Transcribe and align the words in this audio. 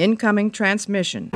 Incoming 0.00 0.50
transmission. 0.50 1.30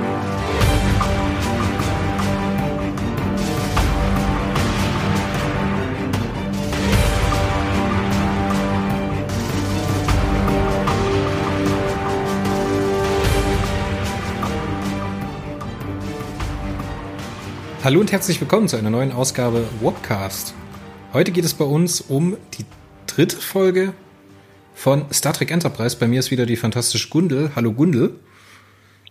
Hallo 17.83 18.01
und 18.01 18.13
herzlich 18.13 18.41
willkommen 18.41 18.67
zu 18.69 18.79
einer 18.79 18.89
neuen 18.89 19.13
Ausgabe 19.13 19.69
Wobcast. 19.83 20.55
Heute 21.13 21.33
geht 21.33 21.45
es 21.45 21.53
bei 21.53 21.67
uns 21.67 22.01
um 22.01 22.39
die 22.57 22.65
dritte 23.07 23.37
Folge 23.37 23.93
von 24.75 25.05
Star 25.13 25.35
Trek 25.35 25.51
Enterprise. 25.51 25.99
Bei 26.01 26.09
mir 26.09 26.21
ist 26.21 26.31
wieder 26.31 26.47
die 26.47 26.57
fantastische 26.57 27.11
Gundel. 27.11 27.51
Hallo 27.55 27.75
Gundel. 27.75 28.19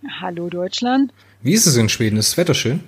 Hallo 0.09 0.49
Deutschland. 0.49 1.13
Wie 1.41 1.53
ist 1.53 1.65
es 1.65 1.77
in 1.77 1.89
Schweden? 1.89 2.17
Ist 2.17 2.31
das 2.31 2.37
Wetter 2.37 2.53
schön? 2.53 2.83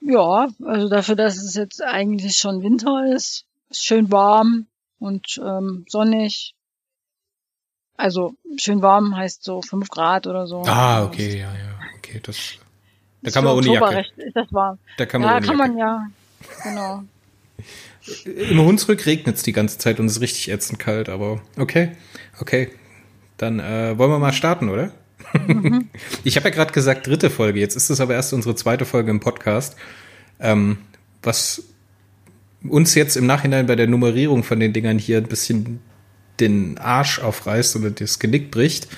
Ja, 0.00 0.48
also 0.64 0.88
dafür, 0.88 1.16
dass 1.16 1.36
es 1.36 1.54
jetzt 1.54 1.82
eigentlich 1.82 2.36
schon 2.36 2.62
Winter 2.62 3.04
ist, 3.14 3.44
ist 3.70 3.84
schön 3.84 4.10
warm 4.10 4.66
und 4.98 5.40
ähm, 5.44 5.84
sonnig. 5.88 6.54
Also 7.96 8.34
schön 8.56 8.82
warm 8.82 9.16
heißt 9.16 9.44
so 9.44 9.62
fünf 9.62 9.88
Grad 9.88 10.26
oder 10.26 10.46
so. 10.46 10.62
Ah, 10.62 11.04
okay, 11.04 11.38
ja, 11.38 11.52
ja, 11.52 11.78
okay, 11.98 12.20
das. 12.22 12.54
Da 13.22 13.30
kann 13.30 13.44
man 13.44 13.56
ohne 13.56 13.72
Jacke. 13.72 13.96
Recht, 13.96 14.12
ist 14.16 14.34
das 14.34 14.52
warm. 14.52 14.78
Da 14.96 15.06
kann 15.06 15.20
man 15.20 15.30
ja, 15.30 15.36
ohne 15.36 15.46
kann 15.46 15.56
man 15.56 15.78
ja. 15.78 16.06
Genau. 16.64 17.02
Im 18.24 18.60
Hunsrück 18.60 19.06
regnet 19.06 19.36
es 19.36 19.42
die 19.42 19.52
ganze 19.52 19.78
Zeit 19.78 20.00
und 20.00 20.06
es 20.06 20.16
ist 20.16 20.22
richtig 20.22 20.48
ätzend 20.48 20.80
kalt, 20.80 21.08
aber 21.08 21.40
okay, 21.56 21.96
okay. 22.40 22.72
Dann 23.36 23.60
äh, 23.60 23.96
wollen 23.98 24.10
wir 24.10 24.18
mal 24.18 24.32
starten, 24.32 24.68
oder? 24.68 24.92
Ich 26.24 26.36
habe 26.36 26.48
ja 26.48 26.54
gerade 26.54 26.72
gesagt, 26.72 27.06
dritte 27.06 27.30
Folge. 27.30 27.60
Jetzt 27.60 27.76
ist 27.76 27.90
es 27.90 28.00
aber 28.00 28.14
erst 28.14 28.32
unsere 28.32 28.54
zweite 28.54 28.84
Folge 28.84 29.10
im 29.10 29.20
Podcast. 29.20 29.76
Ähm, 30.40 30.78
was 31.22 31.62
uns 32.68 32.94
jetzt 32.94 33.16
im 33.16 33.26
Nachhinein 33.26 33.66
bei 33.66 33.76
der 33.76 33.86
Nummerierung 33.86 34.44
von 34.44 34.60
den 34.60 34.72
Dingern 34.72 34.98
hier 34.98 35.18
ein 35.18 35.24
bisschen 35.26 35.80
den 36.40 36.78
Arsch 36.78 37.18
aufreißt 37.18 37.76
oder 37.76 37.90
das 37.90 38.18
Genick 38.18 38.50
bricht, 38.50 38.88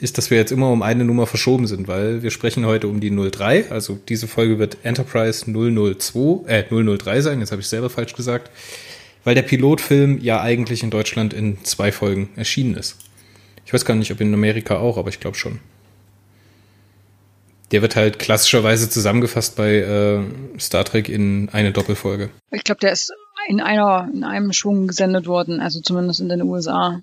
ist, 0.00 0.16
dass 0.16 0.30
wir 0.30 0.38
jetzt 0.38 0.52
immer 0.52 0.70
um 0.70 0.82
eine 0.82 1.04
Nummer 1.04 1.26
verschoben 1.26 1.66
sind, 1.66 1.88
weil 1.88 2.22
wir 2.22 2.30
sprechen 2.30 2.66
heute 2.66 2.88
um 2.88 3.00
die 3.00 3.10
03. 3.10 3.70
Also 3.70 3.98
diese 4.08 4.28
Folge 4.28 4.58
wird 4.58 4.78
Enterprise 4.84 5.44
002, 5.46 6.48
äh 6.48 6.64
003 6.70 7.20
sein. 7.20 7.40
Jetzt 7.40 7.50
habe 7.50 7.62
ich 7.62 7.68
selber 7.68 7.90
falsch 7.90 8.14
gesagt, 8.14 8.50
weil 9.24 9.34
der 9.34 9.42
Pilotfilm 9.42 10.20
ja 10.20 10.40
eigentlich 10.40 10.82
in 10.82 10.90
Deutschland 10.90 11.34
in 11.34 11.64
zwei 11.64 11.90
Folgen 11.90 12.28
erschienen 12.36 12.74
ist. 12.74 12.96
Ich 13.68 13.74
weiß 13.74 13.84
gar 13.84 13.94
nicht, 13.94 14.10
ob 14.10 14.22
in 14.22 14.32
Amerika 14.32 14.78
auch, 14.78 14.96
aber 14.96 15.10
ich 15.10 15.20
glaube 15.20 15.36
schon. 15.36 15.60
Der 17.70 17.82
wird 17.82 17.96
halt 17.96 18.18
klassischerweise 18.18 18.88
zusammengefasst 18.88 19.56
bei 19.56 19.74
äh, 19.74 20.24
Star 20.58 20.86
Trek 20.86 21.10
in 21.10 21.50
eine 21.50 21.70
Doppelfolge. 21.70 22.30
Ich 22.50 22.64
glaube, 22.64 22.80
der 22.80 22.92
ist 22.92 23.12
in 23.46 23.60
einer, 23.60 24.08
in 24.10 24.24
einem 24.24 24.54
Schwung 24.54 24.86
gesendet 24.86 25.26
worden, 25.26 25.60
also 25.60 25.82
zumindest 25.82 26.20
in 26.20 26.30
den 26.30 26.40
USA, 26.44 27.02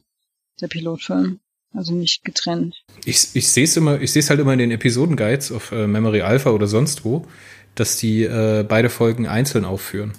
der 0.59 0.67
Pilotfilm. 0.67 1.39
Also 1.71 1.93
nicht 1.93 2.25
getrennt. 2.25 2.83
Ich, 3.05 3.27
ich 3.35 3.47
sehe 3.51 3.65
es 3.65 3.77
immer, 3.77 4.01
ich 4.01 4.11
sehe 4.11 4.21
es 4.21 4.31
halt 4.31 4.39
immer 4.39 4.53
in 4.53 4.59
den 4.59 4.71
Episodenguides 4.71 5.51
auf 5.51 5.71
äh, 5.71 5.85
Memory 5.85 6.21
Alpha 6.21 6.49
oder 6.49 6.65
sonst 6.65 7.05
wo, 7.05 7.27
dass 7.75 7.97
die 7.97 8.23
äh, 8.23 8.65
beide 8.67 8.89
Folgen 8.89 9.27
einzeln 9.27 9.65
aufführen. 9.65 10.13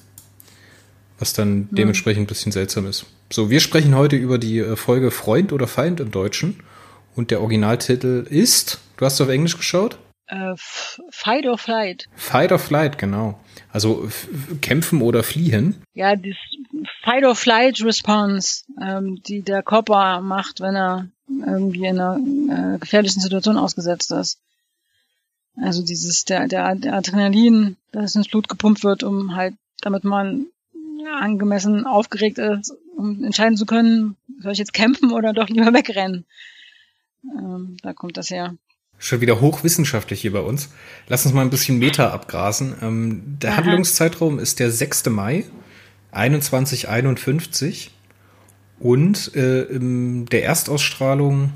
Was 1.18 1.32
dann 1.32 1.68
dementsprechend 1.70 2.24
ein 2.24 2.26
bisschen 2.26 2.52
seltsam 2.52 2.86
ist. 2.86 3.06
So, 3.32 3.48
wir 3.48 3.60
sprechen 3.60 3.94
heute 3.94 4.16
über 4.16 4.38
die 4.38 4.58
äh, 4.58 4.76
Folge 4.76 5.10
Freund 5.10 5.52
oder 5.52 5.66
Feind 5.66 6.00
im 6.00 6.10
Deutschen. 6.10 6.60
Und 7.14 7.30
der 7.30 7.40
Originaltitel 7.40 8.26
ist, 8.28 8.80
du 8.98 9.06
hast 9.06 9.20
auf 9.20 9.28
Englisch 9.28 9.56
geschaut? 9.56 9.98
Äh, 10.26 10.54
Fight 11.10 11.46
or 11.46 11.56
Flight. 11.56 12.06
Fight 12.14 12.52
or 12.52 12.58
Flight, 12.58 12.98
genau. 12.98 13.40
Also 13.70 14.08
kämpfen 14.60 15.00
oder 15.00 15.22
fliehen. 15.22 15.76
Ja, 15.94 16.16
das 16.16 16.36
Fight 17.02 17.24
or 17.24 17.34
Flight 17.34 17.82
Response, 17.82 18.64
ähm, 18.80 19.22
die 19.22 19.42
der 19.42 19.62
Copper 19.62 20.20
macht, 20.20 20.60
wenn 20.60 20.76
er 20.76 21.08
irgendwie 21.28 21.86
in 21.86 21.98
einer 21.98 22.74
äh, 22.74 22.78
gefährlichen 22.78 23.20
Situation 23.20 23.56
ausgesetzt 23.56 24.10
ist. 24.12 24.38
Also 25.56 25.82
dieses, 25.82 26.24
der, 26.24 26.48
der, 26.48 26.66
Adrenalin, 26.66 27.76
das 27.92 28.14
ins 28.14 28.28
Blut 28.28 28.48
gepumpt 28.48 28.84
wird, 28.84 29.02
um 29.02 29.36
halt, 29.36 29.54
damit 29.80 30.04
man 30.04 30.46
angemessen 31.14 31.86
aufgeregt 31.86 32.38
ist, 32.38 32.74
um 32.96 33.24
entscheiden 33.24 33.56
zu 33.56 33.66
können, 33.66 34.16
soll 34.40 34.52
ich 34.52 34.58
jetzt 34.58 34.72
kämpfen 34.72 35.12
oder 35.12 35.32
doch 35.32 35.48
lieber 35.48 35.72
wegrennen. 35.72 36.24
Ähm, 37.24 37.76
da 37.82 37.92
kommt 37.92 38.16
das 38.16 38.30
her. 38.30 38.56
Schon 38.98 39.20
wieder 39.20 39.40
hochwissenschaftlich 39.40 40.22
hier 40.22 40.32
bei 40.32 40.40
uns. 40.40 40.70
Lass 41.08 41.26
uns 41.26 41.34
mal 41.34 41.42
ein 41.42 41.50
bisschen 41.50 41.78
Meta 41.78 42.10
abgrasen. 42.10 42.74
Ähm, 42.80 43.38
der 43.40 43.52
Aha. 43.52 43.58
Handlungszeitraum 43.58 44.38
ist 44.38 44.58
der 44.58 44.70
6. 44.70 45.06
Mai 45.06 45.44
2151 46.12 47.90
und 48.78 49.34
äh, 49.34 49.62
im, 49.62 50.26
der 50.26 50.44
Erstausstrahlung 50.44 51.52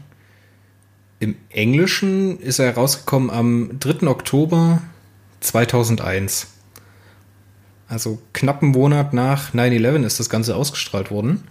im 1.18 1.36
Englischen 1.50 2.38
ist 2.40 2.58
er 2.58 2.66
herausgekommen 2.66 3.30
am 3.30 3.78
3. 3.78 4.06
Oktober 4.06 4.82
2001. 5.40 6.48
Also 7.90 8.22
knapp 8.32 8.62
einen 8.62 8.70
Monat 8.70 9.12
nach 9.12 9.52
9-11 9.52 10.06
ist 10.06 10.20
das 10.20 10.30
Ganze 10.30 10.54
ausgestrahlt 10.54 11.10
worden. 11.10 11.42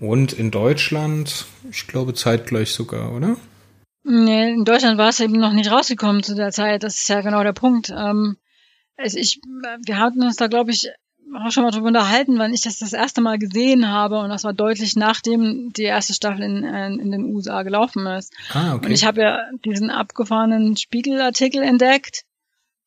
Und 0.00 0.32
in 0.32 0.50
Deutschland, 0.50 1.46
ich 1.70 1.86
glaube 1.86 2.12
zeitgleich 2.12 2.72
sogar, 2.72 3.14
oder? 3.14 3.36
Nee, 4.02 4.52
in 4.52 4.64
Deutschland 4.64 4.98
war 4.98 5.08
es 5.08 5.20
eben 5.20 5.34
noch 5.34 5.52
nicht 5.52 5.70
rausgekommen 5.70 6.24
zu 6.24 6.34
der 6.34 6.50
Zeit. 6.50 6.82
Das 6.82 6.96
ist 6.96 7.08
ja 7.08 7.20
genau 7.20 7.44
der 7.44 7.52
Punkt. 7.52 7.90
Ähm, 7.96 8.36
also 8.96 9.16
ich, 9.16 9.40
wir 9.84 9.98
hatten 9.98 10.22
uns 10.22 10.36
da, 10.36 10.48
glaube 10.48 10.72
ich, 10.72 10.90
auch 11.34 11.52
schon 11.52 11.62
mal 11.62 11.70
drüber 11.70 11.86
unterhalten, 11.88 12.38
wann 12.38 12.52
ich 12.52 12.62
das 12.62 12.78
das 12.78 12.92
erste 12.92 13.20
Mal 13.20 13.38
gesehen 13.38 13.88
habe. 13.88 14.18
Und 14.18 14.30
das 14.30 14.42
war 14.42 14.52
deutlich 14.52 14.96
nachdem 14.96 15.72
die 15.72 15.84
erste 15.84 16.14
Staffel 16.14 16.42
in, 16.42 16.64
äh, 16.64 16.88
in 16.88 17.12
den 17.12 17.24
USA 17.26 17.62
gelaufen 17.62 18.06
ist. 18.06 18.34
Ah, 18.52 18.74
okay. 18.74 18.86
Und 18.86 18.92
ich 18.92 19.04
habe 19.04 19.22
ja 19.22 19.38
diesen 19.64 19.90
abgefahrenen 19.90 20.76
Spiegelartikel 20.76 21.62
entdeckt. 21.62 22.24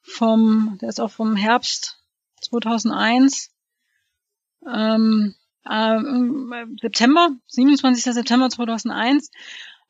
Vom, 0.02 0.78
der 0.82 0.90
ist 0.90 1.00
auch 1.00 1.12
vom 1.12 1.36
Herbst 1.36 1.99
2001. 2.42 3.52
Ähm, 4.68 5.36
ähm, 5.70 6.78
September, 6.82 7.30
27. 7.48 8.14
September 8.14 8.50
2001. 8.50 9.32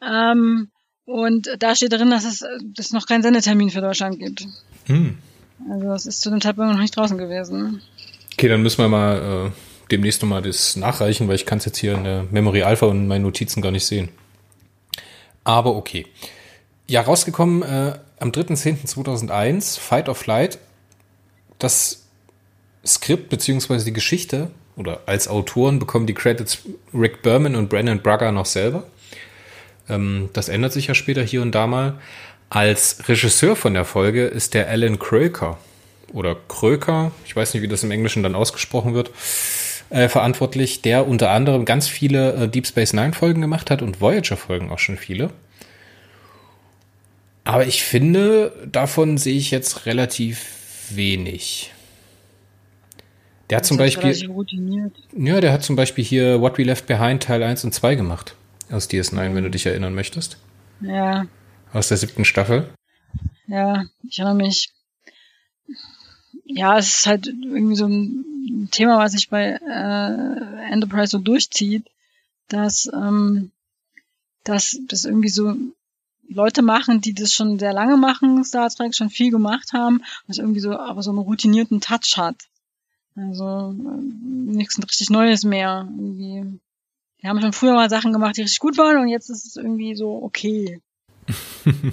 Ähm, 0.01 0.71
und 1.05 1.49
da 1.59 1.75
steht 1.75 1.93
drin, 1.93 2.11
dass 2.11 2.25
es, 2.25 2.41
äh, 2.41 2.47
dass 2.61 2.87
es 2.87 2.93
noch 2.93 3.07
keinen 3.07 3.23
Sendetermin 3.23 3.69
für 3.69 3.81
Deutschland 3.81 4.19
gibt. 4.19 4.45
hm. 4.85 5.17
Also 5.69 5.87
das 5.87 6.05
ist 6.05 6.21
zu 6.21 6.29
dem 6.29 6.39
Zeitpunkt 6.39 6.71
noch 6.71 6.79
nicht 6.79 6.95
draußen 6.95 7.17
gewesen. 7.17 7.81
Okay, 8.33 8.47
dann 8.47 8.61
müssen 8.61 8.77
wir 8.77 8.87
mal 8.87 9.47
äh, 9.47 9.51
demnächst 9.91 10.21
nochmal 10.21 10.41
das 10.41 10.77
nachreichen, 10.77 11.27
weil 11.27 11.35
ich 11.35 11.45
kann 11.45 11.57
es 11.57 11.66
jetzt 11.66 11.77
hier 11.77 11.95
in 11.95 12.05
der 12.05 12.23
Memory 12.31 12.63
Alpha 12.63 12.85
und 12.85 12.97
in 12.97 13.07
meinen 13.07 13.23
Notizen 13.23 13.61
gar 13.61 13.71
nicht 13.71 13.85
sehen. 13.85 14.09
Aber 15.43 15.75
okay. 15.75 16.05
Ja, 16.87 17.01
rausgekommen 17.01 17.63
äh, 17.63 17.99
am 18.19 18.31
3.10.2001, 18.31 19.79
Fight 19.79 20.07
or 20.07 20.16
Flight. 20.16 20.59
Das 21.57 22.09
Skript 22.89 23.29
beziehungsweise 23.29 23.85
die 23.85 23.94
Geschichte 23.94 24.50
oder 24.75 25.01
als 25.05 25.27
Autoren 25.27 25.79
bekommen 25.79 26.07
die 26.07 26.13
Credits 26.13 26.59
Rick 26.94 27.22
Berman 27.22 27.55
und 27.55 27.69
Brandon 27.69 28.01
Brugger 28.01 28.31
noch 28.31 28.45
selber. 28.45 28.85
Ähm, 29.89 30.29
das 30.33 30.50
ändert 30.50 30.73
sich 30.73 30.88
ja 30.88 30.94
später 30.94 31.23
hier 31.23 31.41
und 31.41 31.53
da 31.53 31.67
mal. 31.67 31.99
Als 32.49 33.07
Regisseur 33.07 33.55
von 33.55 33.73
der 33.73 33.85
Folge 33.85 34.25
ist 34.25 34.53
der 34.53 34.69
Alan 34.69 34.97
Kröker 34.97 35.57
oder 36.13 36.35
Kröker, 36.47 37.11
ich 37.25 37.35
weiß 37.35 37.53
nicht, 37.53 37.61
wie 37.61 37.67
das 37.67 37.83
im 37.83 37.91
Englischen 37.91 38.23
dann 38.23 38.35
ausgesprochen 38.35 38.94
wird, 38.95 39.11
äh, 39.89 40.07
verantwortlich, 40.07 40.81
der 40.81 41.07
unter 41.07 41.31
anderem 41.31 41.66
ganz 41.66 41.88
viele 41.88 42.33
äh, 42.33 42.47
Deep 42.47 42.66
Space 42.66 42.94
Nine 42.94 43.13
Folgen 43.13 43.41
gemacht 43.41 43.69
hat 43.69 43.81
und 43.81 44.01
Voyager 44.01 44.38
Folgen 44.38 44.72
auch 44.72 44.79
schon 44.79 44.97
viele. 44.97 45.31
Aber 47.43 47.66
ich 47.66 47.84
finde, 47.84 48.52
davon 48.72 49.17
sehe 49.17 49.37
ich 49.37 49.52
jetzt 49.52 49.85
relativ 49.85 50.46
wenig. 50.91 51.72
Der 53.49 53.57
hat 53.57 53.66
zum 53.66 53.78
Das 53.78 53.85
Beispiel, 53.85 54.91
ja, 55.16 55.41
der 55.41 55.51
hat 55.51 55.63
zum 55.63 55.75
Beispiel 55.75 56.03
hier 56.03 56.40
What 56.41 56.57
We 56.57 56.63
Left 56.63 56.85
Behind 56.85 57.23
Teil 57.23 57.41
1 57.41 57.63
und 57.63 57.73
2 57.73 57.96
gemacht. 57.96 58.35
Aus 58.72 58.90
DS9, 58.90 59.34
wenn 59.34 59.43
du 59.43 59.49
dich 59.49 59.66
erinnern 59.66 59.96
möchtest. 59.96 60.37
Ja, 60.81 61.25
Aus 61.73 61.87
der 61.87 61.97
siebten 61.97 62.25
Staffel. 62.25 62.69
ja, 63.47 63.85
ich 64.07 64.19
erinnere 64.19 64.35
mich. 64.35 64.69
Ja, 66.46 66.78
es 66.78 66.99
ist 66.99 67.07
halt 67.07 67.28
irgendwie 67.28 67.75
so 67.75 67.87
ein 67.87 68.69
Thema, 68.72 68.97
was 68.99 69.11
sich 69.13 69.29
bei 69.29 69.59
äh, 69.67 70.72
Enterprise 70.72 71.11
so 71.11 71.17
durchzieht, 71.19 71.85
dass, 72.47 72.90
ähm, 72.93 73.52
dass 74.43 74.78
das 74.87 75.05
irgendwie 75.05 75.29
so 75.29 75.53
Leute 76.28 76.61
machen, 76.61 77.02
die 77.02 77.13
das 77.13 77.34
schon 77.34 77.57
sehr 77.59 77.73
lange 77.73 77.97
machen, 77.97 78.43
Star 78.43 78.69
Trek 78.69 78.95
schon 78.95 79.09
viel 79.09 79.31
gemacht 79.31 79.73
haben, 79.73 80.03
was 80.28 80.37
irgendwie 80.37 80.59
so 80.59 80.78
aber 80.78 81.02
so 81.02 81.09
einen 81.09 81.19
routinierten 81.19 81.81
Touch 81.81 82.17
hat. 82.17 82.35
Also 83.16 83.76
äh, 83.78 84.52
nichts 84.52 84.78
richtig 84.78 85.09
Neues 85.09 85.44
mehr. 85.44 85.88
Irgendwie. 85.90 86.59
Die 87.22 87.28
haben 87.28 87.41
schon 87.41 87.53
früher 87.53 87.73
mal 87.73 87.90
Sachen 87.90 88.14
gemacht, 88.14 88.38
die 88.38 88.41
richtig 88.41 88.59
gut 88.59 88.78
waren 88.78 88.97
und 88.97 89.09
jetzt 89.09 89.29
ist 89.29 89.46
es 89.46 89.56
irgendwie 89.58 89.96
so 89.96 90.23
okay. 90.23 90.82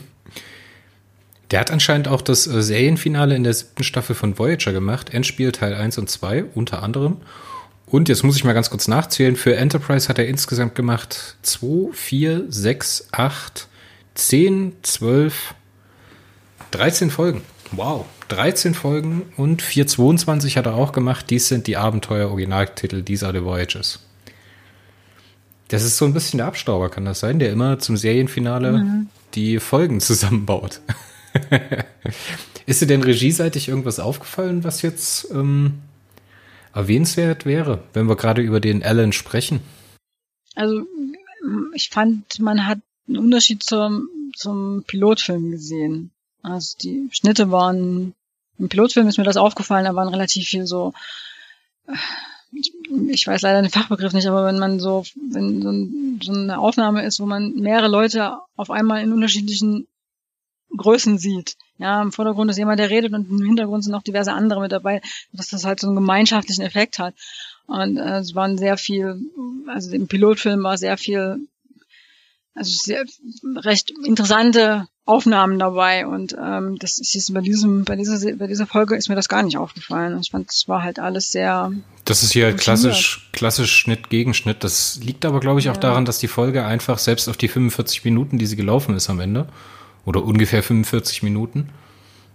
Der 1.50 1.60
hat 1.60 1.70
anscheinend 1.70 2.08
auch 2.08 2.22
das 2.22 2.46
äh, 2.46 2.62
Serienfinale 2.62 3.36
in 3.36 3.44
der 3.44 3.54
siebten 3.54 3.84
Staffel 3.84 4.16
von 4.16 4.38
Voyager 4.38 4.72
gemacht, 4.72 5.14
Endspiel 5.14 5.52
Teil 5.52 5.74
1 5.74 5.98
und 5.98 6.10
2 6.10 6.44
unter 6.54 6.82
anderem. 6.82 7.18
Und 7.86 8.08
jetzt 8.08 8.24
muss 8.24 8.36
ich 8.36 8.42
mal 8.42 8.52
ganz 8.52 8.68
kurz 8.68 8.88
nachzählen, 8.88 9.36
für 9.36 9.54
Enterprise 9.54 10.08
hat 10.08 10.18
er 10.18 10.26
insgesamt 10.26 10.74
gemacht 10.74 11.36
2, 11.42 11.92
4, 11.92 12.44
6, 12.48 13.08
8, 13.12 13.68
10, 14.14 14.72
12, 14.82 15.54
13 16.72 17.10
Folgen. 17.10 17.42
Wow, 17.72 18.06
13 18.28 18.74
Folgen 18.74 19.22
und 19.36 19.62
422 19.62 20.56
hat 20.56 20.66
er 20.66 20.74
auch 20.74 20.92
gemacht. 20.92 21.26
Dies 21.30 21.48
sind 21.48 21.66
die 21.66 21.76
Abenteuer-Originaltitel 21.76 23.02
dieser 23.02 23.32
The 23.32 23.44
Voyages. 23.44 24.00
Das 25.68 25.82
ist 25.82 25.96
so 25.96 26.04
ein 26.04 26.14
bisschen 26.14 26.38
der 26.38 26.46
Abstauber, 26.46 26.90
kann 26.90 27.04
das 27.04 27.20
sein, 27.20 27.38
der 27.38 27.50
immer 27.50 27.78
zum 27.78 27.96
Serienfinale 27.96 28.72
mhm. 28.72 29.08
die 29.34 29.58
Folgen 29.58 30.00
zusammenbaut. 30.00 30.80
ist 32.66 32.80
dir 32.80 32.86
denn 32.86 33.02
regieseitig 33.02 33.68
irgendwas 33.68 33.98
aufgefallen, 33.98 34.62
was 34.62 34.82
jetzt 34.82 35.30
ähm, 35.32 35.80
erwähnenswert 36.72 37.46
wäre, 37.46 37.82
wenn 37.94 38.08
wir 38.08 38.16
gerade 38.16 38.42
über 38.42 38.60
den 38.60 38.82
Alan 38.82 39.12
sprechen? 39.12 39.60
Also 40.54 40.86
ich 41.74 41.90
fand, 41.90 42.38
man 42.38 42.66
hat 42.66 42.78
einen 43.08 43.18
Unterschied 43.18 43.62
zum, 43.62 44.08
zum 44.36 44.84
Pilotfilm 44.86 45.50
gesehen. 45.50 46.10
Also 46.46 46.76
die 46.80 47.08
Schnitte 47.12 47.50
waren, 47.50 48.14
im 48.58 48.68
Pilotfilm 48.68 49.08
ist 49.08 49.18
mir 49.18 49.24
das 49.24 49.36
aufgefallen, 49.36 49.84
da 49.84 49.94
waren 49.94 50.08
relativ 50.08 50.46
viel 50.46 50.66
so, 50.66 50.92
ich 53.08 53.26
weiß 53.26 53.42
leider 53.42 53.62
den 53.62 53.70
Fachbegriff 53.70 54.12
nicht, 54.12 54.28
aber 54.28 54.46
wenn 54.46 54.58
man 54.58 54.78
so, 54.78 55.04
wenn 55.30 55.62
so, 55.62 55.70
ein, 55.70 56.20
so 56.22 56.32
eine 56.32 56.58
Aufnahme 56.58 57.04
ist, 57.04 57.20
wo 57.20 57.26
man 57.26 57.54
mehrere 57.56 57.88
Leute 57.88 58.38
auf 58.56 58.70
einmal 58.70 59.02
in 59.02 59.12
unterschiedlichen 59.12 59.86
Größen 60.74 61.18
sieht. 61.18 61.56
Ja, 61.78 62.00
im 62.00 62.12
Vordergrund 62.12 62.50
ist 62.50 62.58
jemand, 62.58 62.78
der 62.78 62.90
redet 62.90 63.12
und 63.12 63.28
im 63.28 63.42
Hintergrund 63.44 63.84
sind 63.84 63.94
auch 63.94 64.02
diverse 64.02 64.32
andere 64.32 64.60
mit 64.60 64.72
dabei, 64.72 65.02
dass 65.32 65.48
das 65.48 65.64
halt 65.64 65.80
so 65.80 65.88
einen 65.88 65.96
gemeinschaftlichen 65.96 66.62
Effekt 66.62 66.98
hat. 66.98 67.14
Und 67.66 67.98
äh, 67.98 68.18
es 68.18 68.34
waren 68.34 68.56
sehr 68.56 68.76
viel, 68.76 69.20
also 69.66 69.90
im 69.90 70.06
Pilotfilm 70.06 70.62
war 70.62 70.78
sehr 70.78 70.96
viel, 70.96 71.40
also 72.56 72.70
sehr 72.72 73.04
recht 73.56 73.92
interessante 74.04 74.88
Aufnahmen 75.04 75.58
dabei 75.58 76.06
und 76.06 76.34
ähm, 76.42 76.78
das 76.78 76.98
ist 76.98 77.32
bei 77.32 77.40
diesem, 77.40 77.84
bei 77.84 77.94
dieser, 77.94 78.18
bei 78.36 78.48
dieser 78.48 78.66
Folge 78.66 78.96
ist 78.96 79.08
mir 79.08 79.14
das 79.14 79.28
gar 79.28 79.42
nicht 79.44 79.56
aufgefallen. 79.56 80.18
Ich 80.20 80.30
fand, 80.30 80.50
es 80.50 80.66
war 80.66 80.82
halt 80.82 80.98
alles 80.98 81.30
sehr. 81.30 81.70
Das 82.04 82.24
ist 82.24 82.32
hier 82.32 82.46
halt 82.46 82.58
klassisch, 82.58 83.28
klassisch 83.32 83.72
Schnitt 83.72 84.10
Gegenschnitt. 84.10 84.64
Das 84.64 84.98
liegt 85.02 85.24
aber, 85.24 85.38
glaube 85.38 85.60
ich, 85.60 85.68
auch 85.68 85.74
ja. 85.74 85.80
daran, 85.80 86.06
dass 86.06 86.18
die 86.18 86.28
Folge 86.28 86.64
einfach 86.64 86.98
selbst 86.98 87.28
auf 87.28 87.36
die 87.36 87.48
45 87.48 88.04
Minuten, 88.04 88.38
die 88.38 88.46
sie 88.46 88.56
gelaufen 88.56 88.96
ist 88.96 89.08
am 89.08 89.20
Ende, 89.20 89.46
oder 90.04 90.24
ungefähr 90.24 90.62
45 90.62 91.22
Minuten, 91.22 91.68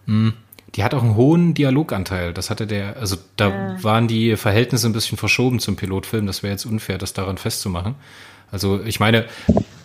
mh, 0.05 0.13
hm, 0.29 0.33
die 0.75 0.83
hat 0.85 0.93
auch 0.93 1.03
einen 1.03 1.15
hohen 1.15 1.53
Dialoganteil. 1.53 2.33
Das 2.33 2.49
hatte 2.49 2.67
der, 2.67 2.95
also 2.95 3.17
da 3.35 3.49
ja. 3.49 3.83
waren 3.83 4.07
die 4.07 4.37
Verhältnisse 4.37 4.87
ein 4.87 4.93
bisschen 4.93 5.17
verschoben 5.17 5.59
zum 5.59 5.75
Pilotfilm. 5.75 6.25
Das 6.25 6.43
wäre 6.43 6.53
jetzt 6.53 6.65
unfair, 6.65 6.97
das 6.97 7.11
daran 7.11 7.37
festzumachen. 7.37 7.95
Also 8.51 8.81
ich 8.83 8.99
meine, 8.99 9.27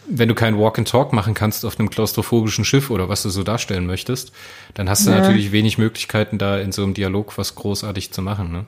wenn 0.08 0.28
du 0.28 0.34
kein 0.34 0.58
Walk 0.58 0.78
and 0.78 0.88
Talk 0.88 1.12
machen 1.12 1.34
kannst 1.34 1.64
auf 1.64 1.78
einem 1.78 1.90
klaustrophobischen 1.90 2.64
Schiff 2.64 2.90
oder 2.90 3.08
was 3.08 3.22
du 3.22 3.30
so 3.30 3.42
darstellen 3.42 3.86
möchtest, 3.86 4.32
dann 4.74 4.88
hast 4.88 5.06
du 5.06 5.10
ja. 5.10 5.18
natürlich 5.18 5.52
wenig 5.52 5.78
Möglichkeiten, 5.78 6.38
da 6.38 6.58
in 6.58 6.72
so 6.72 6.82
einem 6.82 6.94
Dialog 6.94 7.38
was 7.38 7.54
großartig 7.54 8.12
zu 8.12 8.22
machen. 8.22 8.52
Ne? 8.52 8.66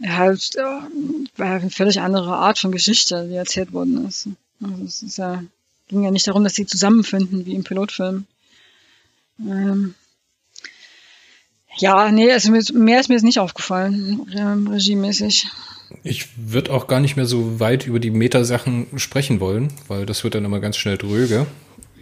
Ja, 0.00 0.30
es 0.30 0.54
war 0.56 0.88
eine 1.36 1.70
völlig 1.70 2.00
andere 2.00 2.36
Art 2.36 2.58
von 2.58 2.72
Geschichte, 2.72 3.26
die 3.28 3.34
erzählt 3.34 3.72
worden 3.72 4.06
ist. 4.06 4.28
Also 4.62 4.84
es 4.84 5.02
ist 5.02 5.18
ja, 5.18 5.42
ging 5.88 6.04
ja 6.04 6.10
nicht 6.10 6.26
darum, 6.26 6.44
dass 6.44 6.54
sie 6.54 6.66
zusammenfinden 6.66 7.46
wie 7.46 7.54
im 7.54 7.64
Pilotfilm. 7.64 8.26
Ähm, 9.40 9.94
ja, 11.76 12.10
nee, 12.10 12.32
also 12.32 12.50
mehr 12.50 13.00
ist 13.00 13.08
mir 13.08 13.14
jetzt 13.14 13.22
nicht 13.22 13.38
aufgefallen, 13.38 14.32
ähm, 14.36 14.66
regiemäßig. 14.66 15.48
Ich 16.02 16.28
würde 16.36 16.72
auch 16.72 16.86
gar 16.86 17.00
nicht 17.00 17.16
mehr 17.16 17.26
so 17.26 17.60
weit 17.60 17.86
über 17.86 17.98
die 17.98 18.10
Metasachen 18.10 18.86
sprechen 18.96 19.40
wollen, 19.40 19.72
weil 19.88 20.06
das 20.06 20.24
wird 20.24 20.34
dann 20.34 20.44
immer 20.44 20.60
ganz 20.60 20.76
schnell 20.76 20.98
dröge. 20.98 21.46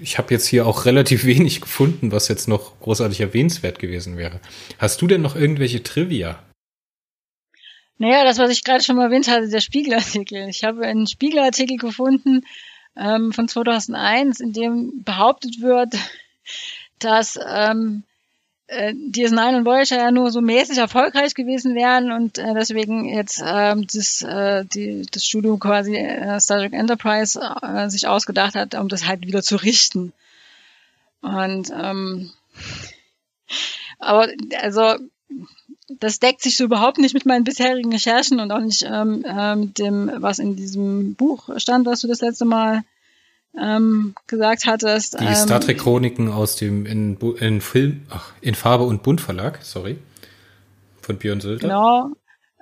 Ich 0.00 0.18
habe 0.18 0.34
jetzt 0.34 0.46
hier 0.46 0.66
auch 0.66 0.84
relativ 0.84 1.24
wenig 1.26 1.60
gefunden, 1.60 2.12
was 2.12 2.28
jetzt 2.28 2.48
noch 2.48 2.78
großartig 2.80 3.20
erwähnenswert 3.20 3.78
gewesen 3.78 4.16
wäre. 4.16 4.40
Hast 4.78 5.00
du 5.02 5.06
denn 5.06 5.22
noch 5.22 5.36
irgendwelche 5.36 5.82
Trivia? 5.82 6.42
Naja, 7.98 8.24
das, 8.24 8.38
was 8.38 8.50
ich 8.50 8.62
gerade 8.62 8.84
schon 8.84 8.96
mal 8.96 9.04
erwähnt 9.04 9.28
hatte, 9.28 9.48
der 9.48 9.60
Spiegelartikel. 9.60 10.48
Ich 10.48 10.64
habe 10.64 10.84
einen 10.84 11.06
Spiegelartikel 11.06 11.78
gefunden 11.78 12.42
ähm, 12.94 13.32
von 13.32 13.48
2001, 13.48 14.40
in 14.40 14.52
dem 14.52 15.02
behauptet 15.02 15.60
wird, 15.60 15.94
dass 16.98 17.38
ähm, 17.46 18.02
äh, 18.68 18.92
DS9 18.92 19.58
und 19.58 19.64
Voyager 19.64 19.96
ja 19.96 20.10
nur 20.10 20.30
so 20.30 20.40
mäßig 20.40 20.78
erfolgreich 20.78 21.34
gewesen 21.34 21.74
wären 21.74 22.10
und 22.10 22.38
äh, 22.38 22.54
deswegen 22.54 23.04
jetzt 23.04 23.40
äh, 23.40 23.76
das, 23.76 24.22
äh, 24.22 24.64
die, 24.64 25.06
das 25.10 25.24
Studio 25.24 25.56
quasi 25.56 25.96
äh, 25.96 26.40
Star 26.40 26.58
Trek 26.58 26.72
Enterprise 26.72 27.40
äh, 27.62 27.88
sich 27.88 28.08
ausgedacht 28.08 28.54
hat, 28.54 28.74
um 28.74 28.88
das 28.88 29.06
halt 29.06 29.26
wieder 29.26 29.42
zu 29.42 29.56
richten. 29.56 30.12
Und 31.20 31.70
ähm, 31.70 32.30
aber 33.98 34.28
also 34.60 34.96
das 35.88 36.18
deckt 36.18 36.42
sich 36.42 36.56
so 36.56 36.64
überhaupt 36.64 36.98
nicht 36.98 37.14
mit 37.14 37.26
meinen 37.26 37.44
bisherigen 37.44 37.92
Recherchen 37.92 38.40
und 38.40 38.50
auch 38.50 38.60
nicht 38.60 38.82
ähm, 38.82 39.24
äh, 39.24 39.54
mit 39.54 39.78
dem, 39.78 40.10
was 40.16 40.38
in 40.38 40.56
diesem 40.56 41.14
Buch 41.14 41.48
stand, 41.58 41.86
was 41.86 42.00
du 42.00 42.08
das 42.08 42.20
letzte 42.20 42.44
Mal 42.44 42.82
ähm, 43.60 44.14
gesagt 44.26 44.66
hattest. 44.66 45.18
Die 45.18 45.24
ähm, 45.24 45.34
Star 45.34 45.60
Trek 45.60 45.78
Chroniken 45.78 46.30
aus 46.30 46.56
dem 46.56 46.86
in, 46.86 47.16
in 47.38 47.60
Film, 47.60 48.02
ach, 48.10 48.32
in 48.40 48.54
Farbe 48.54 48.84
und 48.84 49.02
Bunt 49.02 49.20
Verlag, 49.20 49.60
sorry, 49.62 49.98
von 51.00 51.16
Björn 51.18 51.40
Sölder. 51.40 51.68
Genau. 51.68 52.10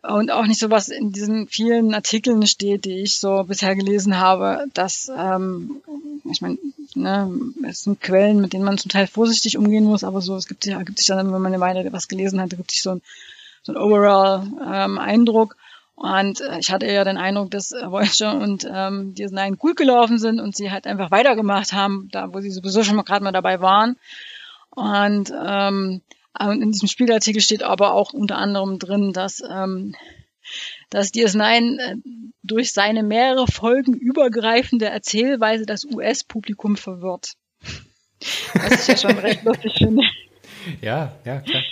Und 0.06 0.31
auch 0.31 0.44
nicht 0.44 0.61
so 0.61 0.70
was 0.70 0.88
in 0.88 1.12
diesen 1.12 1.49
vielen 1.49 1.94
Artikeln 1.94 2.46
steht, 2.46 2.85
die 2.85 3.00
ich 3.00 3.17
so 3.17 3.44
bisher 3.44 3.75
gelesen 3.75 4.19
habe, 4.19 4.67
dass, 4.75 5.11
ähm, 5.17 5.82
ich 6.31 6.43
meine, 6.43 6.58
ne, 6.94 7.32
es 7.67 7.82
sind 7.82 8.02
Quellen, 8.02 8.40
mit 8.40 8.52
denen 8.52 8.64
man 8.64 8.76
zum 8.76 8.90
Teil 8.90 9.06
vorsichtig 9.06 9.56
umgehen 9.56 9.85
muss, 9.85 10.05
aber 10.05 10.20
so, 10.20 10.37
es 10.37 10.47
gibt 10.47 10.67
ja, 10.67 10.82
gibt 10.82 10.99
sich 10.99 11.06
dann, 11.06 11.32
wenn 11.32 11.40
man 11.40 11.55
eine 11.55 11.61
Weile 11.61 11.90
was 11.90 12.08
gelesen 12.08 12.38
hat, 12.38 12.50
gibt 12.50 12.70
sich 12.70 12.82
so 12.82 12.90
ein, 12.90 13.02
so 13.62 13.73
ein 13.73 13.79
overall 13.79 14.47
ähm, 14.62 14.99
Eindruck. 14.99 15.56
Und 15.96 16.41
äh, 16.41 16.58
ich 16.58 16.70
hatte 16.73 16.87
ja 16.87 17.05
den 17.05 17.17
Eindruck, 17.17 17.50
dass 17.50 17.73
äh, 17.73 17.91
Voyager 17.91 18.35
und 18.35 18.67
ähm, 18.70 19.14
die 19.14 19.26
Nein 19.26 19.56
gut 19.56 19.76
gelaufen 19.76 20.19
sind 20.19 20.41
und 20.41 20.56
sie 20.56 20.70
halt 20.70 20.87
einfach 20.87 21.11
weitergemacht 21.11 21.73
haben, 21.73 22.08
da 22.11 22.32
wo 22.32 22.41
sie 22.41 22.50
sowieso 22.50 22.82
schon 22.82 22.96
mal 22.96 23.02
gerade 23.02 23.23
mal 23.23 23.32
dabei 23.32 23.61
waren. 23.61 23.96
Und 24.71 25.33
ähm, 25.33 26.02
in 26.40 26.73
diesem 26.73 26.88
Spielartikel 26.88 27.40
steht 27.40 27.62
aber 27.62 27.92
auch 27.92 28.12
unter 28.12 28.38
anderem 28.38 28.80
drin, 28.80 29.12
dass, 29.12 29.40
ähm, 29.49 29.95
dass 30.90 31.14
DS9 31.14 31.78
äh, 31.78 31.97
durch 32.42 32.73
seine 32.73 33.04
mehrere 33.04 33.47
Folgen 33.47 33.95
übergreifende 33.95 34.87
Erzählweise 34.87 35.64
das 35.64 35.85
US-Publikum 35.85 36.76
verwirrt. 36.76 37.35
Was 38.54 38.83
ich 38.83 38.88
ja 38.88 38.97
schon 38.97 39.18
recht 39.18 39.45
lustig 39.45 39.75
finde. 39.78 40.02
Ja, 40.80 41.14
ja, 41.25 41.40
klar. 41.40 41.62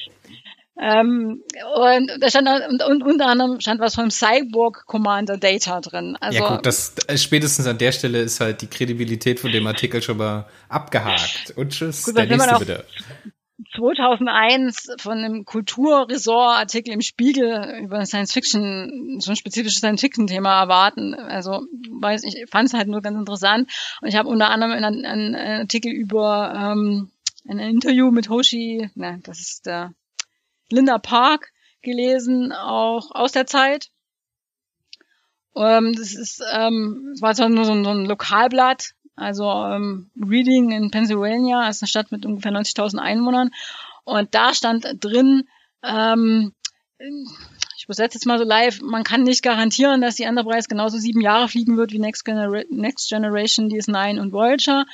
Ähm, 0.81 1.43
und 1.77 2.11
da 2.21 2.31
stand 2.31 2.49
und, 2.49 2.83
und 2.83 3.03
unter 3.03 3.27
anderem 3.27 3.61
stand 3.61 3.81
was 3.81 3.95
vom 3.95 4.11
Cyborg 4.11 4.87
Commander 4.87 5.37
Data 5.37 5.81
drin. 5.81 6.17
Also, 6.21 6.39
ja, 6.39 6.57
gut, 6.57 6.65
das 6.65 6.95
spätestens 7.17 7.67
an 7.67 7.79
der 7.79 7.93
Stelle 7.93 8.21
ist 8.21 8.41
halt 8.41 8.63
die 8.63 8.69
Kredibilität 8.69 9.39
von 9.39 9.53
dem 9.53 9.67
Artikel 9.67 10.01
schon 10.01 10.17
mal 10.17 10.47
abgehakt. 10.69 11.53
Und 11.57 11.71
tschüss, 11.71 12.05
gut, 12.05 12.17
der 12.17 12.27
nächste 12.27 12.59
bitte. 12.59 12.85
2001 13.77 14.89
von 14.99 15.19
einem 15.19 15.45
Kulturresort-Artikel 15.45 16.93
im 16.93 17.01
Spiegel 17.01 17.81
über 17.83 18.05
Science 18.05 18.33
Fiction, 18.33 19.19
so 19.21 19.31
ein 19.31 19.37
spezifisches 19.37 19.79
Science 19.79 20.01
Fiction-Thema 20.01 20.61
erwarten. 20.61 21.15
Also, 21.15 21.67
weiß 22.01 22.25
ich, 22.25 22.47
fand 22.51 22.69
es 22.69 22.75
halt 22.75 22.89
nur 22.89 23.03
ganz 23.03 23.19
interessant. 23.19 23.71
Und 24.01 24.09
ich 24.09 24.17
habe 24.17 24.29
unter 24.29 24.51
anderem 24.51 24.73
einen, 24.73 25.05
einen, 25.05 25.35
Artikel 25.35 25.93
über 25.93 26.53
ähm, 26.55 27.11
ein 27.49 27.59
Interview 27.59 28.11
mit 28.11 28.29
Hoshi, 28.29 28.91
ne, 28.95 29.21
das 29.23 29.41
ist 29.41 29.67
der 29.67 29.93
Linda 30.73 30.99
Park 30.99 31.53
gelesen, 31.83 32.53
auch 32.53 33.11
aus 33.13 33.33
der 33.33 33.47
Zeit. 33.47 33.91
Ähm, 35.55 35.95
das 35.97 36.15
ist, 36.15 36.43
ähm, 36.53 37.15
war 37.21 37.35
zwar 37.35 37.49
nur 37.49 37.65
so 37.65 37.73
ein, 37.73 37.85
so 37.85 37.91
ein 37.91 38.07
Lokalblatt, 38.07 38.93
also 39.17 39.45
ähm, 39.45 40.11
Reading 40.17 40.71
in 40.71 40.91
Pennsylvania, 40.91 41.69
ist 41.69 41.83
eine 41.83 41.89
Stadt 41.89 42.11
mit 42.11 42.25
ungefähr 42.25 42.53
90.000 42.53 42.99
Einwohnern. 42.99 43.51
Und 44.05 44.35
da 44.35 44.55
stand 44.55 44.87
drin, 45.01 45.45
ähm, 45.83 46.55
ich 47.77 47.85
übersetze 47.85 48.17
jetzt 48.17 48.27
mal 48.27 48.39
so 48.39 48.45
live, 48.45 48.81
man 48.81 49.05
kann 49.05 49.25
nicht 49.25 49.43
garantieren, 49.43 50.01
dass 50.01 50.15
die 50.15 50.23
Enterprise 50.23 50.69
genauso 50.69 50.99
sieben 50.99 51.21
Jahre 51.21 51.49
fliegen 51.49 51.77
wird 51.77 51.93
wie 51.93 51.99
Next, 51.99 52.25
Genera 52.25 52.63
Next 52.71 53.09
Generation, 53.09 53.69
DS9 53.69 54.21
und 54.21 54.33
Voyager. 54.33 54.87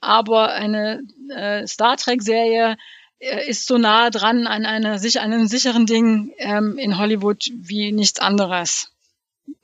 Aber 0.00 0.52
eine 0.52 1.02
äh, 1.28 1.66
Star 1.66 1.96
Trek-Serie 1.96 2.76
ist 3.20 3.66
so 3.66 3.76
nah 3.76 4.10
dran 4.10 4.46
an, 4.46 4.64
einer, 4.64 4.94
an 4.94 5.32
einem 5.32 5.46
sicheren 5.46 5.86
Ding 5.86 6.32
ähm, 6.38 6.78
in 6.78 6.96
Hollywood 6.96 7.50
wie 7.54 7.92
nichts 7.92 8.18
anderes. 8.18 8.90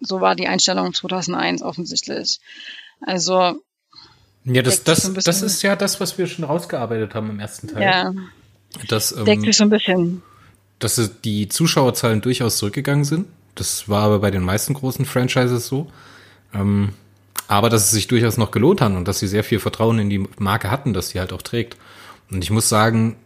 So 0.01 0.21
war 0.21 0.35
die 0.35 0.47
Einstellung 0.47 0.93
2001 0.93 1.63
offensichtlich. 1.63 2.41
Also 3.01 3.61
Ja, 4.45 4.63
das, 4.63 4.85
das, 4.85 5.13
das 5.13 5.43
ist 5.43 5.63
ja 5.63 5.75
das, 5.75 6.01
was 6.01 6.19
wir 6.19 6.27
schon 6.27 6.45
rausgearbeitet 6.45 7.15
haben 7.15 7.31
im 7.31 7.41
ersten 7.41 7.69
Teil. 7.69 7.83
Ja. 7.83 8.15
Das, 8.89 9.13
ähm, 9.13 9.25
deckt 9.25 9.43
sich 9.43 9.57
so 9.57 9.65
ein 9.65 9.71
bisschen. 9.71 10.23
Dass 10.79 11.11
die 11.25 11.49
Zuschauerzahlen 11.49 12.21
durchaus 12.21 12.59
zurückgegangen 12.59 13.05
sind. 13.05 13.27
Das 13.55 13.89
war 13.89 14.03
aber 14.03 14.19
bei 14.19 14.31
den 14.31 14.43
meisten 14.43 14.75
großen 14.75 15.07
Franchises 15.07 15.67
so. 15.67 15.91
Ähm, 16.53 16.93
aber 17.49 17.71
dass 17.71 17.85
es 17.85 17.91
sich 17.93 18.07
durchaus 18.07 18.37
noch 18.37 18.51
gelohnt 18.51 18.83
hat 18.83 18.93
und 18.93 19.07
dass 19.07 19.21
sie 19.21 19.29
sehr 19.29 19.45
viel 19.45 19.61
Vertrauen 19.61 19.99
in 19.99 20.11
die 20.11 20.27
Marke 20.39 20.71
hatten, 20.71 20.93
dass 20.93 21.11
sie 21.11 21.21
halt 21.21 21.33
auch 21.33 21.43
trägt. 21.43 21.77
Und 22.31 22.43
ich 22.43 22.51
muss 22.51 22.69
sagen, 22.69 23.17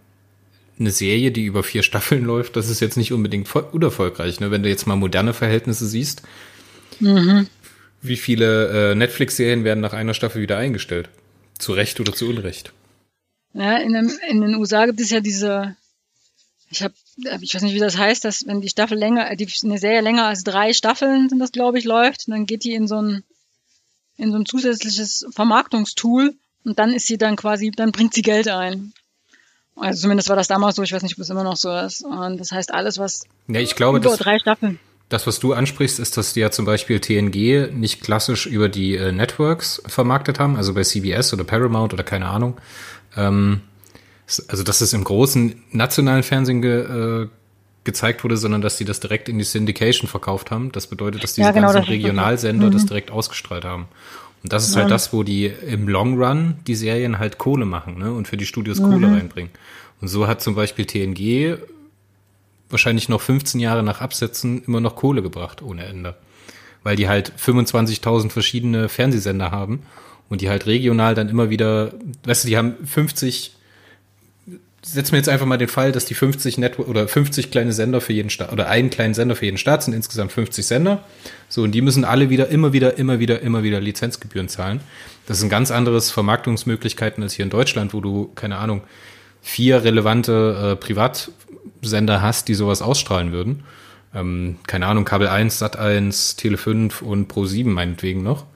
eine 0.81 0.91
Serie, 0.91 1.31
die 1.31 1.45
über 1.45 1.63
vier 1.63 1.83
Staffeln 1.83 2.25
läuft, 2.27 2.57
das 2.57 2.69
ist 2.69 2.81
jetzt 2.81 2.97
nicht 2.97 3.13
unbedingt 3.13 3.55
unerfolgreich. 3.55 4.41
Ne? 4.41 4.51
Wenn 4.51 4.63
du 4.63 4.69
jetzt 4.69 4.87
mal 4.87 4.97
moderne 4.97 5.35
Verhältnisse 5.35 5.87
siehst, 5.87 6.23
mhm. 6.99 7.47
wie 8.03 8.17
viele 8.17 8.93
äh, 8.93 8.95
Netflix-Serien 8.95 9.65
werden 9.65 9.81
nach 9.81 9.93
einer 9.93 10.15
Staffel 10.15 10.43
wieder 10.43 10.59
eingestellt? 10.59 11.09
Zu 11.59 11.73
Recht 11.73 12.01
oder 12.01 12.15
zu 12.15 12.29
Unrecht? 12.29 12.73
Ja, 13.53 13.77
in, 13.77 13.93
dem, 13.93 14.11
in 14.29 14.41
den 14.41 14.55
USA 14.55 14.87
gibt 14.87 15.01
es 15.01 15.11
ja 15.11 15.21
diese, 15.21 15.77
ich 16.71 16.83
habe, 16.83 16.95
ich 17.41 17.55
weiß 17.55 17.63
nicht, 17.63 17.75
wie 17.75 17.81
das 17.81 17.99
heißt, 17.99 18.25
dass 18.25 18.47
wenn 18.47 18.61
die 18.61 18.69
Staffel 18.69 18.97
länger, 18.97 19.35
die, 19.37 19.49
eine 19.65 19.79
Serie 19.79 20.01
länger 20.01 20.27
als 20.27 20.45
drei 20.45 20.73
Staffeln 20.73 21.29
sind 21.29 21.41
das, 21.41 21.53
glaube 21.53 21.79
ich, 21.79 21.85
läuft, 21.85 22.29
dann 22.29 22.47
geht 22.47 22.65
die 22.65 22.73
in 22.73 22.87
so 22.87 23.03
ein 23.03 23.25
in 24.21 24.31
so 24.31 24.37
ein 24.37 24.47
zusätzliches 24.47 25.27
Vermarktungstool 25.31 26.35
und 26.65 26.79
dann 26.79 26.93
ist 26.93 27.07
sie 27.07 27.17
dann 27.17 27.37
quasi, 27.37 27.71
dann 27.71 27.91
bringt 27.91 28.15
sie 28.15 28.23
Geld 28.23 28.49
ein. 28.49 28.93
Also 29.77 30.03
zumindest 30.03 30.29
war 30.29 30.37
das 30.37 30.49
damals 30.49 30.77
so, 30.77 30.83
ich 30.83 30.93
weiß 30.93 31.03
nicht, 31.03 31.17
ob 31.17 31.23
es 31.23 31.31
immer 31.31 31.45
noch 31.45 31.57
so 31.57 31.75
ist. 31.75 32.05
Und 32.05 32.39
das 32.39 32.53
heißt, 32.53 32.73
alles, 32.73 32.99
was 32.99 33.25
ja, 33.49 33.61
ich 33.61 33.77
glaube, 33.77 33.99
über 33.99 34.11
das, 34.11 34.19
drei 34.19 34.39
Staffeln. 34.39 34.79
Das, 35.09 35.27
was 35.27 35.41
du 35.41 35.55
ansprichst, 35.55 35.99
ist, 35.99 36.17
dass 36.17 36.35
die 36.35 36.41
ja 36.41 36.50
zum 36.50 36.65
Beispiel 36.65 37.00
TNG 37.00 37.73
nicht 37.73 38.00
klassisch 38.00 38.47
über 38.47 38.69
die 38.69 38.95
äh, 38.95 39.11
Networks 39.11 39.83
vermarktet 39.87 40.39
haben, 40.39 40.57
also 40.57 40.75
bei 40.75 40.83
CBS 40.83 41.33
oder 41.33 41.45
Paramount 41.45 41.93
oder 41.93 42.05
keine 42.05 42.27
Ahnung. 42.27 42.59
Ähm, 43.17 43.62
also, 44.49 44.62
dass 44.62 44.81
es 44.81 44.93
im 44.93 45.03
großen 45.03 45.65
nationalen 45.73 46.23
Fernsehen 46.23 46.62
ge, 46.62 47.25
äh, 47.25 47.29
gezeigt 47.83 48.23
wurde, 48.23 48.37
sondern 48.37 48.61
dass 48.61 48.79
sie 48.79 48.85
das 48.85 49.00
direkt 49.00 49.29
in 49.29 49.39
die 49.39 49.45
Syndication 49.45 50.09
verkauft 50.09 50.50
haben. 50.50 50.71
Das 50.71 50.87
bedeutet, 50.87 51.25
dass 51.25 51.33
diese 51.33 51.47
ja, 51.47 51.53
genau, 51.53 51.73
ganzen 51.73 51.89
Regionalsender 51.89 52.67
mhm. 52.67 52.73
das 52.73 52.87
direkt 52.87 53.11
ausgestrahlt 53.11 53.65
haben. 53.65 53.89
Und 54.42 54.52
das 54.52 54.66
ist 54.66 54.76
halt 54.76 54.90
das, 54.90 55.12
wo 55.12 55.23
die 55.23 55.47
im 55.47 55.87
Long 55.87 56.20
Run 56.20 56.56
die 56.66 56.75
Serien 56.75 57.18
halt 57.18 57.37
Kohle 57.38 57.66
machen 57.66 57.99
ne? 57.99 58.12
und 58.12 58.26
für 58.26 58.37
die 58.37 58.47
Studios 58.47 58.80
mhm. 58.80 58.90
Kohle 58.90 59.06
reinbringen. 59.09 59.50
Und 60.00 60.09
so 60.09 60.26
hat 60.26 60.40
zum 60.40 60.54
Beispiel 60.54 60.87
TNG 60.87 61.59
wahrscheinlich 62.70 63.09
noch 63.09 63.20
15 63.20 63.61
Jahre 63.61 63.82
nach 63.82 64.00
Absetzen 64.00 64.62
immer 64.64 64.80
noch 64.80 64.97
Kohle 64.97 65.23
gebracht 65.23 65.61
ohne 65.61 65.85
Ende. 65.85 66.16
Weil 66.82 66.97
die 66.97 67.09
halt 67.09 67.32
25.000 67.38 68.30
verschiedene 68.30 68.88
Fernsehsender 68.88 69.50
haben 69.50 69.82
und 70.30 70.40
die 70.40 70.49
halt 70.49 70.66
regional 70.66 71.14
dann 71.14 71.28
immer 71.28 71.50
wieder, 71.50 71.92
weißt 72.25 72.44
du, 72.44 72.49
die 72.49 72.56
haben 72.56 72.75
50 72.87 73.56
setzen 74.83 75.13
wir 75.13 75.19
jetzt 75.19 75.29
einfach 75.29 75.47
mal 75.47 75.59
den 75.59 75.69
Fall, 75.69 75.93
dass 75.93 76.07
die 76.07 76.15
50 76.15 76.59
Network 76.59 76.89
oder 76.89 77.07
50 77.07 77.51
kleine 77.51 77.73
Sender 77.73 78.01
für 78.01 78.13
jeden 78.13 78.31
Staat 78.31 78.53
oder 78.53 78.69
einen 78.69 78.91
kleinen 78.91 79.15
Sender 79.15 79.37
für 79.37 79.45
jeden 79.45 79.59
Staat 79.59 79.83
sind 79.83 79.95
insgesamt 79.95 80.33
50 80.33 80.67
Sender. 80.67 81.05
So, 81.49 81.63
und 81.63 81.73
die 81.73 81.83
müssen 81.83 82.05
alle 82.05 82.31
wieder, 82.31 82.49
immer 82.49 82.73
wieder, 82.73 82.97
immer 82.97 83.19
wieder, 83.19 83.41
immer 83.43 83.63
wieder 83.63 83.81
Lizenzgebühren 83.81 84.49
zahlen. 84.49 84.81
Das 85.27 85.39
ist 85.39 85.45
ein 85.45 85.51
ganz 85.51 85.71
anderes 85.71 86.11
Vermarktungsmöglichkeiten 86.11 87.23
als 87.23 87.35
hier 87.35 87.45
in 87.45 87.51
Deutschland, 87.51 87.93
wo 87.93 88.01
du, 88.01 88.31
keine 88.35 88.57
Ahnung, 88.57 88.83
vier 89.43 89.85
relevante 89.85 90.73
äh, 90.73 90.77
Privatsender 90.77 92.23
hast, 92.23 92.49
die 92.49 92.55
sowas 92.55 92.81
ausstrahlen 92.81 93.33
würden. 93.33 93.65
Ähm, 94.15 94.57
keine 94.67 94.87
Ahnung, 94.87 95.05
Kabel 95.05 95.29
1, 95.29 95.59
Sat 95.59 95.79
1, 95.79 96.37
Tele 96.37 96.57
5 96.57 97.03
und 97.03 97.29
Pro 97.29 97.45
7 97.45 97.73
meinetwegen 97.73 98.23
noch. 98.23 98.47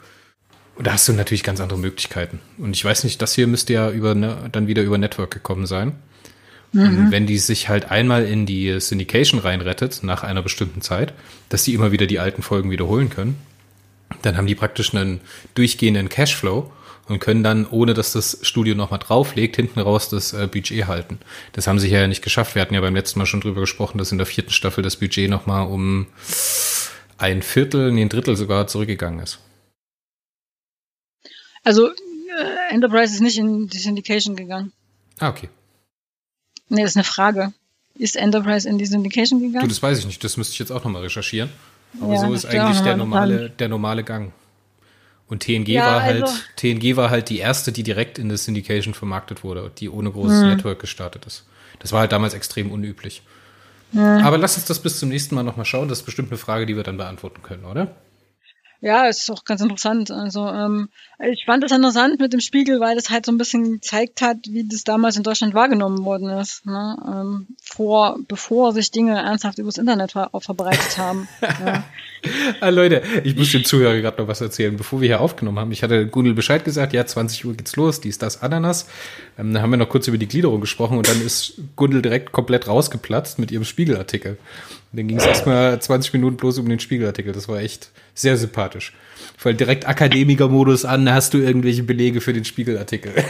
Und 0.76 0.87
da 0.87 0.95
hast 0.95 1.07
du 1.07 1.12
natürlich 1.12 1.45
ganz 1.45 1.61
andere 1.61 1.78
Möglichkeiten. 1.78 2.40
Und 2.59 2.75
ich 2.75 2.85
weiß 2.85 3.04
nicht, 3.04 3.23
das 3.23 3.35
hier 3.35 3.47
müsste 3.47 3.73
ja 3.75 3.90
über, 3.90 4.14
ne, 4.14 4.49
dann 4.50 4.66
wieder 4.66 4.83
über 4.83 4.99
Network 4.99 5.31
gekommen 5.31 5.66
sein. 5.66 5.93
Mhm. 6.75 7.12
wenn 7.12 7.26
die 7.26 7.38
sich 7.38 7.69
halt 7.69 7.90
einmal 7.90 8.25
in 8.25 8.47
die 8.47 8.81
Syndication 8.81 9.38
reinrettet, 9.38 10.02
nach 10.02 10.25
einer 10.25 10.43
bestimmten 10.43 10.81
Zeit, 10.81 11.14
dass 11.49 11.62
die 11.62 11.73
immer 11.73 11.93
wieder 11.93 12.07
die 12.07 12.19
alten 12.19 12.43
Folgen 12.43 12.71
wiederholen 12.71 13.11
können, 13.11 13.37
dann 14.23 14.37
haben 14.37 14.49
die 14.49 14.57
praktisch 14.57 14.93
einen 14.93 15.21
durchgehenden 15.54 16.09
Cashflow 16.09 16.71
und 17.09 17.21
können 17.21 17.45
dann, 17.45 17.66
ohne 17.66 17.95
dass 17.95 18.12
das 18.12 18.38
Studio 18.43 18.75
nochmal 18.75 18.99
drauflegt, 18.99 19.57
hinten 19.57 19.78
raus 19.81 20.09
das 20.09 20.33
äh, 20.33 20.49
Budget 20.50 20.87
halten. 20.87 21.19
Das 21.52 21.66
haben 21.66 21.78
sie 21.78 21.88
ja 21.88 22.09
nicht 22.09 22.23
geschafft. 22.23 22.54
Wir 22.54 22.62
hatten 22.62 22.75
ja 22.75 22.81
beim 22.81 22.95
letzten 22.95 23.21
Mal 23.21 23.26
schon 23.26 23.40
drüber 23.40 23.61
gesprochen, 23.61 23.99
dass 23.99 24.11
in 24.11 24.19
der 24.19 24.26
vierten 24.26 24.50
Staffel 24.50 24.83
das 24.83 24.97
Budget 24.97 25.31
nochmal 25.31 25.66
um 25.69 26.07
ein 27.19 27.43
Viertel, 27.43 27.93
nee, 27.93 28.02
ein 28.02 28.09
Drittel 28.09 28.37
sogar 28.37 28.66
zurückgegangen 28.66 29.21
ist. 29.21 29.38
Also 31.62 31.88
äh, 31.90 31.95
Enterprise 32.71 33.14
ist 33.14 33.21
nicht 33.21 33.38
in 33.38 33.69
die 33.69 33.78
Syndication 33.78 34.35
gegangen. 34.35 34.73
Ah, 35.21 35.28
okay. 35.28 35.49
Nee, 36.75 36.83
das 36.83 36.93
ist 36.93 36.97
eine 36.97 37.04
Frage. 37.04 37.52
Ist 37.97 38.16
Enterprise 38.16 38.69
in 38.69 38.78
die 38.78 38.87
Syndication 38.87 39.40
gegangen? 39.40 39.62
Du, 39.62 39.69
das 39.69 39.83
weiß 39.83 39.99
ich 39.99 40.07
nicht. 40.07 40.23
Das 40.25 40.37
müsste 40.37 40.52
ich 40.52 40.59
jetzt 40.59 40.73
auch 40.73 40.85
nochmal 40.85 41.02
recherchieren. 41.02 41.50
Aber 42.00 42.14
ja, 42.14 42.21
so 42.21 42.33
ist 42.33 42.45
eigentlich 42.45 42.81
der 42.81 42.97
normale, 42.97 43.50
der 43.50 43.69
normale 43.69 44.02
Gang. 44.02 44.33
Und 45.28 45.43
TNG 45.43 45.69
ja, 45.69 45.87
war 45.87 46.02
halt, 46.02 46.23
also, 46.23 46.37
TNG 46.57 46.97
war 46.97 47.11
halt 47.11 47.31
die 47.31 47.38
erste, 47.38 47.73
die 47.73 47.83
direkt 47.83 48.19
in 48.19 48.28
das 48.28 48.45
Syndication 48.45 48.95
vermarktet 48.95 49.43
wurde, 49.43 49.71
die 49.78 49.88
ohne 49.88 50.11
großes 50.11 50.40
hm. 50.40 50.49
Network 50.49 50.81
gestartet 50.81 51.25
ist. 51.25 51.45
Das 51.78 51.93
war 51.93 52.00
halt 52.00 52.12
damals 52.12 52.35
extrem 52.35 52.71
unüblich. 52.71 53.23
Hm. 53.93 54.00
Aber 54.00 54.38
lass 54.38 54.57
uns 54.57 54.66
das 54.66 54.81
bis 54.81 54.99
zum 54.99 55.09
nächsten 55.09 55.35
Mal 55.35 55.45
nochmal 55.45 55.64
schauen. 55.64 55.88
Das 55.88 56.00
ist 56.00 56.04
bestimmt 56.04 56.31
eine 56.31 56.38
Frage, 56.38 56.66
die 56.66 56.76
wir 56.76 56.83
dann 56.83 56.97
beantworten 56.97 57.43
können, 57.43 57.64
oder? 57.64 57.95
Ja, 58.84 59.06
ist 59.06 59.30
auch 59.30 59.46
ganz 59.46 59.62
interessant. 59.62 60.10
Also 60.10 60.46
ähm, 60.46 60.90
ich 61.32 61.46
fand 61.46 61.64
das 61.64 61.72
interessant 61.72 62.20
mit 62.20 62.34
dem 62.34 62.40
Spiegel, 62.40 62.80
weil 62.80 62.96
das 62.96 63.08
halt 63.08 63.24
so 63.24 63.32
ein 63.32 63.38
bisschen 63.38 63.72
gezeigt 63.72 64.20
hat, 64.20 64.36
wie 64.46 64.68
das 64.68 64.84
damals 64.84 65.16
in 65.16 65.22
Deutschland 65.22 65.54
wahrgenommen 65.54 66.04
worden 66.04 66.28
ist. 66.28 66.66
Ne? 66.66 66.94
Ähm, 67.08 67.46
vor, 67.62 68.18
bevor 68.28 68.74
sich 68.74 68.90
Dinge 68.90 69.16
ernsthaft 69.16 69.58
übers 69.58 69.78
Internet 69.78 70.12
ver 70.12 70.28
verbreitet 70.38 70.98
haben. 70.98 71.26
ja. 71.40 71.82
ah, 72.60 72.68
Leute, 72.68 73.00
ich 73.24 73.34
muss 73.36 73.52
dem 73.52 73.64
Zuhörer 73.64 73.98
gerade 74.02 74.20
noch 74.20 74.28
was 74.28 74.42
erzählen, 74.42 74.76
bevor 74.76 75.00
wir 75.00 75.08
hier 75.08 75.22
aufgenommen 75.22 75.58
haben. 75.58 75.72
Ich 75.72 75.82
hatte 75.82 76.06
Gundel 76.06 76.34
Bescheid 76.34 76.62
gesagt, 76.62 76.92
ja, 76.92 77.06
20 77.06 77.46
Uhr 77.46 77.54
geht's 77.54 77.76
los, 77.76 78.02
dies, 78.02 78.18
das, 78.18 78.42
Ananas. 78.42 78.86
Ähm, 79.38 79.54
dann 79.54 79.62
haben 79.62 79.70
wir 79.70 79.78
noch 79.78 79.88
kurz 79.88 80.08
über 80.08 80.18
die 80.18 80.28
Gliederung 80.28 80.60
gesprochen 80.60 80.98
und 80.98 81.08
dann 81.08 81.24
ist 81.24 81.58
Gundel 81.74 82.02
direkt 82.02 82.32
komplett 82.32 82.68
rausgeplatzt 82.68 83.38
mit 83.38 83.50
ihrem 83.50 83.64
Spiegelartikel. 83.64 84.36
Und 84.94 84.98
dann 84.98 85.08
ging 85.08 85.16
es 85.16 85.26
erstmal 85.26 85.82
20 85.82 86.12
Minuten 86.12 86.36
bloß 86.36 86.60
um 86.60 86.68
den 86.68 86.78
Spiegelartikel. 86.78 87.32
Das 87.32 87.48
war 87.48 87.58
echt 87.58 87.90
sehr 88.14 88.36
sympathisch. 88.36 88.92
Allem 89.42 89.56
direkt 89.56 89.88
Akademiker-Modus 89.88 90.84
an, 90.84 91.12
hast 91.12 91.34
du 91.34 91.38
irgendwelche 91.38 91.82
Belege 91.82 92.20
für 92.20 92.32
den 92.32 92.44
Spiegelartikel. 92.44 93.12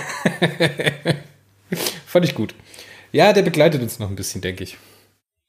Fand 2.07 2.27
ich 2.27 2.35
gut. 2.35 2.55
Ja, 3.13 3.33
der 3.33 3.41
begleitet 3.41 3.81
uns 3.81 3.99
noch 3.99 4.11
ein 4.11 4.15
bisschen, 4.15 4.43
denke 4.43 4.63
ich. 4.63 4.77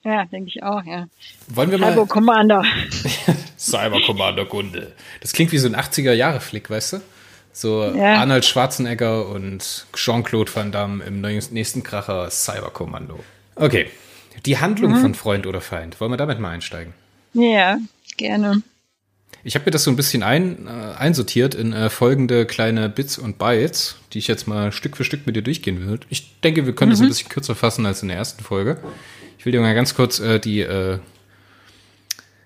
Ja, 0.05 0.23
denke 0.23 0.47
ich 0.55 0.63
auch, 0.63 0.85
ja. 0.85 1.07
Wollen 1.47 1.69
wir 1.69 1.79
mal. 1.79 1.91
Cyber 1.91 2.05
Commander. 2.07 2.63
Cyber 3.57 3.99
Commander 4.05 4.45
Gunde. 4.45 4.93
Das 5.19 5.33
klingt 5.33 5.51
wie 5.51 5.57
so 5.57 5.67
ein 5.67 5.75
80er-Jahre-Flick, 5.75 6.69
weißt 6.69 6.93
du? 6.93 7.01
So 7.51 7.83
ja. 7.93 8.21
Arnold 8.21 8.45
Schwarzenegger 8.45 9.27
und 9.27 9.85
Jean-Claude 9.93 10.55
Van 10.55 10.71
Damme 10.71 11.03
im 11.03 11.19
nächsten 11.19 11.83
Kracher 11.83 12.29
Cyber 12.29 12.69
Commando. 12.69 13.19
Okay, 13.57 13.87
die 14.45 14.57
Handlung 14.57 14.93
mhm. 14.93 15.01
von 15.01 15.15
Freund 15.15 15.47
oder 15.47 15.61
Feind. 15.61 15.99
Wollen 15.99 16.11
wir 16.11 16.17
damit 16.17 16.39
mal 16.39 16.51
einsteigen? 16.51 16.93
Ja, 17.33 17.77
gerne. 18.17 18.61
Ich 19.43 19.53
habe 19.53 19.65
mir 19.65 19.71
das 19.71 19.83
so 19.83 19.91
ein 19.91 19.95
bisschen 19.95 20.23
ein, 20.23 20.67
äh, 20.67 20.97
einsortiert 20.97 21.53
in 21.53 21.71
äh, 21.71 21.91
folgende 21.91 22.47
kleine 22.47 22.89
Bits 22.89 23.19
und 23.19 23.37
Bytes, 23.37 23.97
die 24.11 24.17
ich 24.17 24.27
jetzt 24.27 24.47
mal 24.47 24.71
Stück 24.71 24.97
für 24.97 25.03
Stück 25.03 25.27
mit 25.27 25.35
dir 25.35 25.43
durchgehen 25.43 25.85
würde. 25.85 26.07
Ich 26.09 26.39
denke, 26.41 26.65
wir 26.65 26.73
können 26.73 26.89
mhm. 26.89 26.93
das 26.93 27.01
ein 27.01 27.07
bisschen 27.09 27.29
kürzer 27.29 27.53
fassen 27.53 27.85
als 27.85 28.01
in 28.01 28.07
der 28.07 28.17
ersten 28.17 28.43
Folge. 28.43 28.77
Ich 29.37 29.45
will 29.45 29.51
dir 29.51 29.61
mal 29.61 29.75
ganz 29.75 29.93
kurz 29.93 30.19
äh, 30.19 30.39
die 30.39 30.61
äh, 30.61 30.97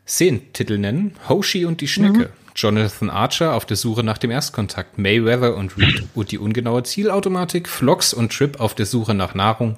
Szenentitel 0.06 0.78
nennen. 0.78 1.14
Hoshi 1.30 1.64
und 1.64 1.80
die 1.80 1.88
Schnecke. 1.88 2.20
Mhm. 2.20 2.34
Jonathan 2.56 3.10
Archer 3.10 3.54
auf 3.54 3.66
der 3.66 3.78
Suche 3.78 4.04
nach 4.04 4.18
dem 4.18 4.32
Erstkontakt. 4.32 4.98
Mayweather 4.98 5.56
und 5.56 5.78
Reed 5.78 6.04
und 6.16 6.32
die 6.32 6.38
ungenaue 6.38 6.84
Zielautomatik. 6.84 7.70
Flox 7.70 8.14
und 8.14 8.34
Trip 8.34 8.60
auf 8.60 8.76
der 8.76 8.86
Suche 8.86 9.14
nach 9.14 9.34
Nahrung. 9.34 9.78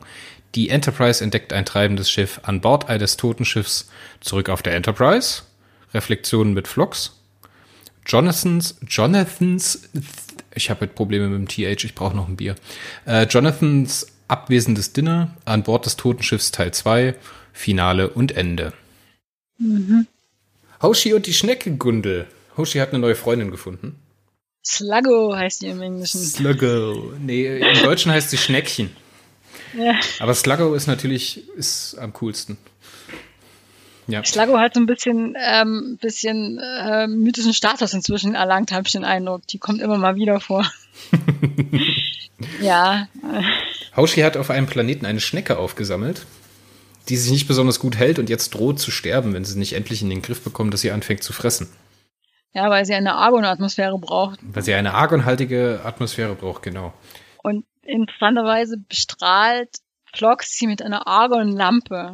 Die 0.55 0.69
Enterprise 0.69 1.23
entdeckt 1.23 1.53
ein 1.53 1.65
treibendes 1.65 2.11
Schiff 2.11 2.41
an 2.43 2.61
Bord 2.61 2.89
eines 2.89 3.17
toten 3.17 3.45
Schiffs. 3.45 3.89
Zurück 4.19 4.49
auf 4.49 4.61
der 4.61 4.75
Enterprise. 4.75 5.43
Reflexionen 5.93 6.53
mit 6.53 6.67
Flox. 6.67 7.17
Jonathans, 8.05 8.77
Jonathans, 8.87 9.89
ich 10.55 10.69
habe 10.69 10.81
halt 10.81 10.95
Probleme 10.95 11.29
mit 11.29 11.39
dem 11.39 11.47
TH, 11.47 11.83
ich 11.83 11.95
brauche 11.95 12.15
noch 12.15 12.27
ein 12.27 12.37
Bier. 12.37 12.55
Äh, 13.05 13.25
Jonathans 13.25 14.07
abwesendes 14.27 14.93
Dinner 14.93 15.35
an 15.45 15.63
Bord 15.63 15.85
des 15.85 15.97
toten 15.97 16.23
Schiffs 16.23 16.51
Teil 16.51 16.73
2, 16.73 17.15
Finale 17.53 18.09
und 18.09 18.31
Ende. 18.31 18.73
Mhm. 19.59 20.07
Hoshi 20.81 21.13
und 21.13 21.27
die 21.27 21.33
Schnecke 21.33 21.71
Gundel. 21.71 22.27
Hoshi 22.57 22.79
hat 22.79 22.89
eine 22.89 22.99
neue 22.99 23.15
Freundin 23.15 23.51
gefunden. 23.51 23.99
Sluggo 24.65 25.35
heißt 25.35 25.61
die 25.61 25.67
im 25.67 25.81
Englischen. 25.81 26.21
Sluggo. 26.21 27.13
Nee, 27.19 27.59
im 27.59 27.83
Deutschen 27.83 28.11
heißt 28.11 28.29
sie 28.29 28.37
Schneckchen. 28.37 28.89
Ja. 29.73 29.95
Aber 30.19 30.33
Sluggo 30.33 30.73
ist 30.73 30.87
natürlich 30.87 31.47
ist 31.55 31.97
am 31.97 32.13
coolsten. 32.13 32.57
Ja. 34.07 34.23
Sluggo 34.25 34.57
hat 34.57 34.73
so 34.73 34.79
ein 34.79 34.85
bisschen, 34.85 35.35
ähm, 35.39 35.97
bisschen 36.01 36.59
äh, 36.59 37.07
mythischen 37.07 37.53
Status 37.53 37.93
inzwischen 37.93 38.35
erlangt, 38.35 38.71
habe 38.71 38.85
ich 38.85 38.91
den 38.91 39.05
Eindruck. 39.05 39.47
Die 39.47 39.57
kommt 39.57 39.81
immer 39.81 39.97
mal 39.97 40.15
wieder 40.15 40.39
vor. 40.39 40.69
ja. 42.61 43.07
Hoshi 43.95 44.21
hat 44.21 44.37
auf 44.37 44.49
einem 44.49 44.67
Planeten 44.67 45.05
eine 45.05 45.19
Schnecke 45.19 45.57
aufgesammelt, 45.57 46.25
die 47.09 47.17
sich 47.17 47.31
nicht 47.31 47.47
besonders 47.47 47.79
gut 47.79 47.95
hält 47.95 48.19
und 48.19 48.29
jetzt 48.29 48.49
droht 48.53 48.79
zu 48.79 48.91
sterben, 48.91 49.33
wenn 49.33 49.45
sie 49.45 49.57
nicht 49.57 49.73
endlich 49.73 50.01
in 50.01 50.09
den 50.09 50.21
Griff 50.21 50.41
bekommt, 50.43 50.73
dass 50.73 50.81
sie 50.81 50.91
anfängt 50.91 51.23
zu 51.23 51.33
fressen. 51.33 51.69
Ja, 52.53 52.69
weil 52.69 52.85
sie 52.85 52.93
eine 52.93 53.15
Argon-Atmosphäre 53.15 53.97
braucht. 53.97 54.39
Weil 54.41 54.63
sie 54.63 54.73
eine 54.73 54.93
argonhaltige 54.93 55.81
Atmosphäre 55.85 56.35
braucht, 56.35 56.63
genau. 56.63 56.93
Und 57.43 57.65
interessanterweise 57.91 58.77
bestrahlt 58.77 59.69
Flox 60.13 60.57
sie 60.57 60.67
mit 60.67 60.81
einer 60.81 61.07
Argon-Lampe. 61.07 62.13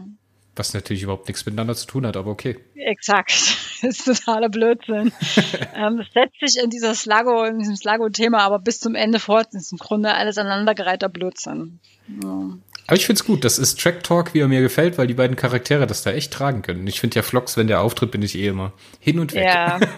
Was 0.55 0.73
natürlich 0.73 1.03
überhaupt 1.03 1.27
nichts 1.27 1.45
miteinander 1.45 1.75
zu 1.75 1.85
tun 1.85 2.05
hat, 2.05 2.17
aber 2.17 2.31
okay. 2.31 2.57
Exakt. 2.75 3.33
Das 3.79 3.99
ist 3.99 4.05
totaler 4.05 4.49
Blödsinn. 4.49 5.11
ähm, 5.75 5.99
es 5.99 6.11
setzt 6.11 6.39
sich 6.39 6.63
in 6.63 6.71
dieser 6.71 6.95
Slago, 6.95 7.43
in 7.43 7.59
diesem 7.59 7.75
Slago-Thema 7.75 8.39
aber 8.39 8.57
bis 8.57 8.79
zum 8.79 8.95
Ende 8.95 9.19
fort. 9.19 9.49
Das 9.51 9.65
ist 9.65 9.71
im 9.71 9.77
Grunde 9.77 10.15
alles 10.15 10.39
aneinandergereihter 10.39 11.09
Blödsinn. 11.09 11.79
Ja. 12.23 12.57
Aber 12.87 12.95
ich 12.95 13.05
find's 13.05 13.23
gut. 13.23 13.45
Das 13.45 13.59
ist 13.59 13.79
Track 13.79 14.03
Talk, 14.03 14.33
wie 14.33 14.39
er 14.39 14.47
mir 14.47 14.61
gefällt, 14.61 14.97
weil 14.97 15.05
die 15.05 15.13
beiden 15.13 15.35
Charaktere 15.35 15.85
das 15.85 16.01
da 16.01 16.09
echt 16.11 16.33
tragen 16.33 16.63
können. 16.63 16.87
Ich 16.87 16.99
finde 16.99 17.17
ja 17.17 17.21
Flox, 17.21 17.55
wenn 17.55 17.67
der 17.67 17.81
auftritt, 17.81 18.09
bin 18.09 18.23
ich 18.23 18.35
eh 18.35 18.47
immer 18.47 18.73
hin 18.99 19.19
und 19.19 19.35
weg. 19.35 19.45
Ja. 19.45 19.79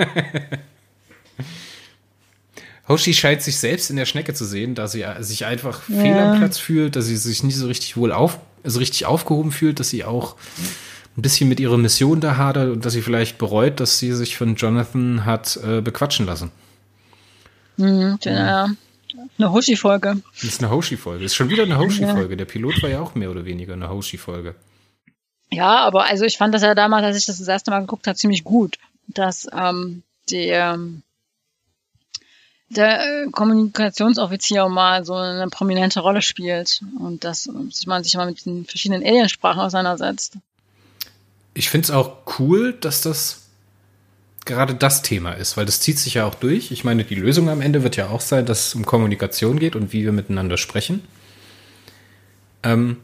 Hoshi 2.89 3.13
scheint 3.13 3.41
sich 3.43 3.57
selbst 3.57 3.89
in 3.89 3.95
der 3.95 4.05
Schnecke 4.05 4.33
zu 4.33 4.43
sehen, 4.45 4.75
da 4.75 4.87
sie 4.87 5.05
sich 5.19 5.45
einfach 5.45 5.87
Ja. 5.87 6.01
fehl 6.01 6.17
am 6.17 6.37
Platz 6.39 6.57
fühlt, 6.57 6.95
dass 6.95 7.05
sie 7.05 7.15
sich 7.17 7.43
nicht 7.43 7.55
so 7.55 7.67
richtig 7.67 7.95
wohl 7.95 8.11
auf, 8.11 8.39
also 8.63 8.79
richtig 8.79 9.05
aufgehoben 9.05 9.51
fühlt, 9.51 9.79
dass 9.79 9.89
sie 9.89 10.03
auch 10.03 10.35
ein 11.15 11.21
bisschen 11.21 11.47
mit 11.49 11.59
ihrer 11.59 11.77
Mission 11.77 12.19
da 12.19 12.37
hadert 12.37 12.71
und 12.71 12.85
dass 12.85 12.93
sie 12.93 13.01
vielleicht 13.01 13.37
bereut, 13.37 13.79
dass 13.79 13.99
sie 13.99 14.11
sich 14.13 14.35
von 14.37 14.55
Jonathan 14.55 15.25
hat 15.25 15.57
äh, 15.63 15.81
bequatschen 15.81 16.25
lassen. 16.25 16.51
Mhm, 17.77 18.17
ja. 18.23 18.67
Eine 19.37 19.51
Hoshi-Folge. 19.51 20.21
Das 20.35 20.43
ist 20.43 20.61
eine 20.63 20.71
Hoshi-Folge. 20.71 21.23
Ist 21.25 21.35
schon 21.35 21.49
wieder 21.49 21.63
eine 21.63 21.77
Hoshi-Folge. 21.77 22.37
Der 22.37 22.45
Pilot 22.45 22.81
war 22.83 22.89
ja 22.89 23.01
auch 23.01 23.15
mehr 23.15 23.31
oder 23.31 23.45
weniger 23.45 23.73
eine 23.73 23.89
Hoshi-Folge. 23.89 24.55
Ja, 25.51 25.79
aber 25.79 26.05
also 26.05 26.25
ich 26.25 26.37
fand 26.37 26.53
das 26.53 26.61
ja 26.61 26.75
damals, 26.75 27.03
als 27.05 27.17
ich 27.17 27.25
das 27.25 27.39
das 27.39 27.47
erste 27.47 27.71
Mal 27.71 27.79
geguckt 27.81 28.05
habe, 28.07 28.15
ziemlich 28.17 28.43
gut, 28.43 28.77
dass 29.07 29.47
ähm, 29.57 30.03
der, 30.29 30.77
der 32.69 33.01
äh, 33.01 33.29
Kommunikationsoffizier 33.31 34.67
mal 34.69 35.03
so 35.05 35.15
eine 35.15 35.47
prominente 35.47 35.99
Rolle 36.01 36.21
spielt 36.21 36.81
und 36.99 37.23
dass 37.23 37.49
man 37.85 38.03
sich 38.03 38.15
mal 38.15 38.27
mit 38.27 38.45
den 38.45 38.65
verschiedenen 38.65 39.03
Aliensprachen 39.03 39.61
auseinandersetzt. 39.61 40.37
Ich 41.53 41.69
finde 41.69 41.85
es 41.85 41.91
auch 41.91 42.17
cool, 42.39 42.73
dass 42.73 43.01
das 43.01 43.41
gerade 44.45 44.75
das 44.75 45.01
Thema 45.01 45.33
ist, 45.33 45.57
weil 45.57 45.65
das 45.65 45.79
zieht 45.79 45.99
sich 45.99 46.15
ja 46.15 46.25
auch 46.25 46.35
durch. 46.35 46.71
Ich 46.71 46.83
meine, 46.83 47.03
die 47.03 47.15
Lösung 47.15 47.49
am 47.49 47.61
Ende 47.61 47.83
wird 47.83 47.97
ja 47.97 48.09
auch 48.09 48.21
sein, 48.21 48.45
dass 48.45 48.67
es 48.67 48.75
um 48.75 48.85
Kommunikation 48.85 49.59
geht 49.59 49.75
und 49.75 49.93
wie 49.93 50.03
wir 50.03 50.11
miteinander 50.11 50.57
sprechen. 50.57 51.03
Ähm, 52.63 52.97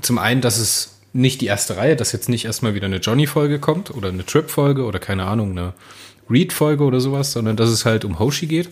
zum 0.00 0.18
einen, 0.18 0.40
dass 0.40 0.58
es 0.58 1.00
nicht 1.12 1.40
die 1.40 1.46
erste 1.46 1.76
Reihe, 1.76 1.96
dass 1.96 2.12
jetzt 2.12 2.28
nicht 2.28 2.44
erstmal 2.44 2.74
wieder 2.74 2.86
eine 2.86 2.98
Johnny-Folge 2.98 3.58
kommt 3.58 3.90
oder 3.90 4.10
eine 4.10 4.26
Trip-Folge 4.26 4.84
oder 4.84 4.98
keine 4.98 5.24
Ahnung, 5.24 5.52
eine 5.52 5.72
Read-Folge 6.30 6.84
oder 6.84 7.00
sowas, 7.00 7.32
sondern 7.32 7.56
dass 7.56 7.70
es 7.70 7.84
halt 7.84 8.04
um 8.04 8.18
Hoshi 8.18 8.46
geht. 8.46 8.68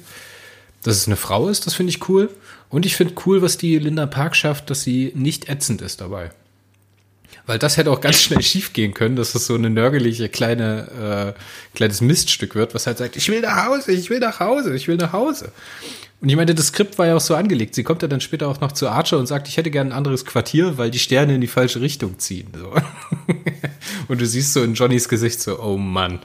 Dass 0.83 0.97
es 0.97 1.07
eine 1.07 1.17
Frau 1.17 1.49
ist, 1.49 1.67
das 1.67 1.75
finde 1.75 1.91
ich 1.91 2.09
cool. 2.09 2.29
Und 2.69 2.85
ich 2.85 2.97
finde 2.97 3.15
cool, 3.25 3.41
was 3.41 3.57
die 3.57 3.79
Linda 3.79 4.07
Park 4.07 4.37
schafft, 4.37 4.69
dass 4.69 4.83
sie 4.83 5.13
nicht 5.15 5.49
ätzend 5.49 5.81
ist 5.81 6.01
dabei. 6.01 6.31
Weil 7.47 7.59
das 7.59 7.77
hätte 7.77 7.91
auch 7.91 8.01
ganz 8.01 8.23
schnell 8.23 8.43
schief 8.43 8.73
gehen 8.73 8.95
können, 8.95 9.17
dass 9.17 9.33
das 9.33 9.47
so 9.47 9.55
eine 9.55 9.69
nörgelige 9.69 10.29
kleine, 10.29 11.35
äh, 11.37 11.77
kleines 11.77 12.01
Miststück 12.01 12.55
wird, 12.55 12.75
was 12.75 12.87
halt 12.87 12.99
sagt, 12.99 13.17
ich 13.17 13.29
will 13.29 13.41
nach 13.41 13.67
Hause, 13.67 13.93
ich 13.93 14.09
will 14.09 14.19
nach 14.19 14.41
Hause, 14.41 14.75
ich 14.75 14.89
will 14.89 14.97
nach 14.97 15.13
Hause. 15.13 15.53
Und 16.21 16.31
ich 16.31 16.37
meine, 16.37 16.55
das 16.55 16.69
Skript 16.69 16.97
war 16.97 17.07
ja 17.07 17.17
auch 17.17 17.21
so 17.21 17.35
angelegt. 17.35 17.75
Sie 17.75 17.83
kommt 17.83 18.01
ja 18.01 18.09
dann 18.09 18.23
später 18.23 18.49
auch 18.49 18.61
noch 18.61 18.73
zu 18.73 18.89
Archer 18.89 19.19
und 19.19 19.27
sagt, 19.27 19.47
ich 19.47 19.59
hätte 19.59 19.71
gern 19.71 19.89
ein 19.89 19.93
anderes 19.93 20.25
Quartier, 20.25 20.79
weil 20.79 20.91
die 20.91 20.99
Sterne 20.99 21.35
in 21.35 21.43
die 21.43 21.47
falsche 21.47 21.83
Richtung 21.83 22.19
ziehen. 22.19 22.49
So. 22.57 22.73
und 24.09 24.21
du 24.21 24.27
siehst 24.27 24.55
so 24.55 24.63
in 24.63 24.73
Johnnys 24.73 25.09
Gesicht 25.11 25.41
so, 25.41 25.61
oh 25.61 25.77
Mann. 25.77 26.21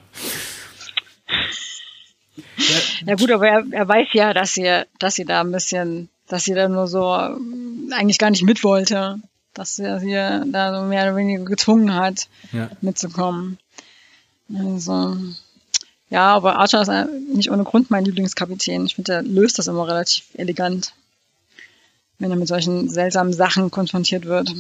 Ja 3.06 3.15
gut, 3.15 3.32
aber 3.32 3.48
er, 3.48 3.63
er 3.72 3.88
weiß 3.88 4.10
ja, 4.13 4.34
dass 4.34 4.54
sie, 4.54 4.84
dass 5.00 5.15
sie 5.15 5.26
da 5.26 5.42
ein 5.42 5.52
bisschen, 5.52 6.10
dass 6.28 6.44
sie 6.44 6.54
da 6.54 6.68
nur 6.68 6.88
so 6.88 7.15
ähm, 7.15 7.92
eigentlich 7.94 8.18
gar 8.18 8.30
nicht 8.30 8.44
mit 8.44 8.63
wollte. 8.63 9.20
Dass 9.54 9.80
er 9.80 10.00
sie 10.00 10.13
da 10.13 10.80
so 10.80 10.86
mehr 10.88 11.04
oder 11.04 11.15
weniger 11.15 11.44
gezwungen 11.44 11.96
hat, 11.96 12.28
Ja. 12.52 12.70
mitzukommen. 12.82 13.58
Also, 14.54 15.18
ja, 16.10 16.34
aber 16.36 16.58
Archer 16.58 16.82
ist 16.82 16.88
äh, 16.88 17.06
nicht 17.34 17.52
ohne 17.52 17.63
Grund 17.63 17.89
mein 17.92 18.06
Lieblingskapitän. 18.06 18.86
Ich 18.86 18.96
finde, 18.96 19.13
er 19.13 19.22
löst 19.24 19.58
das 19.60 19.68
immer 19.68 19.88
relativ 19.88 20.26
elegant, 20.36 20.94
wenn 22.20 22.32
er 22.32 22.38
mit 22.38 22.48
solchen 22.48 22.89
seltsamen 22.89 23.34
Sachen 23.34 23.70
konfrontiert 23.72 24.26
wird. 24.26 24.54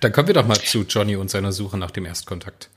Dann 0.00 0.12
kommen 0.12 0.28
wir 0.28 0.34
doch 0.34 0.46
mal 0.46 0.60
zu 0.60 0.82
Johnny 0.82 1.16
und 1.16 1.30
seiner 1.30 1.52
Suche 1.52 1.78
nach 1.78 1.90
dem 1.90 2.04
Erstkontakt. 2.04 2.68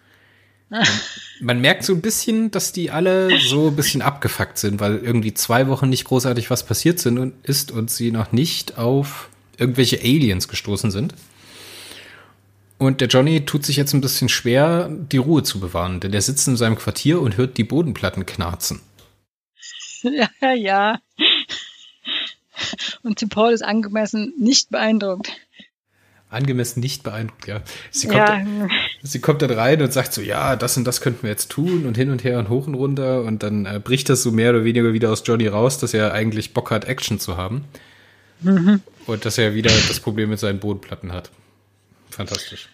Man, 1.41 1.59
merkt 1.59 1.83
so 1.83 1.93
ein 1.93 2.01
bisschen, 2.01 2.49
dass 2.51 2.71
die 2.71 2.91
alle 2.91 3.29
so 3.39 3.67
ein 3.67 3.75
bisschen 3.75 4.01
abgefuckt 4.01 4.57
sind, 4.57 4.79
weil 4.79 4.97
irgendwie 4.97 5.33
zwei 5.33 5.67
Wochen 5.67 5.89
nicht 5.89 6.05
großartig 6.05 6.49
was 6.49 6.65
passiert 6.65 6.99
sind 6.99 7.17
und 7.19 7.33
ist 7.43 7.71
und 7.71 7.91
sie 7.91 8.11
noch 8.11 8.31
nicht 8.31 8.77
auf 8.77 9.29
irgendwelche 9.57 9.99
Aliens 9.99 10.47
gestoßen 10.47 10.91
sind. 10.91 11.13
Und 12.77 13.01
der 13.01 13.09
Johnny 13.09 13.45
tut 13.45 13.65
sich 13.65 13.75
jetzt 13.75 13.93
ein 13.93 14.01
bisschen 14.01 14.29
schwer, 14.29 14.89
die 14.89 15.17
Ruhe 15.17 15.43
zu 15.43 15.59
bewahren, 15.59 15.99
denn 15.99 16.13
er 16.13 16.21
sitzt 16.21 16.47
in 16.47 16.57
seinem 16.57 16.77
Quartier 16.77 17.21
und 17.21 17.37
hört 17.37 17.57
die 17.57 17.63
Bodenplatten 17.63 18.25
knarzen. 18.25 18.81
ja, 20.01 20.53
ja. 20.53 20.99
Und 23.03 23.19
Tim 23.19 23.29
Paul 23.29 23.51
ist 23.51 23.61
angemessen 23.63 24.33
nicht 24.39 24.69
beeindruckt. 24.69 25.31
Angemessen 26.31 26.79
nicht 26.79 27.03
beeindruckt, 27.03 27.45
ja. 27.47 27.61
Sie 27.91 28.07
kommt, 28.07 28.19
Ja, 28.19 28.43
Sie 29.03 29.19
kommt 29.19 29.41
dann 29.41 29.51
rein 29.51 29.81
und 29.81 29.91
sagt 29.91 30.13
so, 30.13 30.21
ja, 30.21 30.55
das 30.55 30.77
und 30.77 30.85
das 30.85 31.01
könnten 31.01 31.23
wir 31.23 31.29
jetzt 31.29 31.49
tun 31.49 31.85
und 31.85 31.97
hin 31.97 32.09
und 32.09 32.23
her 32.23 32.39
und 32.39 32.49
hoch 32.49 32.67
und 32.67 32.75
runter 32.75 33.23
und 33.23 33.43
dann 33.43 33.65
äh, 33.65 33.79
bricht 33.83 34.09
das 34.09 34.23
so 34.23 34.31
mehr 34.31 34.51
oder 34.51 34.63
weniger 34.63 34.93
wieder 34.93 35.11
aus 35.11 35.23
Johnny 35.25 35.47
raus, 35.47 35.77
dass 35.77 35.93
er 35.93 36.13
eigentlich 36.13 36.53
Bock 36.53 36.71
hat, 36.71 36.85
Action 36.85 37.19
zu 37.19 37.37
haben. 37.37 37.65
Und 39.07 39.25
dass 39.25 39.37
er 39.37 39.53
wieder 39.53 39.71
das 39.87 39.99
Problem 39.99 40.29
mit 40.29 40.39
seinen 40.39 40.59
Bodenplatten 40.59 41.11
hat. 41.11 41.29
Fantastisch. 42.09 42.69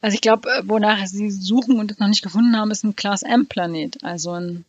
Also 0.00 0.14
ich 0.14 0.20
glaube, 0.20 0.48
äh, 0.48 0.62
wonach 0.64 1.04
sie 1.06 1.30
suchen 1.30 1.78
und 1.78 1.90
es 1.90 1.98
noch 1.98 2.08
nicht 2.08 2.22
gefunden 2.22 2.56
haben, 2.56 2.70
ist 2.70 2.84
ein 2.84 2.96
Class 2.96 3.22
M-Planet. 3.22 4.04
Also 4.04 4.32
ein, 4.32 4.64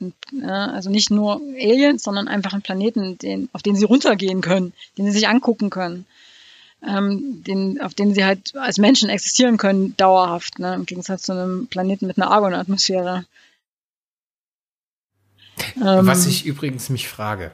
ein 0.00 0.12
ja, 0.40 0.66
also 0.66 0.90
nicht 0.90 1.10
nur 1.10 1.40
Aliens, 1.56 2.02
sondern 2.02 2.28
einfach 2.28 2.52
ein 2.52 2.62
Planeten, 2.62 3.18
den, 3.18 3.48
auf 3.52 3.62
den 3.62 3.76
sie 3.76 3.84
runtergehen 3.84 4.40
können, 4.40 4.72
den 4.96 5.06
sie 5.06 5.12
sich 5.12 5.28
angucken 5.28 5.70
können, 5.70 6.06
ähm, 6.86 7.42
den, 7.44 7.80
auf 7.80 7.94
den 7.94 8.14
sie 8.14 8.24
halt 8.24 8.54
als 8.56 8.78
Menschen 8.78 9.08
existieren 9.10 9.56
können, 9.56 9.96
dauerhaft, 9.96 10.58
ne? 10.58 10.74
im 10.74 10.86
Gegensatz 10.86 11.22
zu 11.22 11.32
einem 11.32 11.66
Planeten 11.68 12.06
mit 12.06 12.16
einer 12.18 12.30
Argon-Atmosphäre. 12.30 13.24
Ähm, 15.76 16.06
Was 16.06 16.26
ich 16.26 16.46
übrigens 16.46 16.88
mich 16.88 17.08
frage. 17.08 17.52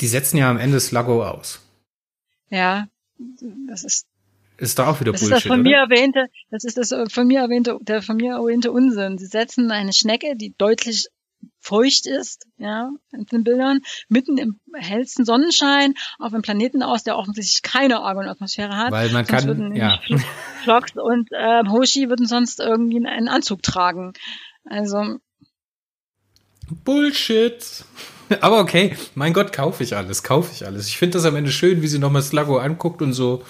Die 0.00 0.08
setzen 0.08 0.36
ja 0.36 0.50
am 0.50 0.58
Ende 0.58 0.80
Sluggo 0.80 1.24
aus. 1.24 1.60
ja, 2.50 2.88
das 3.68 3.84
ist 3.84 4.06
Ist 4.58 4.78
da 4.78 4.88
auch 4.88 5.00
wieder 5.00 5.12
Das 5.12 5.22
ist 5.22 5.28
Bullshit, 5.28 5.44
das 5.44 5.52
von 5.52 5.62
mir 5.62 5.82
oder? 5.82 5.94
erwähnte, 5.94 6.26
das 6.50 6.64
ist 6.64 6.76
das 6.78 6.90
äh, 6.92 7.08
von 7.08 7.26
mir 7.28 7.40
erwähnte, 7.40 7.78
der 7.80 8.02
von 8.02 8.16
mir 8.16 8.32
erwähnte 8.34 8.72
Unsinn. 8.72 9.18
Sie 9.18 9.26
setzen 9.26 9.70
eine 9.70 9.92
Schnecke, 9.92 10.34
die 10.36 10.52
deutlich 10.58 11.06
feucht 11.60 12.06
ist, 12.06 12.46
ja, 12.58 12.90
in 13.12 13.26
den 13.26 13.44
Bildern, 13.44 13.80
mitten 14.08 14.38
im 14.38 14.60
hellsten 14.74 15.24
Sonnenschein 15.24 15.94
auf 16.18 16.32
einem 16.32 16.42
Planeten 16.42 16.82
aus, 16.82 17.04
der 17.04 17.16
offensichtlich 17.16 17.62
keine 17.62 18.00
Argon-Atmosphäre 18.00 18.76
hat. 18.76 18.92
Weil 18.92 19.10
man 19.10 19.24
Sonst 19.24 19.46
kann, 19.46 19.74
ja. 19.74 20.00
Flox 20.62 20.92
und 20.96 21.30
äh, 21.32 21.64
Hoshi 21.68 22.08
würden 22.08 22.26
sonst 22.26 22.60
irgendwie 22.60 23.06
einen 23.06 23.28
Anzug 23.28 23.62
tragen. 23.62 24.12
Also, 24.64 25.18
Bullshit. 26.84 27.84
Aber 28.40 28.60
okay, 28.60 28.96
mein 29.14 29.32
Gott, 29.32 29.52
kaufe 29.52 29.84
ich 29.84 29.96
alles, 29.96 30.22
kaufe 30.22 30.50
ich 30.52 30.66
alles. 30.66 30.88
Ich 30.88 30.96
finde 30.96 31.18
das 31.18 31.26
am 31.26 31.36
Ende 31.36 31.50
schön, 31.50 31.82
wie 31.82 31.88
sie 31.88 31.98
nochmal 31.98 32.22
Sluggo 32.22 32.58
anguckt 32.58 33.02
und 33.02 33.12
so, 33.12 33.44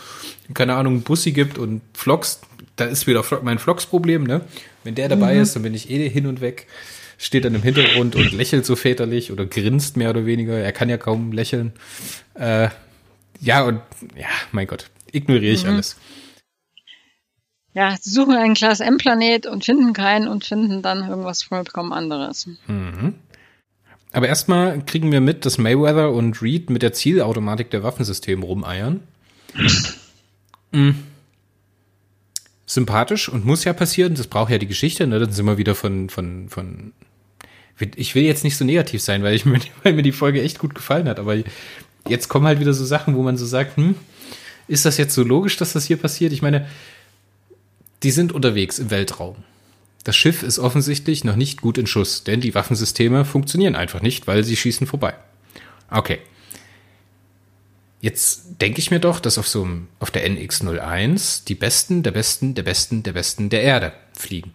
keine 0.53 0.75
Ahnung, 0.75 1.03
Bussi 1.03 1.33
gibt 1.33 1.59
und 1.59 1.83
Vlogs. 1.95 2.41
Da 2.77 2.87
ist 2.87 3.07
wieder 3.07 3.25
mein 3.43 3.61
Vlogs-Problem, 3.61 4.25
ne? 4.25 4.41
Wenn 4.83 4.97
der 4.97 5.09
dabei 5.09 5.37
ist, 5.39 5.55
dann 5.55 5.63
bin 5.63 5.75
ich 5.75 5.91
eh 5.91 6.09
hin 6.09 6.27
und 6.27 6.41
weg. 6.41 6.67
Steht 7.19 7.45
dann 7.45 7.55
im 7.55 7.63
Hintergrund 7.63 8.17
und 8.17 8.33
lächelt 8.33 8.67
so 8.67 8.77
väterlich 8.77 9.31
oder 9.33 9.47
grinst 9.47 9.97
mehr 9.97 10.11
oder 10.11 10.27
weniger. 10.27 10.59
Er 10.59 10.73
kann 10.73 10.89
ja 10.89 10.97
kaum 10.97 11.33
lächeln. 11.33 11.73
Äh, 12.35 12.69
ja, 13.41 13.63
und 13.65 13.81
ja, 14.17 14.29
mein 14.53 14.67
Gott, 14.67 14.91
ignoriere 15.13 15.53
ich 15.53 15.67
alles. 15.67 15.97
ja, 17.73 17.97
sie 18.01 18.11
suchen 18.11 18.37
einen 18.37 18.55
Class 18.55 18.81
M-Planet 18.81 19.47
und 19.47 19.65
finden 19.65 19.93
keinen 19.93 20.29
und 20.29 20.45
finden 20.45 20.83
dann 20.83 21.09
irgendwas 21.09 21.43
vollkommen 21.43 21.93
anderes. 21.93 22.49
Mhm. 22.67 23.15
Aber 24.13 24.29
erstmal 24.29 24.81
kriegen 24.85 25.11
wir 25.11 25.21
mit, 25.21 25.45
dass 25.45 25.59
Mayweather 25.59 26.13
und 26.13 26.41
Reed 26.41 26.71
mit 26.71 26.83
der 26.83 26.93
Zielautomatik 26.93 27.71
der 27.71 27.83
Waffensysteme 27.83 28.45
rumeiern. 28.45 29.01
Mhm. 30.73 31.05
Sympathisch 32.67 33.29
und 33.29 33.45
muss 33.45 33.65
ja 33.65 33.73
passieren. 33.73 34.15
Das 34.15 34.27
braucht 34.27 34.51
ja 34.51 34.59
die 34.59 34.67
Geschichte. 34.67 35.07
Ne? 35.07 35.19
Dann 35.19 35.33
sind 35.33 35.47
wir 35.47 35.59
wieder 35.59 35.75
von, 35.75 36.09
von, 36.09 36.49
von 36.49 36.93
ich 37.97 38.15
will 38.15 38.23
jetzt 38.23 38.45
nicht 38.45 38.57
so 38.57 38.65
negativ 38.65 39.03
sein, 39.03 39.23
weil, 39.23 39.35
ich, 39.35 39.45
weil 39.83 39.93
mir 39.93 40.03
die 40.03 40.13
Folge 40.13 40.43
echt 40.43 40.59
gut 40.59 40.75
gefallen 40.75 41.09
hat, 41.09 41.19
aber 41.19 41.37
jetzt 42.09 42.29
kommen 42.29 42.47
halt 42.47 42.61
wieder 42.61 42.75
so 42.75 42.85
Sachen, 42.85 43.17
wo 43.17 43.23
man 43.23 43.37
so 43.37 43.47
sagt, 43.47 43.77
hm, 43.77 43.95
ist 44.69 44.85
das 44.85 44.97
jetzt 44.97 45.15
so 45.15 45.23
logisch, 45.23 45.57
dass 45.57 45.73
das 45.73 45.87
hier 45.87 45.97
passiert? 45.97 46.33
Ich 46.33 46.43
meine, 46.43 46.67
die 48.03 48.11
sind 48.11 48.33
unterwegs 48.33 48.79
im 48.79 48.91
Weltraum. 48.91 49.37
Das 50.05 50.17
Schiff 50.17 50.43
ist 50.43 50.59
offensichtlich 50.59 51.25
noch 51.25 51.37
nicht 51.37 51.63
gut 51.63 51.79
in 51.79 51.87
Schuss, 51.87 52.25
denn 52.25 52.41
die 52.41 52.55
Waffensysteme 52.55 53.25
funktionieren 53.25 53.75
einfach 53.75 54.03
nicht, 54.03 54.27
weil 54.27 54.45
sie 54.45 54.57
schießen 54.57 54.87
vorbei. 54.87 55.15
Okay. 55.91 56.19
Jetzt 58.05 58.61
denke 58.61 58.81
ich 58.81 58.91
mir 58.91 59.01
doch, 59.01 59.19
dass 59.19 59.39
auf 59.39 59.49
so 59.49 59.63
einem, 59.63 59.89
auf 59.99 60.11
der 60.11 60.29
NX01 60.29 61.47
die 61.47 61.55
Besten 61.55 62.03
der 62.03 62.11
Besten 62.11 62.53
der 62.53 62.63
Besten 62.63 63.03
der 63.03 63.15
Besten 63.15 63.49
der 63.49 63.63
Erde 63.63 63.95
fliegen. 64.13 64.53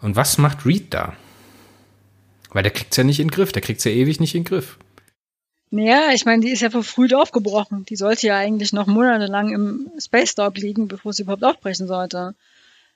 Und 0.00 0.14
was 0.14 0.38
macht 0.38 0.64
Reed 0.64 0.94
da? 0.94 1.16
Weil 2.50 2.62
der 2.62 2.70
kriegt's 2.70 2.96
ja 2.96 3.02
nicht 3.02 3.18
in 3.18 3.26
den 3.26 3.32
Griff, 3.32 3.50
der 3.50 3.60
kriegt's 3.60 3.82
ja 3.82 3.90
ewig 3.90 4.20
nicht 4.20 4.36
in 4.36 4.44
den 4.44 4.48
Griff. 4.48 4.78
Naja, 5.70 6.10
ich 6.12 6.24
meine, 6.26 6.42
die 6.42 6.52
ist 6.52 6.62
ja 6.62 6.70
verfrüht 6.70 7.12
aufgebrochen. 7.12 7.84
Die 7.86 7.96
sollte 7.96 8.28
ja 8.28 8.36
eigentlich 8.36 8.72
noch 8.72 8.86
monatelang 8.86 9.52
im 9.52 9.90
Space 9.98 10.36
Dock 10.36 10.56
liegen, 10.58 10.86
bevor 10.86 11.12
sie 11.12 11.22
überhaupt 11.22 11.42
aufbrechen 11.42 11.88
sollte. 11.88 12.36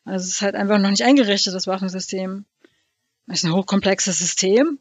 Also 0.05 0.23
es 0.23 0.35
ist 0.35 0.41
halt 0.41 0.55
einfach 0.55 0.79
noch 0.79 0.91
nicht 0.91 1.03
eingerichtet, 1.03 1.53
das 1.53 1.67
Waffensystem. 1.67 2.45
Das 3.27 3.39
ist 3.39 3.45
ein 3.45 3.55
hochkomplexes 3.55 4.21
System. 4.21 4.79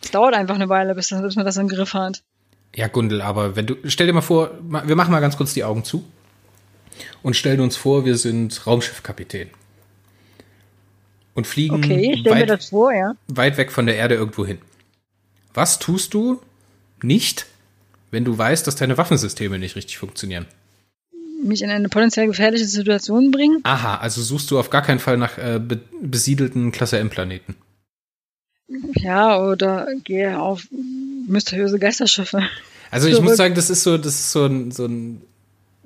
Es 0.00 0.12
dauert 0.12 0.32
einfach 0.32 0.54
eine 0.54 0.70
Weile, 0.70 0.94
bis, 0.94 1.10
bis 1.10 1.36
man 1.36 1.44
das 1.44 1.58
im 1.58 1.68
Griff 1.68 1.92
hat. 1.92 2.22
Ja, 2.74 2.88
Gundel, 2.88 3.22
aber 3.22 3.56
wenn 3.56 3.66
du, 3.66 3.76
stell 3.84 4.06
dir 4.06 4.12
mal 4.12 4.20
vor, 4.20 4.50
wir 4.60 4.96
machen 4.96 5.10
mal 5.10 5.20
ganz 5.20 5.36
kurz 5.36 5.54
die 5.54 5.64
Augen 5.64 5.84
zu 5.84 6.04
und 7.22 7.36
stellen 7.36 7.60
uns 7.60 7.76
vor, 7.76 8.04
wir 8.04 8.16
sind 8.16 8.66
Raumschiffkapitän. 8.66 9.48
Und 11.34 11.46
fliegen 11.46 11.76
okay, 11.76 12.22
weit, 12.24 12.64
vor, 12.64 12.92
ja. 12.94 13.14
weit 13.28 13.58
weg 13.58 13.70
von 13.70 13.86
der 13.86 13.96
Erde 13.96 14.14
irgendwo 14.14 14.46
hin. 14.46 14.58
Was 15.52 15.78
tust 15.78 16.14
du, 16.14 16.40
nicht, 17.02 17.46
wenn 18.10 18.24
du 18.24 18.36
weißt, 18.36 18.66
dass 18.66 18.76
deine 18.76 18.98
Waffensysteme 18.98 19.58
nicht 19.58 19.76
richtig 19.76 19.98
funktionieren. 19.98 20.46
Mich 21.42 21.62
in 21.62 21.70
eine 21.70 21.88
potenziell 21.88 22.26
gefährliche 22.26 22.64
Situation 22.64 23.30
bringen? 23.30 23.60
Aha, 23.64 23.96
also 23.96 24.22
suchst 24.22 24.50
du 24.50 24.58
auf 24.58 24.70
gar 24.70 24.82
keinen 24.82 24.98
Fall 24.98 25.18
nach 25.18 25.38
äh, 25.38 25.60
be 25.60 25.80
besiedelten 26.00 26.72
Klasse 26.72 26.98
M-Planeten. 26.98 27.56
Ja, 28.94 29.42
oder 29.42 29.86
gehe 30.02 30.40
auf 30.40 30.66
mysteriöse 31.26 31.78
Geisterschiffe. 31.78 32.42
Also 32.90 33.08
ich 33.08 33.14
Zurück. 33.14 33.30
muss 33.30 33.36
sagen, 33.36 33.54
das 33.54 33.70
ist 33.70 33.82
so, 33.82 33.98
das 33.98 34.14
ist 34.14 34.32
so 34.32 34.44
ein, 34.44 34.70
so 34.70 34.86
ein, 34.86 35.22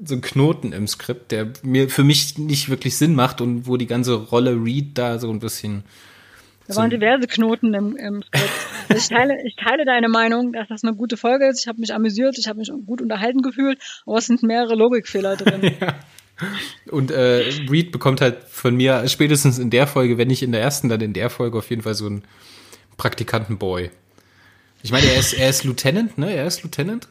so 0.04 0.14
ein 0.14 0.20
Knoten 0.20 0.72
im 0.72 0.86
Skript, 0.86 1.32
der 1.32 1.52
mir 1.62 1.88
für 1.88 2.04
mich 2.04 2.38
nicht 2.38 2.68
wirklich 2.68 2.96
Sinn 2.96 3.14
macht 3.14 3.40
und 3.40 3.66
wo 3.66 3.76
die 3.76 3.86
ganze 3.86 4.14
Rolle 4.14 4.52
Reed 4.52 4.96
da 4.96 5.18
so 5.18 5.30
ein 5.30 5.40
bisschen 5.40 5.84
da 6.70 6.76
waren 6.76 6.90
diverse 6.90 7.26
Knoten 7.26 7.74
im, 7.74 7.96
im 7.96 8.22
Skript. 8.22 8.48
Also 8.88 9.02
ich, 9.02 9.08
teile, 9.08 9.38
ich 9.44 9.56
teile 9.56 9.84
deine 9.84 10.08
Meinung, 10.08 10.52
dass 10.52 10.68
das 10.68 10.84
eine 10.84 10.94
gute 10.94 11.16
Folge 11.16 11.48
ist. 11.48 11.60
Ich 11.60 11.68
habe 11.68 11.80
mich 11.80 11.92
amüsiert, 11.92 12.38
ich 12.38 12.46
habe 12.46 12.60
mich 12.60 12.70
gut 12.86 13.02
unterhalten 13.02 13.42
gefühlt, 13.42 13.78
aber 14.06 14.18
es 14.18 14.26
sind 14.26 14.42
mehrere 14.42 14.76
Logikfehler 14.76 15.36
drin. 15.36 15.72
ja. 15.80 15.94
Und 16.90 17.10
äh, 17.10 17.50
Reed 17.70 17.92
bekommt 17.92 18.20
halt 18.20 18.44
von 18.44 18.76
mir 18.76 19.06
spätestens 19.08 19.58
in 19.58 19.70
der 19.70 19.86
Folge, 19.86 20.16
wenn 20.16 20.28
nicht 20.28 20.42
in 20.42 20.52
der 20.52 20.60
ersten, 20.60 20.88
dann 20.88 21.00
in 21.00 21.12
der 21.12 21.28
Folge 21.28 21.58
auf 21.58 21.68
jeden 21.70 21.82
Fall 21.82 21.94
so 21.94 22.06
einen 22.06 22.22
Praktikantenboy. 22.96 23.90
Ich 24.82 24.92
meine, 24.92 25.06
er 25.06 25.18
ist, 25.18 25.32
er 25.32 25.48
ist 25.50 25.64
Lieutenant, 25.64 26.18
ne? 26.18 26.32
Er 26.32 26.46
ist 26.46 26.62
Lieutenant. 26.62 27.08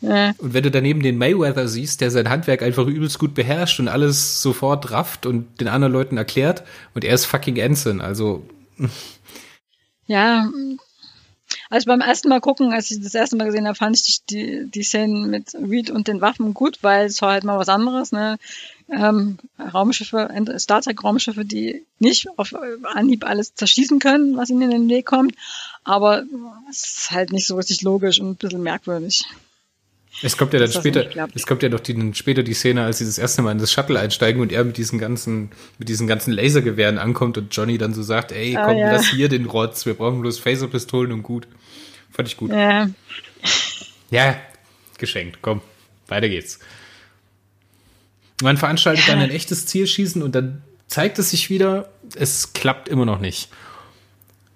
Ja. 0.00 0.32
Und 0.38 0.54
wenn 0.54 0.62
du 0.62 0.70
daneben 0.70 1.02
den 1.02 1.18
Mayweather 1.18 1.66
siehst, 1.66 2.00
der 2.00 2.10
sein 2.10 2.28
Handwerk 2.28 2.62
einfach 2.62 2.86
übelst 2.86 3.18
gut 3.18 3.34
beherrscht 3.34 3.80
und 3.80 3.88
alles 3.88 4.42
sofort 4.42 4.90
rafft 4.92 5.26
und 5.26 5.60
den 5.60 5.68
anderen 5.68 5.92
Leuten 5.92 6.16
erklärt, 6.16 6.62
und 6.94 7.04
er 7.04 7.14
ist 7.14 7.24
fucking 7.24 7.56
Ensign, 7.56 8.00
also 8.00 8.46
ja, 10.06 10.48
also 11.70 11.86
beim 11.86 12.00
ersten 12.00 12.28
Mal 12.28 12.40
gucken, 12.40 12.72
als 12.72 12.90
ich 12.90 13.02
das 13.02 13.14
erste 13.14 13.36
Mal 13.36 13.44
gesehen 13.44 13.66
habe, 13.66 13.76
fand 13.76 13.96
ich 13.96 14.24
die, 14.24 14.70
die 14.70 14.82
Szenen 14.82 15.28
mit 15.28 15.54
Reed 15.54 15.90
und 15.90 16.08
den 16.08 16.20
Waffen 16.20 16.54
gut, 16.54 16.78
weil 16.82 17.06
es 17.06 17.20
war 17.20 17.32
halt 17.32 17.44
mal 17.44 17.58
was 17.58 17.68
anderes, 17.68 18.12
ne? 18.12 18.38
Ähm, 18.90 19.36
Raumschiffe, 19.58 20.30
Star 20.58 20.80
Trek 20.80 21.04
Raumschiffe, 21.04 21.44
die 21.44 21.84
nicht 21.98 22.28
auf 22.38 22.54
Anhieb 22.84 23.26
alles 23.26 23.54
zerschießen 23.54 23.98
können, 23.98 24.36
was 24.36 24.48
ihnen 24.48 24.62
in 24.62 24.70
den 24.70 24.88
Weg 24.88 25.04
kommt, 25.04 25.34
aber 25.88 26.22
es 26.70 26.84
ist 26.84 27.10
halt 27.10 27.32
nicht 27.32 27.46
so 27.46 27.56
richtig 27.56 27.82
logisch 27.82 28.20
und 28.20 28.30
ein 28.30 28.36
bisschen 28.36 28.62
merkwürdig. 28.62 29.24
Es 30.22 30.36
kommt 30.36 30.52
ja 30.52 30.58
dann 30.58 30.70
später, 30.70 31.08
es 31.34 31.46
kommt 31.46 31.62
ja 31.62 31.68
doch 31.68 31.80
die, 31.80 32.12
später 32.12 32.42
die 32.42 32.52
Szene, 32.52 32.84
als 32.84 32.98
sie 32.98 33.06
das 33.06 33.18
erste 33.18 33.40
Mal 33.40 33.52
in 33.52 33.58
das 33.58 33.72
Shuttle 33.72 33.98
einsteigen 33.98 34.42
und 34.42 34.52
er 34.52 34.64
mit 34.64 34.76
diesen 34.76 34.98
ganzen, 34.98 35.50
mit 35.78 35.88
diesen 35.88 36.06
ganzen 36.06 36.32
Lasergewehren 36.32 36.98
ankommt 36.98 37.38
und 37.38 37.56
Johnny 37.56 37.78
dann 37.78 37.94
so 37.94 38.02
sagt, 38.02 38.32
ey, 38.32 38.56
ah, 38.56 38.66
komm, 38.66 38.76
ja. 38.76 38.92
lass 38.92 39.10
hier 39.10 39.28
den 39.28 39.46
Rotz, 39.46 39.86
wir 39.86 39.94
brauchen 39.94 40.20
bloß 40.20 40.40
Phaserpistolen 40.40 41.12
und 41.12 41.22
gut. 41.22 41.46
Fand 42.10 42.28
ich 42.28 42.36
gut. 42.36 42.50
Ja. 42.50 42.90
Ja, 44.10 44.36
geschenkt, 44.98 45.38
komm, 45.40 45.62
weiter 46.08 46.28
geht's. 46.28 46.58
Man 48.42 48.56
veranstaltet 48.56 49.08
dann 49.08 49.20
ein 49.20 49.30
echtes 49.30 49.66
Zielschießen 49.66 50.22
und 50.22 50.34
dann 50.34 50.62
zeigt 50.88 51.18
es 51.18 51.30
sich 51.30 51.48
wieder, 51.48 51.88
es 52.14 52.52
klappt 52.52 52.88
immer 52.88 53.06
noch 53.06 53.20
nicht 53.20 53.48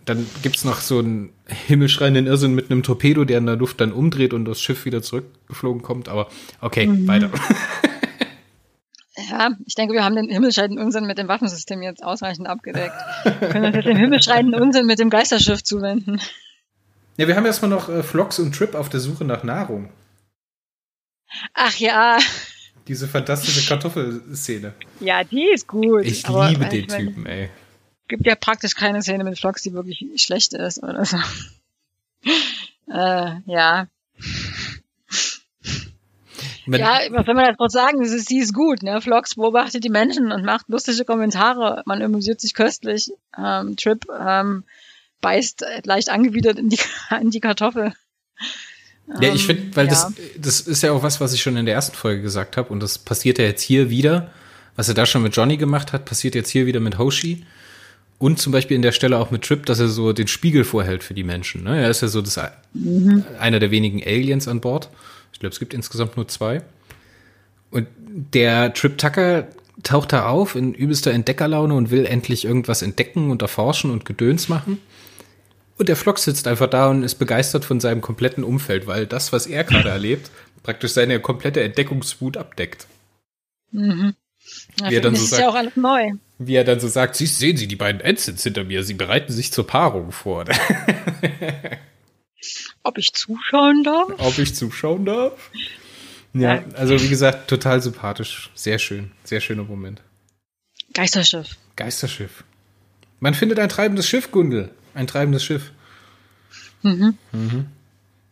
dann 0.04 0.26
gibt's 0.42 0.64
noch 0.64 0.80
so 0.80 0.98
einen 0.98 1.32
himmelschreienden 1.46 2.26
Irrsinn 2.26 2.54
mit 2.54 2.70
einem 2.70 2.82
Torpedo, 2.82 3.24
der 3.24 3.38
in 3.38 3.46
der 3.46 3.56
Luft 3.56 3.80
dann 3.80 3.92
umdreht 3.92 4.34
und 4.34 4.44
das 4.44 4.60
Schiff 4.60 4.84
wieder 4.84 5.02
zurückgeflogen 5.02 5.82
kommt. 5.82 6.08
Aber 6.08 6.28
okay, 6.60 6.86
mhm. 6.86 7.06
weiter. 7.06 7.30
Ja, 9.30 9.50
ich 9.66 9.74
denke, 9.74 9.92
wir 9.92 10.04
haben 10.04 10.16
den 10.16 10.30
himmelschreienden 10.30 10.78
Unsinn 10.78 11.06
mit 11.06 11.18
dem 11.18 11.28
Waffensystem 11.28 11.82
jetzt 11.82 12.02
ausreichend 12.02 12.48
abgedeckt. 12.48 12.94
Wir 13.24 13.48
können 13.50 13.66
uns 13.66 13.76
jetzt 13.76 13.86
den 13.86 13.96
himmelschreienden 13.96 14.60
Unsinn 14.60 14.86
mit 14.86 14.98
dem 14.98 15.10
Geisterschiff 15.10 15.62
zuwenden. 15.62 16.18
Ja, 17.18 17.28
wir 17.28 17.36
haben 17.36 17.44
erstmal 17.44 17.70
noch 17.70 17.90
äh, 17.90 18.02
Flox 18.02 18.38
und 18.38 18.54
Trip 18.54 18.74
auf 18.74 18.88
der 18.88 19.00
Suche 19.00 19.26
nach 19.26 19.44
Nahrung. 19.44 19.90
Ach 21.52 21.76
ja. 21.76 22.18
Diese 22.88 23.06
fantastische 23.06 23.68
Kartoffelszene. 23.68 24.72
Ja, 25.00 25.24
die 25.24 25.46
ist 25.52 25.68
gut. 25.68 26.06
Ich 26.06 26.26
liebe 26.26 26.66
den 26.66 26.88
Typen, 26.88 27.26
ey 27.26 27.50
gibt 28.12 28.26
ja 28.26 28.34
praktisch 28.34 28.74
keine 28.74 29.00
Szene 29.00 29.24
mit 29.24 29.38
Vlogs, 29.38 29.62
die 29.62 29.72
wirklich 29.72 30.04
schlecht 30.16 30.52
ist 30.52 30.82
oder 30.82 31.06
so. 31.06 31.16
äh, 32.92 33.32
ja. 33.46 33.86
Wenn 36.66 36.80
ja, 36.80 37.00
was 37.10 37.24
soll 37.24 37.34
man 37.34 37.46
das 37.46 37.56
kurz 37.56 37.72
sagen? 37.72 38.02
Das 38.02 38.10
ist, 38.10 38.28
sie 38.28 38.38
ist 38.38 38.52
gut, 38.52 38.82
ne? 38.82 39.00
Vlogs 39.00 39.36
beobachtet 39.36 39.82
die 39.82 39.88
Menschen 39.88 40.30
und 40.30 40.44
macht 40.44 40.68
lustige 40.68 41.06
Kommentare. 41.06 41.82
Man 41.86 42.02
amüsiert 42.02 42.42
sich 42.42 42.52
köstlich. 42.52 43.10
Ähm, 43.36 43.78
Trip 43.78 44.04
ähm, 44.14 44.64
beißt 45.22 45.64
leicht 45.84 46.10
angewidert 46.10 46.58
in 46.58 46.68
die, 46.68 46.78
in 47.20 47.30
die 47.30 47.40
Kartoffel. 47.40 47.94
Ja, 49.20 49.32
ich 49.32 49.46
finde, 49.46 49.74
weil 49.74 49.86
ja. 49.86 49.90
das, 49.90 50.12
das 50.36 50.60
ist 50.60 50.82
ja 50.82 50.92
auch 50.92 51.02
was, 51.02 51.18
was 51.18 51.32
ich 51.32 51.40
schon 51.40 51.56
in 51.56 51.64
der 51.64 51.74
ersten 51.74 51.96
Folge 51.96 52.20
gesagt 52.20 52.58
habe 52.58 52.68
und 52.68 52.80
das 52.80 52.98
passiert 52.98 53.38
ja 53.38 53.46
jetzt 53.46 53.62
hier 53.62 53.88
wieder. 53.88 54.30
Was 54.76 54.88
er 54.88 54.94
da 54.94 55.06
schon 55.06 55.22
mit 55.22 55.34
Johnny 55.34 55.56
gemacht 55.56 55.94
hat, 55.94 56.04
passiert 56.04 56.34
jetzt 56.34 56.50
hier 56.50 56.66
wieder 56.66 56.80
mit 56.80 56.98
Hoshi. 56.98 57.44
Und 58.22 58.38
zum 58.38 58.52
Beispiel 58.52 58.76
in 58.76 58.82
der 58.82 58.92
Stelle 58.92 59.18
auch 59.18 59.32
mit 59.32 59.42
Trip, 59.42 59.66
dass 59.66 59.80
er 59.80 59.88
so 59.88 60.12
den 60.12 60.28
Spiegel 60.28 60.62
vorhält 60.62 61.02
für 61.02 61.12
die 61.12 61.24
Menschen. 61.24 61.64
Ne? 61.64 61.82
Er 61.82 61.90
ist 61.90 62.02
ja 62.02 62.06
so 62.06 62.22
das, 62.22 62.38
mhm. 62.72 63.24
einer 63.40 63.58
der 63.58 63.72
wenigen 63.72 64.00
Aliens 64.00 64.46
an 64.46 64.60
Bord. 64.60 64.90
Ich 65.32 65.40
glaube, 65.40 65.52
es 65.52 65.58
gibt 65.58 65.74
insgesamt 65.74 66.16
nur 66.16 66.28
zwei. 66.28 66.62
Und 67.72 67.88
der 67.96 68.74
Trip 68.74 68.96
Tucker 68.96 69.48
taucht 69.82 70.12
da 70.12 70.26
auf 70.26 70.54
in 70.54 70.72
übelster 70.72 71.10
Entdeckerlaune 71.10 71.74
und 71.74 71.90
will 71.90 72.06
endlich 72.06 72.44
irgendwas 72.44 72.82
entdecken 72.82 73.32
und 73.32 73.42
erforschen 73.42 73.90
und 73.90 74.04
Gedöns 74.04 74.48
machen. 74.48 74.78
Und 75.76 75.88
der 75.88 75.96
Flock 75.96 76.20
sitzt 76.20 76.46
einfach 76.46 76.70
da 76.70 76.90
und 76.90 77.02
ist 77.02 77.16
begeistert 77.16 77.64
von 77.64 77.80
seinem 77.80 78.02
kompletten 78.02 78.44
Umfeld, 78.44 78.86
weil 78.86 79.04
das, 79.04 79.32
was 79.32 79.48
er 79.48 79.64
gerade 79.64 79.88
erlebt, 79.88 80.30
praktisch 80.62 80.92
seine 80.92 81.18
komplette 81.18 81.60
Entdeckungswut 81.60 82.36
abdeckt. 82.36 82.86
Mhm. 83.72 84.14
Ja, 84.88 85.00
dann 85.00 85.16
so 85.16 85.24
sagt, 85.24 85.42
ja 85.42 85.48
auch 85.48 85.56
alles 85.56 85.76
neu. 85.76 86.12
Wie 86.46 86.54
er 86.54 86.64
dann 86.64 86.80
so 86.80 86.88
sagt, 86.88 87.16
Sie 87.16 87.26
sehen 87.26 87.56
Sie 87.56 87.68
die 87.68 87.76
beiden 87.76 88.00
Ensigns 88.00 88.42
hinter 88.42 88.64
mir, 88.64 88.82
sie 88.84 88.94
bereiten 88.94 89.32
sich 89.32 89.52
zur 89.52 89.66
Paarung 89.66 90.12
vor. 90.12 90.44
Ob 92.82 92.98
ich 92.98 93.12
zuschauen 93.12 93.84
darf? 93.84 94.10
Ob 94.18 94.38
ich 94.38 94.54
zuschauen 94.54 95.04
darf? 95.04 95.50
Ja, 96.34 96.54
ja, 96.54 96.64
also 96.74 97.00
wie 97.00 97.08
gesagt, 97.08 97.48
total 97.48 97.80
sympathisch. 97.82 98.50
Sehr 98.54 98.78
schön. 98.78 99.12
Sehr 99.22 99.40
schöner 99.40 99.64
Moment. 99.64 100.02
Geisterschiff. 100.94 101.56
Geisterschiff. 101.76 102.44
Man 103.20 103.34
findet 103.34 103.58
ein 103.58 103.68
treibendes 103.68 104.08
Schiff, 104.08 104.30
Gundel. 104.30 104.70
Ein 104.94 105.06
treibendes 105.06 105.44
Schiff. 105.44 105.70
Mhm. 106.82 107.16
mhm. 107.32 107.66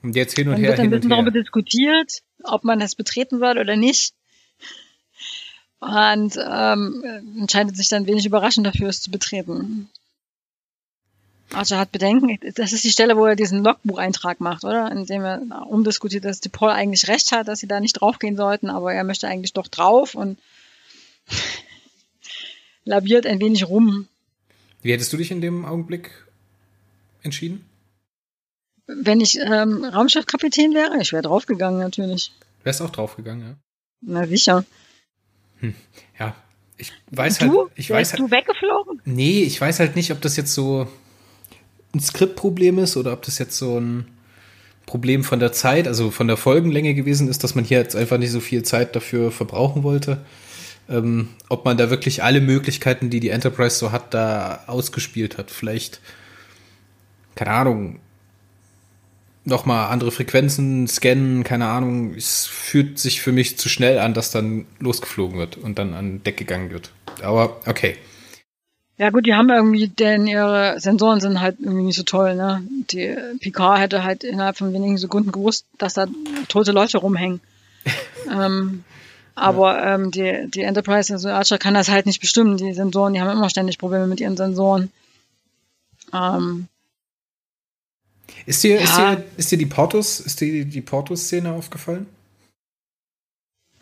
Und 0.02 0.16
jetzt 0.16 0.34
hin 0.34 0.48
und 0.48 0.54
Dann 0.54 0.62
her, 0.62 0.70
wird 0.70 0.80
hin 0.80 0.94
und 0.94 1.02
her. 1.02 1.10
darüber 1.10 1.30
diskutiert, 1.30 2.10
ob 2.42 2.64
man 2.64 2.80
das 2.80 2.94
betreten 2.94 3.38
soll 3.38 3.58
oder 3.58 3.76
nicht 3.76 4.14
und 5.80 6.36
ähm, 6.36 7.04
entscheidet 7.38 7.76
sich 7.76 7.88
dann 7.88 8.06
wenig 8.06 8.26
überraschend 8.26 8.66
dafür, 8.66 8.88
es 8.88 9.00
zu 9.00 9.10
betreten. 9.10 9.88
Archer 11.52 11.78
hat 11.78 11.90
Bedenken, 11.90 12.38
das 12.54 12.72
ist 12.72 12.84
die 12.84 12.90
Stelle, 12.90 13.16
wo 13.16 13.26
er 13.26 13.34
diesen 13.34 13.64
Logbucheintrag 13.64 14.40
macht, 14.40 14.62
oder? 14.62 14.92
In 14.92 15.06
dem 15.06 15.24
er 15.24 15.66
umdiskutiert, 15.66 16.24
dass 16.24 16.40
die 16.40 16.48
Paul 16.48 16.70
eigentlich 16.70 17.08
recht 17.08 17.32
hat, 17.32 17.48
dass 17.48 17.58
sie 17.58 17.66
da 17.66 17.80
nicht 17.80 17.94
draufgehen 17.94 18.36
sollten, 18.36 18.70
aber 18.70 18.92
er 18.94 19.02
möchte 19.02 19.26
eigentlich 19.26 19.52
doch 19.52 19.66
drauf 19.66 20.14
und 20.14 20.38
labiert 22.84 23.26
ein 23.26 23.40
wenig 23.40 23.66
rum. 23.66 24.06
Wie 24.82 24.92
hättest 24.92 25.12
du 25.12 25.16
dich 25.16 25.30
in 25.30 25.40
dem 25.40 25.64
Augenblick 25.64 26.10
entschieden? 27.22 27.64
Wenn 28.86 29.20
ich 29.20 29.38
ähm, 29.38 29.84
Raumschiffkapitän 29.84 30.74
wäre, 30.74 31.00
ich 31.00 31.12
wäre 31.12 31.22
draufgegangen 31.22 31.80
natürlich. 31.80 32.32
Wärst 32.64 32.82
auch 32.82 32.90
draufgegangen, 32.90 33.46
ja. 33.46 33.56
Na 34.02 34.26
sicher. 34.26 34.64
Hm. 35.60 35.74
Ja, 36.18 36.34
ich 36.76 36.92
weiß 37.10 37.38
du? 37.38 37.60
halt. 37.60 37.70
Ich 37.76 37.90
weiß 37.90 37.98
Wärst 37.98 38.12
halt, 38.12 38.20
du 38.20 38.30
weggeflogen? 38.30 39.00
Nee, 39.04 39.42
ich 39.42 39.60
weiß 39.60 39.80
halt 39.80 39.96
nicht, 39.96 40.12
ob 40.12 40.20
das 40.20 40.36
jetzt 40.36 40.54
so 40.54 40.88
ein 41.94 42.00
Skriptproblem 42.00 42.78
ist 42.78 42.96
oder 42.96 43.12
ob 43.12 43.22
das 43.22 43.38
jetzt 43.38 43.56
so 43.56 43.78
ein 43.78 44.06
Problem 44.86 45.22
von 45.22 45.38
der 45.38 45.52
Zeit, 45.52 45.86
also 45.86 46.10
von 46.10 46.26
der 46.26 46.36
Folgenlänge 46.36 46.94
gewesen 46.94 47.28
ist, 47.28 47.44
dass 47.44 47.54
man 47.54 47.64
hier 47.64 47.78
jetzt 47.78 47.94
einfach 47.94 48.18
nicht 48.18 48.32
so 48.32 48.40
viel 48.40 48.62
Zeit 48.62 48.96
dafür 48.96 49.30
verbrauchen 49.30 49.82
wollte. 49.82 50.24
Ähm, 50.88 51.28
ob 51.48 51.64
man 51.64 51.76
da 51.76 51.90
wirklich 51.90 52.24
alle 52.24 52.40
Möglichkeiten, 52.40 53.10
die 53.10 53.20
die 53.20 53.28
Enterprise 53.28 53.76
so 53.76 53.92
hat, 53.92 54.12
da 54.12 54.64
ausgespielt 54.66 55.38
hat. 55.38 55.50
Vielleicht, 55.50 56.00
keine 57.36 57.52
Ahnung, 57.52 58.00
nochmal 59.44 59.90
andere 59.90 60.10
Frequenzen 60.10 60.86
scannen, 60.86 61.44
keine 61.44 61.66
Ahnung. 61.66 62.14
Es 62.14 62.46
fühlt 62.46 62.98
sich 62.98 63.20
für 63.20 63.32
mich 63.32 63.58
zu 63.58 63.68
schnell 63.68 63.98
an, 63.98 64.14
dass 64.14 64.30
dann 64.30 64.66
losgeflogen 64.78 65.38
wird 65.38 65.56
und 65.56 65.78
dann 65.78 65.94
an 65.94 66.22
Deck 66.22 66.36
gegangen 66.36 66.70
wird. 66.70 66.90
Aber 67.22 67.60
okay. 67.66 67.96
Ja 68.98 69.08
gut, 69.08 69.24
die 69.24 69.34
haben 69.34 69.48
irgendwie, 69.48 69.88
denn 69.88 70.26
ihre 70.26 70.78
Sensoren 70.78 71.20
sind 71.20 71.40
halt 71.40 71.56
irgendwie 71.58 71.84
nicht 71.84 71.96
so 71.96 72.02
toll, 72.02 72.34
ne? 72.34 72.62
Die 72.90 73.16
Picard 73.40 73.80
hätte 73.80 74.04
halt 74.04 74.24
innerhalb 74.24 74.58
von 74.58 74.74
wenigen 74.74 74.98
Sekunden 74.98 75.32
gewusst, 75.32 75.64
dass 75.78 75.94
da 75.94 76.06
tote 76.48 76.72
Leute 76.72 76.98
rumhängen. 76.98 77.40
ähm, 78.30 78.84
aber 79.34 79.74
ja. 79.74 79.94
ähm, 79.94 80.10
die, 80.10 80.50
die 80.50 80.60
Enterprise, 80.60 81.14
also 81.14 81.30
Archer 81.30 81.56
kann 81.56 81.72
das 81.72 81.88
halt 81.88 82.04
nicht 82.04 82.20
bestimmen. 82.20 82.58
Die 82.58 82.74
Sensoren, 82.74 83.14
die 83.14 83.22
haben 83.22 83.30
immer 83.30 83.48
ständig 83.48 83.78
Probleme 83.78 84.06
mit 84.06 84.20
ihren 84.20 84.36
Sensoren. 84.36 84.92
Ähm, 86.12 86.68
ist 88.46 88.62
dir, 88.62 88.76
ja. 88.76 88.82
ist 88.82 88.96
dir, 88.96 89.24
ist 89.36 89.52
dir 89.52 89.58
die 89.58 89.66
Portus, 89.66 90.20
ist 90.20 90.40
dir 90.40 90.64
die 90.64 90.80
Portus-Szene 90.80 91.52
aufgefallen? 91.52 92.06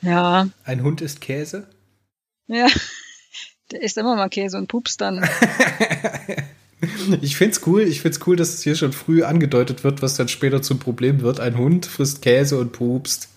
Ja. 0.00 0.48
Ein 0.64 0.82
Hund 0.82 1.00
ist 1.00 1.20
Käse? 1.20 1.66
Ja. 2.46 2.66
Der 3.70 3.82
isst 3.82 3.98
immer 3.98 4.16
mal 4.16 4.28
Käse 4.28 4.56
und 4.56 4.68
pups 4.68 4.96
dann. 4.96 5.28
ich 7.20 7.36
find's 7.36 7.66
cool, 7.66 7.82
ich 7.82 8.00
find's 8.00 8.20
cool, 8.26 8.36
dass 8.36 8.54
es 8.54 8.62
hier 8.62 8.76
schon 8.76 8.92
früh 8.92 9.22
angedeutet 9.22 9.84
wird, 9.84 10.00
was 10.00 10.14
dann 10.14 10.28
später 10.28 10.62
zum 10.62 10.78
Problem 10.78 11.20
wird. 11.20 11.40
Ein 11.40 11.58
Hund 11.58 11.84
frisst 11.86 12.22
Käse 12.22 12.58
und 12.58 12.72
pupst. 12.72 13.28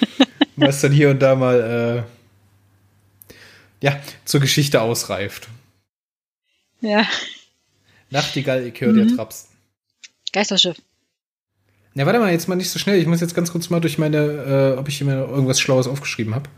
was 0.56 0.80
dann 0.80 0.92
hier 0.92 1.10
und 1.10 1.20
da 1.20 1.34
mal 1.34 2.06
äh, 3.30 3.84
ja, 3.84 4.00
zur 4.24 4.40
Geschichte 4.40 4.80
ausreift. 4.80 5.48
Ja. 6.80 7.06
Nachtigall, 8.10 8.66
ich 8.66 8.80
höre 8.80 8.92
mhm. 8.92 9.08
dir 9.08 9.16
Traps. 9.16 9.48
Geisterschiff. 10.32 10.76
Ja, 11.94 12.06
warte 12.06 12.20
mal, 12.20 12.30
jetzt 12.30 12.48
mal 12.48 12.54
nicht 12.54 12.70
so 12.70 12.78
schnell. 12.78 13.00
Ich 13.00 13.06
muss 13.06 13.20
jetzt 13.20 13.34
ganz 13.34 13.50
kurz 13.50 13.70
mal 13.70 13.80
durch 13.80 13.98
meine, 13.98 14.18
äh, 14.18 14.78
ob 14.78 14.88
ich 14.88 15.02
mir 15.02 15.26
irgendwas 15.26 15.60
Schlaues 15.60 15.88
aufgeschrieben 15.88 16.34
habe. 16.34 16.48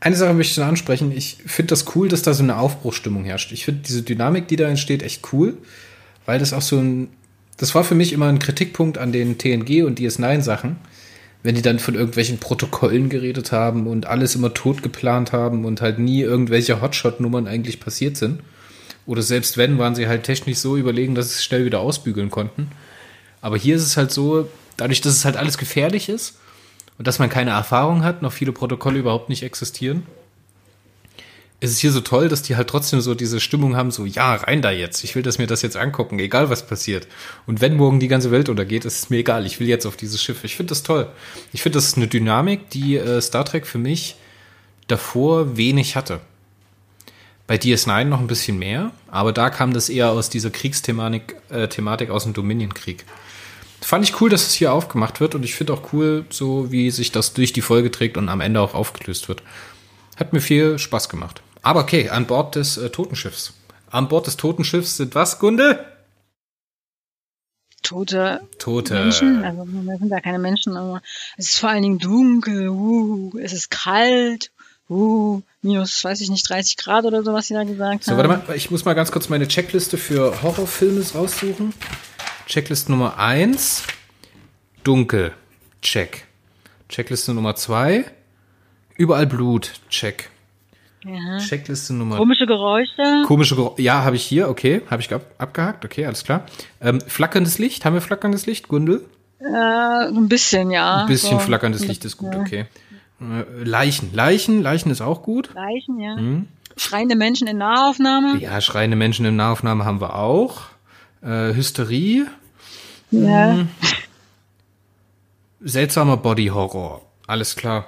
Eine 0.00 0.16
Sache 0.16 0.34
möchte 0.34 0.52
ich 0.52 0.58
noch 0.58 0.66
ansprechen. 0.66 1.12
Ich 1.12 1.38
finde 1.46 1.70
das 1.70 1.94
cool, 1.94 2.08
dass 2.08 2.22
da 2.22 2.32
so 2.32 2.42
eine 2.42 2.56
Aufbruchstimmung 2.56 3.24
herrscht. 3.24 3.52
Ich 3.52 3.64
finde 3.64 3.82
diese 3.86 4.02
Dynamik, 4.02 4.48
die 4.48 4.56
da 4.56 4.68
entsteht, 4.68 5.02
echt 5.02 5.32
cool, 5.32 5.56
weil 6.26 6.38
das 6.38 6.52
auch 6.52 6.62
so 6.62 6.78
ein. 6.78 7.08
Das 7.56 7.74
war 7.74 7.82
für 7.82 7.96
mich 7.96 8.12
immer 8.12 8.26
ein 8.26 8.38
Kritikpunkt 8.38 8.98
an 8.98 9.10
den 9.10 9.38
TNG 9.38 9.82
und 9.82 9.98
DS9-Sachen, 9.98 10.76
wenn 11.42 11.56
die 11.56 11.62
dann 11.62 11.80
von 11.80 11.96
irgendwelchen 11.96 12.38
Protokollen 12.38 13.08
geredet 13.08 13.50
haben 13.50 13.88
und 13.88 14.06
alles 14.06 14.36
immer 14.36 14.54
tot 14.54 14.84
geplant 14.84 15.32
haben 15.32 15.64
und 15.64 15.80
halt 15.80 15.98
nie 15.98 16.22
irgendwelche 16.22 16.80
Hotshot-Nummern 16.80 17.48
eigentlich 17.48 17.80
passiert 17.80 18.16
sind. 18.16 18.40
Oder 19.08 19.22
selbst 19.22 19.56
wenn, 19.56 19.78
waren 19.78 19.94
sie 19.94 20.06
halt 20.06 20.24
technisch 20.24 20.58
so 20.58 20.76
überlegen, 20.76 21.14
dass 21.14 21.30
sie 21.30 21.36
es 21.36 21.44
schnell 21.44 21.64
wieder 21.64 21.80
ausbügeln 21.80 22.30
konnten. 22.30 22.70
Aber 23.40 23.56
hier 23.56 23.74
ist 23.74 23.82
es 23.82 23.96
halt 23.96 24.12
so, 24.12 24.46
dadurch, 24.76 25.00
dass 25.00 25.14
es 25.14 25.24
halt 25.24 25.38
alles 25.38 25.56
gefährlich 25.56 26.10
ist 26.10 26.36
und 26.98 27.06
dass 27.06 27.18
man 27.18 27.30
keine 27.30 27.52
Erfahrung 27.52 28.04
hat, 28.04 28.20
noch 28.20 28.32
viele 28.32 28.52
Protokolle 28.52 28.98
überhaupt 28.98 29.30
nicht 29.30 29.42
existieren, 29.42 30.06
ist 31.60 31.70
es 31.70 31.78
hier 31.78 31.90
so 31.90 32.02
toll, 32.02 32.28
dass 32.28 32.42
die 32.42 32.56
halt 32.56 32.68
trotzdem 32.68 33.00
so 33.00 33.14
diese 33.14 33.40
Stimmung 33.40 33.76
haben, 33.76 33.90
so, 33.90 34.04
ja, 34.04 34.34
rein 34.34 34.60
da 34.60 34.70
jetzt, 34.70 35.02
ich 35.04 35.14
will 35.14 35.22
das 35.22 35.38
mir 35.38 35.46
das 35.46 35.62
jetzt 35.62 35.78
angucken, 35.78 36.18
egal 36.18 36.50
was 36.50 36.66
passiert. 36.66 37.08
Und 37.46 37.62
wenn 37.62 37.78
morgen 37.78 38.00
die 38.00 38.08
ganze 38.08 38.30
Welt 38.30 38.50
untergeht, 38.50 38.84
ist 38.84 38.98
es 38.98 39.10
mir 39.10 39.20
egal, 39.20 39.46
ich 39.46 39.58
will 39.58 39.68
jetzt 39.68 39.86
auf 39.86 39.96
dieses 39.96 40.22
Schiff. 40.22 40.44
Ich 40.44 40.54
finde 40.54 40.72
das 40.72 40.82
toll. 40.82 41.08
Ich 41.54 41.62
finde, 41.62 41.78
das 41.78 41.86
ist 41.86 41.96
eine 41.96 42.08
Dynamik, 42.08 42.68
die 42.68 42.96
äh, 42.98 43.22
Star 43.22 43.46
Trek 43.46 43.66
für 43.66 43.78
mich 43.78 44.16
davor 44.86 45.56
wenig 45.56 45.96
hatte. 45.96 46.20
Bei 47.48 47.56
DS9 47.56 48.04
noch 48.04 48.20
ein 48.20 48.26
bisschen 48.26 48.58
mehr, 48.58 48.92
aber 49.10 49.32
da 49.32 49.48
kam 49.48 49.72
das 49.72 49.88
eher 49.88 50.10
aus 50.10 50.28
dieser 50.28 50.50
Kriegsthematik 50.50 51.34
äh, 51.48 51.66
Thematik 51.66 52.10
aus 52.10 52.24
dem 52.24 52.34
Dominion-Krieg. 52.34 53.06
Fand 53.80 54.04
ich 54.04 54.20
cool, 54.20 54.28
dass 54.28 54.46
es 54.46 54.52
hier 54.52 54.72
aufgemacht 54.72 55.18
wird 55.18 55.34
und 55.34 55.44
ich 55.44 55.54
finde 55.54 55.72
auch 55.72 55.94
cool, 55.94 56.26
so 56.28 56.70
wie 56.70 56.90
sich 56.90 57.10
das 57.10 57.32
durch 57.32 57.54
die 57.54 57.62
Folge 57.62 57.90
trägt 57.90 58.18
und 58.18 58.28
am 58.28 58.42
Ende 58.42 58.60
auch 58.60 58.74
aufgelöst 58.74 59.30
wird. 59.30 59.42
Hat 60.16 60.34
mir 60.34 60.42
viel 60.42 60.78
Spaß 60.78 61.08
gemacht. 61.08 61.40
Aber 61.62 61.80
okay, 61.80 62.10
an 62.10 62.26
Bord 62.26 62.54
des 62.54 62.76
äh, 62.76 62.90
Totenschiffs. 62.90 63.54
An 63.90 64.08
Bord 64.08 64.26
des 64.26 64.36
Totenschiffs 64.36 64.98
sind 64.98 65.14
was, 65.14 65.38
Gunde? 65.38 65.86
Tote, 67.82 68.42
Tote 68.58 68.92
Menschen. 68.92 69.42
Also 69.42 69.64
wir 69.66 69.96
sind 69.96 70.10
ja 70.10 70.20
keine 70.20 70.38
Menschen, 70.38 70.76
aber 70.76 71.00
es 71.38 71.48
ist 71.48 71.60
vor 71.60 71.70
allen 71.70 71.82
Dingen 71.82 71.98
dunkel, 71.98 72.68
uh, 72.68 73.38
es 73.38 73.54
ist 73.54 73.70
kalt, 73.70 74.50
uh, 74.90 75.40
minus, 75.62 76.04
weiß 76.04 76.20
ich 76.20 76.30
nicht, 76.30 76.48
30 76.48 76.76
Grad 76.76 77.04
oder 77.04 77.22
so, 77.22 77.32
was 77.32 77.48
sie 77.48 77.54
da 77.54 77.64
gesagt 77.64 78.04
so, 78.04 78.12
haben. 78.12 78.22
So, 78.22 78.28
warte 78.28 78.48
mal, 78.48 78.56
ich 78.56 78.70
muss 78.70 78.84
mal 78.84 78.94
ganz 78.94 79.10
kurz 79.12 79.28
meine 79.28 79.48
Checkliste 79.48 79.96
für 79.96 80.42
Horrorfilme 80.42 81.02
raussuchen. 81.14 81.72
Checkliste 82.46 82.90
Nummer 82.90 83.18
1, 83.18 83.84
dunkel, 84.84 85.32
check. 85.82 86.26
Checkliste 86.88 87.34
Nummer 87.34 87.54
2, 87.54 88.04
überall 88.96 89.26
Blut, 89.26 89.72
check. 89.90 90.30
Ja. 91.04 91.38
Checkliste 91.38 91.94
Nummer. 91.94 92.16
Komische 92.16 92.46
Geräusche. 92.46 93.24
Komische 93.26 93.54
Geräusche. 93.54 93.82
Ja, 93.82 94.02
habe 94.04 94.16
ich 94.16 94.24
hier, 94.24 94.48
okay. 94.48 94.82
Habe 94.90 95.00
ich 95.00 95.12
ab 95.12 95.22
abgehakt, 95.38 95.84
okay, 95.84 96.06
alles 96.06 96.24
klar. 96.24 96.44
Ähm, 96.80 97.00
flackerndes 97.00 97.58
Licht, 97.58 97.84
haben 97.84 97.94
wir 97.94 98.00
flackerndes 98.00 98.46
Licht, 98.46 98.68
Gundel? 98.68 99.06
Äh, 99.38 100.08
ein 100.08 100.28
bisschen, 100.28 100.70
ja. 100.70 101.02
Ein 101.02 101.06
bisschen 101.06 101.38
so, 101.38 101.44
flackerndes 101.44 101.86
Licht 101.86 102.04
ist 102.04 102.16
gut, 102.16 102.34
okay. 102.34 102.66
Äh, 103.20 103.62
Leichen. 103.64 104.12
Leichen, 104.14 104.62
Leichen 104.62 104.90
ist 104.90 105.00
auch 105.00 105.22
gut. 105.22 105.50
Leichen, 105.54 106.00
ja. 106.00 106.16
Hm. 106.16 106.48
Schreiende 106.76 107.16
Menschen 107.16 107.48
in 107.48 107.58
Nahaufnahme. 107.58 108.38
Ja, 108.40 108.60
schreiende 108.60 108.96
Menschen 108.96 109.24
in 109.26 109.36
Nahaufnahme 109.36 109.84
haben 109.84 110.00
wir 110.00 110.14
auch. 110.14 110.62
Äh, 111.22 111.54
Hysterie. 111.54 112.26
Ja. 113.10 113.52
Hm. 113.54 113.68
Seltsamer 115.60 116.16
Body 116.16 116.46
Horror. 116.46 117.02
Alles 117.26 117.56
klar. 117.56 117.86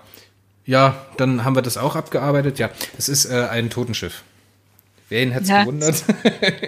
Ja, 0.66 1.06
dann 1.16 1.44
haben 1.44 1.54
wir 1.54 1.62
das 1.62 1.76
auch 1.76 1.96
abgearbeitet. 1.96 2.58
Ja, 2.58 2.70
es 2.98 3.08
ist 3.08 3.26
äh, 3.26 3.46
ein 3.50 3.70
Totenschiff. 3.70 4.22
Wer 5.08 5.22
ihn 5.22 5.30
hätte 5.32 5.46
Ja. 5.48 5.62
gewundert? 5.62 6.04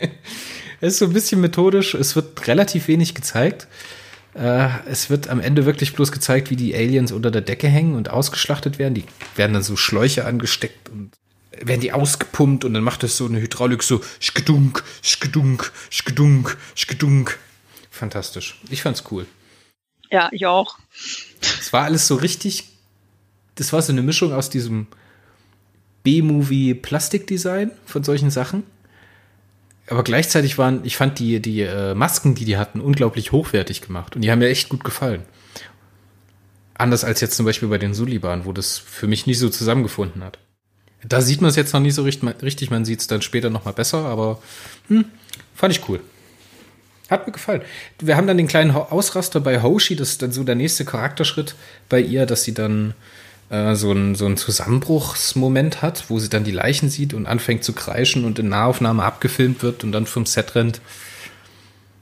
es 0.80 0.92
ist 0.94 0.98
so 0.98 1.06
ein 1.06 1.12
bisschen 1.12 1.40
methodisch. 1.40 1.94
Es 1.94 2.14
wird 2.16 2.46
relativ 2.46 2.88
wenig 2.88 3.14
gezeigt. 3.14 3.66
Äh, 4.34 4.68
es 4.86 5.10
wird 5.10 5.28
am 5.28 5.40
Ende 5.40 5.66
wirklich 5.66 5.92
bloß 5.94 6.12
gezeigt, 6.12 6.50
wie 6.50 6.56
die 6.56 6.74
Aliens 6.74 7.12
unter 7.12 7.30
der 7.30 7.42
Decke 7.42 7.68
hängen 7.68 7.94
und 7.94 8.10
ausgeschlachtet 8.10 8.78
werden. 8.78 8.94
Die 8.94 9.04
werden 9.36 9.52
dann 9.52 9.62
so 9.62 9.76
Schläuche 9.76 10.24
angesteckt 10.24 10.88
und 10.88 11.12
werden 11.60 11.80
die 11.80 11.92
ausgepumpt 11.92 12.64
und 12.64 12.74
dann 12.74 12.82
macht 12.82 13.04
es 13.04 13.16
so 13.16 13.26
eine 13.26 13.40
Hydraulik 13.40 13.82
so 13.82 14.00
schkedunk, 14.20 14.82
schkedunk, 15.02 15.72
schkedunk, 15.90 16.56
schkedunk. 16.74 17.38
Fantastisch. 17.90 18.58
Ich 18.70 18.82
fand's 18.82 19.04
cool. 19.10 19.26
Ja, 20.10 20.28
ich 20.32 20.46
auch. 20.46 20.78
Es 21.60 21.72
war 21.72 21.84
alles 21.84 22.06
so 22.06 22.16
richtig. 22.16 22.68
Das 23.54 23.72
war 23.72 23.82
so 23.82 23.92
eine 23.92 24.02
Mischung 24.02 24.32
aus 24.32 24.50
diesem 24.50 24.86
B-Movie 26.02 26.74
Plastikdesign 26.74 27.70
von 27.84 28.02
solchen 28.02 28.30
Sachen. 28.30 28.64
Aber 29.88 30.04
gleichzeitig 30.04 30.58
waren, 30.58 30.80
ich 30.84 30.96
fand 30.96 31.18
die, 31.18 31.40
die 31.40 31.62
äh, 31.62 31.94
Masken, 31.94 32.34
die 32.34 32.44
die 32.44 32.56
hatten, 32.56 32.80
unglaublich 32.80 33.32
hochwertig 33.32 33.82
gemacht. 33.82 34.14
Und 34.14 34.22
die 34.22 34.30
haben 34.30 34.38
mir 34.38 34.48
echt 34.48 34.68
gut 34.68 34.84
gefallen. 34.84 35.22
Anders 36.74 37.04
als 37.04 37.20
jetzt 37.20 37.36
zum 37.36 37.46
Beispiel 37.46 37.68
bei 37.68 37.78
den 37.78 37.94
Suliban, 37.94 38.44
wo 38.44 38.52
das 38.52 38.78
für 38.78 39.06
mich 39.06 39.26
nicht 39.26 39.38
so 39.38 39.48
zusammengefunden 39.48 40.24
hat. 40.24 40.38
Da 41.04 41.20
sieht 41.20 41.40
man 41.40 41.50
es 41.50 41.56
jetzt 41.56 41.72
noch 41.72 41.80
nicht 41.80 41.94
so 41.94 42.02
richtig, 42.02 42.70
man 42.70 42.84
sieht 42.84 43.00
es 43.00 43.06
dann 43.08 43.22
später 43.22 43.50
noch 43.50 43.64
mal 43.64 43.72
besser, 43.72 44.06
aber 44.06 44.40
hm, 44.88 45.04
fand 45.54 45.76
ich 45.76 45.88
cool. 45.88 46.00
Hat 47.10 47.26
mir 47.26 47.32
gefallen. 47.32 47.62
Wir 47.98 48.16
haben 48.16 48.26
dann 48.26 48.36
den 48.36 48.46
kleinen 48.46 48.70
Ausraster 48.70 49.40
bei 49.40 49.62
Hoshi, 49.62 49.96
das 49.96 50.10
ist 50.10 50.22
dann 50.22 50.32
so 50.32 50.44
der 50.44 50.54
nächste 50.54 50.84
Charakterschritt 50.84 51.56
bei 51.88 52.00
ihr, 52.00 52.24
dass 52.24 52.44
sie 52.44 52.54
dann 52.54 52.94
äh, 53.52 53.74
so 53.74 53.90
einen 53.90 54.14
so 54.14 54.24
einen 54.24 54.38
Zusammenbruchsmoment 54.38 55.82
hat, 55.82 56.08
wo 56.08 56.18
sie 56.18 56.30
dann 56.30 56.42
die 56.42 56.52
Leichen 56.52 56.88
sieht 56.88 57.12
und 57.12 57.26
anfängt 57.26 57.62
zu 57.62 57.74
kreischen 57.74 58.24
und 58.24 58.38
in 58.38 58.48
Nahaufnahme 58.48 59.04
abgefilmt 59.04 59.62
wird 59.62 59.84
und 59.84 59.92
dann 59.92 60.06
vom 60.06 60.24
Set 60.24 60.54
rennt. 60.54 60.80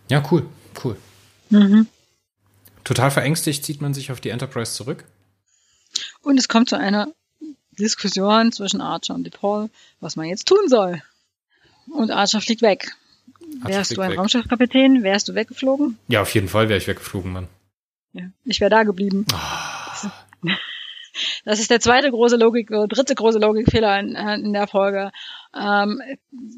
Ja, 0.09 0.23
cool, 0.31 0.47
cool. 0.85 0.97
Mhm. 1.49 1.89
Total 2.85 3.11
verängstigt 3.11 3.65
zieht 3.65 3.81
man 3.81 3.95
sich 3.95 4.13
auf 4.13 4.21
die 4.21 4.29
Enterprise 4.29 4.73
zurück. 4.73 5.05
Und 6.23 6.39
es 6.39 6.47
kommt 6.47 6.69
zu 6.69 6.79
einer 6.79 7.09
Diskussion 7.73 8.53
zwischen 8.53 8.81
Archer 8.81 9.15
und 9.15 9.25
DePaul, 9.25 9.71
was 9.99 10.15
man 10.15 10.27
jetzt 10.27 10.47
tun 10.47 10.69
soll. 10.69 11.03
Und 11.91 12.13
Archer 12.13 12.41
fliegt 12.41 12.63
weg. 12.63 12.93
Archer 13.63 13.75
wärst 13.75 13.97
du 13.97 14.01
ein 14.03 14.13
weg. 14.13 14.19
Raumschiffkapitän, 14.19 15.03
wärst 15.03 15.29
du 15.29 15.35
weggeflogen? 15.35 15.99
Ja, 16.07 16.23
auf 16.23 16.33
jeden 16.33 16.49
Fall 16.49 16.69
wäre 16.69 16.79
ich 16.79 16.87
weggeflogen, 16.87 17.33
Mann. 17.33 17.49
Ja. 18.13 18.31
Ich 18.45 18.61
wäre 18.61 18.71
da 18.71 18.85
geblieben. 18.85 19.27
Ah. 19.33 20.13
Das 21.45 21.61
ist 21.61 21.71
der 21.71 21.81
zweite 21.81 22.11
große 22.11 22.37
Logik, 22.37 22.71
oder 22.71 22.87
dritte 22.87 23.15
große 23.15 23.39
Logikfehler 23.39 23.99
in, 23.99 24.15
äh, 24.15 24.35
in 24.35 24.53
der 24.53 24.67
Folge. 24.67 25.11
Ähm, 25.55 26.01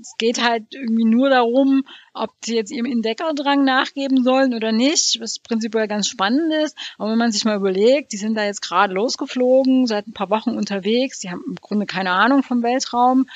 es 0.01 0.15
geht 0.19 0.43
halt 0.43 0.65
irgendwie 0.71 1.05
nur 1.05 1.31
darum, 1.31 1.85
ob 2.15 2.31
sie 2.45 2.57
jetzt 2.57 2.71
ihrem 2.71 2.87
Entdeckerdrang 2.87 3.65
nachgeben 3.65 4.23
sollen 4.23 4.55
oder 4.55 4.73
nicht, 4.73 5.19
was 5.21 5.39
prinzipiell 5.39 5.89
ganz 5.89 6.09
spannend 6.09 6.53
ist. 6.53 6.77
Aber 6.99 7.11
wenn 7.11 7.19
man 7.19 7.33
sich 7.33 7.45
mal 7.45 7.57
überlegt, 7.57 8.13
die 8.13 8.19
sind 8.19 8.35
da 8.37 8.45
jetzt 8.45 8.63
gerade 8.63 8.95
losgeflogen, 8.95 9.87
seit 9.87 10.07
ein 10.07 10.13
paar 10.13 10.31
Wochen 10.31 10.51
unterwegs, 10.51 11.21
die 11.21 11.31
haben 11.31 11.43
im 11.47 11.57
Grunde 11.57 11.87
keine 11.87 12.11
Ahnung 12.13 12.43
vom 12.43 12.63
Weltraum. 12.63 13.27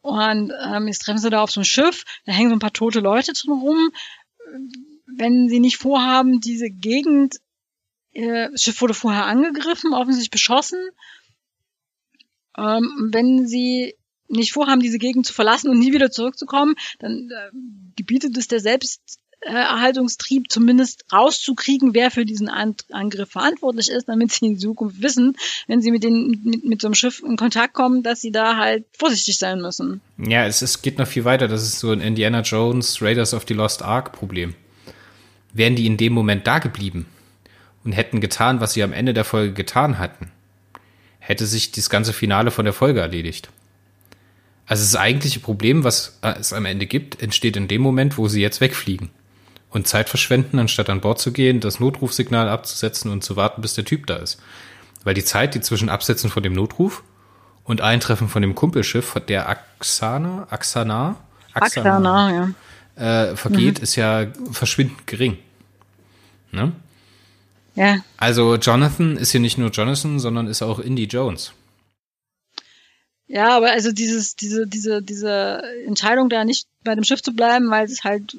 Und 0.00 0.52
ähm, 0.66 0.88
jetzt 0.88 1.00
treffen 1.00 1.18
sie 1.18 1.30
da 1.30 1.42
auf 1.42 1.50
so 1.50 1.60
ein 1.60 1.64
Schiff, 1.64 2.04
da 2.26 2.32
hängen 2.32 2.50
so 2.50 2.56
ein 2.56 2.60
paar 2.60 2.72
tote 2.72 3.00
Leute 3.00 3.32
drin 3.32 3.52
rum. 3.52 3.90
Wenn 5.06 5.48
sie 5.48 5.60
nicht 5.60 5.76
vorhaben, 5.76 6.40
diese 6.40 6.70
Gegend 6.70 7.36
äh, 8.12 8.50
das 8.50 8.62
Schiff 8.62 8.80
wurde 8.80 8.94
vorher 8.94 9.26
angegriffen, 9.26 9.92
offensichtlich 9.94 10.30
beschossen. 10.30 10.78
Ähm, 12.56 13.10
wenn 13.12 13.46
sie 13.46 13.94
nicht 14.28 14.52
vorhaben, 14.52 14.80
diese 14.80 14.98
Gegend 14.98 15.26
zu 15.26 15.34
verlassen 15.34 15.70
und 15.70 15.78
nie 15.78 15.92
wieder 15.92 16.10
zurückzukommen, 16.10 16.74
dann 16.98 17.30
äh, 17.30 17.50
gebietet 17.96 18.36
es 18.36 18.48
der 18.48 18.60
Selbsterhaltungstrieb 18.60 20.50
zumindest 20.50 21.04
rauszukriegen, 21.12 21.94
wer 21.94 22.10
für 22.10 22.24
diesen 22.24 22.48
An 22.48 22.74
Angriff 22.90 23.30
verantwortlich 23.30 23.90
ist, 23.90 24.08
damit 24.08 24.32
sie 24.32 24.46
in 24.46 24.58
Zukunft 24.58 25.02
wissen, 25.02 25.36
wenn 25.66 25.82
sie 25.82 25.90
mit, 25.90 26.02
den, 26.02 26.40
mit, 26.44 26.64
mit 26.64 26.80
so 26.80 26.88
einem 26.88 26.94
Schiff 26.94 27.22
in 27.22 27.36
Kontakt 27.36 27.74
kommen, 27.74 28.02
dass 28.02 28.20
sie 28.20 28.32
da 28.32 28.56
halt 28.56 28.84
vorsichtig 28.98 29.38
sein 29.38 29.60
müssen. 29.60 30.00
Ja, 30.18 30.46
es, 30.46 30.62
es 30.62 30.82
geht 30.82 30.98
noch 30.98 31.06
viel 31.08 31.24
weiter. 31.24 31.48
Das 31.48 31.62
ist 31.62 31.78
so 31.78 31.90
ein 31.90 32.00
Indiana 32.00 32.40
Jones 32.40 33.00
Raiders 33.00 33.34
of 33.34 33.44
the 33.48 33.54
Lost 33.54 33.82
Ark 33.82 34.12
Problem. 34.12 34.54
Wären 35.54 35.76
die 35.76 35.86
in 35.86 35.98
dem 35.98 36.14
Moment 36.14 36.46
da 36.46 36.58
geblieben 36.58 37.06
und 37.84 37.92
hätten 37.92 38.20
getan, 38.20 38.60
was 38.60 38.72
sie 38.74 38.82
am 38.82 38.92
Ende 38.92 39.14
der 39.14 39.24
Folge 39.24 39.52
getan 39.52 39.98
hatten, 39.98 40.30
hätte 41.18 41.46
sich 41.46 41.72
das 41.72 41.90
ganze 41.90 42.12
Finale 42.12 42.50
von 42.50 42.64
der 42.64 42.74
Folge 42.74 43.00
erledigt. 43.00 43.50
Also 44.66 44.84
das 44.84 44.96
eigentliche 44.96 45.40
Problem, 45.40 45.84
was 45.84 46.18
es 46.22 46.52
am 46.52 46.64
Ende 46.64 46.86
gibt, 46.86 47.20
entsteht 47.22 47.56
in 47.56 47.68
dem 47.68 47.82
Moment, 47.82 48.18
wo 48.18 48.28
sie 48.28 48.40
jetzt 48.40 48.60
wegfliegen 48.60 49.10
und 49.70 49.88
Zeit 49.88 50.08
verschwenden, 50.08 50.58
anstatt 50.58 50.90
an 50.90 51.00
Bord 51.00 51.18
zu 51.18 51.32
gehen, 51.32 51.60
das 51.60 51.80
Notrufsignal 51.80 52.48
abzusetzen 52.48 53.10
und 53.10 53.24
zu 53.24 53.36
warten, 53.36 53.62
bis 53.62 53.74
der 53.74 53.84
Typ 53.84 54.06
da 54.06 54.16
ist. 54.16 54.40
Weil 55.04 55.14
die 55.14 55.24
Zeit, 55.24 55.54
die 55.54 55.60
zwischen 55.60 55.88
Absetzen 55.88 56.30
von 56.30 56.42
dem 56.42 56.52
Notruf 56.52 57.02
und 57.64 57.80
Eintreffen 57.80 58.28
von 58.28 58.42
dem 58.42 58.54
Kumpelschiff, 58.54 59.14
der 59.28 59.48
Axana, 59.48 60.46
Axana, 60.50 61.16
Axana, 61.54 62.54
ja. 62.96 63.30
äh, 63.30 63.36
vergeht, 63.36 63.78
ist 63.78 63.96
ja 63.96 64.26
verschwindend 64.52 65.06
gering. 65.06 65.38
Ne? 66.50 66.72
Ja, 67.74 68.04
Also 68.18 68.56
Jonathan 68.56 69.16
ist 69.16 69.32
hier 69.32 69.40
nicht 69.40 69.58
nur 69.58 69.70
Jonathan, 69.70 70.18
sondern 70.18 70.46
ist 70.46 70.62
auch 70.62 70.78
Indy 70.78 71.04
Jones. 71.04 71.52
Ja, 73.26 73.56
aber 73.56 73.70
also 73.70 73.92
dieses, 73.92 74.36
diese, 74.36 74.66
diese, 74.66 75.00
diese 75.00 75.62
Entscheidung, 75.86 76.28
da 76.28 76.44
nicht 76.44 76.66
bei 76.84 76.94
dem 76.94 77.04
Schiff 77.04 77.22
zu 77.22 77.32
bleiben, 77.32 77.70
weil 77.70 77.86
es 77.86 78.04
halt 78.04 78.36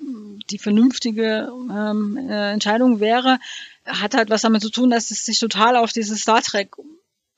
die 0.51 0.59
vernünftige 0.59 1.51
ähm, 1.51 2.17
äh, 2.29 2.51
Entscheidung 2.51 2.99
wäre, 2.99 3.39
hat 3.85 4.13
halt 4.13 4.29
was 4.29 4.43
damit 4.43 4.61
zu 4.61 4.69
tun, 4.69 4.91
dass 4.91 5.09
es 5.09 5.25
sich 5.25 5.39
total 5.39 5.77
auf 5.77 5.93
dieses 5.93 6.21
Star 6.21 6.43
Trek 6.43 6.75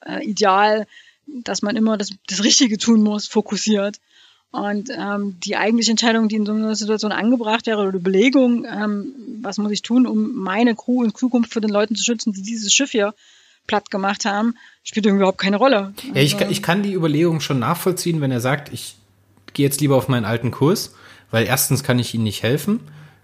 äh, 0.06 0.22
Ideal, 0.26 0.86
dass 1.28 1.62
man 1.62 1.78
immer 1.78 1.98
das, 1.98 2.10
das 2.28 2.44
Richtige 2.44 2.78
tun 2.78 3.02
muss, 3.02 3.28
fokussiert. 3.28 4.00
Und 4.52 4.90
ähm, 4.90 5.36
die 5.44 5.58
eigentliche 5.58 5.92
Entscheidung, 5.92 6.30
die 6.30 6.38
in 6.38 6.46
so 6.46 6.54
einer 6.54 6.76
Situation 6.76 7.12
angebracht 7.12 7.68
wäre, 7.68 7.86
oder 7.88 8.00
Belegung, 8.00 8.66
ähm, 8.66 9.08
was 9.42 9.58
muss 9.58 9.72
ich 9.72 9.82
tun, 9.82 10.08
um 10.08 10.34
meine 10.34 10.76
Crew 10.76 11.04
in 11.04 11.14
Zukunft 11.14 11.52
für 11.52 11.60
den 11.62 11.72
Leuten 11.72 11.96
zu 11.96 12.04
schützen, 12.06 12.32
die 12.32 12.42
dieses 12.42 12.74
Schiff 12.74 12.92
hier 12.92 13.14
platt 13.68 13.92
gemacht 13.92 14.26
haben, 14.26 14.56
spielt 14.84 15.06
überhaupt 15.08 15.40
keine 15.40 15.58
Rolle. 15.58 15.94
Ja, 16.14 16.22
ich, 16.22 16.36
Also- 16.36 16.50
ich 16.50 16.62
kann 16.62 16.84
die 16.84 16.94
Überlegung 16.94 17.42
schon 17.42 17.60
nachvollziehen, 17.60 18.22
wenn 18.22 18.32
er 18.32 18.40
sagt, 18.40 18.72
ich 18.72 18.96
gehe 19.54 19.66
jetzt 19.66 19.82
lieber 19.82 19.96
auf 19.98 20.08
meinen 20.08 20.26
alten 20.26 20.52
Kurs, 20.52 20.94
weil 21.32 21.46
erstens 21.46 21.84
kann 21.84 22.00
ich 22.00 22.14
ihnen 22.14 22.24
nicht 22.24 22.44
helfen, 22.44 22.80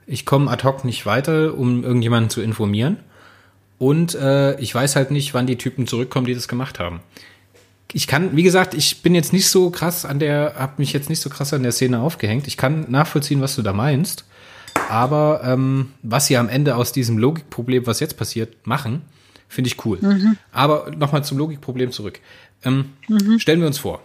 ich 0.08 0.26
komme 0.26 0.50
ad 0.52 0.64
hoc 0.66 0.84
nicht 0.84 1.06
weiter, 1.06 1.56
um 1.58 1.84
irgendjemanden 1.84 2.30
zu 2.30 2.42
informieren 2.42 2.98
und 3.78 4.16
äh, 4.16 4.60
ich 4.60 4.74
weiß 4.74 4.96
halt 4.96 5.12
nicht, 5.12 5.34
wann 5.34 5.46
die 5.48 5.58
Typen 5.58 5.88
zurückkommen, 5.88 6.26
die 6.26 6.34
das 6.34 6.48
gemacht 6.48 6.80
haben. 6.80 7.02
Ich 7.94 8.08
kann, 8.08 8.36
wie 8.36 8.44
gesagt, 8.44 8.74
ich 8.74 9.02
bin 9.02 9.14
jetzt 9.16 9.34
nicht 9.34 9.50
so 9.50 9.70
krass 9.70 10.06
an 10.06 10.20
der, 10.20 10.56
habe 10.58 10.74
mich 10.78 10.94
jetzt 10.94 11.10
nicht 11.10 11.20
so 11.22 11.30
krass 11.30 11.54
an 11.54 11.64
der 11.64 11.72
Szene 11.74 12.00
aufgehängt. 12.00 12.48
Ich 12.48 12.56
kann 12.58 12.90
nachvollziehen, 12.90 13.42
was 13.42 13.56
du 13.56 13.62
da 13.62 13.74
meinst, 13.74 14.24
aber 14.90 15.42
ähm, 15.44 15.92
was 16.02 16.28
sie 16.28 16.38
am 16.38 16.48
Ende 16.48 16.76
aus 16.78 16.94
diesem 16.94 17.18
Logikproblem, 17.18 17.86
was 17.88 18.00
jetzt 18.00 18.16
passiert, 18.18 18.66
machen, 18.66 19.02
finde 19.50 19.68
ich 19.68 19.84
cool. 19.86 20.00
Aber 20.54 20.92
nochmal 20.96 21.26
zum 21.26 21.38
Logikproblem 21.38 21.92
zurück. 21.92 22.20
Ähm, 22.64 22.94
Stellen 23.40 23.60
wir 23.60 23.68
uns 23.68 23.80
vor, 23.80 24.02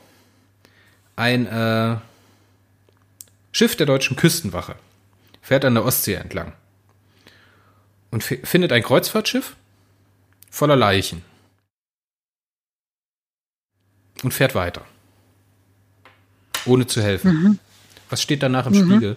ein 1.14 1.46
äh, 1.46 1.96
Schiff 3.53 3.77
der 3.77 3.87
deutschen 3.87 4.16
Küstenwache 4.16 4.75
fährt 5.42 5.64
an 5.64 5.75
der 5.75 5.85
Ostsee 5.85 6.14
entlang 6.14 6.53
und 8.11 8.25
fi- 8.25 8.40
findet 8.42 8.72
ein 8.72 8.83
Kreuzfahrtschiff 8.83 9.55
voller 10.51 10.77
Leichen 10.77 11.22
und 14.22 14.33
fährt 14.33 14.55
weiter, 14.55 14.83
ohne 16.66 16.87
zu 16.87 17.02
helfen. 17.02 17.59
Was 18.11 18.22
steht 18.22 18.42
danach 18.42 18.66
im 18.66 18.74
Spiegel? 18.74 19.16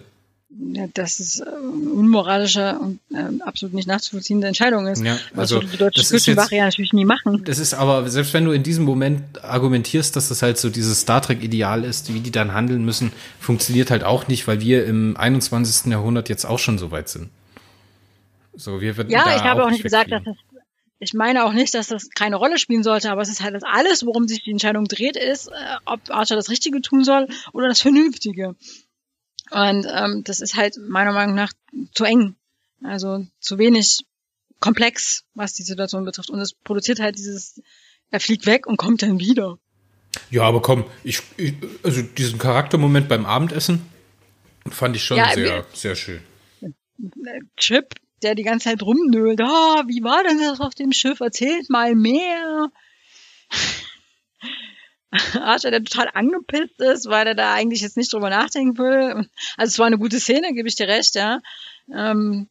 ja, 0.72 0.86
dass 0.94 1.20
es 1.20 1.40
äh, 1.40 1.44
unmoralische 1.44 2.76
und 2.78 2.98
äh, 3.14 3.40
absolut 3.44 3.72
nicht 3.72 3.86
nachzuvollziehende 3.86 4.48
Entscheidung 4.48 4.86
ist. 4.88 5.02
Ja, 5.02 5.14
Was 5.32 5.38
also, 5.52 5.56
würde 5.56 5.68
die 5.68 5.76
deutsche 5.76 6.00
das 6.00 6.10
jetzt- 6.26 6.50
ja 6.50 6.64
natürlich 6.64 6.92
nie 6.92 7.04
machen. 7.04 7.44
Das 7.44 7.58
ist 7.58 7.72
aber, 7.72 8.08
selbst 8.10 8.34
wenn 8.34 8.44
du 8.44 8.50
in 8.50 8.62
diesem 8.62 8.84
Moment 8.84 9.42
argumentierst, 9.44 10.16
dass 10.16 10.28
das 10.28 10.42
halt 10.42 10.58
so 10.58 10.68
dieses 10.68 11.00
Star 11.00 11.22
Trek-Ideal 11.22 11.84
ist, 11.84 12.12
wie 12.12 12.20
die 12.20 12.32
dann 12.32 12.52
handeln 12.52 12.84
müssen, 12.84 13.12
funktioniert 13.38 13.90
halt 13.90 14.02
auch 14.04 14.26
nicht, 14.28 14.48
weil 14.48 14.60
wir 14.60 14.86
im 14.86 15.16
21. 15.16 15.90
Jahrhundert 15.92 16.28
jetzt 16.28 16.44
auch 16.44 16.58
schon 16.58 16.78
so 16.78 16.90
weit 16.90 17.08
sind. 17.08 17.30
So, 18.54 18.80
wir 18.80 18.92
Ja, 19.08 19.36
ich 19.36 19.44
habe 19.44 19.64
auch 19.64 19.70
nicht 19.70 19.82
gesagt, 19.84 20.10
dass 20.10 20.24
das 20.24 20.36
ich 21.00 21.14
meine 21.14 21.44
auch 21.44 21.52
nicht, 21.52 21.74
dass 21.74 21.88
das 21.88 22.10
keine 22.10 22.36
Rolle 22.36 22.58
spielen 22.58 22.82
sollte, 22.82 23.10
aber 23.10 23.22
es 23.22 23.30
ist 23.30 23.42
halt 23.42 23.54
das 23.54 23.62
alles, 23.64 24.04
worum 24.04 24.28
sich 24.28 24.44
die 24.44 24.50
Entscheidung 24.50 24.84
dreht, 24.84 25.16
ist, 25.16 25.48
äh, 25.48 25.76
ob 25.86 26.10
Archer 26.10 26.36
das 26.36 26.50
Richtige 26.50 26.82
tun 26.82 27.04
soll 27.04 27.26
oder 27.52 27.68
das 27.68 27.80
Vernünftige. 27.80 28.54
Und 29.50 29.86
ähm, 29.92 30.22
das 30.24 30.40
ist 30.40 30.56
halt 30.56 30.76
meiner 30.78 31.12
Meinung 31.12 31.34
nach 31.34 31.52
zu 31.94 32.04
eng. 32.04 32.36
Also 32.82 33.26
zu 33.40 33.58
wenig 33.58 34.04
komplex, 34.60 35.24
was 35.34 35.54
die 35.54 35.62
Situation 35.62 36.04
betrifft. 36.04 36.30
Und 36.30 36.38
es 36.38 36.52
produziert 36.52 37.00
halt 37.00 37.16
dieses, 37.18 37.60
er 38.10 38.20
fliegt 38.20 38.46
weg 38.46 38.66
und 38.66 38.76
kommt 38.76 39.02
dann 39.02 39.18
wieder. 39.18 39.58
Ja, 40.30 40.42
aber 40.42 40.60
komm, 40.60 40.84
ich, 41.02 41.22
ich 41.38 41.54
also 41.82 42.02
diesen 42.02 42.38
Charaktermoment 42.38 43.08
beim 43.08 43.24
Abendessen 43.24 43.86
fand 44.68 44.96
ich 44.96 45.04
schon 45.04 45.16
Ja, 45.16 45.32
sehr, 45.32 45.66
sehr 45.72 45.96
schön. 45.96 46.20
Äh, 46.60 47.40
Chip, 47.56 47.94
der 48.22 48.34
die 48.34 48.42
ganze 48.42 48.70
Zeit 48.70 48.82
rumnölt, 48.82 49.40
ah, 49.40 49.84
wie 49.86 50.02
war 50.02 50.22
denn 50.22 50.38
das 50.38 50.60
auf 50.60 50.74
dem 50.74 50.92
Schiff? 50.92 51.20
Erzählt 51.20 51.70
mal 51.70 51.94
mehr. 51.94 52.70
Archer, 55.40 55.70
der 55.70 55.82
total 55.82 56.08
angepisst 56.14 56.80
ist, 56.80 57.08
weil 57.08 57.26
er 57.26 57.34
da 57.34 57.52
eigentlich 57.54 57.80
jetzt 57.80 57.96
nicht 57.96 58.12
drüber 58.12 58.30
nachdenken 58.30 58.78
will. 58.78 59.28
Also 59.56 59.70
es 59.70 59.78
war 59.78 59.86
eine 59.86 59.98
gute 59.98 60.20
Szene, 60.20 60.52
gebe 60.54 60.68
ich 60.68 60.76
dir 60.76 60.86
recht, 60.88 61.14
ja. 61.16 61.40
Ähm, 61.92 62.48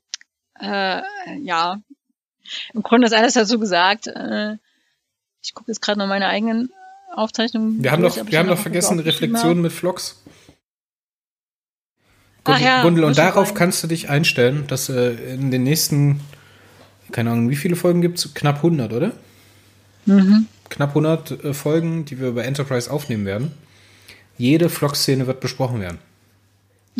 äh, 0.60 1.02
ja. 1.42 1.82
Im 2.74 2.84
Grunde 2.84 3.08
ist 3.08 3.14
alles 3.14 3.34
dazu 3.34 3.60
gesagt. 3.60 4.08
Äh, 4.08 4.58
ich 5.42 5.54
gucke 5.54 5.72
jetzt 5.72 5.82
gerade 5.82 6.00
noch 6.00 6.08
meine 6.08 6.28
eigenen 6.28 6.72
Aufzeichnungen. 7.14 7.82
Wir 7.82 7.92
haben 7.92 8.02
durch, 8.02 8.18
ich 8.18 8.30
wir 8.30 8.40
haben 8.40 8.50
noch 8.50 8.60
vergessen, 8.60 9.00
Reflexionen 9.00 9.62
mit 9.62 9.72
Vlogs. 9.72 10.22
Gundel, 12.44 12.64
ja, 12.64 12.82
Gundel, 12.84 13.04
und 13.04 13.18
darauf 13.18 13.50
rein. 13.50 13.56
kannst 13.56 13.84
du 13.84 13.88
dich 13.88 14.10
einstellen, 14.10 14.66
dass 14.68 14.90
äh, 14.90 15.12
in 15.34 15.52
den 15.52 15.64
nächsten, 15.64 16.22
keine 17.12 17.32
Ahnung, 17.32 17.50
wie 17.50 17.56
viele 17.56 17.76
Folgen 17.76 18.02
gibt's? 18.02 18.34
Knapp 18.34 18.58
100, 18.58 18.94
oder? 18.94 19.12
Mhm. 20.06 20.48
Knapp 20.70 20.90
100 20.90 21.44
äh, 21.44 21.54
Folgen, 21.54 22.06
die 22.06 22.20
wir 22.20 22.32
bei 22.32 22.44
Enterprise 22.44 22.90
aufnehmen 22.90 23.26
werden. 23.26 23.52
Jede 24.38 24.70
Vlog-Szene 24.70 25.28
wird 25.28 25.42
besprochen 25.42 25.82
werden. 25.82 26.00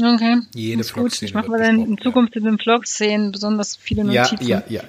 Okay. 0.02 0.38
Jede. 0.54 0.84
Vlog-Szene 0.84 1.30
Ich 1.30 1.34
mache 1.34 1.48
dann 1.58 1.80
in 1.86 1.98
Zukunft 1.98 2.36
in 2.36 2.44
den 2.44 2.58
Vlogs 2.60 2.98
sehen 2.98 3.32
besonders 3.32 3.76
viele 3.76 4.04
Ja, 4.12 4.24
Notizen. 4.24 4.48
ja, 4.48 4.64
ja, 4.70 4.82
ja. 4.82 4.88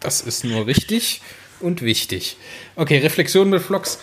Das 0.00 0.20
ist 0.20 0.44
nur 0.44 0.66
richtig 0.66 1.20
und 1.60 1.82
wichtig. 1.82 2.36
Okay, 2.76 2.98
Reflexion 2.98 3.50
mit 3.50 3.62
Vlogs. 3.62 3.98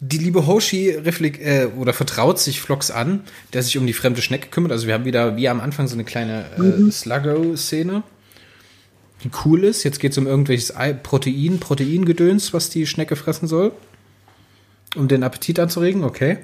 Die 0.00 0.18
liebe 0.18 0.46
Hoshi 0.46 0.90
reflek 0.90 1.40
äh, 1.40 1.68
oder 1.76 1.92
vertraut 1.92 2.38
sich 2.38 2.60
Vlogs 2.60 2.90
an, 2.90 3.20
der 3.52 3.62
sich 3.62 3.78
um 3.78 3.86
die 3.86 3.92
fremde 3.92 4.22
Schnecke 4.22 4.48
kümmert. 4.48 4.72
Also 4.72 4.86
wir 4.86 4.94
haben 4.94 5.04
wieder 5.04 5.36
wie 5.36 5.48
am 5.48 5.60
Anfang 5.60 5.88
so 5.88 5.94
eine 5.94 6.04
kleine 6.04 6.46
äh, 6.58 6.90
Sluggo-Szene, 6.90 8.02
die 9.24 9.30
cool 9.44 9.64
ist. 9.64 9.84
Jetzt 9.84 10.00
geht 10.00 10.12
es 10.12 10.18
um 10.18 10.26
irgendwelches 10.26 10.76
Ei 10.76 10.92
Protein, 10.92 11.58
Proteingedöns, 11.58 12.52
was 12.52 12.70
die 12.70 12.86
Schnecke 12.86 13.16
fressen 13.16 13.48
soll, 13.48 13.72
um 14.96 15.08
den 15.08 15.22
Appetit 15.22 15.58
anzuregen. 15.58 16.04
Okay. 16.04 16.38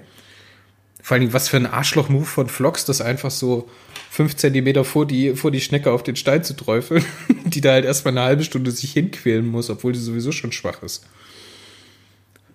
Vor 1.02 1.16
allem, 1.16 1.32
was 1.32 1.48
für 1.48 1.56
ein 1.56 1.66
Arschloch-Move 1.66 2.26
von 2.26 2.48
Flox, 2.48 2.84
das 2.84 3.00
einfach 3.00 3.30
so 3.30 3.68
fünf 4.10 4.36
Zentimeter 4.36 4.84
vor 4.84 5.06
die, 5.06 5.34
vor 5.36 5.50
die 5.50 5.60
Schnecke 5.60 5.92
auf 5.92 6.02
den 6.02 6.16
Stein 6.16 6.44
zu 6.44 6.54
träufeln, 6.54 7.04
die 7.44 7.60
da 7.60 7.72
halt 7.72 7.84
erstmal 7.84 8.12
eine 8.12 8.22
halbe 8.22 8.44
Stunde 8.44 8.70
sich 8.70 8.92
hinquälen 8.92 9.46
muss, 9.46 9.70
obwohl 9.70 9.92
die 9.92 9.98
sowieso 9.98 10.32
schon 10.32 10.52
schwach 10.52 10.82
ist. 10.82 11.04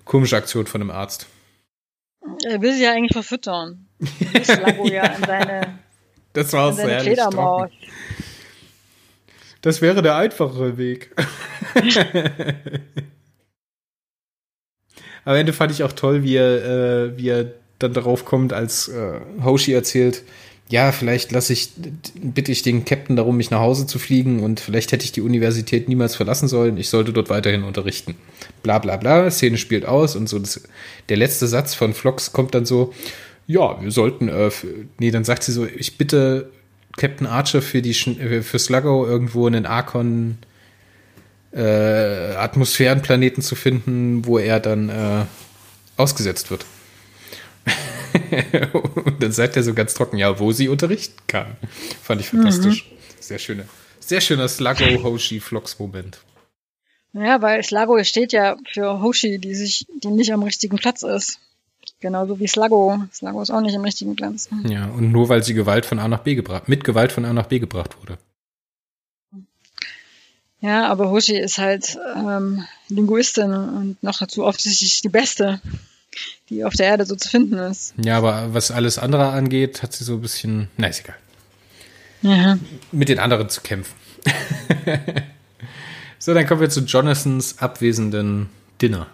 Komische 0.05 0.37
Aktion 0.37 0.65
von 0.65 0.81
einem 0.81 0.91
Arzt. 0.91 1.27
Er 2.45 2.61
will 2.61 2.73
sie 2.73 2.83
ja 2.83 2.91
eigentlich 2.91 3.13
verfüttern. 3.13 3.87
Das 4.33 4.47
Lago 4.59 4.87
ja 4.87 5.05
in 5.05 5.23
seine, 5.23 5.79
war 6.53 6.73
Fledermaus. 6.73 7.69
Das 9.61 9.81
wäre 9.81 10.01
der 10.01 10.17
einfachere 10.17 10.77
Weg. 10.77 11.15
Am 15.25 15.35
Ende 15.35 15.53
fand 15.53 15.71
ich 15.71 15.83
auch 15.83 15.93
toll, 15.93 16.23
wie 16.23 16.35
er, 16.35 16.65
äh, 16.65 17.17
wie 17.17 17.29
er 17.29 17.53
dann 17.79 17.93
darauf 17.93 18.25
kommt, 18.25 18.51
als 18.51 18.89
äh, 18.89 19.21
Hoshi 19.43 19.73
erzählt, 19.73 20.23
ja, 20.69 20.91
vielleicht 20.91 21.31
lasse 21.31 21.53
ich, 21.53 21.71
bitte 22.21 22.51
ich 22.51 22.61
den 22.63 22.85
Captain 22.85 23.15
darum, 23.15 23.37
mich 23.37 23.51
nach 23.51 23.59
Hause 23.59 23.85
zu 23.85 23.99
fliegen 23.99 24.41
und 24.41 24.59
vielleicht 24.59 24.91
hätte 24.91 25.05
ich 25.05 25.11
die 25.11 25.21
Universität 25.21 25.87
niemals 25.87 26.15
verlassen 26.15 26.47
sollen. 26.47 26.77
Ich 26.77 26.89
sollte 26.89 27.13
dort 27.13 27.29
weiterhin 27.29 27.63
unterrichten. 27.63 28.15
Bla 28.63 28.79
bla 28.79 28.97
bla, 28.97 29.29
Szene 29.29 29.57
spielt 29.57 29.85
aus 29.85 30.15
und 30.15 30.29
so. 30.29 30.39
Das, 30.39 30.61
der 31.09 31.17
letzte 31.17 31.47
Satz 31.47 31.75
von 31.75 31.93
Flox 31.93 32.31
kommt 32.31 32.55
dann 32.55 32.65
so, 32.65 32.93
ja, 33.45 33.81
wir 33.81 33.91
sollten, 33.91 34.29
äh, 34.29 34.49
nee, 34.99 35.11
dann 35.11 35.25
sagt 35.25 35.43
sie 35.43 35.51
so, 35.51 35.65
ich 35.65 35.97
bitte 35.97 36.49
Captain 36.97 37.27
Archer 37.27 37.61
für 37.61 37.81
die 37.81 37.91
äh, 37.91 38.41
für 38.41 38.59
Sluggo 38.59 39.05
irgendwo 39.05 39.47
einen 39.47 39.65
Archon 39.65 40.37
äh, 41.51 42.35
Atmosphärenplaneten 42.35 43.43
zu 43.43 43.55
finden, 43.55 44.25
wo 44.25 44.37
er 44.37 44.59
dann 44.59 44.89
äh, 44.89 45.25
ausgesetzt 45.97 46.49
wird. 46.51 46.65
und 49.05 49.21
dann 49.21 49.31
sagt 49.31 49.55
er 49.55 49.63
so 49.63 49.73
ganz 49.73 49.93
trocken, 49.93 50.17
ja, 50.17 50.39
wo 50.39 50.51
sie 50.51 50.67
unterrichten 50.67 51.19
kann. 51.27 51.57
Fand 52.01 52.21
ich 52.21 52.29
fantastisch. 52.29 52.85
Mhm. 52.85 52.97
Sehr 53.19 53.39
schöne, 53.39 53.65
sehr 53.99 54.21
schöner 54.21 54.47
Sluggo 54.47 55.03
Hoshi 55.03 55.39
Flox 55.39 55.79
Moment. 55.79 56.19
Ja, 57.13 57.41
weil 57.41 57.63
Slago 57.63 58.03
steht 58.03 58.33
ja 58.33 58.57
für 58.71 59.01
Hoshi, 59.01 59.37
die 59.37 59.53
sich, 59.53 59.85
die 60.03 60.09
nicht 60.09 60.33
am 60.33 60.41
richtigen 60.41 60.77
Platz 60.77 61.03
ist. 61.03 61.39
Genauso 61.99 62.39
wie 62.39 62.47
Slago. 62.47 63.03
Slago 63.13 63.41
ist 63.41 63.51
auch 63.51 63.61
nicht 63.61 63.75
am 63.75 63.83
richtigen 63.83 64.15
Platz. 64.15 64.49
Ja, 64.63 64.87
und 64.87 65.11
nur 65.11 65.29
weil 65.29 65.43
sie 65.43 65.53
Gewalt 65.53 65.85
von 65.85 65.99
A 65.99 66.07
nach 66.07 66.19
B 66.19 66.35
gebracht, 66.35 66.67
mit 66.67 66.83
Gewalt 66.83 67.11
von 67.11 67.23
A 67.23 67.33
nach 67.33 67.45
B 67.47 67.59
gebracht 67.59 67.97
wurde. 68.01 68.17
Ja, 70.59 70.87
aber 70.87 71.11
Hoshi 71.11 71.37
ist 71.37 71.59
halt 71.59 71.99
ähm, 72.15 72.65
Linguistin 72.87 73.53
und 73.53 74.01
noch 74.01 74.17
dazu 74.17 74.45
offensichtlich 74.45 75.01
die 75.01 75.09
beste 75.09 75.61
die 76.53 76.63
auf 76.63 76.73
der 76.73 76.87
Erde 76.87 77.05
so 77.05 77.15
zu 77.15 77.29
finden 77.29 77.57
ist. 77.57 77.93
Ja, 77.97 78.17
aber 78.17 78.53
was 78.53 78.71
alles 78.71 78.97
andere 78.97 79.29
angeht, 79.29 79.81
hat 79.83 79.93
sie 79.93 80.03
so 80.03 80.13
ein 80.13 80.21
bisschen, 80.21 80.69
na 80.77 80.87
ist 80.87 81.01
egal. 81.01 81.15
Ja. 82.21 82.57
Mit 82.91 83.09
den 83.09 83.19
anderen 83.19 83.49
zu 83.49 83.61
kämpfen. 83.61 83.93
so, 86.19 86.33
dann 86.33 86.47
kommen 86.47 86.61
wir 86.61 86.69
zu 86.69 86.81
Jonathans 86.81 87.59
abwesenden 87.59 88.49
Dinner. 88.81 89.07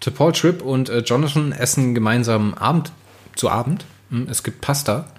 To 0.00 0.10
Paul 0.10 0.32
Tripp 0.32 0.62
und 0.62 0.88
äh, 0.88 0.98
Jonathan 0.98 1.52
essen 1.52 1.94
gemeinsam 1.94 2.54
Abend 2.54 2.92
zu 3.34 3.48
Abend. 3.48 3.86
Hm, 4.10 4.28
es 4.28 4.42
gibt 4.42 4.60
Pasta, 4.60 5.10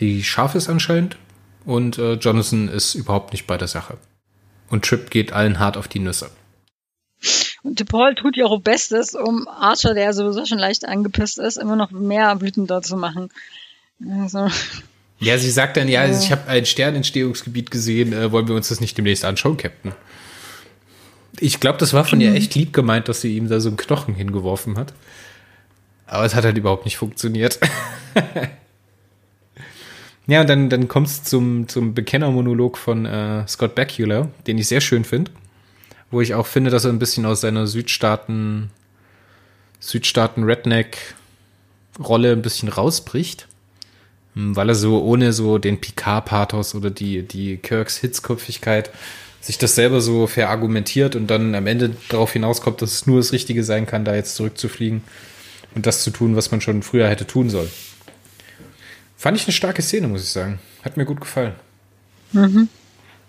die 0.00 0.24
scharf 0.24 0.54
ist 0.54 0.68
anscheinend. 0.68 1.18
Und 1.66 1.98
äh, 1.98 2.14
Jonathan 2.14 2.68
ist 2.68 2.94
überhaupt 2.94 3.32
nicht 3.32 3.46
bei 3.46 3.58
der 3.58 3.68
Sache. 3.68 3.98
Und 4.70 4.86
Tripp 4.86 5.10
geht 5.10 5.32
allen 5.32 5.58
hart 5.58 5.76
auf 5.76 5.86
die 5.86 5.98
Nüsse. 5.98 6.30
Und 7.62 7.80
DePaul 7.80 8.14
tut 8.14 8.36
ihr 8.36 8.46
auch 8.46 8.60
Bestes, 8.60 9.14
um 9.14 9.48
Archer, 9.48 9.94
der 9.94 10.12
sowieso 10.12 10.46
schon 10.46 10.58
leicht 10.58 10.86
angepisst 10.86 11.38
ist, 11.38 11.56
immer 11.56 11.76
noch 11.76 11.90
mehr 11.90 12.40
wütender 12.40 12.82
zu 12.82 12.96
machen. 12.96 13.30
Also. 14.22 14.48
Ja, 15.18 15.38
sie 15.38 15.50
sagt 15.50 15.76
dann, 15.76 15.88
ja, 15.88 16.02
also 16.02 16.22
ich 16.22 16.30
habe 16.30 16.48
ein 16.48 16.64
Sternentstehungsgebiet 16.64 17.70
gesehen, 17.70 18.12
äh, 18.12 18.30
wollen 18.30 18.46
wir 18.46 18.54
uns 18.54 18.68
das 18.68 18.80
nicht 18.80 18.96
demnächst 18.96 19.24
anschauen, 19.24 19.56
Captain? 19.56 19.92
Ich 21.40 21.58
glaube, 21.58 21.78
das 21.78 21.92
war 21.92 22.04
von 22.04 22.20
ihr 22.20 22.30
mhm. 22.30 22.36
echt 22.36 22.54
lieb 22.54 22.72
gemeint, 22.72 23.08
dass 23.08 23.20
sie 23.20 23.36
ihm 23.36 23.48
da 23.48 23.58
so 23.58 23.68
einen 23.68 23.76
Knochen 23.76 24.14
hingeworfen 24.14 24.78
hat. 24.78 24.94
Aber 26.06 26.24
es 26.24 26.34
hat 26.34 26.44
halt 26.44 26.56
überhaupt 26.56 26.84
nicht 26.84 26.96
funktioniert. 26.96 27.58
ja, 30.26 30.40
und 30.40 30.48
dann, 30.48 30.70
dann 30.70 30.88
kommt 30.88 31.08
es 31.08 31.24
zum, 31.24 31.68
zum 31.68 31.94
Bekennermonolog 31.94 32.78
von 32.78 33.04
äh, 33.04 33.46
Scott 33.46 33.74
Bakula, 33.74 34.28
den 34.46 34.58
ich 34.58 34.68
sehr 34.68 34.80
schön 34.80 35.04
finde 35.04 35.32
wo 36.10 36.20
ich 36.20 36.34
auch 36.34 36.46
finde, 36.46 36.70
dass 36.70 36.84
er 36.84 36.92
ein 36.92 36.98
bisschen 36.98 37.24
aus 37.26 37.40
seiner 37.40 37.66
Südstaaten, 37.66 38.70
Südstaaten-Redneck-Rolle 39.80 42.32
ein 42.32 42.42
bisschen 42.42 42.68
rausbricht. 42.68 43.48
Hm, 44.34 44.56
weil 44.56 44.68
er 44.68 44.74
so 44.74 45.02
ohne 45.02 45.32
so 45.32 45.58
den 45.58 45.80
Picard-Pathos 45.80 46.74
oder 46.74 46.90
die, 46.90 47.22
die 47.22 47.56
Kirks 47.56 47.96
Hitzköpfigkeit 47.98 48.90
sich 49.40 49.58
das 49.58 49.74
selber 49.74 50.00
so 50.00 50.26
verargumentiert 50.26 51.16
und 51.16 51.28
dann 51.28 51.54
am 51.54 51.66
Ende 51.66 51.96
darauf 52.08 52.32
hinauskommt, 52.32 52.82
dass 52.82 52.92
es 52.92 53.06
nur 53.06 53.18
das 53.18 53.32
Richtige 53.32 53.64
sein 53.64 53.86
kann, 53.86 54.04
da 54.04 54.14
jetzt 54.14 54.34
zurückzufliegen 54.34 55.02
und 55.74 55.86
das 55.86 56.02
zu 56.02 56.10
tun, 56.10 56.36
was 56.36 56.50
man 56.50 56.60
schon 56.60 56.82
früher 56.82 57.08
hätte 57.08 57.26
tun 57.26 57.50
sollen. 57.50 57.70
Fand 59.16 59.36
ich 59.36 59.44
eine 59.44 59.52
starke 59.52 59.82
Szene, 59.82 60.08
muss 60.08 60.22
ich 60.22 60.30
sagen. 60.30 60.58
Hat 60.84 60.96
mir 60.96 61.04
gut 61.04 61.20
gefallen. 61.20 61.54
Mhm. 62.32 62.68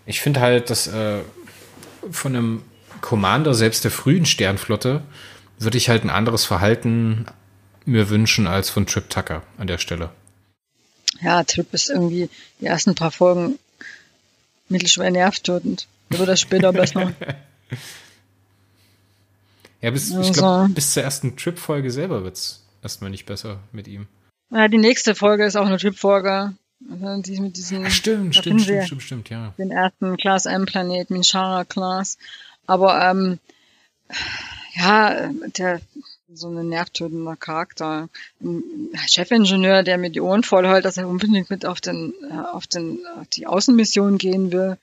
Ich 0.05 0.21
finde 0.21 0.39
halt, 0.39 0.69
dass 0.69 0.88
äh, 0.88 1.19
von 2.11 2.36
einem 2.36 2.61
Commander 3.02 3.54
selbst 3.54 3.84
der 3.84 3.91
frühen 3.91 4.26
Sternflotte 4.26 5.02
würde 5.58 5.78
ich 5.78 5.89
halt 5.89 6.04
ein 6.04 6.10
anderes 6.10 6.45
Verhalten 6.45 7.26
mir 7.86 8.10
wünschen 8.10 8.47
als 8.47 8.70
von 8.70 8.86
Trip 8.86 9.10
Tucker 9.10 9.43
an 9.58 9.68
der 9.68 9.78
Stelle. 9.78 10.10
Ja, 11.22 11.43
Trip 11.43 11.74
ist 11.74 11.89
irgendwie 11.89 12.30
die 12.62 12.66
ersten 12.66 12.95
paar 12.95 13.12
Folgen 13.12 13.60
mittelschwer 14.70 15.12
nervtötend. 15.12 15.88
Wird 16.10 16.30
er 16.30 16.38
später 16.38 16.72
besser. 16.72 17.14
ja, 19.82 19.91
bis, 19.91 20.14
also. 20.14 20.30
ich 20.30 20.34
glaube, 20.34 20.70
bis 20.70 20.93
zur 20.93 21.04
ersten 21.04 21.36
Trip-Folge 21.36 21.91
selber 21.91 22.24
wird 22.24 22.36
es 22.36 22.64
erstmal 22.82 23.10
nicht 23.10 23.26
besser 23.26 23.60
mit 23.72 23.88
ihm. 23.88 24.08
Ja, 24.52 24.68
die 24.68 24.78
nächste 24.78 25.14
Folge 25.14 25.45
ist 25.45 25.56
auch 25.56 25.66
eine 25.66 25.78
Trip-Folge. 25.78 26.54
Also 26.89 27.22
die 27.22 27.41
mit 27.41 27.58
diesen, 27.58 27.86
Ach, 27.86 27.91
stimmt, 27.91 28.36
stimmt, 28.36 28.62
stimmt, 28.62 28.86
stimmt, 28.86 29.04
stimmt, 29.04 29.30
ja. 29.30 29.54
Den 29.58 29.72
ersten 29.72 30.16
Class 30.16 30.45
M-Planet, 30.45 31.10
Minshara 31.10 31.66
Class. 31.66 32.18
Aber 32.70 33.01
ähm, 33.03 33.39
ja, 34.76 35.32
der 35.57 35.82
so 36.32 36.49
ein 36.49 36.70
nervtötender 36.70 37.36
Charakter. 37.36 38.09
Ein 38.41 38.63
Chefingenieur, 39.07 39.82
der 39.82 39.97
mir 39.97 40.11
die 40.11 40.22
Ohren 40.22 40.43
voll 40.43 40.67
heult, 40.67 40.86
dass 40.86 40.97
er 40.97 41.07
unbedingt 41.07 41.49
mit 41.49 41.65
auf 41.65 41.82
den, 41.82 42.13
äh, 42.30 42.34
auf 42.34 42.67
den, 42.67 42.99
auf 43.20 43.28
die 43.28 43.47
Außenmission 43.47 44.20
gehen 44.20 44.51
will. 44.51 44.78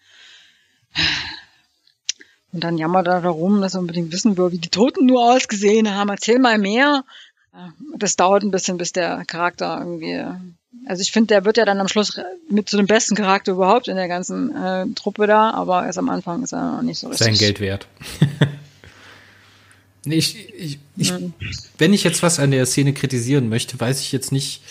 Und 2.52 2.64
dann 2.64 2.78
jammert 2.78 3.06
er 3.06 3.20
darum, 3.20 3.60
dass 3.60 3.74
er 3.74 3.80
unbedingt 3.80 4.12
wissen 4.12 4.36
will, 4.36 4.50
wie 4.50 4.58
die 4.58 4.70
Toten 4.70 5.06
nur 5.06 5.22
ausgesehen 5.32 5.94
haben. 5.94 6.08
Erzähl 6.08 6.40
mal 6.40 6.58
mehr. 6.58 7.04
Das 7.96 8.16
dauert 8.16 8.42
ein 8.42 8.50
bisschen, 8.50 8.78
bis 8.78 8.92
der 8.92 9.24
Charakter 9.24 9.78
irgendwie 9.78 10.24
also 10.86 11.00
ich 11.02 11.12
finde, 11.12 11.28
der 11.28 11.44
wird 11.44 11.56
ja 11.56 11.64
dann 11.64 11.80
am 11.80 11.88
Schluss 11.88 12.20
mit 12.48 12.68
zu 12.68 12.76
dem 12.76 12.86
besten 12.86 13.16
Charakter 13.16 13.52
überhaupt 13.52 13.88
in 13.88 13.96
der 13.96 14.08
ganzen 14.08 14.54
äh, 14.54 14.86
Truppe 14.94 15.26
da, 15.26 15.50
aber 15.50 15.84
erst 15.84 15.98
am 15.98 16.08
Anfang 16.08 16.42
ist 16.42 16.52
er 16.52 16.76
noch 16.76 16.82
nicht 16.82 16.98
so 16.98 17.08
richtig. 17.08 17.26
Sein 17.26 17.36
Geld 17.36 17.60
wert. 17.60 17.86
nee, 20.04 20.16
ich, 20.16 20.54
ich, 20.54 20.78
ich, 20.96 21.12
mhm. 21.12 21.32
wenn 21.78 21.92
ich 21.92 22.04
jetzt 22.04 22.22
was 22.22 22.38
an 22.38 22.50
der 22.50 22.66
Szene 22.66 22.92
kritisieren 22.92 23.48
möchte, 23.48 23.78
weiß 23.78 24.00
ich 24.00 24.12
jetzt 24.12 24.32
nicht. 24.32 24.62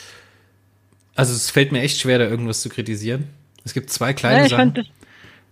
Also 1.15 1.33
es 1.33 1.49
fällt 1.49 1.71
mir 1.71 1.81
echt 1.81 1.99
schwer, 1.99 2.19
da 2.19 2.25
irgendwas 2.25 2.61
zu 2.61 2.69
kritisieren. 2.69 3.27
Es 3.63 3.73
gibt 3.73 3.89
zwei 3.89 4.13
kleine 4.13 4.43
ja, 4.43 4.49
Sachen. 4.49 4.87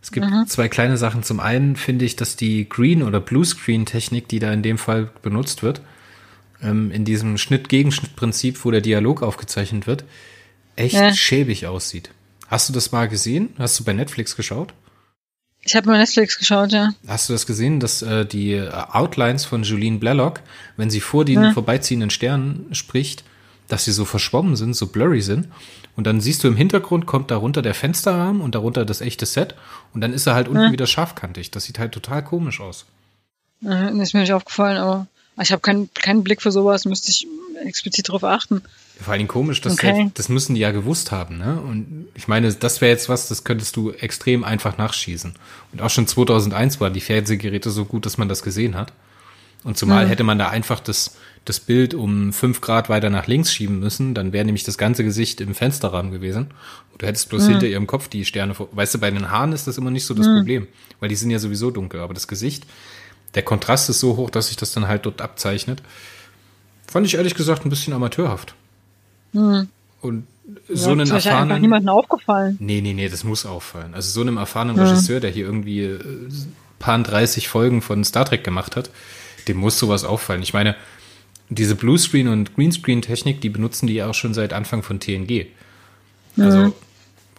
Es 0.02 0.12
gibt 0.12 0.26
mhm. 0.26 0.46
zwei 0.48 0.68
kleine 0.68 0.98
Sachen. 0.98 1.24
Zum 1.24 1.40
einen 1.40 1.76
finde 1.76 2.06
ich, 2.06 2.16
dass 2.16 2.36
die 2.36 2.68
Green- 2.68 3.04
oder 3.04 3.20
Bluescreen-Technik, 3.22 4.28
die 4.28 4.40
da 4.40 4.52
in 4.52 4.62
dem 4.62 4.78
Fall 4.78 5.10
benutzt 5.22 5.64
wird, 5.64 5.82
ähm, 6.62 6.92
in 6.92 7.06
diesem 7.06 7.38
Schnitt-Gegenschnitt-Prinzip, 7.38 8.64
wo 8.66 8.72
der 8.72 8.82
Dialog 8.82 9.24
aufgezeichnet 9.24 9.88
wird, 9.88 10.04
echt 10.76 10.96
ja. 10.96 11.14
schäbig 11.14 11.68
aussieht. 11.68 12.10
Hast 12.48 12.70
du 12.70 12.74
das 12.74 12.92
mal 12.92 13.08
gesehen? 13.08 13.50
Hast 13.58 13.80
du 13.80 13.84
bei 13.84 13.94
Netflix 13.94 14.36
geschaut? 14.36 14.74
Ich 15.66 15.76
habe 15.76 15.88
bei 15.88 15.98
Netflix 15.98 16.38
geschaut, 16.38 16.74
ja. 16.74 16.94
Hast 17.08 17.30
du 17.30 17.34
das 17.34 17.46
gesehen, 17.46 17.80
dass 17.80 18.02
äh, 18.02 18.26
die 18.26 18.54
äh, 18.54 18.70
Outlines 18.70 19.46
von 19.46 19.64
Julene 19.64 19.98
Blalock, 19.98 20.42
wenn 20.76 20.90
sie 20.90 21.00
vor 21.00 21.24
den 21.24 21.42
ja. 21.42 21.54
vorbeiziehenden 21.54 22.10
Sternen 22.10 22.68
spricht, 22.74 23.24
dass 23.70 23.86
sie 23.86 23.94
so 23.94 24.04
verschwommen 24.04 24.58
sind, 24.58 24.76
so 24.76 24.88
blurry 24.88 25.22
sind. 25.22 25.48
Und 25.96 26.06
dann 26.06 26.20
siehst 26.20 26.44
du 26.44 26.48
im 26.48 26.58
Hintergrund 26.58 27.06
kommt 27.06 27.32
darunter 27.32 27.62
der 27.62 27.74
Fensterrahmen 27.74 28.42
und 28.42 28.56
darunter 28.56 28.84
das 28.84 29.00
echte 29.00 29.26
Set. 29.26 29.56
Und 29.94 30.02
dann 30.02 30.12
ist 30.12 30.28
er 30.28 30.34
halt 30.34 30.48
unten 30.48 30.64
ja. 30.64 30.72
wieder 30.72 30.88
scharfkantig. 30.88 31.52
Das 31.52 31.64
sieht 31.64 31.80
halt 31.80 31.94
total 31.94 32.24
komisch 32.24 32.60
aus. 32.60 32.86
Ja, 33.62 33.88
ist 33.88 34.14
mir 34.14 34.22
nicht 34.22 34.34
aufgefallen, 34.34 34.78
aber 34.78 35.08
ich 35.42 35.52
habe 35.52 35.62
keinen, 35.62 35.94
keinen 35.94 36.24
Blick 36.24 36.42
für 36.42 36.52
sowas, 36.52 36.84
müsste 36.86 37.10
ich 37.10 37.28
explizit 37.64 38.10
darauf 38.10 38.26
achten. 38.26 38.64
Vor 39.02 39.14
allem 39.14 39.28
komisch, 39.28 39.60
dass 39.60 39.74
okay. 39.74 40.12
das 40.14 40.30
müssen 40.30 40.56
die 40.56 40.62
ja 40.62 40.72
gewusst 40.72 41.12
haben, 41.12 41.38
ne? 41.38 41.60
Und 41.60 42.08
ich 42.14 42.28
meine, 42.28 42.54
das 42.54 42.80
wäre 42.80 42.92
jetzt 42.92 43.10
was, 43.10 43.28
das 43.28 43.44
könntest 43.44 43.76
du 43.76 43.92
extrem 43.92 44.44
einfach 44.44 44.78
nachschießen. 44.78 45.34
Und 45.72 45.82
auch 45.82 45.90
schon 45.90 46.08
2001 46.08 46.80
waren 46.80 46.94
die 46.94 47.02
Fernsehgeräte 47.02 47.72
so 47.72 47.86
gut, 47.86 48.06
dass 48.06 48.18
man 48.18 48.30
das 48.30 48.44
gesehen 48.44 48.76
hat. 48.76 48.94
Und 49.64 49.78
zumal 49.78 50.06
mhm. 50.06 50.10
hätte 50.10 50.24
man 50.24 50.38
da 50.38 50.50
einfach 50.50 50.80
das, 50.80 51.16
das 51.46 51.60
Bild 51.60 51.94
um 51.94 52.34
fünf 52.34 52.62
Grad 52.62 52.90
weiter 52.90 53.10
nach 53.10 53.28
links 53.28 53.54
schieben 53.54 53.80
müssen, 53.80 54.14
dann 54.14 54.32
wäre 54.32 54.46
nämlich 54.46 54.64
das 54.64 54.78
ganze 54.78 55.04
Gesicht 55.04 55.42
im 55.42 55.56
Fensterrahmen 55.56 56.12
gewesen. 56.12 56.50
Und 56.92 57.02
du 57.02 57.08
hättest 57.08 57.30
bloß 57.30 57.44
mhm. 57.44 57.52
hinter 57.52 57.68
ihrem 57.68 57.88
Kopf 57.88 58.08
die 58.10 58.26
Sterne 58.26 58.54
vor. 58.54 58.70
Weißt 58.72 58.94
du, 58.94 59.00
bei 59.00 59.10
den 59.10 59.32
Haaren 59.32 59.54
ist 59.54 59.66
das 59.68 59.78
immer 59.78 59.92
nicht 59.92 60.06
so 60.06 60.14
das 60.14 60.28
mhm. 60.28 60.38
Problem, 60.38 60.68
weil 61.00 61.10
die 61.10 61.16
sind 61.16 61.32
ja 61.32 61.40
sowieso 61.40 61.72
dunkel. 61.72 62.02
Aber 62.02 62.14
das 62.14 62.28
Gesicht, 62.28 62.66
der 63.36 63.44
Kontrast 63.44 63.90
ist 63.90 64.00
so 64.00 64.18
hoch, 64.18 64.30
dass 64.30 64.48
sich 64.48 64.58
das 64.58 64.74
dann 64.74 64.88
halt 64.88 65.06
dort 65.06 65.22
abzeichnet. 65.22 65.82
Fand 66.88 67.08
ich 67.08 67.16
ehrlich 67.16 67.36
gesagt 67.36 67.66
ein 67.66 67.70
bisschen 67.70 67.94
amateurhaft. 67.94 68.54
Mhm. 69.34 69.68
Und 70.02 70.28
so 70.70 70.88
ja, 70.88 70.92
einen 70.92 71.02
ist 71.02 71.12
erfahrenen. 71.12 71.44
einfach 71.44 71.62
niemandem 71.62 71.90
aufgefallen. 71.90 72.58
Nee, 72.60 72.82
nee, 72.82 72.94
nee, 72.94 73.10
das 73.10 73.24
muss 73.24 73.46
auffallen. 73.46 73.94
Also 73.94 74.10
so 74.12 74.22
einem 74.22 74.38
erfahrenen 74.38 74.76
ja. 74.78 74.84
Regisseur, 74.84 75.20
der 75.20 75.32
hier 75.32 75.46
irgendwie 75.46 75.82
äh, 75.82 76.00
paar 76.80 77.00
30 77.00 77.48
Folgen 77.48 77.82
von 77.82 78.04
Star 78.04 78.26
Trek 78.26 78.44
gemacht 78.44 78.76
hat, 78.76 78.90
dem 79.48 79.58
muss 79.58 79.80
sowas 79.80 80.04
auffallen. 80.04 80.42
Ich 80.42 80.54
meine, 80.54 80.76
diese 81.50 81.76
Bluescreen 81.76 82.28
und 82.28 82.56
Greenscreen-Technik, 82.56 83.42
die 83.42 83.50
benutzen 83.50 83.88
die 83.88 83.94
ja 83.94 84.10
auch 84.10 84.14
schon 84.14 84.34
seit 84.34 84.54
Anfang 84.54 84.84
von 84.84 85.00
TNG. 85.00 85.48
Also 86.38 86.58
mhm. 86.58 86.74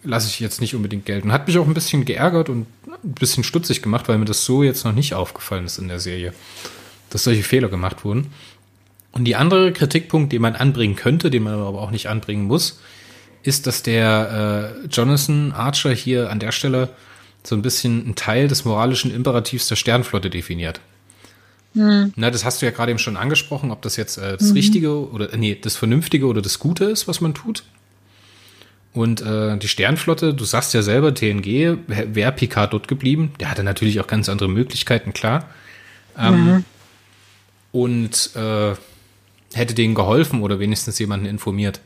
lasse 0.03 0.29
ich 0.29 0.41
jetzt 0.41 0.61
nicht 0.61 0.75
unbedingt 0.75 1.05
gelten. 1.05 1.33
Hat 1.33 1.47
mich 1.47 1.59
auch 1.59 1.67
ein 1.67 1.75
bisschen 1.75 2.05
geärgert 2.05 2.49
und 2.49 2.67
ein 2.87 3.15
bisschen 3.15 3.45
stutzig 3.45 3.83
gemacht, 3.83 4.09
weil 4.09 4.19
mir 4.19 4.25
das 4.25 4.45
so 4.45 4.63
jetzt 4.63 4.85
noch 4.85 4.95
nicht 4.95 5.15
aufgefallen 5.15 5.67
ist 5.67 5.79
in 5.79 5.89
der 5.89 6.01
Serie, 6.01 6.33
dass 7.11 7.25
solche 7.25 7.43
Fehler 7.43 7.69
gemacht 7.69 8.05
wurden. 8.05 8.29
Und 9.15 9.25
die 9.25 9.37
andere 9.37 9.73
Kritikpunkt, 9.73 10.33
den 10.33 10.43
man 10.43 10.57
anbringen 10.57 10.97
könnte, 10.97 11.31
den 11.31 11.45
man 11.45 11.55
aber 11.55 11.81
auch 11.81 11.93
nicht 11.93 12.09
anbringen 12.09 12.45
muss, 12.45 12.81
ist, 13.45 13.67
dass 13.67 13.83
der 13.83 14.75
äh, 14.83 14.87
Jonathan 14.89 15.53
Archer 15.53 15.93
hier 15.93 16.31
an 16.31 16.41
der 16.41 16.51
Stelle 16.53 16.89
so 17.45 17.55
ein 17.55 17.63
bisschen 17.63 18.05
einen 18.05 18.15
Teil 18.17 18.49
des 18.49 18.65
moralischen 18.65 19.15
Imperativs 19.15 19.69
der 19.69 19.77
Sternflotte 19.77 20.31
definiert. 20.31 20.81
Mhm. 21.75 22.13
Na, 22.17 22.31
das 22.31 22.45
hast 22.45 22.61
du 22.61 22.67
ja 22.67 22.73
gerade 22.73 22.91
eben 22.91 22.99
schon 22.99 23.17
angesprochen, 23.17 23.71
ob 23.71 23.83
das 23.83 23.97
jetzt 23.97 24.17
äh, 24.17 24.37
das 24.37 24.49
mhm. 24.49 24.55
Richtige 24.55 25.11
oder 25.11 25.33
äh, 25.33 25.37
nee, 25.37 25.57
das 25.61 25.77
Vernünftige 25.77 26.27
oder 26.27 26.43
das 26.43 26.59
Gute 26.59 26.87
ist, 26.87 27.07
was 27.07 27.21
man 27.21 27.35
tut. 27.35 27.65
Und 28.93 29.23
äh, 29.23 29.59
die 29.59 29.69
Sternflotte, 29.69 30.35
du 30.35 30.45
sagst 30.45 30.73
ja 30.73 30.83
selber, 30.83 31.15
TNG, 31.15 31.79
wäre 31.87 32.33
Picard 32.33 32.73
dort 32.73 32.89
geblieben. 32.89 33.33
Der 33.41 33.51
hatte 33.51 33.65
natürlich 33.65 34.01
auch 34.01 34.07
ganz 34.07 34.29
andere 34.29 34.49
Möglichkeiten, 34.49 35.13
klar. 35.13 35.49
Ähm, 36.17 36.45
mhm. 36.45 36.65
Und 37.73 38.31
äh, 38.37 38.75
hätte 39.57 39.75
denen 39.75 39.95
geholfen 39.95 40.43
oder 40.43 40.59
wenigstens 40.59 40.99
jemanden 40.99 41.27
informiert. 41.27 41.81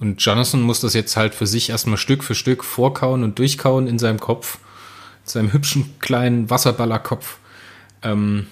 Und 0.00 0.20
Jonathan 0.24 0.62
muss 0.62 0.80
das 0.80 0.94
jetzt 0.94 1.16
halt 1.16 1.34
für 1.34 1.46
sich 1.46 1.70
erstmal 1.70 1.98
Stück 1.98 2.22
für 2.22 2.34
Stück 2.34 2.64
vorkauen 2.64 3.24
und 3.24 3.38
durchkauen 3.38 3.88
in 3.88 3.98
seinem 3.98 4.20
Kopf, 4.20 4.58
in 5.24 5.30
seinem 5.30 5.52
hübschen 5.52 5.98
kleinen 5.98 6.50
Wasserballerkopf. 6.50 7.38
Ähm, 8.02 8.46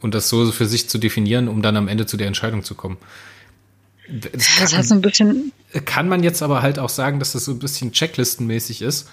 und 0.00 0.14
das 0.14 0.28
so 0.28 0.50
für 0.52 0.66
sich 0.66 0.88
zu 0.88 0.98
definieren, 0.98 1.48
um 1.48 1.62
dann 1.62 1.76
am 1.76 1.88
Ende 1.88 2.06
zu 2.06 2.16
der 2.16 2.26
Entscheidung 2.26 2.64
zu 2.64 2.74
kommen. 2.74 2.98
Das, 4.08 4.32
kann, 4.32 4.62
das 4.62 4.76
heißt 4.76 4.92
ein 4.92 5.00
bisschen. 5.00 5.52
Kann 5.84 6.08
man 6.08 6.22
jetzt 6.22 6.42
aber 6.42 6.62
halt 6.62 6.78
auch 6.78 6.88
sagen, 6.88 7.18
dass 7.18 7.32
das 7.32 7.44
so 7.44 7.52
ein 7.52 7.58
bisschen 7.58 7.92
checklistenmäßig 7.92 8.82
ist, 8.82 9.08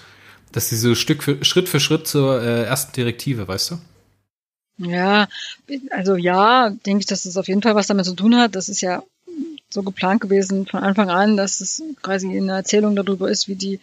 dass 0.52 0.70
sie 0.70 0.76
so 0.76 0.94
Stück 0.94 1.22
für, 1.22 1.44
Schritt 1.44 1.68
für 1.68 1.80
Schritt 1.80 2.06
zur 2.06 2.40
äh, 2.40 2.64
ersten 2.64 2.92
Direktive, 2.92 3.46
weißt 3.46 3.72
du? 3.72 3.78
Ja, 4.78 5.28
also 5.90 6.16
ja, 6.16 6.70
denke 6.70 7.00
ich, 7.00 7.06
dass 7.06 7.22
das 7.22 7.36
auf 7.36 7.48
jeden 7.48 7.62
Fall 7.62 7.74
was 7.74 7.86
damit 7.86 8.04
zu 8.04 8.14
tun 8.14 8.36
hat. 8.36 8.54
Das 8.54 8.68
ist 8.68 8.82
ja 8.82 9.02
so 9.70 9.82
geplant 9.82 10.20
gewesen 10.20 10.66
von 10.66 10.82
Anfang 10.82 11.10
an, 11.10 11.36
dass 11.36 11.60
es 11.60 11.82
quasi 12.02 12.28
eine 12.28 12.52
Erzählung 12.52 12.94
darüber 12.94 13.30
ist, 13.30 13.48
wie 13.48 13.56
die 13.56 13.80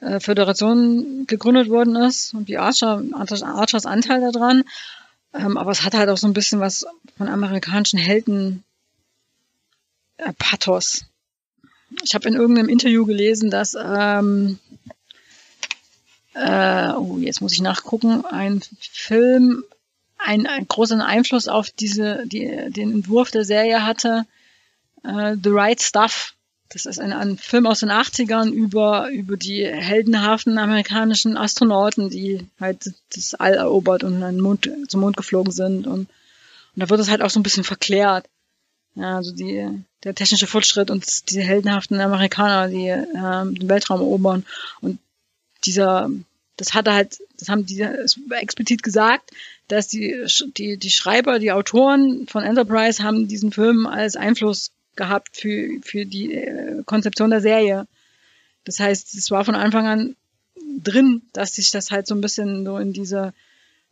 äh, 0.00 0.20
Föderation 0.20 1.26
gegründet 1.26 1.68
worden 1.70 1.96
ist 1.96 2.34
und 2.34 2.48
wie 2.48 2.58
Archer, 2.58 3.02
Archers 3.14 3.86
Anteil 3.86 4.20
daran. 4.32 4.64
Ähm, 5.34 5.56
aber 5.56 5.70
es 5.70 5.84
hat 5.84 5.94
halt 5.94 6.08
auch 6.08 6.16
so 6.16 6.26
ein 6.26 6.32
bisschen 6.32 6.60
was 6.60 6.86
von 7.16 7.28
amerikanischen 7.28 7.98
Helden 7.98 8.64
äh, 10.18 10.32
Pathos. 10.38 11.04
Ich 12.02 12.14
habe 12.14 12.28
in 12.28 12.34
irgendeinem 12.34 12.68
Interview 12.68 13.06
gelesen, 13.06 13.50
dass 13.50 13.74
ähm, 13.74 14.58
äh, 16.34 16.92
oh, 16.92 17.18
jetzt 17.18 17.40
muss 17.40 17.52
ich 17.52 17.60
nachgucken, 17.60 18.24
ein 18.24 18.62
Film 18.80 19.64
einen, 20.18 20.46
einen 20.46 20.68
großen 20.68 21.00
Einfluss 21.00 21.48
auf 21.48 21.70
diese, 21.70 22.26
die, 22.26 22.70
den 22.70 22.92
Entwurf 22.92 23.30
der 23.30 23.44
Serie 23.44 23.86
hatte. 23.86 24.26
Uh, 25.04 25.36
The 25.42 25.50
Right 25.50 25.80
Stuff. 25.80 26.34
Das 26.70 26.84
ist 26.84 26.98
ein, 26.98 27.12
ein, 27.12 27.38
Film 27.38 27.66
aus 27.66 27.80
den 27.80 27.90
80ern 27.90 28.50
über, 28.50 29.08
über 29.08 29.36
die 29.36 29.64
heldenhaften 29.64 30.58
amerikanischen 30.58 31.38
Astronauten, 31.38 32.10
die 32.10 32.46
halt 32.60 32.92
das 33.14 33.34
All 33.34 33.54
erobert 33.54 34.04
und 34.04 34.22
an 34.22 34.38
Mond, 34.40 34.70
zum 34.88 35.00
Mond 35.00 35.16
geflogen 35.16 35.52
sind. 35.52 35.86
Und, 35.86 36.00
und 36.00 36.08
da 36.76 36.90
wird 36.90 37.00
es 37.00 37.08
halt 37.08 37.22
auch 37.22 37.30
so 37.30 37.40
ein 37.40 37.44
bisschen 37.44 37.64
verklärt. 37.64 38.26
Ja, 38.96 39.16
also 39.16 39.32
die, 39.32 39.66
der 40.04 40.14
technische 40.14 40.46
Fortschritt 40.46 40.90
und 40.90 41.30
diese 41.30 41.40
heldenhaften 41.40 42.00
Amerikaner, 42.00 42.68
die 42.68 42.88
ähm, 42.88 43.54
den 43.54 43.68
Weltraum 43.68 44.00
erobern. 44.00 44.44
Und 44.80 44.98
dieser, 45.64 46.10
das 46.58 46.74
hatte 46.74 46.92
halt, 46.92 47.18
das 47.38 47.48
haben 47.48 47.64
die 47.64 47.80
explizit 48.30 48.82
gesagt, 48.82 49.30
dass 49.68 49.88
die, 49.88 50.26
die, 50.56 50.76
die 50.76 50.90
Schreiber, 50.90 51.38
die 51.38 51.52
Autoren 51.52 52.26
von 52.26 52.42
Enterprise 52.42 53.02
haben 53.02 53.28
diesen 53.28 53.52
Film 53.52 53.86
als 53.86 54.16
Einfluss 54.16 54.72
gehabt 54.96 55.36
für, 55.36 55.70
für 55.82 56.04
die 56.04 56.34
äh, 56.34 56.82
Konzeption 56.84 57.30
der 57.30 57.40
Serie. 57.40 57.86
Das 58.64 58.80
heißt, 58.80 59.14
es 59.14 59.30
war 59.30 59.44
von 59.44 59.54
Anfang 59.54 59.86
an 59.86 60.16
drin, 60.82 61.22
dass 61.32 61.54
sich 61.54 61.70
das 61.70 61.90
halt 61.90 62.06
so 62.06 62.14
ein 62.14 62.20
bisschen 62.20 62.64
so 62.64 62.76
in 62.76 62.92
dieser, 62.92 63.32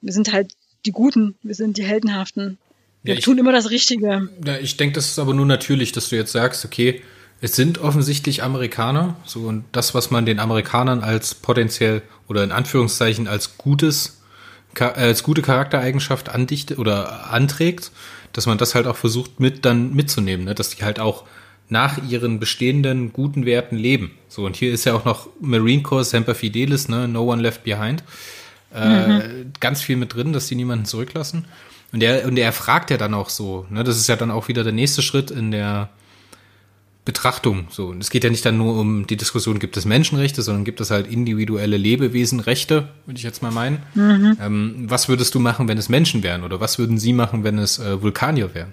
wir 0.00 0.12
sind 0.12 0.32
halt 0.32 0.52
die 0.84 0.92
Guten, 0.92 1.36
wir 1.42 1.54
sind 1.54 1.76
die 1.76 1.84
Heldenhaften. 1.84 2.58
Wir 3.02 3.14
ja, 3.14 3.18
ich, 3.18 3.24
tun 3.24 3.38
immer 3.38 3.52
das 3.52 3.70
Richtige. 3.70 4.28
Ja, 4.44 4.58
ich 4.58 4.76
denke, 4.76 4.96
das 4.96 5.08
ist 5.08 5.18
aber 5.20 5.34
nur 5.34 5.46
natürlich, 5.46 5.92
dass 5.92 6.08
du 6.08 6.16
jetzt 6.16 6.32
sagst, 6.32 6.64
okay, 6.64 7.02
es 7.40 7.54
sind 7.54 7.78
offensichtlich 7.78 8.42
Amerikaner, 8.42 9.16
so 9.24 9.40
und 9.40 9.64
das, 9.72 9.94
was 9.94 10.10
man 10.10 10.26
den 10.26 10.40
Amerikanern 10.40 11.04
als 11.04 11.34
potenziell 11.34 12.02
oder 12.28 12.44
in 12.44 12.52
Anführungszeichen 12.52 13.28
als 13.28 13.58
gutes, 13.58 14.20
als 14.78 15.22
gute 15.22 15.42
Charaktereigenschaft 15.42 16.28
andichtet 16.28 16.78
oder 16.78 17.32
anträgt, 17.32 17.92
dass 18.32 18.46
man 18.46 18.58
das 18.58 18.74
halt 18.74 18.86
auch 18.86 18.96
versucht 18.96 19.40
mit 19.40 19.64
dann 19.64 19.94
mitzunehmen, 19.94 20.44
ne? 20.44 20.54
dass 20.54 20.70
die 20.70 20.84
halt 20.84 21.00
auch 21.00 21.24
nach 21.68 21.98
ihren 22.08 22.38
bestehenden 22.38 23.12
guten 23.12 23.44
Werten 23.44 23.76
leben. 23.76 24.12
So, 24.28 24.44
und 24.46 24.56
hier 24.56 24.72
ist 24.72 24.84
ja 24.84 24.94
auch 24.94 25.04
noch 25.04 25.28
Marine 25.40 25.82
Corps 25.82 26.08
Semper 26.10 26.34
Fidelis, 26.34 26.88
ne? 26.88 27.08
No 27.08 27.24
One 27.24 27.42
Left 27.42 27.64
Behind. 27.64 28.04
Äh, 28.74 29.08
mhm. 29.08 29.52
Ganz 29.58 29.82
viel 29.82 29.96
mit 29.96 30.14
drin, 30.14 30.32
dass 30.32 30.46
die 30.46 30.54
niemanden 30.54 30.84
zurücklassen. 30.84 31.46
Und 31.92 32.02
er, 32.02 32.26
und 32.26 32.36
er 32.36 32.52
fragt 32.52 32.90
ja 32.90 32.96
dann 32.96 33.14
auch 33.14 33.30
so, 33.30 33.66
ne? 33.70 33.82
Das 33.82 33.96
ist 33.96 34.08
ja 34.08 34.16
dann 34.16 34.30
auch 34.30 34.48
wieder 34.48 34.62
der 34.62 34.72
nächste 34.72 35.02
Schritt 35.02 35.30
in 35.30 35.50
der, 35.50 35.88
Betrachtung. 37.06 37.68
So, 37.70 37.86
und 37.86 38.02
es 38.02 38.10
geht 38.10 38.24
ja 38.24 38.30
nicht 38.30 38.44
dann 38.44 38.58
nur 38.58 38.78
um 38.78 39.06
die 39.06 39.16
Diskussion, 39.16 39.60
gibt 39.60 39.76
es 39.76 39.84
Menschenrechte, 39.84 40.42
sondern 40.42 40.64
gibt 40.64 40.80
es 40.80 40.90
halt 40.90 41.06
individuelle 41.06 41.76
Lebewesenrechte, 41.76 42.88
würde 43.06 43.16
ich 43.16 43.22
jetzt 43.22 43.42
mal 43.42 43.52
meinen. 43.52 43.82
Mhm. 43.94 44.36
Ähm, 44.42 44.74
was 44.88 45.08
würdest 45.08 45.34
du 45.34 45.38
machen, 45.38 45.68
wenn 45.68 45.78
es 45.78 45.88
Menschen 45.88 46.24
wären? 46.24 46.42
Oder 46.42 46.60
was 46.60 46.78
würden 46.78 46.98
sie 46.98 47.12
machen, 47.12 47.44
wenn 47.44 47.58
es 47.58 47.78
äh, 47.78 48.02
Vulkanier 48.02 48.54
wären? 48.54 48.72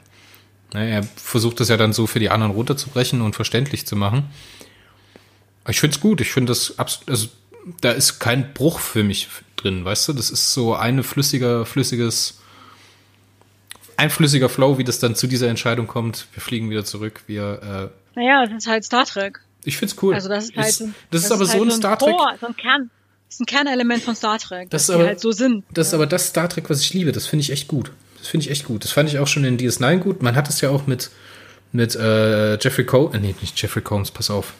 Ne, 0.74 0.90
er 0.90 1.04
versucht 1.04 1.60
das 1.60 1.70
ja 1.70 1.78
dann 1.78 1.94
so 1.94 2.08
für 2.08 2.20
die 2.20 2.32
anderen 2.32 2.52
runterzubrechen 2.52 3.22
und 3.22 3.36
verständlich 3.36 3.86
zu 3.86 3.96
machen. 3.96 4.26
Ich 5.70 5.80
finde 5.80 5.96
es 5.96 6.02
gut. 6.02 6.20
Ich 6.20 6.32
finde 6.32 6.50
das 6.50 6.80
absolut, 6.80 7.10
also 7.10 7.28
da 7.82 7.92
ist 7.92 8.18
kein 8.18 8.56
Bruch 8.56 8.80
für 8.80 9.04
mich 9.04 9.30
drin, 9.58 9.86
weißt 9.86 10.08
du? 10.08 10.14
Das 10.14 10.32
ist 10.32 10.54
so 10.54 10.74
eine 10.74 11.04
flüssiger, 11.04 11.68
flüssiges, 11.68 12.40
ein 13.96 14.10
flüssiger 14.10 14.50
Flow, 14.50 14.80
wie 14.80 14.84
das 14.84 14.98
dann 14.98 15.14
zu 15.14 15.28
dieser 15.28 15.50
Entscheidung 15.50 15.86
kommt. 15.86 16.26
Wir 16.34 16.42
fliegen 16.42 16.72
wieder 16.72 16.84
zurück. 16.84 17.22
Wir 17.28 17.92
äh, 17.94 18.03
naja, 18.16 18.46
das 18.46 18.64
ist 18.64 18.68
halt 18.68 18.84
Star 18.84 19.06
Trek. 19.06 19.40
Ich 19.66 19.78
find's 19.78 19.96
cool. 20.02 20.14
Also 20.14 20.30
das 20.30 20.46
ist 20.46 20.56
halt, 20.56 20.68
ist, 20.68 20.82
das, 20.82 20.90
das 21.12 21.24
ist 21.26 21.32
aber 21.32 21.44
ist 21.44 21.50
halt 21.50 21.60
so 21.60 21.66
ein 21.66 21.72
Star 21.72 21.98
Trek. 21.98 22.16
Core, 22.16 22.36
so 22.40 22.48
ein 22.48 22.56
Kern, 22.56 22.92
das 23.28 23.36
ist 23.36 23.42
ein 23.42 23.46
Kernelement 23.46 24.04
von 24.04 24.16
Star 24.16 24.38
Trek, 24.38 24.70
das 24.70 24.88
dass 24.88 24.96
aber, 24.96 25.06
halt 25.06 25.20
so 25.20 25.32
sind. 25.32 25.64
Das 25.72 25.88
ist 25.88 25.94
aber 25.94 26.06
das 26.08 26.28
Star 26.28 26.50
Trek, 26.50 26.70
was 26.70 26.82
ich 26.82 26.94
liebe. 26.94 27.12
Das 27.12 27.28
finde 27.28 27.42
ich 27.42 27.52
echt 27.52 27.68
gut. 27.68 27.92
Das 28.18 28.28
finde 28.28 28.46
ich 28.46 28.52
echt 28.52 28.66
gut. 28.66 28.84
Das 28.84 28.92
fand 28.92 29.10
ich 29.10 29.20
auch 29.20 29.28
schon 29.28 29.44
in 29.44 29.58
DS9 29.58 29.98
gut. 29.98 30.22
Man 30.22 30.36
hat 30.36 30.50
es 30.50 30.62
ja 30.62 30.70
auch 30.70 30.88
mit 30.88 31.12
mit 31.74 31.96
äh, 31.96 32.58
Jeffrey 32.60 32.86
Combs, 32.86 33.16
äh, 33.16 33.20
nee, 33.20 33.36
nicht 33.42 33.60
Jeffrey 33.62 33.82
Combs, 33.82 34.12
pass 34.12 34.30
auf. 34.30 34.54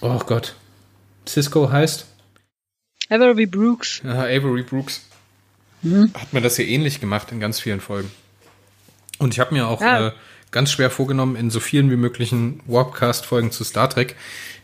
Oh 0.00 0.18
Gott. 0.18 0.54
Cisco 1.26 1.70
heißt? 1.70 2.06
Avery 3.08 3.46
Brooks. 3.46 4.00
Ja, 4.04 4.22
Avery 4.22 4.62
Brooks. 4.62 5.04
Mhm. 5.82 6.12
Hat 6.14 6.32
man 6.32 6.42
das 6.42 6.58
ja 6.58 6.64
ähnlich 6.64 7.00
gemacht 7.00 7.32
in 7.32 7.40
ganz 7.40 7.60
vielen 7.60 7.80
Folgen. 7.80 8.10
Und 9.18 9.34
ich 9.34 9.40
habe 9.40 9.52
mir 9.52 9.66
auch 9.66 9.80
ja. 9.80 10.08
äh, 10.08 10.12
ganz 10.56 10.72
schwer 10.72 10.88
vorgenommen, 10.88 11.36
in 11.36 11.50
so 11.50 11.60
vielen 11.60 11.90
wie 11.90 11.96
möglichen 11.96 12.62
Warpcast-Folgen 12.64 13.52
zu 13.52 13.62
Star 13.62 13.90
Trek 13.90 14.16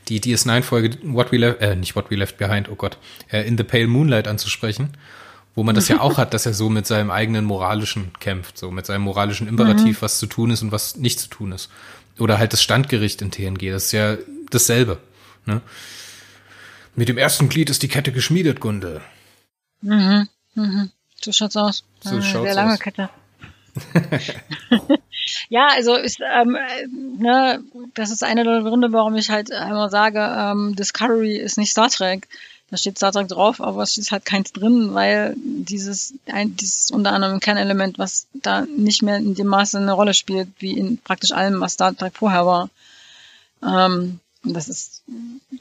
die 0.09 0.23
DS9-Folge 0.23 0.97
What 1.03 1.33
We 1.33 1.37
Left, 1.37 1.61
äh, 1.61 1.77
nicht 1.77 1.95
What 1.95 2.11
We 2.11 2.17
Left 2.17 2.39
Behind, 2.39 2.71
oh 2.71 2.77
Gott, 2.77 2.97
äh, 3.31 3.47
In 3.47 3.59
the 3.59 3.63
Pale 3.63 3.89
Moonlight 3.89 4.27
anzusprechen, 4.27 4.97
wo 5.55 5.63
man 5.65 5.75
das 5.75 5.89
ja 5.89 6.01
auch 6.01 6.17
hat, 6.17 6.33
dass 6.33 6.47
er 6.47 6.55
so 6.55 6.71
mit 6.71 6.87
seinem 6.87 7.11
eigenen 7.11 7.45
moralischen 7.45 8.11
kämpft, 8.21 8.57
so 8.57 8.71
mit 8.71 8.87
seinem 8.87 9.03
moralischen 9.03 9.47
Imperativ, 9.47 9.99
mhm. 9.99 10.03
was 10.03 10.19
zu 10.19 10.25
tun 10.25 10.51
ist 10.51 10.63
und 10.63 10.73
was 10.73 10.97
nicht 10.97 11.21
zu 11.21 11.29
tun 11.29 11.53
ist. 11.53 11.71
Oder 12.19 12.39
halt 12.39 12.55
das 12.55 12.63
Standgericht 12.63 13.21
in 13.21 13.31
TNG, 13.31 13.71
das 13.71 13.85
ist 13.85 13.93
ja 13.93 14.17
dasselbe. 14.49 14.97
Ne? 15.45 15.61
Mit 16.97 17.11
dem 17.11 17.19
ersten 17.19 17.51
Glied 17.51 17.69
ist 17.69 17.83
die 17.83 17.89
Kette 17.89 18.13
geschmiedet, 18.13 18.61
Gunde. 18.61 19.03
Mhm, 19.83 20.27
mhm. 20.55 20.91
So 21.21 21.33
schaut's 21.33 21.57
aus. 21.59 21.85
So 22.01 22.13
Eine 22.13 22.23
schaut's 22.23 22.45
sehr 22.45 22.55
lange 22.55 22.73
aus. 22.73 22.81
Kette. 22.81 23.11
ja, 25.49 25.69
also 25.69 25.95
ist, 25.95 26.21
ähm, 26.21 26.57
ne, 27.19 27.63
das 27.95 28.11
ist 28.11 28.25
einer 28.25 28.45
der 28.45 28.63
Gründe, 28.63 28.93
warum 28.93 29.15
ich 29.17 29.31
halt 29.31 29.51
immer 29.51 29.89
sage, 29.89 30.19
ähm, 30.21 30.75
Discovery 30.77 31.37
ist 31.37 31.59
nicht 31.59 31.71
Star 31.71 31.89
Trek. 31.89 32.29
Da 32.71 32.79
steht 32.79 32.97
Star 32.97 33.13
Trek 33.13 33.29
drauf, 33.29 33.61
aber 33.61 33.83
es 33.83 33.99
ist 33.99 34.13
halt 34.13 34.25
keins 34.25 34.53
drin, 34.53 34.95
weil 34.95 35.35
dieses, 35.37 36.15
ein, 36.27 36.57
dieses 36.57 36.91
unter 36.91 37.13
anderem 37.13 37.39
Kernelement, 37.39 37.99
was 37.99 38.27
da 38.33 38.63
nicht 38.63 39.03
mehr 39.03 39.17
in 39.17 39.35
dem 39.35 39.47
Maße 39.47 39.77
eine 39.77 39.93
Rolle 39.93 40.15
spielt, 40.15 40.49
wie 40.59 40.79
in 40.79 40.97
praktisch 40.97 41.33
allem, 41.33 41.61
was 41.61 41.75
Star 41.75 41.95
Trek 41.95 42.15
vorher 42.17 42.47
war. 42.47 42.71
Ähm, 43.63 44.21
das 44.43 44.69
ist 44.69 45.03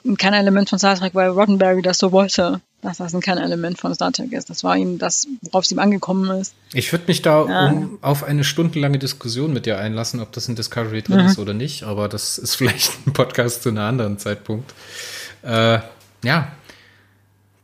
ein 0.06 0.18
Kernelement 0.18 0.70
von 0.70 0.80
Star 0.80 0.96
Trek, 0.96 1.14
weil 1.14 1.30
Roddenberry 1.30 1.82
das 1.82 2.00
so 2.00 2.14
wollte, 2.14 2.62
dass 2.82 2.98
das 2.98 3.14
ein 3.14 3.22
Kernelement 3.22 3.80
von 3.80 3.94
Star 3.94 4.12
Trek 4.12 4.32
ist. 4.34 4.50
Das 4.50 4.64
war 4.64 4.76
ihm 4.76 4.98
das, 4.98 5.28
worauf 5.42 5.66
es 5.66 5.72
ihm 5.72 5.80
angekommen 5.80 6.30
ist. 6.40 6.54
Ich 6.74 6.92
würde 6.92 7.06
mich 7.08 7.22
da 7.22 7.46
ja. 7.48 7.70
um, 7.70 8.00
auf 8.02 8.24
eine 8.24 8.44
stundenlange 8.44 9.00
Diskussion 9.00 9.54
mit 9.54 9.66
dir 9.66 9.78
einlassen, 9.78 10.20
ob 10.20 10.32
das 10.32 10.48
in 10.48 10.56
Discovery 10.56 11.02
drin 11.02 11.22
mhm. 11.22 11.28
ist 11.28 11.40
oder 11.40 11.54
nicht, 11.54 11.84
aber 11.84 12.10
das 12.10 12.38
ist 12.38 12.56
vielleicht 12.58 13.08
ein 13.08 13.14
Podcast 13.14 13.64
zu 13.64 13.70
einem 13.70 13.80
anderen 13.80 14.18
Zeitpunkt. 14.18 14.74
Äh, 15.44 15.80
ja, 16.24 16.52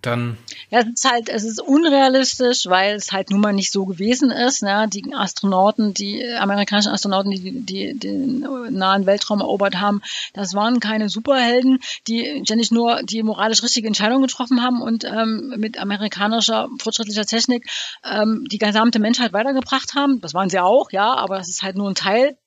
dann. 0.07 0.37
Ja, 0.69 0.79
es 0.79 0.87
ist 0.87 1.09
halt, 1.09 1.29
es 1.29 1.43
ist 1.43 1.61
unrealistisch, 1.61 2.65
weil 2.65 2.95
es 2.95 3.11
halt 3.11 3.29
nun 3.29 3.41
mal 3.41 3.53
nicht 3.53 3.71
so 3.71 3.85
gewesen 3.85 4.31
ist. 4.31 4.63
Ne? 4.63 4.87
Die 4.91 5.13
Astronauten, 5.13 5.93
die 5.93 6.25
amerikanischen 6.25 6.91
Astronauten, 6.91 7.31
die, 7.31 7.61
die 7.61 7.97
den 7.97 8.39
nahen 8.71 9.05
Weltraum 9.05 9.41
erobert 9.41 9.75
haben, 9.75 10.01
das 10.33 10.53
waren 10.53 10.79
keine 10.79 11.09
Superhelden, 11.09 11.79
die 12.07 12.41
ständig 12.43 12.71
nur 12.71 13.03
die 13.03 13.23
moralisch 13.23 13.63
richtige 13.63 13.87
Entscheidung 13.87 14.21
getroffen 14.21 14.61
haben 14.61 14.81
und 14.81 15.03
ähm, 15.03 15.53
mit 15.57 15.77
amerikanischer 15.77 16.69
fortschrittlicher 16.79 17.25
Technik 17.25 17.67
ähm, 18.03 18.45
die 18.49 18.57
gesamte 18.57 18.99
Menschheit 18.99 19.33
weitergebracht 19.33 19.93
haben. 19.93 20.21
Das 20.21 20.33
waren 20.33 20.49
sie 20.49 20.59
auch, 20.59 20.91
ja, 20.91 21.13
aber 21.13 21.37
das 21.37 21.49
ist 21.49 21.63
halt 21.63 21.75
nur 21.75 21.89
ein 21.89 21.95
Teil 21.95 22.37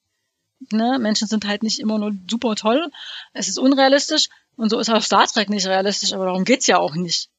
Ne? 0.72 0.98
Menschen 0.98 1.26
sind 1.26 1.46
halt 1.46 1.62
nicht 1.62 1.78
immer 1.78 1.98
nur 1.98 2.12
super 2.28 2.54
toll. 2.54 2.90
Es 3.32 3.48
ist 3.48 3.58
unrealistisch 3.58 4.28
und 4.56 4.68
so 4.68 4.78
ist 4.78 4.90
auch 4.90 5.02
Star 5.02 5.26
Trek 5.26 5.48
nicht 5.48 5.66
realistisch, 5.66 6.12
aber 6.12 6.26
darum 6.26 6.44
geht's 6.44 6.66
ja 6.66 6.78
auch 6.78 6.94
nicht. 6.94 7.30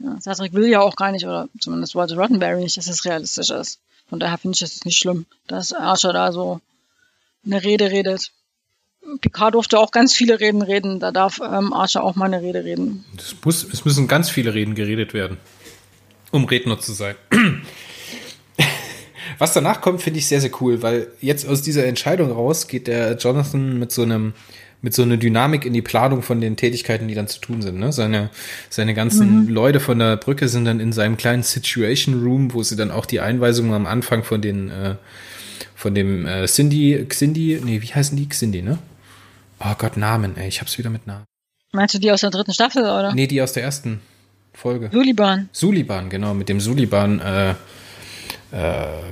Trek 0.00 0.52
will 0.52 0.68
ja 0.68 0.80
auch 0.80 0.96
gar 0.96 1.12
nicht, 1.12 1.26
oder 1.26 1.48
zumindest 1.60 1.94
wollte 1.94 2.16
Roddenberry 2.16 2.62
nicht, 2.62 2.76
dass 2.76 2.88
es 2.88 3.04
realistisch 3.04 3.50
ist. 3.50 3.80
Von 4.08 4.20
daher 4.20 4.38
finde 4.38 4.56
ich 4.56 4.62
es 4.62 4.84
nicht 4.84 4.98
schlimm, 4.98 5.26
dass 5.46 5.72
Archer 5.72 6.12
da 6.12 6.32
so 6.32 6.60
eine 7.44 7.62
Rede 7.62 7.90
redet. 7.90 8.32
Picard 9.20 9.54
durfte 9.54 9.78
auch 9.78 9.90
ganz 9.90 10.14
viele 10.14 10.40
Reden 10.40 10.62
reden, 10.62 11.00
da 11.00 11.12
darf 11.12 11.40
ähm, 11.40 11.72
Archer 11.72 12.02
auch 12.04 12.14
mal 12.14 12.26
eine 12.26 12.42
Rede 12.42 12.64
reden. 12.64 13.04
Das 13.16 13.34
muss, 13.44 13.64
es 13.64 13.84
müssen 13.84 14.08
ganz 14.08 14.28
viele 14.28 14.54
Reden 14.54 14.74
geredet 14.74 15.14
werden, 15.14 15.38
um 16.30 16.44
Redner 16.44 16.78
zu 16.78 16.92
sein. 16.92 17.14
Was 19.38 19.52
danach 19.52 19.80
kommt, 19.80 20.02
finde 20.02 20.18
ich 20.18 20.26
sehr, 20.26 20.40
sehr 20.40 20.50
cool, 20.60 20.82
weil 20.82 21.12
jetzt 21.20 21.46
aus 21.46 21.62
dieser 21.62 21.86
Entscheidung 21.86 22.32
raus 22.32 22.66
geht 22.66 22.86
der 22.86 23.16
Jonathan 23.16 23.78
mit 23.78 23.92
so 23.92 24.02
einem 24.02 24.34
mit 24.80 24.94
so 24.94 25.02
einer 25.02 25.16
Dynamik 25.16 25.64
in 25.64 25.72
die 25.72 25.82
Planung 25.82 26.22
von 26.22 26.40
den 26.40 26.56
Tätigkeiten, 26.56 27.08
die 27.08 27.14
dann 27.14 27.26
zu 27.26 27.40
tun 27.40 27.62
sind. 27.62 27.78
Ne? 27.78 27.92
Seine, 27.92 28.30
seine 28.70 28.94
ganzen 28.94 29.46
mhm. 29.46 29.48
Leute 29.48 29.80
von 29.80 29.98
der 29.98 30.16
Brücke 30.16 30.48
sind 30.48 30.66
dann 30.66 30.78
in 30.80 30.92
seinem 30.92 31.16
kleinen 31.16 31.42
Situation 31.42 32.22
Room, 32.22 32.54
wo 32.54 32.62
sie 32.62 32.76
dann 32.76 32.90
auch 32.90 33.06
die 33.06 33.20
Einweisungen 33.20 33.72
am 33.72 33.86
Anfang 33.86 34.22
von 34.22 34.40
den, 34.40 34.70
äh, 34.70 34.94
von 35.74 35.94
dem 35.94 36.26
äh, 36.26 36.46
Cindy, 36.46 37.06
Cindy, 37.08 37.60
nee, 37.64 37.82
wie 37.82 37.92
heißen 37.92 38.16
die? 38.16 38.28
Cindy, 38.28 38.62
ne? 38.62 38.78
Oh 39.60 39.74
Gott, 39.76 39.96
Namen, 39.96 40.36
ey, 40.36 40.46
ich 40.46 40.60
hab's 40.60 40.78
wieder 40.78 40.90
mit 40.90 41.06
Namen. 41.06 41.24
Meinst 41.72 41.94
du 41.94 41.98
die 41.98 42.12
aus 42.12 42.20
der 42.20 42.30
dritten 42.30 42.54
Staffel, 42.54 42.82
oder? 42.82 43.12
Nee, 43.12 43.26
die 43.26 43.42
aus 43.42 43.52
der 43.52 43.64
ersten 43.64 44.00
Folge. 44.54 44.90
Suliban. 44.92 45.48
Suliban, 45.52 46.08
genau, 46.08 46.34
mit 46.34 46.48
dem 46.48 46.60
Suliban, 46.60 47.20
äh, 47.20 47.50
äh, 47.50 47.54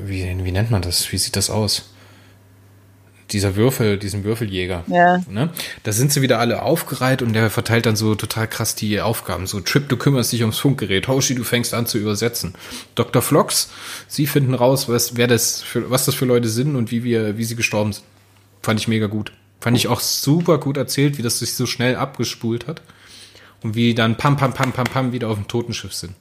wie, 0.04 0.44
wie 0.44 0.52
nennt 0.52 0.70
man 0.70 0.82
das? 0.82 1.10
Wie 1.12 1.18
sieht 1.18 1.36
das 1.36 1.50
aus? 1.50 1.90
Dieser 3.30 3.56
Würfel, 3.56 3.98
diesen 3.98 4.24
Würfeljäger. 4.24 4.84
Ja. 4.86 5.22
Ne? 5.28 5.50
Da 5.82 5.92
sind 5.92 6.12
sie 6.12 6.22
wieder 6.22 6.38
alle 6.38 6.62
aufgereiht 6.62 7.22
und 7.22 7.32
der 7.32 7.50
verteilt 7.50 7.86
dann 7.86 7.96
so 7.96 8.14
total 8.14 8.48
krass 8.48 8.74
die 8.74 9.00
Aufgaben. 9.00 9.46
So, 9.46 9.60
Trip, 9.60 9.88
du 9.88 9.96
kümmerst 9.96 10.32
dich 10.32 10.42
ums 10.42 10.58
Funkgerät. 10.58 11.08
Hoshi, 11.08 11.34
du 11.34 11.44
fängst 11.44 11.74
an 11.74 11.86
zu 11.86 11.98
übersetzen. 11.98 12.54
Dr. 12.94 13.22
Flox, 13.22 13.70
sie 14.08 14.26
finden 14.26 14.54
raus, 14.54 14.88
was, 14.88 15.16
wer 15.16 15.26
das 15.26 15.62
für, 15.62 15.90
was 15.90 16.04
das 16.04 16.14
für 16.14 16.24
Leute 16.24 16.48
sind 16.48 16.76
und 16.76 16.90
wie 16.90 17.02
wir, 17.04 17.36
wie 17.36 17.44
sie 17.44 17.56
gestorben 17.56 17.92
sind. 17.92 18.04
Fand 18.62 18.80
ich 18.80 18.88
mega 18.88 19.06
gut. 19.06 19.32
Fand 19.60 19.76
ich 19.76 19.88
auch 19.88 20.00
super 20.00 20.58
gut 20.58 20.76
erzählt, 20.76 21.18
wie 21.18 21.22
das 21.22 21.38
sich 21.38 21.54
so 21.54 21.66
schnell 21.66 21.96
abgespult 21.96 22.66
hat. 22.66 22.82
Und 23.62 23.74
wie 23.74 23.94
dann 23.94 24.16
pam, 24.16 24.36
pam, 24.36 24.52
pam, 24.52 24.72
pam, 24.72 24.84
pam 24.84 25.12
wieder 25.12 25.28
auf 25.28 25.36
dem 25.36 25.48
Totenschiff 25.48 25.94
sind. 25.94 26.14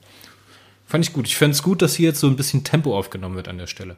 Fand 0.86 1.04
ich 1.04 1.12
gut. 1.12 1.26
Ich 1.26 1.36
fände 1.36 1.54
es 1.54 1.62
gut, 1.62 1.82
dass 1.82 1.94
hier 1.94 2.08
jetzt 2.08 2.20
so 2.20 2.28
ein 2.28 2.36
bisschen 2.36 2.64
Tempo 2.64 2.96
aufgenommen 2.96 3.36
wird 3.36 3.48
an 3.48 3.58
der 3.58 3.66
Stelle. 3.66 3.96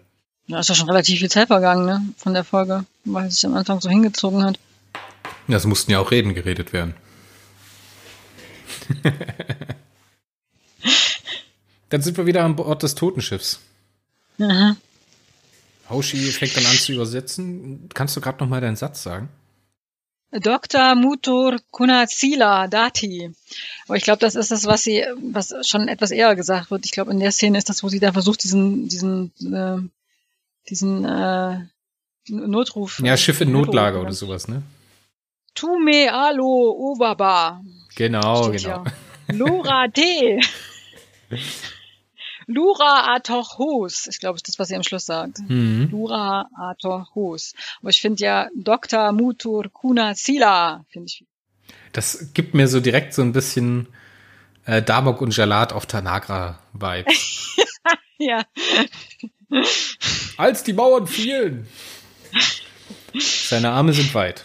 Ja, 0.48 0.58
ist 0.60 0.68
ja 0.68 0.74
schon 0.74 0.88
relativ 0.88 1.20
viel 1.20 1.30
Zeit 1.30 1.48
vergangen, 1.48 1.84
ne? 1.84 2.02
Von 2.16 2.32
der 2.34 2.42
Folge, 2.42 2.84
weil 3.04 3.28
es 3.28 3.36
sich 3.36 3.46
am 3.46 3.54
Anfang 3.54 3.80
so 3.80 3.90
hingezogen 3.90 4.42
hat. 4.44 4.58
Ja, 5.46 5.58
es 5.58 5.66
mussten 5.66 5.92
ja 5.92 6.00
auch 6.00 6.10
Reden 6.10 6.34
geredet 6.34 6.72
werden. 6.72 6.94
dann 11.90 12.00
sind 12.00 12.16
wir 12.16 12.24
wieder 12.24 12.44
an 12.44 12.56
Bord 12.56 12.82
des 12.82 12.94
Totenschiffs. 12.94 13.60
Aha. 14.40 14.76
Hoshi 15.90 16.16
fängt 16.32 16.56
dann 16.56 16.64
an 16.66 16.76
zu 16.76 16.92
übersetzen. 16.92 17.90
Kannst 17.92 18.16
du 18.16 18.22
gerade 18.22 18.42
noch 18.42 18.48
mal 18.48 18.62
deinen 18.62 18.76
Satz 18.76 19.02
sagen? 19.02 19.28
Dr. 20.30 20.94
Mutur 20.94 21.58
Kunazila 21.70 22.68
Dati. 22.68 23.34
Aber 23.86 23.96
ich 23.96 24.04
glaube, 24.04 24.20
das 24.20 24.34
ist 24.34 24.50
das, 24.50 24.66
was 24.66 24.82
sie, 24.82 25.04
was 25.30 25.54
schon 25.66 25.88
etwas 25.88 26.10
eher 26.10 26.34
gesagt 26.36 26.70
wird. 26.70 26.84
Ich 26.84 26.92
glaube, 26.92 27.10
in 27.12 27.20
der 27.20 27.32
Szene 27.32 27.58
ist 27.58 27.68
das, 27.68 27.82
wo 27.82 27.88
sie 27.88 28.00
da 28.00 28.12
versucht, 28.12 28.44
diesen, 28.44 28.88
diesen 28.88 29.32
äh, 29.40 29.78
diesen 30.68 31.04
äh, 31.04 31.66
Notruf. 32.28 33.00
Ja, 33.00 33.16
Schiff 33.16 33.40
in 33.40 33.52
Notlage 33.52 33.98
oder 33.98 34.12
sowas, 34.12 34.48
ne? 34.48 34.62
Tu 35.54 35.78
me 35.78 36.12
alo 36.12 36.70
Obaba. 36.78 37.60
Genau, 37.94 38.50
genau. 38.50 38.84
Lura 39.28 39.88
D. 39.88 40.40
Lura 42.46 43.14
Atochos. 43.14 44.06
Ich 44.06 44.20
glaube, 44.20 44.38
das 44.38 44.48
ist 44.48 44.48
das, 44.48 44.58
was 44.58 44.68
sie 44.68 44.76
am 44.76 44.82
Schluss 44.82 45.04
sagt. 45.04 45.38
Mhm. 45.48 45.88
Lura 45.90 46.48
Atochos. 46.56 47.54
Aber 47.80 47.90
ich 47.90 48.00
finde 48.00 48.24
ja 48.24 48.48
Dr. 48.56 49.12
Mutur 49.12 49.64
Kuna 49.70 50.14
Sila, 50.14 50.84
finde 50.88 51.06
ich. 51.08 51.26
Das 51.92 52.32
gibt 52.32 52.54
mir 52.54 52.66
so 52.66 52.80
direkt 52.80 53.12
so 53.12 53.22
ein 53.22 53.32
bisschen 53.32 53.88
äh, 54.64 54.82
Damok 54.82 55.20
und 55.20 55.36
Jalat 55.36 55.72
auf 55.72 55.84
Tanagra-Vibe. 55.86 57.10
ja. 58.18 58.44
Als 60.36 60.62
die 60.62 60.72
Mauern 60.72 61.06
fielen. 61.06 61.66
Seine 63.18 63.70
Arme 63.70 63.92
sind 63.92 64.14
weit. 64.14 64.44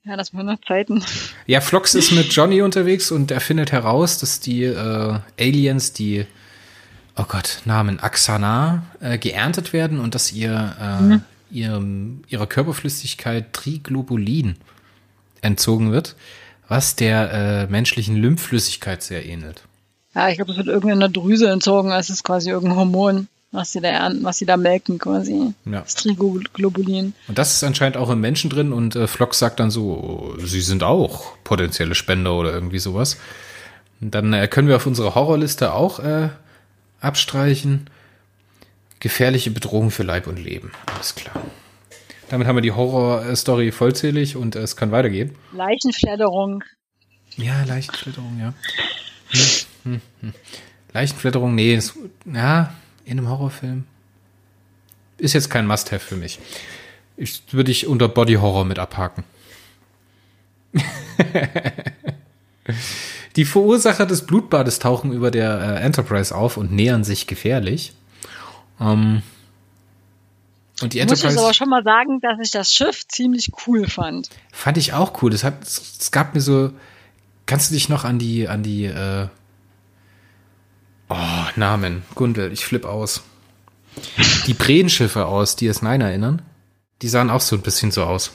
Ja, 0.04 0.16
das 0.16 0.34
waren 0.34 0.46
noch 0.46 0.60
Zeiten. 0.66 1.04
Ja, 1.46 1.60
Flox 1.60 1.94
ist 1.94 2.10
mit 2.10 2.32
Johnny 2.32 2.60
unterwegs 2.60 3.12
und 3.12 3.30
er 3.30 3.40
findet 3.40 3.70
heraus, 3.70 4.18
dass 4.18 4.40
die 4.40 4.64
äh, 4.64 5.18
Aliens, 5.38 5.92
die, 5.92 6.26
oh 7.16 7.24
Gott, 7.28 7.60
Namen, 7.66 8.00
Axana, 8.00 8.84
äh, 8.98 9.16
geerntet 9.16 9.72
werden 9.72 10.00
und 10.00 10.16
dass 10.16 10.32
ihr, 10.32 10.76
äh, 10.80 11.02
mhm. 11.02 11.24
ihrem, 11.52 12.24
ihrer 12.26 12.48
Körperflüssigkeit 12.48 13.52
Triglobulin 13.52 14.56
entzogen 15.40 15.92
wird, 15.92 16.16
was 16.66 16.96
der 16.96 17.32
äh, 17.32 17.66
menschlichen 17.70 18.16
Lymphflüssigkeit 18.16 19.04
sehr 19.04 19.24
ähnelt. 19.24 19.62
Ja, 20.14 20.28
ich 20.28 20.36
glaube, 20.36 20.52
es 20.52 20.58
wird 20.58 20.66
irgendeiner 20.66 21.08
Drüse 21.08 21.50
entzogen, 21.50 21.90
es 21.90 22.10
ist 22.10 22.22
quasi 22.22 22.50
irgendein 22.50 22.76
Hormon, 22.76 23.28
was 23.50 23.72
sie 23.72 23.80
da 23.80 23.88
ernten, 23.88 24.24
was 24.24 24.38
sie 24.38 24.46
da 24.46 24.56
melken 24.56 24.98
quasi. 24.98 25.54
Ja. 25.64 25.80
Das 25.80 25.94
Triglobulin. 25.94 27.14
Und 27.28 27.38
das 27.38 27.54
ist 27.54 27.64
anscheinend 27.64 27.96
auch 27.96 28.10
im 28.10 28.20
Menschen 28.20 28.50
drin 28.50 28.72
und 28.72 28.96
äh, 28.96 29.06
Flock 29.06 29.34
sagt 29.34 29.60
dann 29.60 29.70
so, 29.70 30.34
sie 30.38 30.60
sind 30.60 30.82
auch 30.82 31.36
potenzielle 31.44 31.94
Spender 31.94 32.34
oder 32.34 32.52
irgendwie 32.52 32.78
sowas. 32.78 33.18
Und 34.00 34.14
dann 34.14 34.32
äh, 34.32 34.48
können 34.48 34.68
wir 34.68 34.76
auf 34.76 34.86
unsere 34.86 35.14
Horrorliste 35.14 35.72
auch 35.72 36.00
äh, 36.00 36.28
abstreichen. 37.00 37.88
Gefährliche 39.00 39.50
Bedrohung 39.50 39.90
für 39.90 40.02
Leib 40.02 40.26
und 40.26 40.38
Leben. 40.38 40.72
Alles 40.94 41.14
klar. 41.14 41.34
Damit 42.28 42.46
haben 42.46 42.56
wir 42.56 42.62
die 42.62 42.72
Horror-Story 42.72 43.72
vollzählig 43.72 44.36
und 44.36 44.56
äh, 44.56 44.60
es 44.60 44.76
kann 44.76 44.90
weitergehen. 44.90 45.34
Leichenfledderung. 45.52 46.62
Ja, 47.36 47.64
Leichenfledderung, 47.64 48.38
ja. 48.40 48.54
Hm. 49.84 50.00
Leichenflatterung, 50.92 51.54
nee, 51.54 51.74
das, 51.74 51.94
ja, 52.26 52.74
in 53.04 53.18
einem 53.18 53.28
Horrorfilm. 53.28 53.84
Ist 55.18 55.32
jetzt 55.32 55.50
kein 55.50 55.66
Must-Have 55.66 56.00
für 56.04 56.16
mich. 56.16 56.38
Ich 57.16 57.42
würde 57.52 57.70
ich 57.70 57.86
unter 57.86 58.08
Body 58.08 58.34
Horror 58.34 58.64
mit 58.64 58.78
abhaken. 58.78 59.24
Die 63.36 63.44
Verursacher 63.44 64.06
des 64.06 64.26
Blutbades 64.26 64.78
tauchen 64.78 65.12
über 65.12 65.30
der 65.30 65.60
äh, 65.60 65.80
Enterprise 65.82 66.34
auf 66.34 66.56
und 66.56 66.72
nähern 66.72 67.04
sich 67.04 67.26
gefährlich. 67.26 67.94
Ähm, 68.80 69.22
und 70.82 70.92
die 70.92 70.98
Enterprise. 70.98 71.26
Muss 71.26 71.34
ich 71.34 71.40
aber 71.40 71.54
schon 71.54 71.68
mal 71.68 71.84
sagen, 71.84 72.20
dass 72.20 72.38
ich 72.42 72.50
das 72.50 72.72
Schiff 72.72 73.06
ziemlich 73.08 73.50
cool 73.66 73.88
fand. 73.88 74.28
Fand 74.50 74.76
ich 74.76 74.92
auch 74.92 75.22
cool. 75.22 75.30
Das 75.30 75.44
hat, 75.44 75.62
es 75.62 76.10
gab 76.10 76.34
mir 76.34 76.40
so. 76.40 76.72
Kannst 77.46 77.70
du 77.70 77.74
dich 77.74 77.88
noch 77.88 78.04
an 78.04 78.18
die, 78.18 78.48
an 78.48 78.62
die 78.62 78.84
äh, 78.84 79.28
Oh, 81.14 81.46
Namen. 81.56 82.04
Gundel, 82.14 82.52
ich 82.52 82.64
flipp 82.64 82.86
aus. 82.86 83.22
die 84.46 84.54
Breenschiffe 84.54 85.26
aus 85.26 85.58
DS9 85.58 86.02
erinnern? 86.02 86.40
Die 87.02 87.08
sahen 87.08 87.28
auch 87.28 87.42
so 87.42 87.56
ein 87.56 87.60
bisschen 87.60 87.90
so 87.90 88.04
aus. 88.04 88.32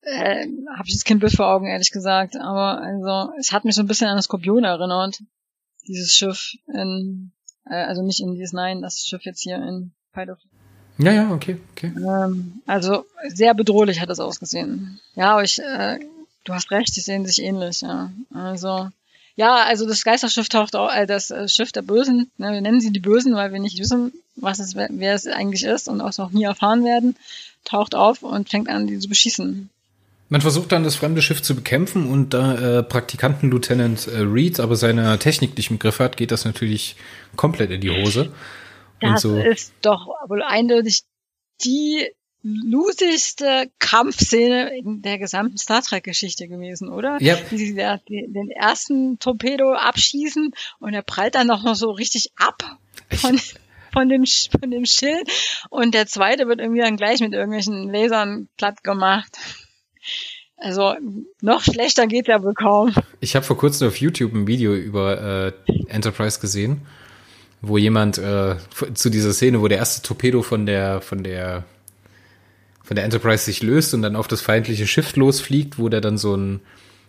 Äh, 0.00 0.46
Habe 0.74 0.86
ich 0.86 0.94
jetzt 0.94 1.04
kein 1.04 1.18
Bild 1.18 1.36
vor 1.36 1.48
Augen, 1.48 1.66
ehrlich 1.66 1.90
gesagt. 1.90 2.36
Aber 2.36 2.80
also, 2.80 3.34
es 3.38 3.52
hat 3.52 3.66
mich 3.66 3.74
so 3.74 3.82
ein 3.82 3.86
bisschen 3.86 4.08
an 4.08 4.16
das 4.16 4.24
Skorpion 4.24 4.64
erinnert. 4.64 5.18
Dieses 5.86 6.14
Schiff 6.14 6.54
in, 6.72 7.32
äh, 7.66 7.74
also 7.74 8.02
nicht 8.02 8.20
in 8.20 8.36
DS9, 8.36 8.80
das 8.80 9.04
Schiff 9.04 9.26
jetzt 9.26 9.42
hier 9.42 9.56
in 9.56 9.92
of 10.16 10.38
ja, 10.96 11.12
ja, 11.12 11.30
okay, 11.30 11.58
okay. 11.72 11.92
Ähm, 11.96 12.60
also 12.66 13.06
sehr 13.28 13.54
bedrohlich 13.54 14.00
hat 14.00 14.10
es 14.10 14.20
ausgesehen. 14.20 15.00
Ja, 15.14 15.32
aber 15.32 15.44
ich, 15.44 15.58
äh, 15.58 15.98
du 16.44 16.52
hast 16.52 16.70
recht, 16.70 16.94
die 16.94 17.00
sehen 17.00 17.24
sich 17.24 17.42
ähnlich, 17.42 17.80
ja. 17.80 18.12
Also, 18.34 18.90
ja, 19.40 19.64
also 19.64 19.86
das 19.86 20.04
Geisterschiff 20.04 20.50
taucht 20.50 20.76
auch, 20.76 20.94
äh, 20.94 21.06
das 21.06 21.30
äh, 21.30 21.48
Schiff 21.48 21.72
der 21.72 21.80
Bösen, 21.80 22.30
ne, 22.36 22.52
wir 22.52 22.60
nennen 22.60 22.82
sie 22.82 22.92
die 22.92 23.00
Bösen, 23.00 23.34
weil 23.34 23.54
wir 23.54 23.58
nicht 23.58 23.78
wissen, 23.78 24.12
was 24.36 24.58
es, 24.58 24.76
wer 24.76 25.14
es 25.14 25.26
eigentlich 25.26 25.64
ist 25.64 25.88
und 25.88 26.02
auch 26.02 26.16
noch 26.18 26.30
nie 26.30 26.44
erfahren 26.44 26.84
werden, 26.84 27.16
taucht 27.64 27.94
auf 27.94 28.22
und 28.22 28.50
fängt 28.50 28.68
an, 28.68 28.86
die 28.86 28.98
zu 28.98 29.08
beschießen. 29.08 29.70
Man 30.28 30.42
versucht 30.42 30.72
dann 30.72 30.84
das 30.84 30.96
fremde 30.96 31.22
Schiff 31.22 31.40
zu 31.40 31.54
bekämpfen 31.54 32.06
und 32.06 32.34
da 32.34 32.80
äh, 32.80 32.82
Praktikanten 32.82 33.50
Lieutenant 33.50 34.08
äh, 34.08 34.18
Reed 34.18 34.60
aber 34.60 34.76
seine 34.76 35.18
Technik 35.18 35.56
nicht 35.56 35.70
im 35.70 35.78
Griff 35.78 36.00
hat, 36.00 36.18
geht 36.18 36.32
das 36.32 36.44
natürlich 36.44 36.96
komplett 37.34 37.70
in 37.70 37.80
die 37.80 37.90
Hose. 37.90 38.30
Das 39.00 39.22
so. 39.22 39.38
ist 39.38 39.72
doch 39.80 40.06
wohl 40.28 40.42
eindeutig 40.42 41.04
die 41.64 42.10
losigste 42.42 43.70
Kampfszene 43.78 44.76
in 44.78 45.02
der 45.02 45.18
gesamten 45.18 45.58
Star 45.58 45.82
Trek 45.82 46.04
Geschichte 46.04 46.48
gewesen, 46.48 46.88
oder? 46.88 47.18
Ja. 47.20 47.36
Wie 47.50 47.58
sie 47.58 47.74
da 47.74 47.98
den 48.08 48.50
ersten 48.50 49.18
Torpedo 49.18 49.74
abschießen 49.74 50.52
und 50.78 50.94
er 50.94 51.02
prallt 51.02 51.34
dann 51.34 51.48
noch 51.48 51.74
so 51.74 51.90
richtig 51.90 52.32
ab 52.36 52.62
von, 53.10 53.38
von 53.92 54.08
dem, 54.08 54.24
von 54.26 54.70
dem 54.70 54.86
Schild 54.86 55.30
und 55.68 55.94
der 55.94 56.06
zweite 56.06 56.46
wird 56.46 56.60
irgendwie 56.60 56.80
dann 56.80 56.96
gleich 56.96 57.20
mit 57.20 57.32
irgendwelchen 57.32 57.92
Lasern 57.92 58.48
platt 58.56 58.82
gemacht. 58.82 59.36
Also 60.56 60.94
noch 61.40 61.62
schlechter 61.62 62.06
geht 62.06 62.28
ja 62.28 62.42
wohl 62.42 62.54
kaum. 62.54 62.94
Ich 63.20 63.34
habe 63.34 63.44
vor 63.44 63.56
kurzem 63.56 63.88
auf 63.88 63.96
YouTube 63.96 64.34
ein 64.34 64.46
Video 64.46 64.74
über 64.74 65.54
äh, 65.66 65.72
Enterprise 65.88 66.40
gesehen 66.40 66.86
wo 67.62 67.76
jemand 67.76 68.18
äh, 68.18 68.56
zu 68.94 69.10
dieser 69.10 69.32
Szene, 69.32 69.60
wo 69.60 69.68
der 69.68 69.78
erste 69.78 70.02
Torpedo 70.06 70.42
von 70.42 70.66
der 70.66 71.00
von 71.00 71.22
der 71.22 71.64
von 72.90 72.96
der 72.96 73.04
Enterprise 73.04 73.44
sich 73.44 73.62
löst 73.62 73.94
und 73.94 74.02
dann 74.02 74.16
auf 74.16 74.26
das 74.26 74.40
feindliche 74.40 74.84
Schiff 74.84 75.14
losfliegt, 75.14 75.78
wo 75.78 75.88
der 75.88 76.00
dann 76.00 76.18
so 76.18 76.36
ein 76.36 76.58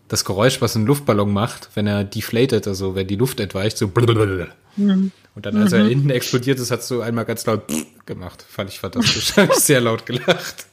das 0.10 0.26
Geräusch, 0.26 0.62
was 0.62 0.76
ein 0.76 0.86
Luftballon 0.86 1.34
macht, 1.34 1.70
wenn 1.74 1.88
er 1.88 2.04
deflated, 2.04 2.68
also 2.68 2.94
wenn 2.94 3.08
die 3.08 3.16
Luft 3.16 3.40
entweicht, 3.40 3.80
so 3.80 3.88
mhm. 3.88 5.12
und 5.34 5.44
dann 5.44 5.58
als 5.58 5.72
er 5.72 5.86
mhm. 5.86 5.90
hinten 5.90 6.10
explodiert 6.12 6.60
ist, 6.60 6.70
hat 6.70 6.84
so 6.84 7.02
einmal 7.02 7.26
ganz 7.26 7.48
laut 7.48 7.64
gemacht. 8.06 8.46
Fand 8.48 8.70
ich 8.70 8.80
fantastisch. 8.80 9.36
Habe 9.38 9.54
ich 9.54 9.60
sehr 9.60 9.82
laut 9.82 10.06
gelacht. 10.06 10.68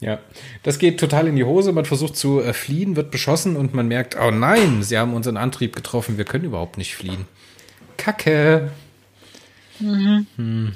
Ja, 0.00 0.18
das 0.62 0.78
geht 0.78 1.00
total 1.00 1.28
in 1.28 1.36
die 1.36 1.44
Hose. 1.44 1.72
Man 1.72 1.86
versucht 1.86 2.18
zu 2.18 2.42
äh, 2.42 2.52
fliehen, 2.52 2.96
wird 2.96 3.10
beschossen 3.10 3.56
und 3.56 3.72
man 3.72 3.88
merkt, 3.88 4.14
oh 4.20 4.30
nein, 4.30 4.82
sie 4.82 4.98
haben 4.98 5.14
unseren 5.14 5.38
Antrieb 5.38 5.74
getroffen, 5.74 6.18
wir 6.18 6.26
können 6.26 6.44
überhaupt 6.44 6.76
nicht 6.76 6.94
fliehen. 6.94 7.24
Kacke. 7.96 8.72
Mhm. 9.80 10.26
Hm. 10.36 10.72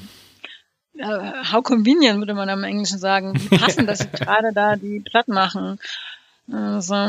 How 1.00 1.62
convenient, 1.62 2.18
würde 2.18 2.34
man 2.34 2.48
am 2.48 2.64
Englischen 2.64 2.98
sagen. 2.98 3.34
Wie 3.34 3.58
passend, 3.58 3.88
dass 3.88 4.00
sie 4.00 4.08
gerade 4.08 4.52
da 4.54 4.76
die 4.76 5.00
platt 5.00 5.28
machen. 5.28 5.78
Also, 6.52 7.08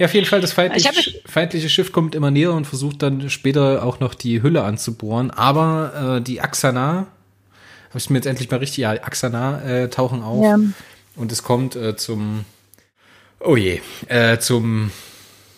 ja, 0.00 0.06
auf 0.06 0.14
jeden 0.14 0.26
Fall, 0.26 0.40
das 0.40 0.52
feindliche, 0.52 0.90
feindliche, 1.26 1.68
Schiff 1.68 1.92
kommt 1.92 2.14
immer 2.14 2.30
näher 2.30 2.54
und 2.54 2.66
versucht 2.66 3.02
dann 3.02 3.28
später 3.28 3.84
auch 3.84 4.00
noch 4.00 4.14
die 4.14 4.42
Hülle 4.42 4.64
anzubohren. 4.64 5.30
Aber 5.30 6.16
äh, 6.16 6.22
die 6.22 6.40
Axana, 6.40 7.06
habe 7.90 7.98
ich 7.98 8.08
mir 8.08 8.16
jetzt 8.16 8.26
endlich 8.26 8.50
mal 8.50 8.56
richtig, 8.56 8.78
ja, 8.78 8.92
Axana 8.92 9.62
äh, 9.62 9.90
tauchen 9.90 10.22
auf. 10.22 10.42
Ja. 10.42 10.58
Und 11.16 11.32
es 11.32 11.42
kommt 11.42 11.76
äh, 11.76 11.96
zum, 11.96 12.46
oh 13.40 13.56
je, 13.56 13.82
äh, 14.06 14.38
zum, 14.38 14.90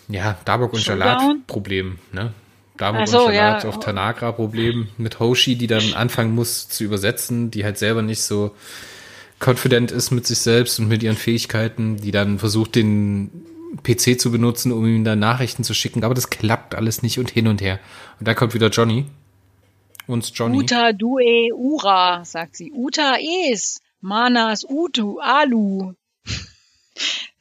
ja, 0.09 0.37
Dabok 0.43 0.73
und 0.73 0.81
Salat-Problem, 0.83 1.99
ne? 2.11 2.33
Damok 2.77 3.07
so, 3.07 3.25
und 3.25 3.33
Salat 3.33 3.63
ja. 3.63 3.69
auf 3.69 3.79
Tanagra-Problem 3.79 4.89
mit 4.97 5.19
Hoshi, 5.19 5.55
die 5.55 5.67
dann 5.67 5.93
anfangen 5.93 6.33
muss 6.33 6.69
zu 6.69 6.83
übersetzen, 6.83 7.51
die 7.51 7.63
halt 7.63 7.77
selber 7.77 8.01
nicht 8.01 8.21
so 8.21 8.55
confident 9.39 9.91
ist 9.91 10.11
mit 10.11 10.25
sich 10.25 10.39
selbst 10.39 10.79
und 10.79 10.87
mit 10.87 11.03
ihren 11.03 11.17
Fähigkeiten, 11.17 11.97
die 11.97 12.11
dann 12.11 12.39
versucht, 12.39 12.75
den 12.75 13.29
PC 13.83 14.19
zu 14.19 14.31
benutzen, 14.31 14.71
um 14.71 14.85
ihm 14.85 15.03
dann 15.03 15.19
Nachrichten 15.19 15.63
zu 15.63 15.73
schicken, 15.73 16.03
aber 16.03 16.13
das 16.13 16.29
klappt 16.29 16.75
alles 16.75 17.01
nicht 17.01 17.19
und 17.19 17.31
hin 17.31 17.47
und 17.47 17.61
her. 17.61 17.79
Und 18.19 18.27
da 18.27 18.33
kommt 18.33 18.53
wieder 18.53 18.69
Johnny. 18.69 19.05
Uns 20.05 20.31
Johnny. 20.33 20.57
Uta 20.57 20.91
due 20.91 21.53
ura, 21.55 22.25
sagt 22.25 22.57
sie. 22.57 22.71
Uta 22.73 23.15
es, 23.49 23.81
manas 24.01 24.65
utu 24.67 25.19
alu. 25.19 25.93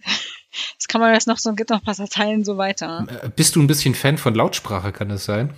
Das 0.83 0.89
kann 0.89 1.01
man 1.01 1.15
jetzt 1.15 1.29
noch 1.29 1.39
so, 1.39 1.53
gibt 1.53 1.71
noch 1.71 1.79
ein 1.79 1.85
paar 1.85 1.95
Dateien 1.95 2.45
so 2.45 2.57
weiter. 2.57 3.07
Äh, 3.23 3.29
bist 3.29 3.55
du 3.55 3.63
ein 3.63 3.69
bisschen 3.69 3.95
Fan 3.95 4.19
von 4.19 4.35
Lautsprache, 4.35 4.91
kann 4.91 5.11
das 5.11 5.25
sein? 5.25 5.55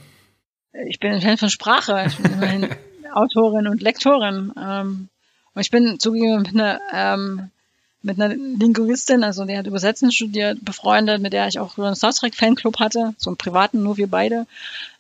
Ich 0.87 1.01
bin 1.01 1.13
ein 1.13 1.23
Fan 1.23 1.39
von 1.39 1.49
Sprache. 1.49 2.05
Ich 2.07 2.19
bin 2.19 2.69
Autorin 3.15 3.67
und 3.67 3.81
Lektorin. 3.81 4.53
Ähm, 4.63 5.09
und 5.55 5.61
ich 5.63 5.71
bin 5.71 5.99
zugegeben 5.99 6.43
mit 6.43 6.49
einer, 6.49 6.79
ähm, 6.93 7.51
mit 8.03 8.21
einer 8.21 8.35
Linguistin, 8.35 9.25
also 9.25 9.47
die 9.47 9.57
hat 9.57 9.67
Übersetzen 9.67 10.13
studiert, 10.13 10.63
befreundet, 10.63 11.23
mit 11.23 11.33
der 11.33 11.49
ich 11.49 11.59
auch 11.59 11.79
einen 11.79 11.97
Star 11.97 12.13
Trek 12.13 12.35
Fanclub 12.35 12.79
hatte, 12.79 13.15
so 13.17 13.31
einen 13.31 13.39
privaten, 13.39 13.83
nur 13.83 13.97
wir 13.97 14.09
beide. 14.09 14.47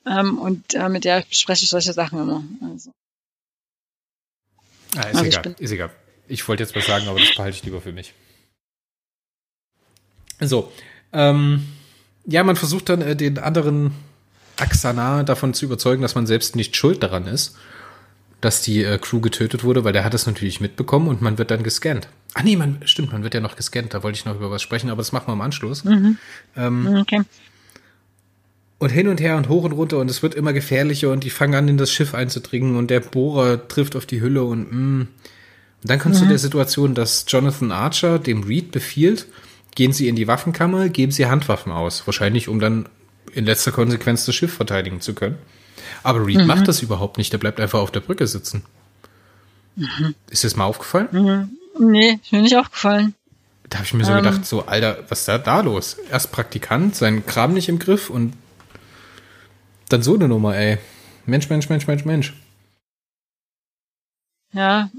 Ähm, 0.06 0.38
und 0.38 0.72
äh, 0.72 0.88
mit 0.88 1.04
der 1.04 1.22
spreche 1.28 1.64
ich 1.64 1.68
solche 1.68 1.92
Sachen 1.92 2.18
immer. 2.18 2.42
Also. 2.62 2.92
Ah, 4.96 5.00
ist 5.00 5.16
also 5.16 5.24
egal, 5.26 5.56
ist 5.58 5.70
egal. 5.70 5.90
Ich 6.28 6.48
wollte 6.48 6.62
jetzt 6.62 6.74
was 6.74 6.86
sagen, 6.86 7.08
aber 7.08 7.20
das 7.20 7.34
behalte 7.34 7.58
ich 7.58 7.64
lieber 7.64 7.82
für 7.82 7.92
mich. 7.92 8.14
So, 10.48 10.72
ähm, 11.12 11.66
ja, 12.26 12.42
man 12.42 12.56
versucht 12.56 12.88
dann 12.88 13.02
äh, 13.02 13.16
den 13.16 13.38
anderen 13.38 13.92
Axana 14.56 15.22
davon 15.22 15.54
zu 15.54 15.64
überzeugen, 15.64 16.02
dass 16.02 16.14
man 16.14 16.26
selbst 16.26 16.56
nicht 16.56 16.76
schuld 16.76 17.02
daran 17.02 17.26
ist, 17.26 17.56
dass 18.40 18.62
die 18.62 18.84
äh, 18.84 18.98
Crew 18.98 19.20
getötet 19.20 19.64
wurde, 19.64 19.84
weil 19.84 19.92
der 19.92 20.04
hat 20.04 20.14
das 20.14 20.26
natürlich 20.26 20.60
mitbekommen 20.60 21.08
und 21.08 21.22
man 21.22 21.38
wird 21.38 21.50
dann 21.50 21.62
gescannt. 21.62 22.08
Ah 22.34 22.42
nee, 22.42 22.56
man, 22.56 22.78
stimmt, 22.84 23.12
man 23.12 23.22
wird 23.22 23.34
ja 23.34 23.40
noch 23.40 23.56
gescannt, 23.56 23.94
da 23.94 24.02
wollte 24.02 24.18
ich 24.18 24.24
noch 24.24 24.36
über 24.36 24.50
was 24.50 24.62
sprechen, 24.62 24.90
aber 24.90 24.98
das 24.98 25.12
machen 25.12 25.28
wir 25.28 25.32
im 25.32 25.40
Anschluss. 25.40 25.84
Mhm. 25.84 26.18
Ähm, 26.56 26.96
okay. 27.00 27.22
Und 28.78 28.90
hin 28.90 29.08
und 29.08 29.20
her 29.20 29.36
und 29.36 29.48
hoch 29.48 29.64
und 29.64 29.72
runter 29.72 29.98
und 29.98 30.10
es 30.10 30.22
wird 30.22 30.34
immer 30.34 30.52
gefährlicher 30.52 31.10
und 31.10 31.24
die 31.24 31.30
fangen 31.30 31.54
an, 31.54 31.68
in 31.68 31.78
das 31.78 31.90
Schiff 31.90 32.14
einzudringen 32.14 32.76
und 32.76 32.90
der 32.90 33.00
Bohrer 33.00 33.66
trifft 33.68 33.96
auf 33.96 34.04
die 34.04 34.20
Hülle 34.20 34.44
und 34.44 34.72
mh. 34.72 34.78
Mm. 34.78 35.08
Und 35.84 35.90
dann 35.90 35.98
kommst 35.98 36.20
mhm. 36.20 36.24
du 36.24 36.30
der 36.30 36.38
Situation, 36.38 36.94
dass 36.94 37.26
Jonathan 37.28 37.70
Archer 37.70 38.18
dem 38.18 38.42
Reed 38.44 38.72
befiehlt, 38.72 39.26
gehen 39.74 39.92
sie 39.92 40.08
in 40.08 40.16
die 40.16 40.28
Waffenkammer, 40.28 40.88
geben 40.88 41.12
sie 41.12 41.26
Handwaffen 41.26 41.72
aus. 41.72 42.06
Wahrscheinlich, 42.06 42.48
um 42.48 42.60
dann 42.60 42.88
in 43.32 43.44
letzter 43.44 43.72
Konsequenz 43.72 44.24
das 44.26 44.34
Schiff 44.34 44.54
verteidigen 44.54 45.00
zu 45.00 45.14
können. 45.14 45.38
Aber 46.02 46.26
Reed 46.26 46.38
mhm. 46.38 46.46
macht 46.46 46.68
das 46.68 46.82
überhaupt 46.82 47.18
nicht. 47.18 47.32
Der 47.32 47.38
bleibt 47.38 47.60
einfach 47.60 47.80
auf 47.80 47.90
der 47.90 48.00
Brücke 48.00 48.26
sitzen. 48.26 48.64
Mhm. 49.76 50.14
Ist 50.30 50.44
das 50.44 50.56
mal 50.56 50.64
aufgefallen? 50.64 51.08
Mhm. 51.10 51.90
Nee, 51.90 52.20
ist 52.22 52.32
mir 52.32 52.42
nicht 52.42 52.56
aufgefallen. 52.56 53.14
Da 53.68 53.78
habe 53.78 53.86
ich 53.86 53.94
mir 53.94 54.04
so 54.04 54.12
ähm. 54.12 54.22
gedacht, 54.22 54.46
so, 54.46 54.66
Alter, 54.66 55.04
was 55.08 55.20
ist 55.20 55.28
da, 55.28 55.38
da 55.38 55.60
los? 55.60 55.96
Erst 56.10 56.30
Praktikant, 56.30 56.94
seinen 56.94 57.26
Kram 57.26 57.54
nicht 57.54 57.68
im 57.68 57.78
Griff 57.78 58.10
und 58.10 58.34
dann 59.88 60.02
so 60.02 60.14
eine 60.14 60.28
Nummer, 60.28 60.56
ey. 60.56 60.78
Mensch, 61.26 61.48
Mensch, 61.48 61.68
Mensch, 61.68 61.86
Mensch, 61.86 62.04
Mensch. 62.04 62.34
Ja, 64.52 64.90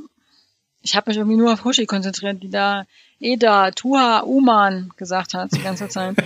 ich 0.86 0.96
habe 0.96 1.10
mich 1.10 1.18
irgendwie 1.18 1.38
nur 1.38 1.52
auf 1.52 1.66
Hoshi 1.66 1.88
konzentriert, 1.88 2.44
die 2.44 2.50
da 2.50 2.86
Eda, 3.20 3.72
Tuha, 3.72 4.20
Uman 4.20 4.92
gesagt 4.98 5.34
hat 5.34 5.52
die 5.52 5.64
ganze 5.64 5.90
Zeit. 5.90 6.16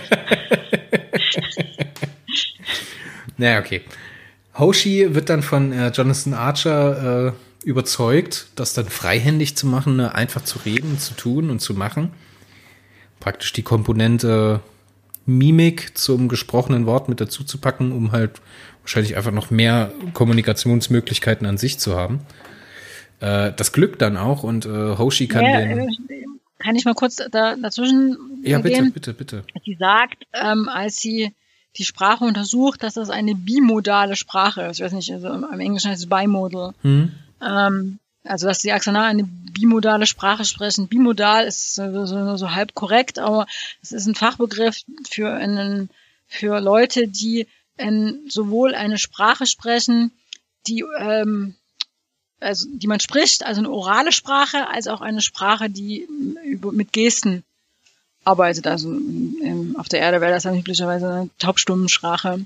naja, 3.38 3.58
okay. 3.58 3.80
Hoshi 4.58 5.14
wird 5.14 5.30
dann 5.30 5.42
von 5.42 5.72
äh, 5.72 5.88
Jonathan 5.88 6.34
Archer 6.34 7.28
äh, 7.28 7.32
überzeugt, 7.64 8.48
das 8.54 8.74
dann 8.74 8.86
freihändig 8.86 9.56
zu 9.56 9.66
machen, 9.66 9.96
ne? 9.96 10.14
einfach 10.14 10.44
zu 10.44 10.58
reden, 10.58 10.98
zu 10.98 11.14
tun 11.14 11.48
und 11.48 11.60
zu 11.60 11.72
machen. 11.72 12.10
Praktisch 13.18 13.54
die 13.54 13.62
Komponente 13.62 14.60
Mimik 15.24 15.96
zum 15.96 16.28
gesprochenen 16.28 16.84
Wort 16.84 17.08
mit 17.08 17.20
dazu 17.20 17.44
zu 17.44 17.58
packen, 17.58 17.92
um 17.92 18.12
halt 18.12 18.42
wahrscheinlich 18.82 19.16
einfach 19.16 19.32
noch 19.32 19.50
mehr 19.50 19.90
Kommunikationsmöglichkeiten 20.12 21.46
an 21.46 21.56
sich 21.56 21.78
zu 21.78 21.96
haben. 21.96 22.20
Äh, 23.20 23.52
das 23.54 23.72
glückt 23.72 24.02
dann 24.02 24.16
auch 24.16 24.42
und 24.42 24.66
äh, 24.66 24.98
Hoshi 24.98 25.28
kann 25.28 25.44
ja, 25.44 25.60
den. 25.60 25.78
Äh, 25.78 26.24
kann 26.58 26.76
ich 26.76 26.84
mal 26.84 26.94
kurz 26.94 27.16
da, 27.16 27.56
dazwischen 27.56 28.42
Ja, 28.42 28.58
bitte, 28.58 28.90
bitte, 28.90 29.14
bitte. 29.14 29.44
Sie 29.64 29.76
sagt, 29.78 30.26
ähm, 30.34 30.68
als 30.68 30.98
sie 30.98 31.34
die 31.76 31.84
Sprache 31.84 32.24
untersucht, 32.24 32.82
dass 32.82 32.94
das 32.94 33.10
eine 33.10 33.34
bimodale 33.34 34.16
Sprache 34.16 34.62
ist. 34.62 34.78
Ich 34.78 34.84
weiß 34.84 34.92
nicht, 34.92 35.12
also 35.12 35.28
im 35.28 35.60
Englischen 35.60 35.90
heißt 35.90 36.02
es 36.02 36.08
bimodal. 36.08 36.74
Mhm. 36.82 37.12
Ähm, 37.40 37.98
also, 38.24 38.46
dass 38.46 38.58
die 38.58 38.72
Axanar 38.72 39.06
eine 39.06 39.24
bimodale 39.24 40.06
Sprache 40.06 40.44
sprechen. 40.44 40.88
Bimodal 40.88 41.46
ist 41.46 41.74
so, 41.74 42.06
so, 42.06 42.36
so 42.36 42.54
halb 42.54 42.74
korrekt, 42.74 43.18
aber 43.18 43.46
es 43.82 43.92
ist 43.92 44.06
ein 44.06 44.14
Fachbegriff 44.14 44.82
für 45.08 45.32
einen, 45.32 45.88
für 46.26 46.60
Leute, 46.60 47.08
die 47.08 47.46
in, 47.78 48.28
sowohl 48.28 48.74
eine 48.74 48.98
Sprache 48.98 49.46
sprechen, 49.46 50.12
die 50.66 50.84
ähm, 50.98 51.54
also 52.40 52.66
die 52.72 52.86
man 52.86 53.00
spricht, 53.00 53.44
also 53.44 53.60
eine 53.60 53.70
orale 53.70 54.12
Sprache, 54.12 54.68
als 54.68 54.88
auch 54.88 55.00
eine 55.00 55.20
Sprache, 55.20 55.70
die 55.70 56.08
über, 56.44 56.72
mit 56.72 56.92
Gesten 56.92 57.44
arbeitet. 58.24 58.66
Also 58.66 58.90
ähm, 58.90 59.76
auf 59.78 59.88
der 59.88 60.00
Erde 60.00 60.20
wäre 60.20 60.32
das 60.32 60.44
dann 60.44 60.58
üblicherweise 60.58 61.08
eine 61.08 61.30
Taubstummensprache. 61.38 62.44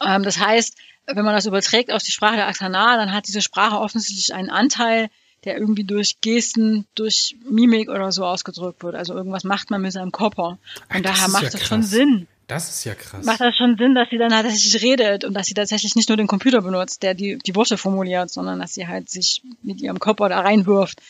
Ähm, 0.00 0.22
das 0.22 0.38
heißt, 0.38 0.76
wenn 1.06 1.24
man 1.24 1.34
das 1.34 1.46
überträgt 1.46 1.92
auf 1.92 2.02
die 2.02 2.12
Sprache 2.12 2.36
der 2.36 2.48
Aksanar, 2.48 2.96
dann 2.96 3.12
hat 3.12 3.28
diese 3.28 3.42
Sprache 3.42 3.78
offensichtlich 3.78 4.34
einen 4.34 4.50
Anteil, 4.50 5.08
der 5.44 5.58
irgendwie 5.58 5.84
durch 5.84 6.20
Gesten, 6.20 6.86
durch 6.94 7.36
Mimik 7.48 7.88
oder 7.88 8.10
so 8.10 8.24
ausgedrückt 8.24 8.82
wird. 8.82 8.96
Also 8.96 9.14
irgendwas 9.14 9.44
macht 9.44 9.70
man 9.70 9.82
mit 9.82 9.92
seinem 9.92 10.10
Körper. 10.10 10.48
Und 10.48 10.58
Ach, 10.88 11.00
daher 11.00 11.28
macht 11.28 11.44
ja 11.44 11.50
das 11.50 11.64
schon 11.64 11.82
Sinn. 11.82 12.26
Das 12.46 12.68
ist 12.68 12.84
ja 12.84 12.94
krass. 12.94 13.26
Macht 13.26 13.40
das 13.40 13.56
schon 13.56 13.76
Sinn, 13.76 13.94
dass 13.94 14.08
sie 14.08 14.18
dann 14.18 14.30
tatsächlich 14.30 14.80
redet 14.82 15.24
und 15.24 15.34
dass 15.34 15.46
sie 15.46 15.54
tatsächlich 15.54 15.96
nicht 15.96 16.08
nur 16.08 16.16
den 16.16 16.28
Computer 16.28 16.62
benutzt, 16.62 17.02
der 17.02 17.14
die, 17.14 17.38
die 17.38 17.54
Worte 17.56 17.76
formuliert, 17.76 18.30
sondern 18.30 18.60
dass 18.60 18.74
sie 18.74 18.86
halt 18.86 19.10
sich 19.10 19.42
mit 19.62 19.80
ihrem 19.80 19.98
Körper 19.98 20.28
da 20.28 20.40
reinwirft. 20.40 21.00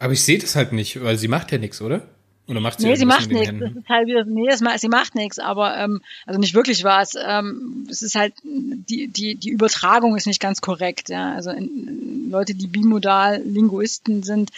Aber 0.00 0.12
ich 0.12 0.22
sehe 0.22 0.38
das 0.38 0.56
halt 0.56 0.72
nicht, 0.72 1.02
weil 1.02 1.16
sie 1.16 1.28
macht 1.28 1.52
ja 1.52 1.58
nichts, 1.58 1.80
oder? 1.80 2.08
Oder 2.48 2.60
macht 2.60 2.80
sie 2.80 2.86
Nee, 2.86 2.94
sie 2.94 3.06
macht 3.06 3.30
nichts. 3.30 3.54
Das 3.58 3.72
ist 3.72 3.88
halt 3.88 4.06
wieder, 4.06 4.24
nee, 4.24 4.46
das, 4.48 4.80
sie 4.80 4.88
macht 4.88 5.14
nichts, 5.16 5.38
aber 5.38 5.76
ähm, 5.76 6.00
also 6.26 6.38
nicht 6.38 6.54
wirklich 6.54 6.84
was. 6.84 7.14
Ähm, 7.14 7.86
es 7.90 8.02
ist 8.02 8.14
halt 8.14 8.34
die 8.44 9.08
die 9.08 9.34
die 9.34 9.50
Übertragung 9.50 10.16
ist 10.16 10.26
nicht 10.26 10.40
ganz 10.40 10.60
korrekt. 10.60 11.08
Ja, 11.08 11.32
also 11.32 11.50
in, 11.50 12.28
Leute, 12.30 12.54
die 12.54 12.68
bimodal 12.68 13.42
Linguisten 13.42 14.22
sind, 14.22 14.50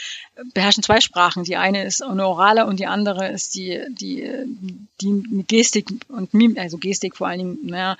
beherrschen 0.52 0.82
zwei 0.82 1.00
Sprachen. 1.00 1.44
Die 1.44 1.56
eine 1.56 1.84
ist 1.84 2.02
eine 2.02 2.26
orale 2.26 2.66
und 2.66 2.78
die 2.78 2.86
andere 2.86 3.28
ist 3.28 3.54
die 3.54 3.80
die 3.88 4.28
die 5.00 5.44
Gestik 5.46 5.88
und 6.08 6.34
Mimik, 6.34 6.58
also 6.58 6.76
Gestik 6.76 7.16
vor 7.16 7.28
allen 7.28 7.38
Dingen. 7.38 7.58
Naja, 7.62 7.96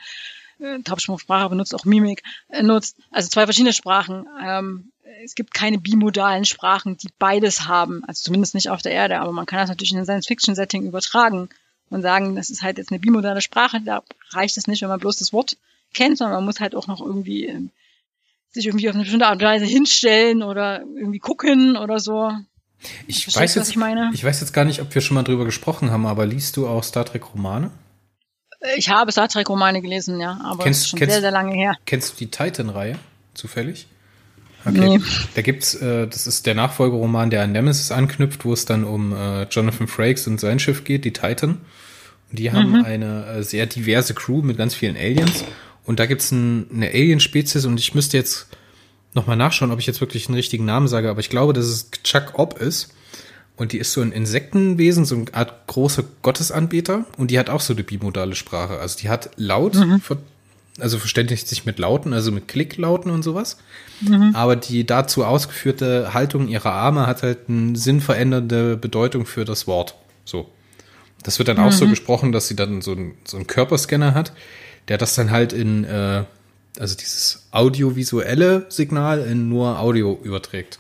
äh, 0.61 0.81
Taubsprache 0.81 1.49
benutzt 1.49 1.75
auch 1.75 1.85
Mimik 1.85 2.23
äh, 2.49 2.63
nutzt. 2.63 2.97
Also 3.11 3.29
zwei 3.29 3.45
verschiedene 3.45 3.73
Sprachen. 3.73 4.27
Ähm, 4.43 4.91
es 5.25 5.35
gibt 5.35 5.55
keine 5.55 5.79
bimodalen 5.79 6.45
Sprachen, 6.45 6.97
die 6.97 7.09
beides 7.19 7.67
haben, 7.67 8.05
also 8.07 8.23
zumindest 8.25 8.55
nicht 8.55 8.71
auf 8.71 8.83
der 8.83 8.93
Erde, 8.93 9.21
aber 9.21 9.33
man 9.33 9.47
kann 9.47 9.59
das 9.59 9.69
natürlich 9.69 9.93
in 9.93 9.99
ein 9.99 10.05
Science-Fiction-Setting 10.05 10.87
übertragen 10.87 11.49
und 11.91 12.03
sagen, 12.03 12.37
das 12.37 12.51
ist 12.51 12.63
halt 12.63 12.79
jetzt 12.79 12.93
eine 12.93 13.01
bimodale 13.01 13.41
Sprache, 13.41 13.81
da 13.81 14.03
reicht 14.31 14.57
es 14.57 14.67
nicht, 14.67 14.83
wenn 14.83 14.89
man 14.89 15.01
bloß 15.01 15.17
das 15.19 15.33
Wort 15.33 15.57
kennt, 15.95 16.19
sondern 16.19 16.37
man 16.37 16.45
muss 16.45 16.61
halt 16.61 16.75
auch 16.75 16.87
noch 16.87 17.01
irgendwie 17.01 17.47
ähm, 17.47 17.71
sich 18.51 18.67
irgendwie 18.67 18.89
auf 18.89 18.95
eine 18.95 19.05
bestimmte 19.05 19.27
Art 19.27 19.37
und 19.37 19.47
Weise 19.47 19.65
hinstellen 19.65 20.43
oder 20.43 20.81
irgendwie 20.81 21.19
gucken 21.19 21.77
oder 21.77 21.99
so. 21.99 22.33
Ich 23.07 23.35
weiß 23.35 23.57
jetzt, 23.57 23.71
ich, 23.71 23.77
meine? 23.77 24.11
ich 24.15 24.23
weiß 24.23 24.41
jetzt 24.41 24.53
gar 24.53 24.65
nicht, 24.65 24.81
ob 24.81 24.95
wir 24.95 25.03
schon 25.03 25.17
mal 25.17 25.25
drüber 25.25 25.45
gesprochen 25.45 25.91
haben, 25.91 26.07
aber 26.07 26.27
liest 26.27 26.57
du 26.57 26.69
auch 26.69 26.85
Star 26.85 27.05
Trek 27.05 27.35
Romane? 27.35 27.71
Ich 28.77 28.89
habe 28.89 29.13
Star 29.13 29.29
Trek 29.29 29.49
Romane 29.49 29.81
gelesen, 29.83 30.21
ja, 30.21 30.41
aber 30.45 30.65
kennst, 30.65 30.81
das 30.81 30.85
ist 30.85 30.91
schon 30.91 30.99
kennst, 30.99 31.13
sehr, 31.13 31.21
sehr 31.21 31.31
lange 31.31 31.55
her. 31.55 31.77
Kennst 31.87 32.13
du 32.13 32.17
die 32.19 32.31
Titan-Reihe 32.31 32.99
zufällig? 33.35 33.87
Okay. 34.65 34.99
Nee. 34.99 35.05
Da 35.35 35.43
gibt's, 35.43 35.75
äh, 35.75 36.07
das 36.07 36.27
ist 36.27 36.47
der 36.47 36.55
Nachfolgeroman, 36.55 37.31
der 37.31 37.43
an 37.43 37.53
Nemesis 37.53 37.93
anknüpft, 37.93 38.45
wo 38.45 38.53
es 38.53 38.65
dann 38.65 38.85
um 38.85 39.13
äh, 39.13 39.45
Jonathan 39.45 39.87
Frakes 39.87 40.27
und 40.27 40.41
sein 40.41 40.59
Schiff 40.59 40.85
geht, 40.85 41.05
die 41.05 41.13
Titan. 41.13 41.59
Und 42.31 42.39
die 42.39 42.53
haben 42.53 42.71
mhm. 42.71 42.85
eine 42.85 43.27
äh, 43.27 43.43
sehr 43.43 43.67
diverse 43.67 44.15
Crew 44.15 44.43
mit 44.43 44.59
ganz 44.59 44.75
vielen 44.75 44.97
Aliens. 44.97 45.45
Und 45.85 46.01
da 46.01 46.07
gibt's 46.07 46.31
ein, 46.33 46.67
eine 46.73 46.89
Alien-Spezies 46.89 47.65
und 47.65 47.81
ich 47.81 47.95
müsste 47.95 48.17
jetzt 48.17 48.49
nochmal 49.15 49.37
nachschauen, 49.37 49.71
ob 49.71 49.79
ich 49.79 49.87
jetzt 49.87 50.01
wirklich 50.01 50.29
einen 50.29 50.35
richtigen 50.35 50.65
Namen 50.65 50.89
sage, 50.89 51.09
aber 51.09 51.21
ich 51.21 51.31
glaube, 51.31 51.53
dass 51.53 51.65
es 51.65 51.91
Chuck 52.03 52.33
Ob 52.35 52.61
ist. 52.61 52.95
Und 53.57 53.73
die 53.73 53.79
ist 53.79 53.93
so 53.93 54.01
ein 54.01 54.13
Insektenwesen, 54.13 55.05
so 55.05 55.17
eine 55.17 55.35
Art 55.35 55.67
große 55.67 56.05
Gottesanbeter. 56.23 57.07
Und 57.17 57.33
die 57.33 57.39
hat 57.41 57.51
auch 57.51 57.61
so 57.61 57.73
eine 57.73 57.83
bimodale 57.83 58.37
Sprache. 58.37 58.79
Also 58.79 59.01
die 59.01 59.09
hat 59.09 59.31
laut, 59.37 59.75
mhm. 59.75 60.01
Also 60.79 60.99
verständigt 60.99 61.49
sich 61.49 61.65
mit 61.67 61.79
Lauten, 61.79 62.13
also 62.13 62.33
mit 62.33 62.49
Klicklauten 62.49 63.11
und 63.11 63.23
sowas. 63.23 63.59
Mhm. 64.01 64.31
Aber 64.35 64.57
die 64.57 64.87
dazu 64.87 65.25
ausgeführte 65.25 66.15
Haltung 66.15 66.49
ihrer 66.49 66.73
Arme 66.73 67.07
hat 67.07 67.23
halt 67.23 67.49
eine 67.49 67.77
sinnverändernde 67.77 68.77
Bedeutung 68.77 69.27
für 69.27 69.45
das 69.45 69.67
Wort. 69.67 69.95
So. 70.25 70.51
Das 71.23 71.39
wird 71.39 71.49
dann 71.49 71.57
mhm. 71.57 71.65
auch 71.65 71.73
so 71.73 71.87
mhm. 71.87 71.91
gesprochen, 71.91 72.33
dass 72.33 72.49
sie 72.49 72.57
dann 72.57 72.81
so, 72.81 72.93
ein, 72.93 73.15
so 73.25 73.37
einen 73.37 73.47
Körperscanner 73.47 74.15
hat, 74.15 74.33
der 74.89 74.99
das 74.99 75.15
dann 75.15 75.31
halt 75.31 75.53
in, 75.53 75.85
äh, 75.85 76.25
also 76.79 76.95
dieses 76.97 77.47
audiovisuelle 77.51 78.67
Signal 78.69 79.21
in 79.21 79.49
nur 79.49 79.81
Audio 79.81 80.19
überträgt. 80.23 80.79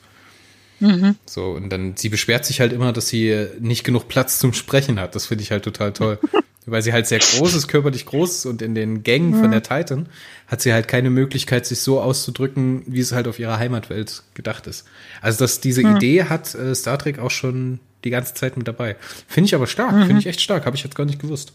Mhm. 0.80 1.16
So, 1.26 1.50
und 1.50 1.70
dann, 1.70 1.96
sie 1.96 2.08
beschwert 2.08 2.44
sich 2.44 2.60
halt 2.60 2.72
immer, 2.72 2.92
dass 2.92 3.08
sie 3.08 3.48
nicht 3.58 3.82
genug 3.82 4.06
Platz 4.06 4.38
zum 4.38 4.52
Sprechen 4.52 5.00
hat. 5.00 5.14
Das 5.14 5.26
finde 5.26 5.42
ich 5.42 5.50
halt 5.50 5.64
total 5.64 5.92
toll. 5.92 6.18
weil 6.70 6.82
sie 6.82 6.92
halt 6.92 7.06
sehr 7.06 7.18
groß 7.18 7.54
ist, 7.54 7.68
körperlich 7.68 8.06
groß 8.06 8.36
ist 8.36 8.46
und 8.46 8.62
in 8.62 8.74
den 8.74 9.02
Gängen 9.02 9.30
mhm. 9.30 9.40
von 9.40 9.50
der 9.50 9.62
Titan 9.62 10.06
hat 10.46 10.62
sie 10.62 10.72
halt 10.72 10.88
keine 10.88 11.10
Möglichkeit, 11.10 11.66
sich 11.66 11.80
so 11.80 12.00
auszudrücken, 12.00 12.82
wie 12.86 13.00
es 13.00 13.12
halt 13.12 13.28
auf 13.28 13.38
ihrer 13.38 13.58
Heimatwelt 13.58 14.22
gedacht 14.34 14.66
ist. 14.66 14.84
Also, 15.20 15.40
dass 15.40 15.60
diese 15.60 15.82
mhm. 15.82 15.96
Idee 15.96 16.24
hat 16.24 16.54
äh, 16.54 16.74
Star 16.74 16.98
Trek 16.98 17.18
auch 17.18 17.30
schon 17.30 17.80
die 18.04 18.10
ganze 18.10 18.34
Zeit 18.34 18.56
mit 18.56 18.68
dabei. 18.68 18.96
Finde 19.26 19.46
ich 19.46 19.54
aber 19.54 19.66
stark, 19.66 19.92
mhm. 19.92 20.06
finde 20.06 20.20
ich 20.20 20.26
echt 20.26 20.40
stark, 20.40 20.66
habe 20.66 20.76
ich 20.76 20.84
jetzt 20.84 20.94
gar 20.94 21.04
nicht 21.04 21.20
gewusst. 21.20 21.52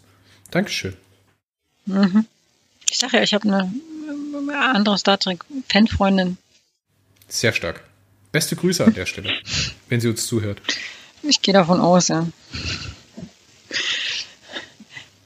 Dankeschön. 0.52 0.96
Mhm. 1.86 2.26
Ich 2.90 2.98
sage 2.98 3.18
ja, 3.18 3.24
ich 3.24 3.34
habe 3.34 3.48
eine, 3.48 3.74
eine 4.38 4.60
andere 4.76 4.98
Star 4.98 5.20
Trek-Fanfreundin. 5.20 6.38
Sehr 7.28 7.54
stark. 7.54 7.84
Beste 8.32 8.56
Grüße 8.56 8.84
an 8.84 8.94
der 8.94 9.06
Stelle, 9.06 9.32
wenn 9.90 10.00
sie 10.00 10.10
uns 10.10 10.28
zuhört. 10.28 10.62
Ich 11.24 11.42
gehe 11.42 11.54
davon 11.54 11.80
aus, 11.80 12.10
ja. 12.10 12.28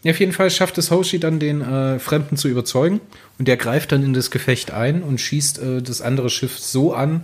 Auf 0.06 0.20
jeden 0.20 0.32
Fall 0.32 0.50
schafft 0.50 0.78
es 0.78 0.92
Hoshi 0.92 1.20
dann, 1.20 1.40
den 1.40 1.62
äh, 1.62 2.00
Fremden 2.00 2.38
zu 2.38 2.48
überzeugen. 2.48 3.02
Und 3.40 3.48
der 3.48 3.58
greift 3.58 3.92
dann 3.92 4.04
in 4.04 4.14
das 4.14 4.32
Gefecht 4.32 4.72
ein 4.72 5.04
und 5.04 5.20
schießt 5.20 5.60
äh, 5.60 5.82
das 5.82 6.02
andere 6.02 6.30
Schiff 6.30 6.58
so 6.60 6.94
an, 6.94 7.24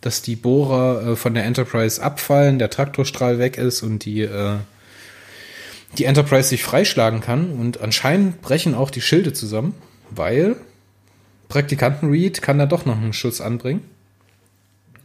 dass 0.00 0.22
die 0.22 0.36
Bohrer 0.36 1.12
äh, 1.12 1.16
von 1.16 1.34
der 1.34 1.44
Enterprise 1.44 2.02
abfallen, 2.02 2.58
der 2.58 2.70
Traktorstrahl 2.70 3.38
weg 3.38 3.58
ist 3.58 3.82
und 3.82 4.04
die, 4.04 4.22
äh, 4.22 4.56
die 5.98 6.04
Enterprise 6.04 6.48
sich 6.48 6.62
freischlagen 6.62 7.20
kann. 7.20 7.50
Und 7.52 7.80
anscheinend 7.80 8.40
brechen 8.42 8.74
auch 8.74 8.90
die 8.90 9.02
Schilde 9.02 9.32
zusammen, 9.32 9.74
weil 10.10 10.56
Praktikanten 11.48 12.10
Reed 12.10 12.42
kann 12.42 12.58
da 12.58 12.66
doch 12.66 12.86
noch 12.86 12.96
einen 12.96 13.12
Schuss 13.12 13.40
anbringen. 13.40 13.82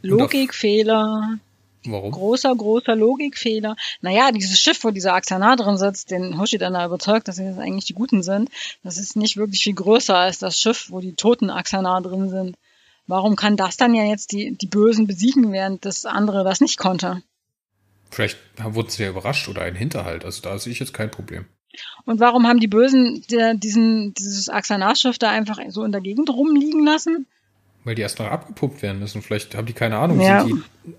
Logikfehler. 0.01 1.39
Warum? 1.85 2.11
Großer, 2.11 2.55
großer 2.55 2.95
Logikfehler. 2.95 3.75
Naja, 4.01 4.31
dieses 4.31 4.59
Schiff, 4.59 4.83
wo 4.83 4.91
dieser 4.91 5.13
Axanar 5.13 5.55
drin 5.55 5.77
sitzt, 5.77 6.11
den 6.11 6.39
Hoshi 6.39 6.57
dann 6.57 6.73
da 6.73 6.85
überzeugt, 6.85 7.27
dass 7.27 7.37
sie 7.37 7.45
das 7.45 7.57
eigentlich 7.57 7.85
die 7.85 7.93
Guten 7.93 8.21
sind, 8.21 8.49
das 8.83 8.97
ist 8.97 9.15
nicht 9.15 9.37
wirklich 9.37 9.63
viel 9.63 9.73
größer 9.73 10.15
als 10.15 10.37
das 10.37 10.59
Schiff, 10.59 10.87
wo 10.89 10.99
die 10.99 11.15
toten 11.15 11.49
Axanar 11.49 12.01
drin 12.01 12.29
sind. 12.29 12.55
Warum 13.07 13.35
kann 13.35 13.57
das 13.57 13.77
dann 13.77 13.95
ja 13.95 14.03
jetzt 14.03 14.31
die, 14.31 14.55
die 14.55 14.67
Bösen 14.67 15.07
besiegen, 15.07 15.51
während 15.51 15.83
das 15.85 16.05
andere 16.05 16.43
das 16.43 16.61
nicht 16.61 16.77
konnte? 16.77 17.23
Vielleicht 18.11 18.37
wurden 18.61 18.89
sie 18.89 19.03
ja 19.03 19.09
überrascht 19.09 19.47
oder 19.49 19.63
ein 19.63 19.75
Hinterhalt. 19.75 20.23
Also 20.23 20.41
da 20.41 20.57
sehe 20.59 20.73
ich 20.73 20.79
jetzt 20.79 20.93
kein 20.93 21.09
Problem. 21.09 21.45
Und 22.05 22.19
warum 22.19 22.47
haben 22.47 22.59
die 22.59 22.67
Bösen 22.67 23.23
der, 23.31 23.53
diesen, 23.55 24.13
dieses 24.13 24.49
Axanar-Schiff 24.49 25.17
da 25.17 25.29
einfach 25.29 25.57
so 25.69 25.83
in 25.83 25.91
der 25.91 26.01
Gegend 26.01 26.29
rumliegen 26.29 26.85
lassen? 26.85 27.25
Weil 27.83 27.95
die 27.95 28.01
erst 28.01 28.19
noch 28.19 28.27
abgepumpt 28.27 28.81
werden 28.81 28.99
müssen. 28.99 29.21
Vielleicht 29.21 29.55
haben 29.55 29.65
die 29.65 29.73
keine 29.73 29.97
Ahnung, 29.97 30.19
ja. 30.19 30.45
sind 30.45 30.63
die 30.85 30.93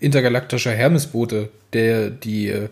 intergalaktischer 0.00 0.72
Hermesbote, 0.72 1.50
der 1.72 2.10
die 2.10 2.48
äh, 2.48 2.68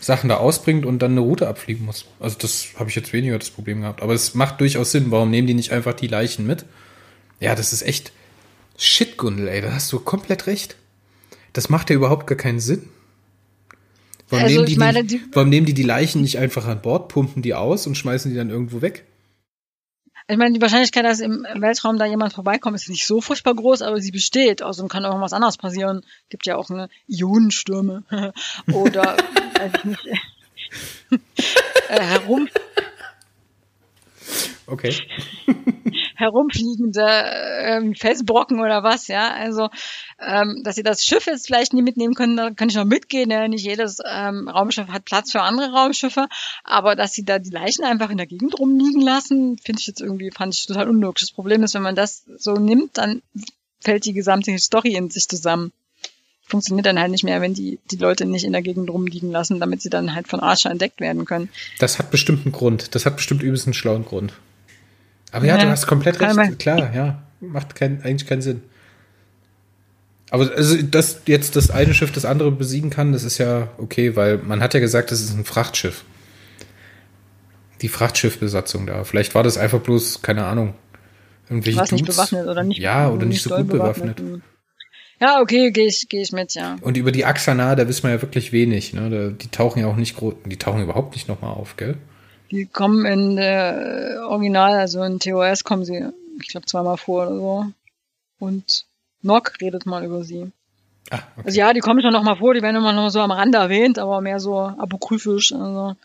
Sachen 0.00 0.28
da 0.28 0.36
ausbringt 0.36 0.86
und 0.86 1.00
dann 1.00 1.12
eine 1.12 1.20
Route 1.20 1.48
abfliegen 1.48 1.84
muss. 1.84 2.06
Also 2.20 2.36
das 2.38 2.68
habe 2.76 2.88
ich 2.88 2.96
jetzt 2.96 3.12
weniger 3.12 3.38
das 3.38 3.50
Problem 3.50 3.80
gehabt. 3.80 4.02
Aber 4.02 4.14
es 4.14 4.34
macht 4.34 4.60
durchaus 4.60 4.92
Sinn. 4.92 5.10
Warum 5.10 5.30
nehmen 5.30 5.46
die 5.46 5.54
nicht 5.54 5.72
einfach 5.72 5.94
die 5.94 6.06
Leichen 6.06 6.46
mit? 6.46 6.64
Ja, 7.40 7.54
das 7.54 7.72
ist 7.72 7.82
echt 7.82 8.12
Shit, 8.80 9.16
Gundel, 9.16 9.48
ey. 9.48 9.60
Da 9.60 9.72
hast 9.72 9.92
du 9.92 9.98
komplett 9.98 10.46
recht. 10.46 10.76
Das 11.52 11.68
macht 11.68 11.90
ja 11.90 11.96
überhaupt 11.96 12.28
gar 12.28 12.38
keinen 12.38 12.60
Sinn. 12.60 12.88
Warum, 14.28 14.44
also, 14.44 14.54
nehmen 14.54 14.66
die, 14.66 14.76
meine, 14.76 15.04
die, 15.04 15.20
warum 15.32 15.48
nehmen 15.48 15.66
die 15.66 15.74
die 15.74 15.82
Leichen 15.82 16.22
nicht 16.22 16.38
einfach 16.38 16.66
an 16.66 16.80
Bord, 16.80 17.08
pumpen 17.08 17.42
die 17.42 17.54
aus 17.54 17.86
und 17.86 17.96
schmeißen 17.96 18.30
die 18.30 18.36
dann 18.36 18.50
irgendwo 18.50 18.80
weg? 18.82 19.04
Ich 20.30 20.36
meine, 20.36 20.52
die 20.52 20.60
Wahrscheinlichkeit, 20.60 21.06
dass 21.06 21.20
im 21.20 21.46
Weltraum 21.54 21.98
da 21.98 22.04
jemand 22.04 22.34
vorbeikommt, 22.34 22.76
ist 22.76 22.90
nicht 22.90 23.06
so 23.06 23.22
furchtbar 23.22 23.54
groß, 23.54 23.80
aber 23.80 23.98
sie 23.98 24.10
besteht. 24.10 24.62
Außerdem 24.62 24.90
kann 24.90 25.06
auch 25.06 25.18
was 25.22 25.32
anderes 25.32 25.56
passieren. 25.56 26.04
Gibt 26.28 26.44
ja 26.44 26.56
auch 26.56 26.68
eine 26.68 26.90
Ionenstürme 27.06 28.02
oder 28.72 29.16
weiß 29.58 29.72
ich 29.78 29.84
nicht, 29.84 30.06
äh, 31.88 32.00
herum. 32.00 32.46
Okay. 34.68 34.94
herumfliegende 36.18 37.06
ähm, 37.62 37.94
Felsbrocken 37.94 38.60
oder 38.60 38.82
was, 38.82 39.06
ja. 39.06 39.32
Also, 39.32 39.68
ähm, 40.18 40.62
dass 40.64 40.74
sie 40.74 40.82
das 40.82 41.04
Schiff 41.04 41.26
jetzt 41.26 41.46
vielleicht 41.46 41.72
nie 41.72 41.82
mitnehmen 41.82 42.14
können, 42.14 42.36
da 42.36 42.50
kann 42.50 42.68
ich 42.68 42.74
noch 42.74 42.84
mitgehen. 42.84 43.30
Ja? 43.30 43.46
Nicht 43.46 43.64
jedes 43.64 43.98
ähm, 44.04 44.48
Raumschiff 44.48 44.88
hat 44.88 45.04
Platz 45.04 45.30
für 45.32 45.42
andere 45.42 45.72
Raumschiffe, 45.72 46.26
aber 46.64 46.96
dass 46.96 47.12
sie 47.12 47.24
da 47.24 47.38
die 47.38 47.50
Leichen 47.50 47.84
einfach 47.84 48.10
in 48.10 48.16
der 48.16 48.26
Gegend 48.26 48.58
rumliegen 48.58 49.00
lassen, 49.00 49.58
finde 49.58 49.80
ich 49.80 49.86
jetzt 49.86 50.00
irgendwie, 50.00 50.30
fand 50.30 50.54
ich 50.54 50.66
total 50.66 50.88
unlogisch. 50.88 51.22
Das 51.22 51.32
Problem 51.32 51.62
ist, 51.62 51.74
wenn 51.74 51.82
man 51.82 51.96
das 51.96 52.24
so 52.36 52.54
nimmt, 52.54 52.98
dann 52.98 53.22
fällt 53.80 54.04
die 54.04 54.12
gesamte 54.12 54.58
Story 54.58 54.94
in 54.94 55.10
sich 55.10 55.28
zusammen 55.28 55.72
funktioniert 56.50 56.86
dann 56.86 56.98
halt 56.98 57.10
nicht 57.10 57.24
mehr, 57.24 57.42
wenn 57.42 57.52
die, 57.52 57.78
die 57.90 57.96
Leute 57.96 58.24
nicht 58.24 58.44
in 58.44 58.52
der 58.52 58.62
Gegend 58.62 58.88
rumliegen 58.88 59.30
lassen, 59.30 59.60
damit 59.60 59.82
sie 59.82 59.90
dann 59.90 60.14
halt 60.14 60.28
von 60.28 60.40
Archer 60.40 60.70
entdeckt 60.70 60.98
werden 60.98 61.26
können. 61.26 61.50
Das 61.78 61.98
hat 61.98 62.10
bestimmt 62.10 62.46
einen 62.46 62.52
Grund. 62.52 62.94
Das 62.94 63.04
hat 63.04 63.16
bestimmt 63.16 63.42
übelst 63.42 63.66
einen 63.66 63.74
schlauen 63.74 64.06
Grund. 64.06 64.32
Aber 65.32 65.46
ja, 65.46 65.56
ja 65.56 65.64
du 65.64 65.70
hast 65.70 65.86
komplett 65.86 66.20
recht. 66.20 66.58
Klar, 66.58 66.94
ja. 66.94 67.22
Macht 67.40 67.74
kein, 67.74 68.02
eigentlich 68.02 68.26
keinen 68.28 68.42
Sinn. 68.42 68.62
Aber 70.30 70.50
also, 70.54 70.82
dass 70.82 71.22
jetzt 71.26 71.56
das 71.56 71.70
eine 71.70 71.94
Schiff 71.94 72.12
das 72.12 72.24
andere 72.24 72.50
besiegen 72.50 72.90
kann, 72.90 73.12
das 73.12 73.24
ist 73.24 73.38
ja 73.38 73.68
okay, 73.78 74.16
weil 74.16 74.38
man 74.38 74.60
hat 74.60 74.74
ja 74.74 74.80
gesagt, 74.80 75.10
das 75.10 75.20
ist 75.20 75.34
ein 75.34 75.44
Frachtschiff. 75.44 76.04
Die 77.80 77.88
Frachtschiffbesatzung 77.88 78.86
da. 78.86 79.04
Vielleicht 79.04 79.34
war 79.34 79.42
das 79.42 79.56
einfach 79.56 79.80
bloß, 79.80 80.20
keine 80.20 80.44
Ahnung, 80.44 80.74
irgendwelche 81.48 81.78
Dudes. 81.78 81.92
nicht 81.92 82.06
bewaffnet 82.06 82.46
oder 82.46 82.62
nicht 82.62 82.80
Ja, 82.80 83.08
oder 83.08 83.24
nicht, 83.24 83.42
so 83.42 83.50
gut 83.54 83.68
bewaffnet. 83.68 84.16
bewaffnet. 84.16 84.42
Ja, 85.20 85.40
okay, 85.40 85.70
gehe 85.72 85.86
ich, 85.86 86.08
geh 86.08 86.20
ich 86.20 86.32
mit, 86.32 86.54
ja. 86.54 86.76
Und 86.80 86.96
über 86.96 87.10
die 87.10 87.24
Axana, 87.24 87.74
da 87.74 87.88
wissen 87.88 88.04
wir 88.04 88.10
ja 88.10 88.22
wirklich 88.22 88.52
wenig. 88.52 88.92
Ne? 88.92 89.32
die 89.32 89.48
tauchen 89.48 89.80
ja 89.80 89.86
auch 89.86 89.96
nicht 89.96 90.16
groß, 90.16 90.34
die 90.44 90.56
tauchen 90.56 90.82
überhaupt 90.82 91.14
nicht 91.14 91.28
nochmal 91.28 91.54
auf, 91.54 91.76
gell? 91.76 91.96
Die 92.50 92.66
kommen 92.66 93.04
in 93.04 93.36
der 93.36 94.26
Original, 94.28 94.72
also 94.72 95.02
in 95.02 95.18
TOS 95.18 95.64
kommen 95.64 95.84
sie, 95.84 96.08
ich 96.40 96.48
glaube, 96.48 96.66
zweimal 96.66 96.96
vor 96.96 97.26
oder 97.26 97.36
so. 97.36 97.66
Und 98.38 98.86
Nock 99.22 99.60
redet 99.60 99.84
mal 99.86 100.04
über 100.04 100.24
sie. 100.24 100.50
Ah, 101.10 101.16
okay. 101.36 101.42
Also 101.44 101.58
ja, 101.58 101.72
die 101.72 101.80
kommen 101.80 102.02
schon 102.02 102.12
noch 102.12 102.22
mal 102.22 102.36
vor, 102.36 102.54
die 102.54 102.62
werden 102.62 102.76
immer 102.76 102.92
noch 102.92 103.10
so 103.10 103.20
am 103.20 103.30
Rande 103.30 103.58
erwähnt, 103.58 103.98
aber 103.98 104.20
mehr 104.20 104.40
so 104.40 104.58
apokryphisch. 104.58 105.52
Also 105.52 105.96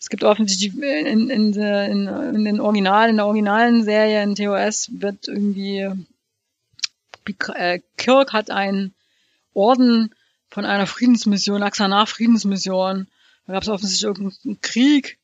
es 0.00 0.08
gibt 0.08 0.24
offensichtlich 0.24 0.74
in, 0.80 1.30
in, 1.30 1.52
in, 1.52 2.06
in 2.06 2.44
den 2.44 2.60
Originalen, 2.60 3.10
in 3.10 3.16
der 3.16 3.26
originalen 3.26 3.84
Serie 3.84 4.22
in 4.22 4.34
TOS 4.34 4.90
wird 4.92 5.28
irgendwie 5.28 5.88
äh, 7.54 7.80
Kirk 7.96 8.32
hat 8.32 8.50
einen 8.50 8.94
Orden 9.54 10.14
von 10.50 10.64
einer 10.64 10.86
Friedensmission, 10.86 11.62
Axanar-Friedensmission. 11.62 13.06
Da 13.46 13.52
gab 13.52 13.62
es 13.62 13.68
offensichtlich 13.68 14.04
irgendeinen 14.04 14.60
Krieg, 14.60 15.17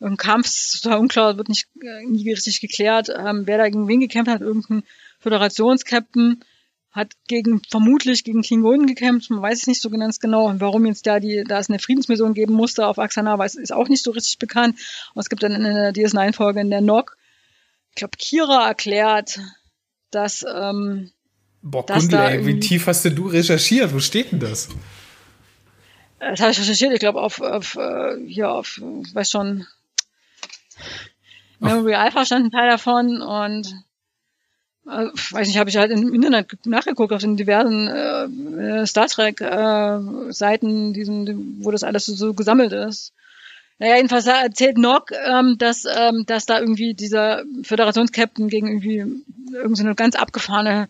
irgendeinen 0.00 0.16
Kampf, 0.16 0.46
ist 0.46 0.82
total 0.82 0.98
unklar, 0.98 1.36
wird 1.36 1.48
nicht 1.48 1.68
äh, 1.82 2.04
nie 2.06 2.30
richtig 2.30 2.60
geklärt, 2.60 3.08
ähm, 3.08 3.42
wer 3.46 3.58
da 3.58 3.64
gegen 3.68 3.88
wen 3.88 4.00
gekämpft 4.00 4.30
hat, 4.30 4.40
irgendein 4.40 4.84
Föderationskapitän 5.20 6.44
hat 6.90 7.12
gegen, 7.28 7.62
vermutlich 7.68 8.24
gegen 8.24 8.42
Klingonen 8.42 8.86
gekämpft, 8.86 9.30
man 9.30 9.42
weiß 9.42 9.60
es 9.60 9.66
nicht 9.66 9.80
so 9.80 9.90
ganz 9.90 10.20
genau, 10.20 10.52
warum 10.58 10.86
jetzt 10.86 11.06
da 11.06 11.20
die, 11.20 11.44
da 11.46 11.58
es 11.58 11.68
eine 11.68 11.78
Friedensmission 11.78 12.34
geben 12.34 12.54
musste 12.54 12.86
auf 12.86 12.98
Axana, 12.98 13.38
weiß, 13.38 13.56
ist 13.56 13.72
auch 13.72 13.88
nicht 13.88 14.02
so 14.02 14.10
richtig 14.10 14.38
bekannt. 14.38 14.78
Und 15.14 15.20
es 15.20 15.28
gibt 15.28 15.42
dann 15.42 15.52
in 15.52 15.62
der 15.62 15.92
DS9-Folge 15.92 16.60
in 16.60 16.70
der 16.70 16.80
Nock, 16.80 17.16
ich 17.90 17.96
glaube, 17.96 18.16
Kira 18.18 18.66
erklärt, 18.68 19.40
dass, 20.10 20.44
ähm, 20.52 21.10
Boah, 21.60 21.84
Gundel, 21.84 22.20
ey, 22.20 22.46
wie 22.46 22.60
tief 22.60 22.86
hast 22.86 23.04
denn 23.04 23.16
du 23.16 23.26
recherchiert? 23.26 23.92
Wo 23.92 23.98
steht 23.98 24.32
denn 24.32 24.38
das? 24.38 24.68
Das 26.20 26.40
habe 26.40 26.52
ich 26.52 26.60
recherchiert, 26.60 26.92
ich 26.92 27.00
glaube, 27.00 27.20
auf, 27.20 27.40
auf, 27.40 27.74
äh, 27.76 28.16
hier 28.26 28.50
auf, 28.50 28.80
ich 29.04 29.14
weiß 29.14 29.30
schon, 29.30 29.66
Memory 31.60 31.94
Alpha 31.94 32.24
stand 32.24 32.46
ein 32.46 32.50
Teil 32.50 32.70
davon 32.70 33.20
und 33.20 33.66
äh, 34.86 35.08
weiß 35.30 35.48
nicht, 35.48 35.58
habe 35.58 35.70
ich 35.70 35.76
halt 35.76 35.90
im 35.90 36.14
Internet 36.14 36.64
nachgeguckt 36.66 37.12
auf 37.12 37.20
den 37.20 37.36
diversen 37.36 37.88
äh, 37.88 38.86
Star 38.86 39.06
Trek 39.06 39.40
äh, 39.40 40.32
Seiten, 40.32 40.92
diesen, 40.92 41.64
wo 41.64 41.70
das 41.70 41.82
alles 41.82 42.06
so, 42.06 42.14
so 42.14 42.34
gesammelt 42.34 42.72
ist. 42.72 43.12
Naja, 43.78 43.96
jedenfalls 43.96 44.26
erzählt 44.26 44.76
Nock, 44.76 45.12
ähm, 45.12 45.56
dass, 45.58 45.84
ähm, 45.84 46.24
dass 46.26 46.46
da 46.46 46.58
irgendwie 46.58 46.94
dieser 46.94 47.44
Föderationskapitän 47.62 48.48
gegen 48.48 48.68
irgendwie 48.68 49.22
irgendeine 49.52 49.94
ganz 49.94 50.16
abgefahrene 50.16 50.88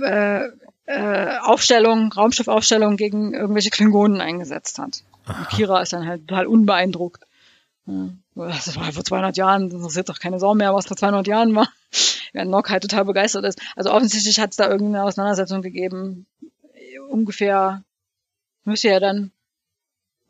äh, 0.00 0.48
äh, 0.86 1.38
Aufstellung, 1.38 2.12
Raumschiffaufstellung 2.12 2.96
gegen 2.96 3.34
irgendwelche 3.34 3.70
Klingonen 3.70 4.20
eingesetzt 4.20 4.78
hat. 4.78 5.02
Und 5.26 5.48
Kira 5.48 5.80
ist 5.80 5.92
dann 5.92 6.06
halt 6.06 6.28
total 6.28 6.46
unbeeindruckt. 6.46 7.24
Ja, 7.86 8.08
das 8.34 8.76
war 8.76 8.92
vor 8.92 9.04
200 9.04 9.36
Jahren, 9.36 9.68
das 9.68 9.78
interessiert 9.78 10.08
doch 10.08 10.18
keine 10.18 10.40
Sau 10.40 10.54
mehr, 10.54 10.74
was 10.74 10.86
vor 10.86 10.96
200 10.96 11.26
Jahren 11.26 11.54
war 11.54 11.68
während 12.34 12.50
Nock 12.50 12.68
halt 12.68 12.82
total 12.82 13.06
begeistert 13.06 13.44
ist. 13.44 13.60
Also 13.76 13.92
offensichtlich 13.92 14.40
hat 14.40 14.50
es 14.50 14.56
da 14.56 14.68
irgendeine 14.68 15.04
Auseinandersetzung 15.04 15.62
gegeben. 15.62 16.26
Ungefähr 17.08 17.84
müsste 18.64 18.88
ja 18.88 18.98
dann 19.00 19.30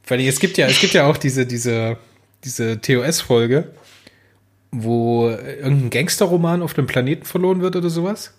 Weil 0.06 0.20
es 0.20 0.38
gibt 0.38 0.58
ja, 0.58 0.66
es 0.66 0.80
gibt 0.80 0.94
ja 0.94 1.06
auch 1.06 1.16
diese, 1.16 1.46
diese, 1.46 1.96
diese 2.44 2.80
TOS-Folge, 2.80 3.72
wo 4.70 5.28
irgendein 5.28 5.90
Gangsterroman 5.90 6.62
auf 6.62 6.74
dem 6.74 6.86
Planeten 6.86 7.24
verloren 7.24 7.60
wird 7.60 7.76
oder 7.76 7.90
sowas. 7.90 8.34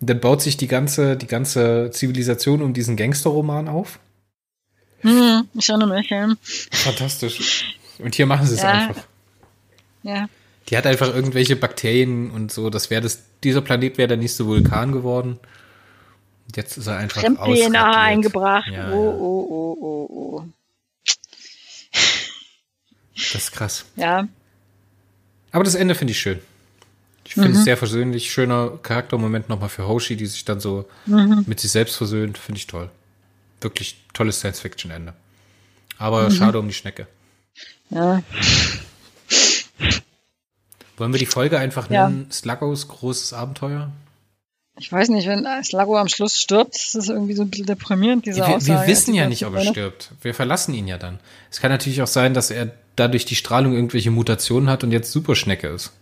Dann 0.00 0.20
baut 0.20 0.42
sich 0.42 0.56
die 0.56 0.68
ganze, 0.68 1.16
die 1.16 1.26
ganze 1.26 1.90
Zivilisation 1.90 2.62
um 2.62 2.74
diesen 2.74 2.96
Gangsterroman 2.96 3.68
auf. 3.68 3.98
Hm, 5.00 5.48
ich 5.54 5.68
erinnere 5.68 5.96
mich, 5.96 6.10
ja. 6.10 6.34
Fantastisch. 6.42 7.78
Und 7.98 8.14
hier 8.14 8.26
machen 8.26 8.46
sie 8.46 8.54
es 8.54 8.62
ja. 8.62 8.70
einfach. 8.70 9.04
Ja. 10.02 10.28
Die 10.68 10.76
hat 10.76 10.86
einfach 10.86 11.14
irgendwelche 11.14 11.56
Bakterien 11.56 12.30
und 12.30 12.52
so. 12.52 12.70
Das 12.70 12.90
wäre 12.90 13.00
das, 13.00 13.22
dieser 13.42 13.60
Planet 13.60 13.98
wäre 13.98 14.08
der 14.08 14.16
nächste 14.16 14.46
Vulkan 14.46 14.92
geworden. 14.92 15.38
Jetzt 16.54 16.76
ist 16.76 16.86
er 16.86 16.96
einfach 16.96 17.20
Fremd-DNA 17.20 18.00
eingebracht. 18.00 18.68
Ja, 18.70 18.92
oh, 18.92 18.94
oh, 18.94 19.46
oh, 19.50 19.76
oh, 19.80 20.06
oh. 20.10 20.44
Das 23.14 23.34
ist 23.34 23.52
krass. 23.52 23.84
Ja. 23.96 24.28
Aber 25.52 25.64
das 25.64 25.74
Ende 25.74 25.94
finde 25.94 26.12
ich 26.12 26.20
schön. 26.20 26.40
Ich 27.26 27.34
finde 27.34 27.50
mhm. 27.50 27.56
es 27.56 27.64
sehr 27.64 27.76
versöhnlich. 27.76 28.30
Schöner 28.30 28.78
Charaktermoment 28.82 29.48
nochmal 29.48 29.68
für 29.68 29.88
Hoshi, 29.88 30.16
die 30.16 30.26
sich 30.26 30.44
dann 30.44 30.60
so 30.60 30.88
mhm. 31.06 31.44
mit 31.46 31.60
sich 31.60 31.70
selbst 31.70 31.96
versöhnt. 31.96 32.38
Finde 32.38 32.58
ich 32.58 32.66
toll. 32.66 32.88
Wirklich 33.60 34.04
tolles 34.14 34.38
Science-Fiction-Ende. 34.38 35.12
Aber 35.98 36.28
mhm. 36.28 36.30
schade 36.30 36.58
um 36.58 36.68
die 36.68 36.74
Schnecke. 36.74 37.06
Ja. 37.90 38.22
Wollen 40.96 41.12
wir 41.12 41.18
die 41.18 41.26
Folge 41.26 41.58
einfach 41.58 41.90
ja. 41.90 42.08
nennen? 42.08 42.30
Slagos 42.30 42.88
großes 42.88 43.32
Abenteuer? 43.32 43.90
Ich 44.78 44.92
weiß 44.92 45.08
nicht, 45.08 45.26
wenn 45.26 45.46
Slago 45.64 45.96
am 45.96 46.08
Schluss 46.08 46.38
stirbt, 46.38 46.76
ist 46.76 46.94
das 46.94 47.08
irgendwie 47.08 47.32
so 47.32 47.42
ein 47.42 47.50
bisschen 47.50 47.66
deprimierend, 47.66 48.26
diese 48.26 48.38
wir, 48.38 48.48
Aussage. 48.48 48.80
Wir 48.80 48.86
wissen 48.86 49.14
ja 49.14 49.26
nicht, 49.26 49.46
ob 49.46 49.54
er 49.54 49.64
stirbt. 49.64 50.10
Wir 50.20 50.34
verlassen 50.34 50.74
ihn 50.74 50.86
ja 50.86 50.98
dann. 50.98 51.18
Es 51.50 51.60
kann 51.60 51.70
natürlich 51.70 52.02
auch 52.02 52.06
sein, 52.06 52.34
dass 52.34 52.50
er 52.50 52.72
dadurch 52.94 53.24
die 53.24 53.36
Strahlung 53.36 53.72
irgendwelche 53.72 54.10
Mutationen 54.10 54.68
hat 54.68 54.84
und 54.84 54.92
jetzt 54.92 55.12
Superschnecke 55.12 55.68
ist. 55.68 55.92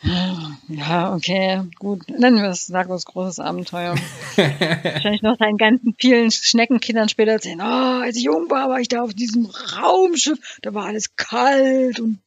Ja, 0.00 1.14
okay, 1.14 1.62
gut. 1.78 2.08
Nennen 2.08 2.40
wir 2.40 2.50
es 2.50 2.66
Sagos 2.66 3.04
großes 3.04 3.40
Abenteuer. 3.40 3.96
Wahrscheinlich 4.36 5.22
noch 5.22 5.36
seinen 5.38 5.58
ganzen 5.58 5.94
vielen 5.98 6.30
Schneckenkindern 6.30 7.08
später 7.08 7.32
erzählen, 7.32 7.60
oh, 7.60 8.02
als 8.02 8.16
ich 8.16 8.22
jung 8.22 8.48
war, 8.48 8.68
war 8.68 8.78
ich 8.78 8.88
da 8.88 9.02
auf 9.02 9.12
diesem 9.12 9.46
Raumschiff, 9.46 10.38
da 10.62 10.72
war 10.72 10.86
alles 10.86 11.16
kalt 11.16 11.98
und 11.98 12.20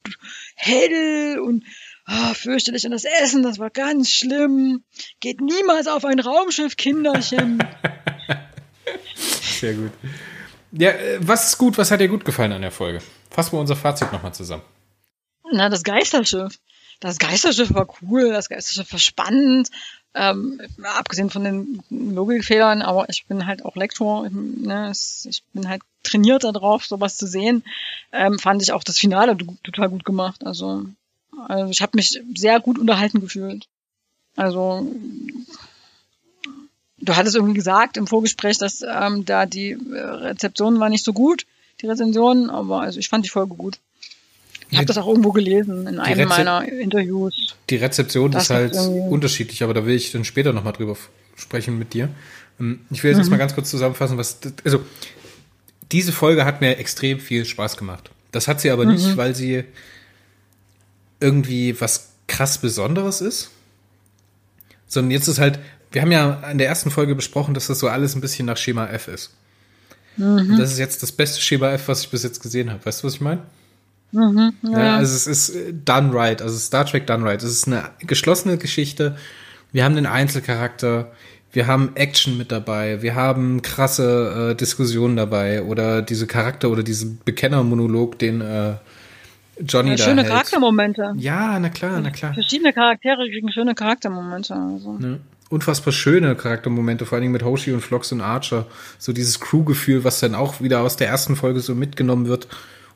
hell 0.55 1.39
und 1.39 1.63
oh, 2.07 2.33
fürchterlich 2.33 2.83
und 2.83 2.91
das 2.91 3.05
Essen, 3.05 3.41
das 3.41 3.57
war 3.57 3.69
ganz 3.69 4.11
schlimm. 4.11 4.83
Geht 5.21 5.39
niemals 5.39 5.87
auf 5.87 6.03
ein 6.03 6.19
Raumschiff, 6.19 6.75
Kinderchen. 6.75 7.63
Sehr 9.15 9.75
gut. 9.75 9.91
Ja, 10.73 10.89
äh, 10.89 11.19
was 11.21 11.47
ist 11.47 11.57
gut, 11.57 11.77
was 11.77 11.89
hat 11.89 12.01
dir 12.01 12.09
gut 12.09 12.25
gefallen 12.25 12.51
an 12.51 12.61
der 12.63 12.71
Folge? 12.71 13.01
Fassen 13.29 13.53
wir 13.53 13.59
unser 13.59 13.77
Fazit 13.77 14.11
nochmal 14.11 14.33
zusammen. 14.33 14.63
Na, 15.53 15.69
das 15.69 15.83
Geisterschiff 15.83 16.59
das 17.01 17.17
Geisterschiff 17.17 17.73
war 17.73 17.87
cool, 18.01 18.31
das 18.31 18.47
Geisterschiff 18.47 18.91
war 18.91 18.99
spannend, 18.99 19.69
ähm, 20.13 20.61
abgesehen 20.83 21.29
von 21.29 21.43
den 21.43 21.83
Logikfehlern, 21.89 22.81
aber 22.81 23.09
ich 23.09 23.25
bin 23.25 23.45
halt 23.45 23.65
auch 23.65 23.75
Lektor, 23.75 24.25
ich, 24.25 24.31
ne, 24.31 24.91
ich 24.91 25.43
bin 25.53 25.67
halt 25.67 25.81
trainiert 26.03 26.43
darauf, 26.43 26.85
sowas 26.85 27.17
zu 27.17 27.27
sehen. 27.27 27.63
Ähm, 28.11 28.39
fand 28.39 28.61
ich 28.61 28.71
auch 28.71 28.83
das 28.83 28.97
Finale 28.97 29.37
total 29.63 29.89
gut 29.89 30.05
gemacht. 30.05 30.45
Also, 30.45 30.85
also 31.47 31.71
ich 31.71 31.81
habe 31.81 31.95
mich 31.95 32.21
sehr 32.35 32.59
gut 32.59 32.77
unterhalten 32.77 33.21
gefühlt. 33.21 33.67
Also 34.35 34.87
du 36.97 37.15
hattest 37.15 37.35
irgendwie 37.35 37.55
gesagt 37.55 37.97
im 37.97 38.07
Vorgespräch, 38.07 38.57
dass 38.57 38.81
ähm, 38.81 39.25
da 39.25 39.45
die 39.45 39.71
äh, 39.71 39.99
Rezeption 39.99 40.79
war 40.79 40.89
nicht 40.89 41.05
so 41.05 41.13
gut, 41.13 41.45
die 41.81 41.87
Rezension, 41.87 42.49
aber 42.49 42.81
also 42.81 42.99
ich 42.99 43.09
fand 43.09 43.25
die 43.25 43.29
Folge 43.29 43.55
gut. 43.55 43.79
Ich 44.71 44.77
habe 44.77 44.85
das 44.85 44.97
auch 44.97 45.07
irgendwo 45.07 45.31
gelesen 45.31 45.85
in 45.85 45.99
einem 45.99 46.29
meiner 46.29 46.65
Interviews. 46.65 47.55
Die 47.69 47.75
Rezeption 47.75 48.33
ist 48.33 48.49
halt 48.49 48.73
unterschiedlich, 48.75 49.63
aber 49.63 49.73
da 49.73 49.85
will 49.85 49.95
ich 49.95 50.11
dann 50.11 50.23
später 50.23 50.53
nochmal 50.53 50.73
drüber 50.73 50.95
sprechen 51.35 51.77
mit 51.77 51.93
dir. 51.93 52.09
Ähm, 52.59 52.79
ich 52.89 53.03
will 53.03 53.11
jetzt 53.11 53.25
mhm. 53.25 53.31
mal 53.31 53.37
ganz 53.37 53.53
kurz 53.53 53.69
zusammenfassen, 53.69 54.17
was, 54.17 54.39
also, 54.63 54.83
diese 55.91 56.13
Folge 56.13 56.45
hat 56.45 56.61
mir 56.61 56.77
extrem 56.77 57.19
viel 57.19 57.43
Spaß 57.43 57.75
gemacht. 57.75 58.11
Das 58.31 58.47
hat 58.47 58.61
sie 58.61 58.71
aber 58.71 58.85
mhm. 58.85 58.93
nicht, 58.93 59.17
weil 59.17 59.35
sie 59.35 59.65
irgendwie 61.19 61.79
was 61.81 62.11
krass 62.27 62.57
Besonderes 62.57 63.19
ist, 63.19 63.51
sondern 64.87 65.11
jetzt 65.11 65.27
ist 65.27 65.39
halt, 65.39 65.59
wir 65.91 66.01
haben 66.01 66.13
ja 66.13 66.49
in 66.49 66.57
der 66.57 66.67
ersten 66.67 66.91
Folge 66.91 67.13
besprochen, 67.13 67.53
dass 67.53 67.67
das 67.67 67.79
so 67.79 67.89
alles 67.89 68.15
ein 68.15 68.21
bisschen 68.21 68.45
nach 68.45 68.55
Schema 68.55 68.87
F 68.87 69.09
ist. 69.09 69.31
Mhm. 70.15 70.57
Das 70.57 70.71
ist 70.71 70.79
jetzt 70.79 71.03
das 71.03 71.11
beste 71.11 71.41
Schema 71.41 71.71
F, 71.71 71.89
was 71.89 72.03
ich 72.03 72.09
bis 72.09 72.23
jetzt 72.23 72.41
gesehen 72.41 72.69
habe. 72.69 72.85
Weißt 72.85 73.03
du, 73.03 73.07
was 73.07 73.15
ich 73.15 73.21
meine? 73.21 73.41
Mhm, 74.11 74.53
ja. 74.63 74.83
ja. 74.83 74.97
also 74.97 75.15
es 75.15 75.27
ist 75.27 75.55
äh, 75.55 75.73
done 75.73 76.13
right, 76.13 76.41
also 76.41 76.57
Star 76.57 76.85
Trek 76.85 77.07
done 77.07 77.23
right. 77.23 77.41
Es 77.41 77.51
ist 77.51 77.67
eine 77.67 77.89
geschlossene 78.01 78.57
Geschichte. 78.57 79.15
Wir 79.71 79.85
haben 79.85 79.95
den 79.95 80.05
Einzelcharakter, 80.05 81.11
wir 81.53 81.67
haben 81.67 81.91
Action 81.95 82.37
mit 82.37 82.51
dabei, 82.51 83.01
wir 83.01 83.15
haben 83.15 83.61
krasse 83.61 84.51
äh, 84.51 84.55
Diskussionen 84.55 85.15
dabei 85.15 85.63
oder 85.63 86.01
diese 86.01 86.27
Charakter 86.27 86.69
oder 86.69 86.83
diesen 86.83 87.19
Bekennermonolog, 87.23 88.19
den 88.19 88.41
äh, 88.41 88.75
Johnny 89.65 89.91
ja, 89.91 89.95
da 89.95 90.03
Schöne 90.03 90.21
hält. 90.21 90.31
Charaktermomente. 90.31 91.13
Ja, 91.17 91.59
na 91.59 91.69
klar, 91.69 91.99
na 92.01 92.09
klar. 92.09 92.33
Verschiedene 92.33 92.73
Charaktere 92.73 93.27
kriegen 93.29 93.51
schöne 93.51 93.75
Charaktermomente. 93.75 94.55
Also. 94.55 94.97
Ja. 95.01 95.17
Unfassbar 95.49 95.91
schöne 95.91 96.35
Charaktermomente, 96.35 97.05
vor 97.05 97.17
allen 97.17 97.23
Dingen 97.23 97.33
mit 97.33 97.43
Hoshi 97.43 97.73
und 97.73 97.81
Flox 97.81 98.11
und 98.11 98.21
Archer. 98.21 98.65
So 98.97 99.11
dieses 99.11 99.39
Crew-Gefühl, 99.39 100.03
was 100.03 100.19
dann 100.19 100.35
auch 100.35 100.61
wieder 100.61 100.81
aus 100.81 100.95
der 100.95 101.07
ersten 101.07 101.35
Folge 101.35 101.59
so 101.59 101.75
mitgenommen 101.75 102.27
wird. 102.27 102.47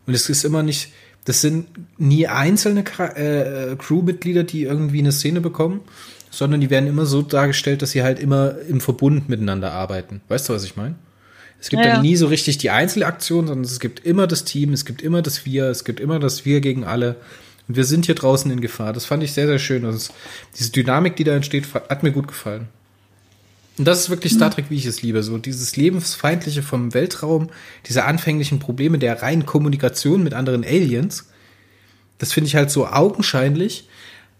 Und 0.07 0.13
es 0.13 0.29
ist 0.29 0.45
immer 0.45 0.63
nicht, 0.63 0.93
das 1.25 1.41
sind 1.41 1.67
nie 1.97 2.27
einzelne 2.27 2.81
äh, 2.81 3.75
Crewmitglieder, 3.75 4.43
die 4.43 4.63
irgendwie 4.63 4.99
eine 4.99 5.11
Szene 5.11 5.41
bekommen, 5.41 5.81
sondern 6.29 6.61
die 6.61 6.69
werden 6.69 6.87
immer 6.87 7.05
so 7.05 7.21
dargestellt, 7.21 7.81
dass 7.81 7.91
sie 7.91 8.03
halt 8.03 8.19
immer 8.19 8.55
im 8.69 8.79
Verbund 8.79 9.27
miteinander 9.27 9.71
arbeiten. 9.71 10.21
Weißt 10.27 10.47
du, 10.47 10.53
was 10.53 10.63
ich 10.63 10.75
meine? 10.75 10.95
Es 11.59 11.69
gibt 11.69 11.83
ja, 11.83 11.93
dann 11.93 12.03
nie 12.03 12.15
so 12.15 12.27
richtig 12.27 12.59
die 12.59 12.69
Einzelaktion, 12.69 13.47
sondern 13.47 13.65
es 13.65 13.79
gibt 13.79 14.05
immer 14.05 14.27
das 14.27 14.43
Team, 14.43 14.73
es 14.73 14.85
gibt 14.85 15.01
immer 15.01 15.21
das 15.21 15.45
Wir, 15.45 15.65
es 15.65 15.83
gibt 15.83 15.99
immer 15.99 16.19
das 16.19 16.45
Wir 16.45 16.61
gegen 16.61 16.83
alle. 16.83 17.15
Und 17.67 17.75
wir 17.75 17.85
sind 17.85 18.05
hier 18.05 18.15
draußen 18.15 18.51
in 18.51 18.61
Gefahr. 18.61 18.93
Das 18.93 19.05
fand 19.05 19.23
ich 19.23 19.33
sehr, 19.33 19.47
sehr 19.47 19.57
schön. 19.57 19.85
Also 19.85 20.13
diese 20.55 20.71
Dynamik, 20.71 21.15
die 21.15 21.23
da 21.23 21.35
entsteht, 21.35 21.65
hat 21.73 22.03
mir 22.03 22.11
gut 22.11 22.27
gefallen. 22.27 22.67
Und 23.77 23.85
das 23.85 23.99
ist 23.99 24.09
wirklich 24.09 24.33
Star 24.33 24.51
Trek, 24.51 24.65
wie 24.69 24.77
ich 24.77 24.85
es 24.85 25.01
liebe. 25.01 25.21
So 25.21 25.37
dieses 25.37 25.75
Lebensfeindliche 25.75 26.63
vom 26.63 26.93
Weltraum, 26.93 27.49
diese 27.87 28.05
anfänglichen 28.05 28.59
Probleme 28.59 28.99
der 28.99 29.21
reinen 29.21 29.45
Kommunikation 29.45 30.23
mit 30.23 30.33
anderen 30.33 30.63
Aliens. 30.63 31.27
Das 32.17 32.31
finde 32.31 32.47
ich 32.47 32.55
halt 32.55 32.71
so 32.71 32.87
augenscheinlich, 32.87 33.89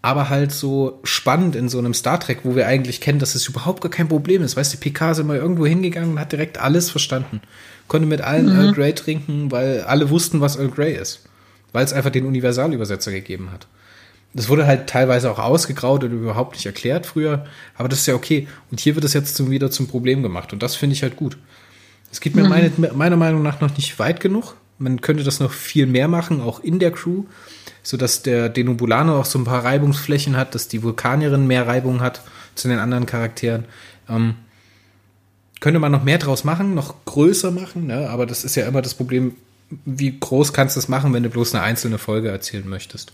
aber 0.02 0.30
halt 0.30 0.54
so 0.54 1.00
spannend 1.04 1.56
in 1.58 1.68
so 1.68 1.80
einem 1.80 1.94
Star 1.94 2.20
Trek, 2.20 2.40
wo 2.44 2.56
wir 2.56 2.68
eigentlich 2.68 3.02
kennen, 3.02 3.20
dass 3.20 3.36
es 3.36 3.48
überhaupt 3.48 3.82
gar 3.82 3.92
kein 3.92 4.08
Problem 4.08 4.42
ist. 4.42 4.56
Weißt 4.56 4.74
du, 4.74 4.78
Picard 4.78 5.14
ist 5.14 5.20
immer 5.20 5.36
irgendwo 5.36 5.66
hingegangen 5.66 6.12
und 6.12 6.20
hat 6.20 6.32
direkt 6.32 6.58
alles 6.58 6.90
verstanden. 6.90 7.42
Konnte 7.90 8.08
mit 8.08 8.22
allen 8.22 8.46
mhm. 8.46 8.60
Earl 8.60 8.74
Grey 8.74 8.96
trinken, 8.96 9.52
weil 9.52 9.82
alle 9.82 10.10
wussten, 10.10 10.40
was 10.40 10.56
Earl 10.56 10.70
Grey 10.70 10.96
ist. 10.96 11.24
Weil 11.74 11.84
es 11.84 11.92
einfach 11.92 12.12
den 12.12 12.26
Universalübersetzer 12.26 13.12
gegeben 13.12 13.52
hat. 13.52 13.68
Das 14.36 14.50
wurde 14.50 14.68
halt 14.68 14.88
teilweise 14.88 15.32
auch 15.32 15.40
ausgegraut 15.40 16.04
oder 16.04 16.14
überhaupt 16.14 16.56
nicht 16.56 16.66
erklärt 16.66 17.06
früher, 17.06 17.46
aber 17.78 17.88
das 17.88 18.00
ist 18.00 18.08
ja 18.08 18.16
okay. 18.16 18.50
Und 18.70 18.82
hier 18.82 18.96
wird 18.96 19.06
es 19.06 19.14
jetzt 19.14 19.36
zum, 19.36 19.50
wieder 19.50 19.72
zum 19.72 19.88
Problem 19.88 20.24
gemacht 20.24 20.52
und 20.52 20.62
das 20.62 20.76
finde 20.76 20.94
ich 20.94 21.04
halt 21.04 21.16
gut. 21.16 21.38
Es 22.12 22.20
geht 22.20 22.36
mir 22.36 22.44
mhm. 22.44 22.50
meine, 22.50 22.72
meiner 22.94 23.16
Meinung 23.16 23.44
nach 23.44 23.62
noch 23.62 23.76
nicht 23.78 23.98
weit 23.98 24.20
genug. 24.20 24.58
Man 24.78 25.00
könnte 25.00 25.24
das 25.24 25.40
noch 25.40 25.54
viel 25.54 25.86
mehr 25.86 26.10
machen, 26.10 26.42
auch 26.42 26.60
in 26.60 26.80
der 26.80 26.92
Crew, 26.92 27.24
so 27.82 27.96
dass 27.96 28.24
der 28.24 28.50
Denobulano 28.50 29.18
auch 29.18 29.26
so 29.26 29.40
ein 29.40 29.46
paar 29.46 29.64
Reibungsflächen 29.64 30.36
hat, 30.36 30.54
dass 30.54 30.68
die 30.68 30.84
Vulkanierin 30.84 31.48
mehr 31.48 31.66
Reibung 31.66 32.02
hat 32.02 32.22
zu 32.56 32.68
den 32.68 32.80
anderen 32.80 33.06
Charakteren. 33.06 33.64
Ähm, 34.10 34.36
könnte 35.62 35.80
man 35.80 35.94
noch 35.94 36.04
mehr 36.04 36.18
draus 36.18 36.44
machen, 36.44 36.76
noch 36.76 37.06
größer 37.06 37.52
machen, 37.52 37.88
ne? 37.88 38.10
aber 38.10 38.26
das 38.26 38.44
ist 38.44 38.56
ja 38.56 38.68
immer 38.68 38.82
das 38.82 38.96
Problem, 38.96 39.36
wie 39.86 40.20
groß 40.20 40.52
kannst 40.52 40.76
du 40.76 40.80
es 40.80 40.90
machen, 40.90 41.14
wenn 41.14 41.24
du 41.24 41.30
bloß 41.30 41.56
eine 41.56 41.64
einzelne 41.64 41.98
Folge 41.98 42.30
erzählen 42.30 42.68
möchtest. 42.68 43.14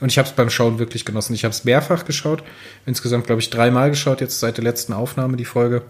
Und 0.00 0.10
ich 0.10 0.18
habe 0.18 0.28
es 0.28 0.34
beim 0.34 0.50
Schauen 0.50 0.78
wirklich 0.78 1.04
genossen. 1.04 1.34
Ich 1.34 1.44
habe 1.44 1.52
es 1.52 1.64
mehrfach 1.64 2.04
geschaut. 2.04 2.42
Insgesamt, 2.86 3.26
glaube 3.26 3.40
ich, 3.40 3.50
dreimal 3.50 3.90
geschaut, 3.90 4.20
jetzt 4.20 4.40
seit 4.40 4.56
der 4.56 4.64
letzten 4.64 4.92
Aufnahme 4.92 5.36
die 5.36 5.44
Folge. 5.44 5.82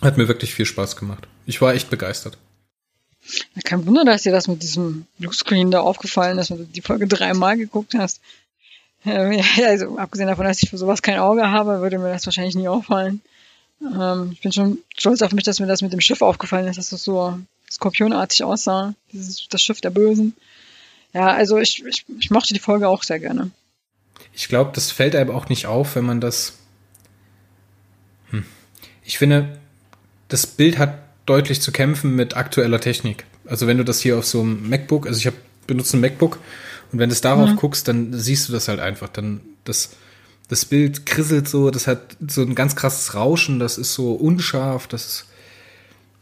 Hat 0.00 0.16
mir 0.16 0.28
wirklich 0.28 0.54
viel 0.54 0.66
Spaß 0.66 0.96
gemacht. 0.96 1.26
Ich 1.46 1.60
war 1.60 1.74
echt 1.74 1.90
begeistert. 1.90 2.38
kein 3.64 3.86
Wunder, 3.86 4.04
dass 4.04 4.22
dir 4.22 4.32
das 4.32 4.48
mit 4.48 4.62
diesem 4.62 5.06
Bluescreen 5.18 5.70
da 5.70 5.80
aufgefallen 5.80 6.38
ist, 6.38 6.50
wenn 6.50 6.58
du 6.58 6.64
die 6.64 6.82
Folge 6.82 7.06
dreimal 7.06 7.56
geguckt 7.56 7.94
hast. 7.94 8.20
Also, 9.06 9.98
abgesehen 9.98 10.28
davon, 10.28 10.46
dass 10.46 10.62
ich 10.62 10.70
für 10.70 10.78
sowas 10.78 11.02
kein 11.02 11.18
Auge 11.18 11.50
habe, 11.50 11.82
würde 11.82 11.98
mir 11.98 12.08
das 12.08 12.24
wahrscheinlich 12.24 12.54
nie 12.54 12.68
auffallen. 12.68 13.20
Ähm, 13.82 14.30
ich 14.32 14.40
bin 14.40 14.50
schon 14.50 14.78
stolz 14.96 15.20
auf 15.20 15.32
mich, 15.32 15.44
dass 15.44 15.60
mir 15.60 15.66
das 15.66 15.82
mit 15.82 15.92
dem 15.92 16.00
Schiff 16.00 16.22
aufgefallen 16.22 16.66
ist, 16.68 16.78
dass 16.78 16.88
das 16.88 17.04
so 17.04 17.38
skorpionartig 17.70 18.44
aussah. 18.44 18.94
Dieses, 19.12 19.46
das 19.48 19.60
Schiff 19.60 19.82
der 19.82 19.90
Bösen. 19.90 20.34
Ja, 21.14 21.28
also 21.28 21.58
ich, 21.58 21.84
ich, 21.86 22.04
ich 22.18 22.30
mochte 22.30 22.52
die 22.52 22.60
Folge 22.60 22.88
auch 22.88 23.04
sehr 23.04 23.20
gerne. 23.20 23.50
Ich 24.32 24.48
glaube, 24.48 24.72
das 24.74 24.90
fällt 24.90 25.14
einem 25.14 25.30
auch 25.30 25.48
nicht 25.48 25.66
auf, 25.66 25.94
wenn 25.94 26.04
man 26.04 26.20
das. 26.20 26.58
Hm. 28.30 28.44
Ich 29.04 29.18
finde, 29.18 29.58
das 30.28 30.46
Bild 30.46 30.76
hat 30.78 30.98
deutlich 31.24 31.62
zu 31.62 31.72
kämpfen 31.72 32.16
mit 32.16 32.36
aktueller 32.36 32.80
Technik. 32.80 33.24
Also 33.46 33.66
wenn 33.66 33.78
du 33.78 33.84
das 33.84 34.00
hier 34.00 34.18
auf 34.18 34.26
so 34.26 34.40
einem 34.40 34.68
MacBook, 34.68 35.06
also 35.06 35.18
ich 35.18 35.26
habe 35.26 35.36
benutze 35.66 35.96
ein 35.96 36.00
MacBook 36.00 36.38
und 36.92 36.98
wenn 36.98 37.08
du 37.08 37.14
es 37.14 37.20
darauf 37.20 37.50
mhm. 37.50 37.56
guckst, 37.56 37.88
dann 37.88 38.12
siehst 38.12 38.48
du 38.48 38.52
das 38.52 38.68
halt 38.68 38.80
einfach. 38.80 39.08
Dann 39.08 39.40
das 39.64 39.90
das 40.48 40.64
Bild 40.64 41.06
krisselt 41.06 41.48
so, 41.48 41.70
das 41.70 41.86
hat 41.86 42.16
so 42.28 42.42
ein 42.42 42.54
ganz 42.54 42.76
krasses 42.76 43.14
Rauschen, 43.14 43.58
das 43.58 43.78
ist 43.78 43.94
so 43.94 44.12
unscharf, 44.12 44.86
das 44.86 45.06
ist, 45.06 45.26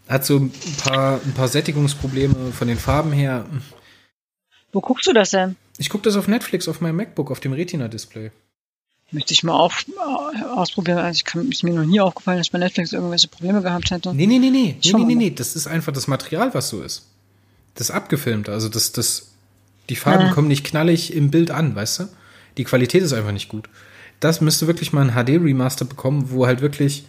hat 0.08 0.24
so 0.24 0.36
ein 0.36 0.52
paar 0.78 1.20
ein 1.24 1.32
paar 1.32 1.48
Sättigungsprobleme 1.48 2.52
von 2.52 2.68
den 2.68 2.78
Farben 2.78 3.12
her. 3.12 3.46
Wo 4.72 4.80
guckst 4.80 5.06
du 5.06 5.12
das 5.12 5.30
denn? 5.30 5.56
Ich 5.78 5.90
gucke 5.90 6.04
das 6.04 6.16
auf 6.16 6.28
Netflix 6.28 6.66
auf 6.68 6.80
meinem 6.80 6.96
MacBook, 6.96 7.30
auf 7.30 7.40
dem 7.40 7.52
Retina-Display. 7.52 8.30
Müsste 9.10 9.34
ich 9.34 9.42
mal 9.42 9.52
auf, 9.52 9.84
äh, 9.88 10.42
ausprobieren. 10.44 10.98
Also 10.98 11.16
ich 11.16 11.24
kann, 11.24 11.50
ist 11.50 11.62
mir 11.62 11.74
noch 11.74 11.84
nie 11.84 12.00
aufgefallen, 12.00 12.38
dass 12.38 12.46
ich 12.46 12.52
bei 12.52 12.58
Netflix 12.58 12.92
irgendwelche 12.92 13.28
Probleme 13.28 13.60
gehabt 13.60 13.90
hätte. 13.90 14.14
Nee, 14.14 14.26
nee, 14.26 14.38
nee, 14.38 14.48
nee. 14.48 14.76
nee, 14.82 14.92
nee, 14.92 15.04
nee, 15.04 15.14
nee. 15.14 15.30
Das 15.30 15.54
ist 15.54 15.66
einfach 15.66 15.92
das 15.92 16.08
Material, 16.08 16.54
was 16.54 16.70
so 16.70 16.82
ist. 16.82 17.06
Das 17.74 17.90
abgefilmte. 17.90 18.52
Also 18.52 18.70
das, 18.70 18.92
das, 18.92 19.32
die 19.90 19.96
Farben 19.96 20.26
ja. 20.26 20.32
kommen 20.32 20.48
nicht 20.48 20.64
knallig 20.64 21.12
im 21.12 21.30
Bild 21.30 21.50
an, 21.50 21.74
weißt 21.74 22.00
du? 22.00 22.08
Die 22.56 22.64
Qualität 22.64 23.02
ist 23.02 23.12
einfach 23.12 23.32
nicht 23.32 23.48
gut. 23.50 23.68
Das 24.20 24.40
müsste 24.40 24.66
wirklich 24.66 24.92
mal 24.92 25.08
ein 25.08 25.14
HD-Remaster 25.14 25.84
bekommen, 25.84 26.30
wo 26.30 26.46
halt 26.46 26.62
wirklich 26.62 27.04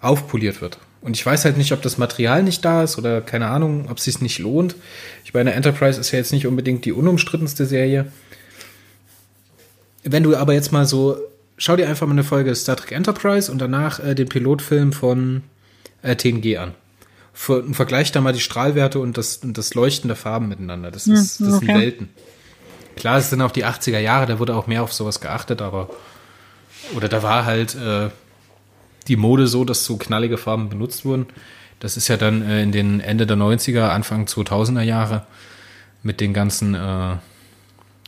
aufpoliert 0.00 0.60
wird. 0.60 0.78
Und 1.02 1.16
ich 1.16 1.24
weiß 1.24 1.46
halt 1.46 1.56
nicht, 1.56 1.72
ob 1.72 1.80
das 1.80 1.96
Material 1.96 2.42
nicht 2.42 2.64
da 2.64 2.82
ist 2.82 2.98
oder 2.98 3.22
keine 3.22 3.48
Ahnung, 3.48 3.86
ob 3.90 3.98
es 3.98 4.04
sich 4.04 4.20
nicht 4.20 4.38
lohnt. 4.38 4.76
Ich 5.24 5.32
meine, 5.32 5.54
Enterprise 5.54 5.98
ist 5.98 6.10
ja 6.10 6.18
jetzt 6.18 6.32
nicht 6.32 6.46
unbedingt 6.46 6.84
die 6.84 6.92
unumstrittenste 6.92 7.64
Serie. 7.64 8.12
Wenn 10.02 10.22
du 10.22 10.36
aber 10.36 10.52
jetzt 10.52 10.72
mal 10.72 10.86
so, 10.86 11.16
schau 11.56 11.76
dir 11.76 11.88
einfach 11.88 12.06
mal 12.06 12.12
eine 12.12 12.24
Folge 12.24 12.54
Star 12.54 12.76
Trek 12.76 12.92
Enterprise 12.92 13.50
und 13.50 13.58
danach 13.58 13.98
äh, 14.00 14.14
den 14.14 14.28
Pilotfilm 14.28 14.92
von 14.92 15.42
äh, 16.02 16.16
TNG 16.16 16.58
an. 16.58 16.74
Ver 17.32 17.62
vergleich 17.72 18.12
da 18.12 18.20
mal 18.20 18.32
die 18.32 18.40
Strahlwerte 18.40 18.98
und 18.98 19.16
das, 19.16 19.38
und 19.38 19.56
das 19.56 19.74
Leuchten 19.74 20.08
der 20.08 20.16
Farben 20.16 20.48
miteinander. 20.48 20.90
Das, 20.90 21.06
ist, 21.06 21.40
das 21.40 21.54
okay. 21.54 21.66
sind 21.66 21.74
Welten. 21.74 22.08
Klar, 22.96 23.18
es 23.18 23.30
sind 23.30 23.40
auch 23.40 23.52
die 23.52 23.64
80er 23.64 23.98
Jahre, 23.98 24.26
da 24.26 24.38
wurde 24.38 24.54
auch 24.54 24.66
mehr 24.66 24.82
auf 24.82 24.92
sowas 24.92 25.20
geachtet, 25.20 25.62
aber 25.62 25.88
oder 26.94 27.08
da 27.08 27.22
war 27.22 27.46
halt 27.46 27.74
äh, 27.74 28.10
die 29.10 29.16
Mode 29.16 29.48
so, 29.48 29.64
dass 29.64 29.84
so 29.84 29.96
knallige 29.96 30.38
Farben 30.38 30.68
benutzt 30.68 31.04
wurden. 31.04 31.26
Das 31.80 31.96
ist 31.96 32.08
ja 32.08 32.16
dann 32.16 32.42
äh, 32.42 32.62
in 32.62 32.72
den 32.72 33.00
Ende 33.00 33.26
der 33.26 33.36
90er, 33.36 33.88
Anfang 33.88 34.26
2000er 34.26 34.82
Jahre 34.82 35.26
mit 36.02 36.20
den 36.20 36.32
ganzen 36.32 36.74
äh, 36.74 37.16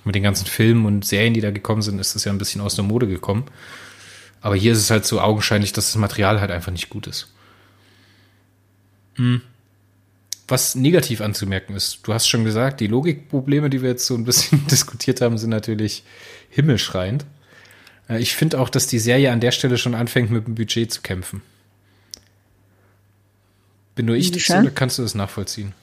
mit 0.05 0.15
den 0.15 0.23
ganzen 0.23 0.47
Filmen 0.47 0.87
und 0.87 1.05
Serien, 1.05 1.35
die 1.35 1.41
da 1.41 1.51
gekommen 1.51 1.83
sind, 1.83 1.99
ist 1.99 2.15
das 2.15 2.24
ja 2.24 2.33
ein 2.33 2.39
bisschen 2.39 2.61
aus 2.61 2.74
der 2.74 2.85
Mode 2.85 3.07
gekommen. 3.07 3.45
Aber 4.41 4.57
hier 4.57 4.73
ist 4.73 4.79
es 4.79 4.91
halt 4.91 5.05
so 5.05 5.20
augenscheinlich, 5.20 5.73
dass 5.73 5.93
das 5.93 5.97
Material 5.97 6.41
halt 6.41 6.51
einfach 6.51 6.73
nicht 6.73 6.91
gut 6.91 7.07
ist. 7.07 7.33
Hm. 9.15 9.43
Was 10.49 10.74
negativ 10.74 11.20
anzumerken 11.20 11.77
ist, 11.77 12.01
du 12.03 12.12
hast 12.12 12.29
schon 12.29 12.45
gesagt, 12.45 12.81
die 12.81 12.89
Logikprobleme, 12.89 13.70
die 13.70 13.81
wir 13.81 13.91
jetzt 13.91 14.07
so 14.07 14.15
ein 14.15 14.24
bisschen 14.24 14.66
diskutiert 14.70 15.20
haben, 15.20 15.39
sind 15.39 15.51
natürlich 15.51 16.03
himmelschreiend. 16.51 17.24
Äh, 18.12 18.20
ich 18.20 18.34
finde 18.34 18.60
auch, 18.60 18.68
dass 18.68 18.86
die 18.86 18.98
Serie 18.98 19.32
an 19.32 19.40
der 19.40 19.52
Stelle 19.52 19.78
schon 19.78 19.94
anfängt, 19.94 20.30
mit 20.30 20.47
dem 20.47 20.55
Budget 20.55 20.93
zu 20.93 21.02
kämpfen. 21.02 21.43
Bin 23.94 24.06
nur 24.06 24.16
ich 24.16 24.30
das 24.30 24.48
oder 24.48 24.70
kannst 24.70 24.98
du 24.98 25.02
das 25.02 25.14
nachvollziehen? 25.14 25.74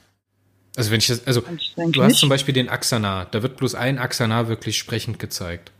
Also 0.76 0.90
wenn 0.90 0.98
ich 0.98 1.06
das, 1.08 1.26
also 1.26 1.42
du 1.76 2.02
hast 2.02 2.18
zum 2.18 2.28
Beispiel 2.28 2.54
den 2.54 2.68
Axanar, 2.68 3.26
da 3.30 3.42
wird 3.42 3.56
bloß 3.56 3.74
ein 3.74 3.98
Axanar 3.98 4.48
wirklich 4.48 4.78
sprechend 4.78 5.18
gezeigt. 5.18 5.70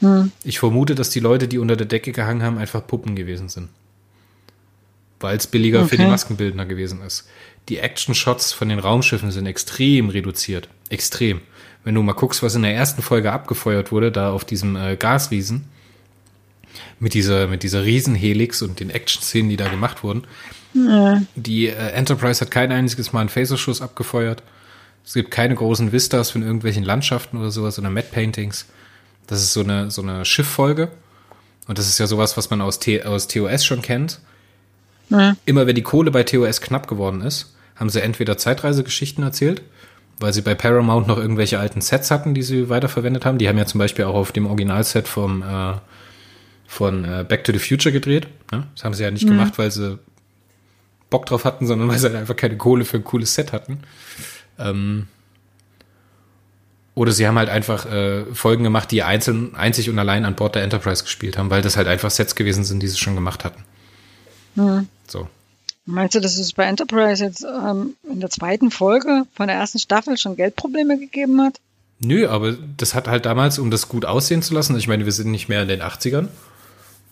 Hm. 0.00 0.32
Ich 0.44 0.58
vermute, 0.58 0.94
dass 0.94 1.10
die 1.10 1.20
Leute, 1.20 1.48
die 1.48 1.58
unter 1.58 1.76
der 1.76 1.86
Decke 1.86 2.12
gehangen 2.12 2.42
haben, 2.42 2.58
einfach 2.58 2.86
Puppen 2.86 3.16
gewesen 3.16 3.48
sind. 3.48 3.68
Weil 5.20 5.36
es 5.36 5.46
billiger 5.46 5.80
okay. 5.80 5.88
für 5.88 5.96
die 5.96 6.06
Maskenbildner 6.06 6.66
gewesen 6.66 7.00
ist. 7.02 7.26
Die 7.68 7.78
Action-Shots 7.78 8.52
von 8.52 8.68
den 8.68 8.78
Raumschiffen 8.78 9.30
sind 9.30 9.46
extrem 9.46 10.10
reduziert. 10.10 10.68
Extrem. 10.90 11.40
Wenn 11.86 11.94
du 11.94 12.02
mal 12.02 12.14
guckst, 12.14 12.42
was 12.42 12.56
in 12.56 12.62
der 12.62 12.74
ersten 12.74 13.00
Folge 13.00 13.30
abgefeuert 13.30 13.92
wurde, 13.92 14.10
da 14.10 14.32
auf 14.32 14.44
diesem 14.44 14.74
äh, 14.74 14.96
Gasriesen, 14.96 15.66
mit 16.98 17.14
dieser, 17.14 17.46
mit 17.46 17.62
dieser 17.62 17.84
Riesenhelix 17.84 18.60
und 18.60 18.80
den 18.80 18.90
Action-Szenen, 18.90 19.48
die 19.48 19.56
da 19.56 19.68
gemacht 19.68 20.02
wurden, 20.02 20.26
ja. 20.74 21.22
Die 21.36 21.68
äh, 21.68 21.90
Enterprise 21.92 22.40
hat 22.40 22.50
kein 22.50 22.72
einziges 22.72 23.12
Mal 23.12 23.20
einen 23.20 23.28
Phaserschuss 23.28 23.80
abgefeuert. 23.80 24.42
Es 25.04 25.14
gibt 25.14 25.30
keine 25.30 25.54
großen 25.54 25.92
Vistas 25.92 26.30
von 26.30 26.42
irgendwelchen 26.42 26.84
Landschaften 26.84 27.38
oder 27.38 27.50
sowas 27.50 27.78
oder 27.78 27.90
Matte 27.90 28.08
Paintings. 28.12 28.66
Das 29.26 29.40
ist 29.40 29.52
so 29.52 29.60
eine, 29.60 29.90
so 29.90 30.02
eine 30.02 30.24
Schifffolge. 30.24 30.90
Und 31.66 31.78
das 31.78 31.88
ist 31.88 31.98
ja 31.98 32.06
sowas, 32.06 32.36
was 32.36 32.50
man 32.50 32.60
aus, 32.60 32.78
T 32.78 33.02
aus 33.04 33.28
TOS 33.28 33.64
schon 33.64 33.82
kennt. 33.82 34.20
Ja. 35.08 35.36
Immer 35.46 35.66
wenn 35.66 35.76
die 35.76 35.82
Kohle 35.82 36.10
bei 36.10 36.24
TOS 36.24 36.60
knapp 36.60 36.88
geworden 36.88 37.22
ist, 37.22 37.54
haben 37.76 37.90
sie 37.90 38.02
entweder 38.02 38.36
Zeitreisegeschichten 38.36 39.22
erzählt, 39.22 39.62
weil 40.18 40.32
sie 40.32 40.42
bei 40.42 40.54
Paramount 40.54 41.06
noch 41.06 41.18
irgendwelche 41.18 41.58
alten 41.58 41.80
Sets 41.80 42.10
hatten, 42.10 42.34
die 42.34 42.42
sie 42.42 42.68
weiterverwendet 42.68 43.24
haben. 43.24 43.38
Die 43.38 43.48
haben 43.48 43.58
ja 43.58 43.66
zum 43.66 43.78
Beispiel 43.78 44.04
auch 44.04 44.14
auf 44.14 44.32
dem 44.32 44.46
Originalset 44.46 45.08
vom 45.08 45.42
äh, 45.42 45.74
von 46.66 47.04
äh, 47.04 47.24
Back 47.26 47.44
to 47.44 47.52
the 47.52 47.58
Future 47.58 47.92
gedreht. 47.92 48.26
Ne? 48.50 48.66
Das 48.74 48.84
haben 48.84 48.94
sie 48.94 49.04
ja 49.04 49.10
nicht 49.10 49.24
ja. 49.24 49.30
gemacht, 49.30 49.58
weil 49.58 49.70
sie 49.70 49.98
Bock 51.10 51.26
drauf 51.26 51.44
hatten, 51.44 51.66
sondern 51.66 51.88
weil 51.88 51.98
sie 51.98 52.06
halt 52.06 52.16
einfach 52.16 52.36
keine 52.36 52.56
Kohle 52.56 52.84
für 52.84 52.96
ein 52.96 53.04
cooles 53.04 53.34
Set 53.34 53.52
hatten. 53.52 53.80
Ähm, 54.58 55.06
oder 56.94 57.12
sie 57.12 57.26
haben 57.26 57.38
halt 57.38 57.50
einfach 57.50 57.86
äh, 57.86 58.24
Folgen 58.32 58.64
gemacht, 58.64 58.90
die 58.90 59.02
einzeln, 59.02 59.54
einzig 59.54 59.90
und 59.90 59.98
allein 59.98 60.24
an 60.24 60.34
Bord 60.34 60.54
der 60.54 60.62
Enterprise 60.62 61.04
gespielt 61.04 61.36
haben, 61.36 61.50
weil 61.50 61.62
das 61.62 61.76
halt 61.76 61.88
einfach 61.88 62.10
Sets 62.10 62.34
gewesen 62.34 62.64
sind, 62.64 62.82
die 62.82 62.88
sie 62.88 62.96
schon 62.96 63.14
gemacht 63.14 63.44
hatten. 63.44 63.62
Mhm. 64.54 64.88
So. 65.06 65.28
Meinst 65.86 66.16
du, 66.16 66.20
dass 66.20 66.36
es 66.36 66.52
bei 66.52 66.64
Enterprise 66.64 67.24
jetzt 67.24 67.44
ähm, 67.44 67.94
in 68.10 68.18
der 68.18 68.28
zweiten 68.28 68.72
Folge 68.72 69.22
von 69.34 69.46
der 69.46 69.56
ersten 69.56 69.78
Staffel 69.78 70.18
schon 70.18 70.34
Geldprobleme 70.34 70.98
gegeben 70.98 71.40
hat? 71.40 71.60
Nö, 72.00 72.28
aber 72.28 72.56
das 72.76 72.94
hat 72.94 73.06
halt 73.06 73.24
damals, 73.24 73.58
um 73.60 73.70
das 73.70 73.88
gut 73.88 74.04
aussehen 74.04 74.42
zu 74.42 74.52
lassen, 74.52 74.76
ich 74.76 74.88
meine, 74.88 75.04
wir 75.04 75.12
sind 75.12 75.30
nicht 75.30 75.48
mehr 75.48 75.62
in 75.62 75.68
den 75.68 75.82
80ern 75.82 76.28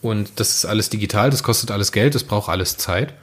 und 0.02 0.32
das 0.36 0.54
ist 0.56 0.64
alles 0.66 0.90
digital, 0.90 1.30
das 1.30 1.44
kostet 1.44 1.70
alles 1.70 1.92
Geld, 1.92 2.14
das 2.14 2.24
braucht 2.24 2.50
alles 2.50 2.76
Zeit. 2.76 3.14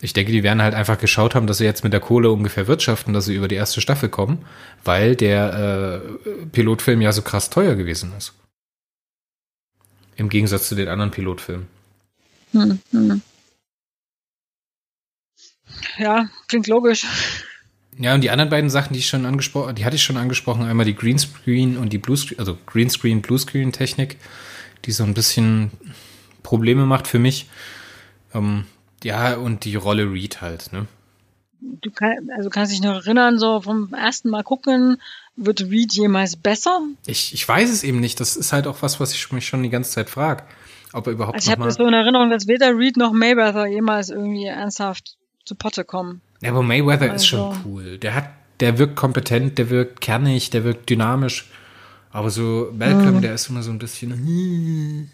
Ich 0.00 0.12
denke, 0.12 0.32
die 0.32 0.42
werden 0.42 0.60
halt 0.60 0.74
einfach 0.74 0.98
geschaut 0.98 1.34
haben, 1.34 1.46
dass 1.46 1.58
sie 1.58 1.64
jetzt 1.64 1.84
mit 1.84 1.92
der 1.92 2.00
Kohle 2.00 2.30
ungefähr 2.30 2.66
wirtschaften, 2.66 3.14
dass 3.14 3.24
sie 3.26 3.34
über 3.34 3.48
die 3.48 3.54
erste 3.54 3.80
Staffel 3.80 4.10
kommen, 4.10 4.44
weil 4.84 5.16
der 5.16 6.02
äh, 6.02 6.46
Pilotfilm 6.46 7.00
ja 7.00 7.12
so 7.12 7.22
krass 7.22 7.48
teuer 7.48 7.76
gewesen 7.76 8.12
ist. 8.18 8.34
Im 10.16 10.28
Gegensatz 10.28 10.68
zu 10.68 10.74
den 10.74 10.88
anderen 10.88 11.12
Pilotfilmen. 11.12 11.68
Hm, 12.52 12.78
hm. 12.90 13.22
Ja, 15.98 16.28
klingt 16.48 16.66
logisch. 16.66 17.04
Ja, 17.98 18.14
und 18.14 18.20
die 18.20 18.30
anderen 18.30 18.50
beiden 18.50 18.68
Sachen, 18.68 18.92
die 18.92 18.98
ich 18.98 19.08
schon 19.08 19.24
angesprochen, 19.24 19.74
die 19.74 19.84
hatte 19.84 19.96
ich 19.96 20.02
schon 20.02 20.18
angesprochen, 20.18 20.64
einmal 20.64 20.84
die 20.84 20.94
Greenscreen 20.94 21.78
und 21.78 21.92
die 21.92 21.98
Bluescreen, 21.98 22.38
also 22.38 22.58
Greenscreen, 22.66 23.22
Bluescreen 23.22 23.72
Technik, 23.72 24.18
die 24.84 24.92
so 24.92 25.04
ein 25.04 25.14
bisschen 25.14 25.70
Probleme 26.42 26.84
macht 26.84 27.06
für 27.06 27.18
mich. 27.18 27.48
Ähm, 28.34 28.66
ja, 29.02 29.36
und 29.36 29.64
die 29.64 29.76
Rolle 29.76 30.12
Reed 30.12 30.42
halt, 30.42 30.72
ne? 30.72 30.86
Du 31.60 31.90
kann, 31.90 32.30
also 32.36 32.50
kannst 32.50 32.72
dich 32.72 32.82
noch 32.82 32.96
erinnern, 32.96 33.38
so 33.38 33.62
vom 33.62 33.92
ersten 33.94 34.28
Mal 34.28 34.42
gucken, 34.42 35.00
wird 35.36 35.62
Reed 35.62 35.92
jemals 35.94 36.36
besser? 36.36 36.82
Ich, 37.06 37.32
ich 37.32 37.48
weiß 37.48 37.70
es 37.70 37.82
eben 37.82 38.00
nicht. 38.00 38.20
Das 38.20 38.36
ist 38.36 38.52
halt 38.52 38.66
auch 38.66 38.82
was, 38.82 39.00
was 39.00 39.14
ich 39.14 39.32
mich 39.32 39.46
schon 39.46 39.62
die 39.62 39.70
ganze 39.70 39.90
Zeit 39.90 40.10
frage. 40.10 40.44
Ob 40.92 41.06
er 41.06 41.14
überhaupt 41.14 41.36
also 41.36 41.46
ich 41.46 41.52
habe 41.52 41.64
das 41.64 41.76
so 41.76 41.86
in 41.86 41.94
Erinnerung, 41.94 42.30
dass 42.30 42.46
weder 42.46 42.76
Reed 42.76 42.96
noch 42.96 43.12
Mayweather 43.12 43.66
jemals 43.66 44.10
irgendwie 44.10 44.44
ernsthaft 44.44 45.16
zu 45.46 45.54
Potte 45.54 45.84
kommen. 45.84 46.20
Ja, 46.42 46.50
aber 46.50 46.62
Mayweather 46.62 47.04
also. 47.04 47.14
ist 47.14 47.26
schon 47.26 47.40
also 47.40 47.60
cool. 47.64 47.98
Der 47.98 48.14
hat, 48.14 48.28
der 48.60 48.78
wirkt 48.78 48.96
kompetent, 48.96 49.56
der 49.56 49.70
wirkt 49.70 50.00
kernig, 50.00 50.50
der 50.50 50.64
wirkt 50.64 50.90
dynamisch. 50.90 51.48
Aber 52.10 52.30
so 52.30 52.72
Malcolm, 52.76 53.16
mhm. 53.16 53.22
der 53.22 53.34
ist 53.34 53.48
immer 53.48 53.62
so 53.62 53.70
ein 53.70 53.78
bisschen. 53.78 55.10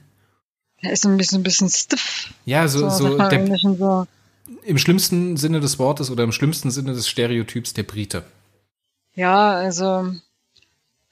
Er 0.78 0.92
ist 0.92 1.06
ein 1.06 1.16
bisschen, 1.16 1.40
ein 1.40 1.42
bisschen 1.42 1.68
stiff. 1.68 2.32
Ja, 2.44 2.66
so, 2.66 2.88
so, 2.90 3.16
so, 3.16 3.18
der, 3.18 3.58
so, 3.58 4.06
im 4.64 4.78
schlimmsten 4.78 5.36
Sinne 5.36 5.60
des 5.60 5.78
Wortes 5.78 6.10
oder 6.10 6.24
im 6.24 6.32
schlimmsten 6.32 6.70
Sinne 6.70 6.92
des 6.92 7.08
Stereotyps 7.08 7.72
der 7.72 7.84
Brite. 7.84 8.24
Ja, 9.14 9.52
also, 9.52 10.12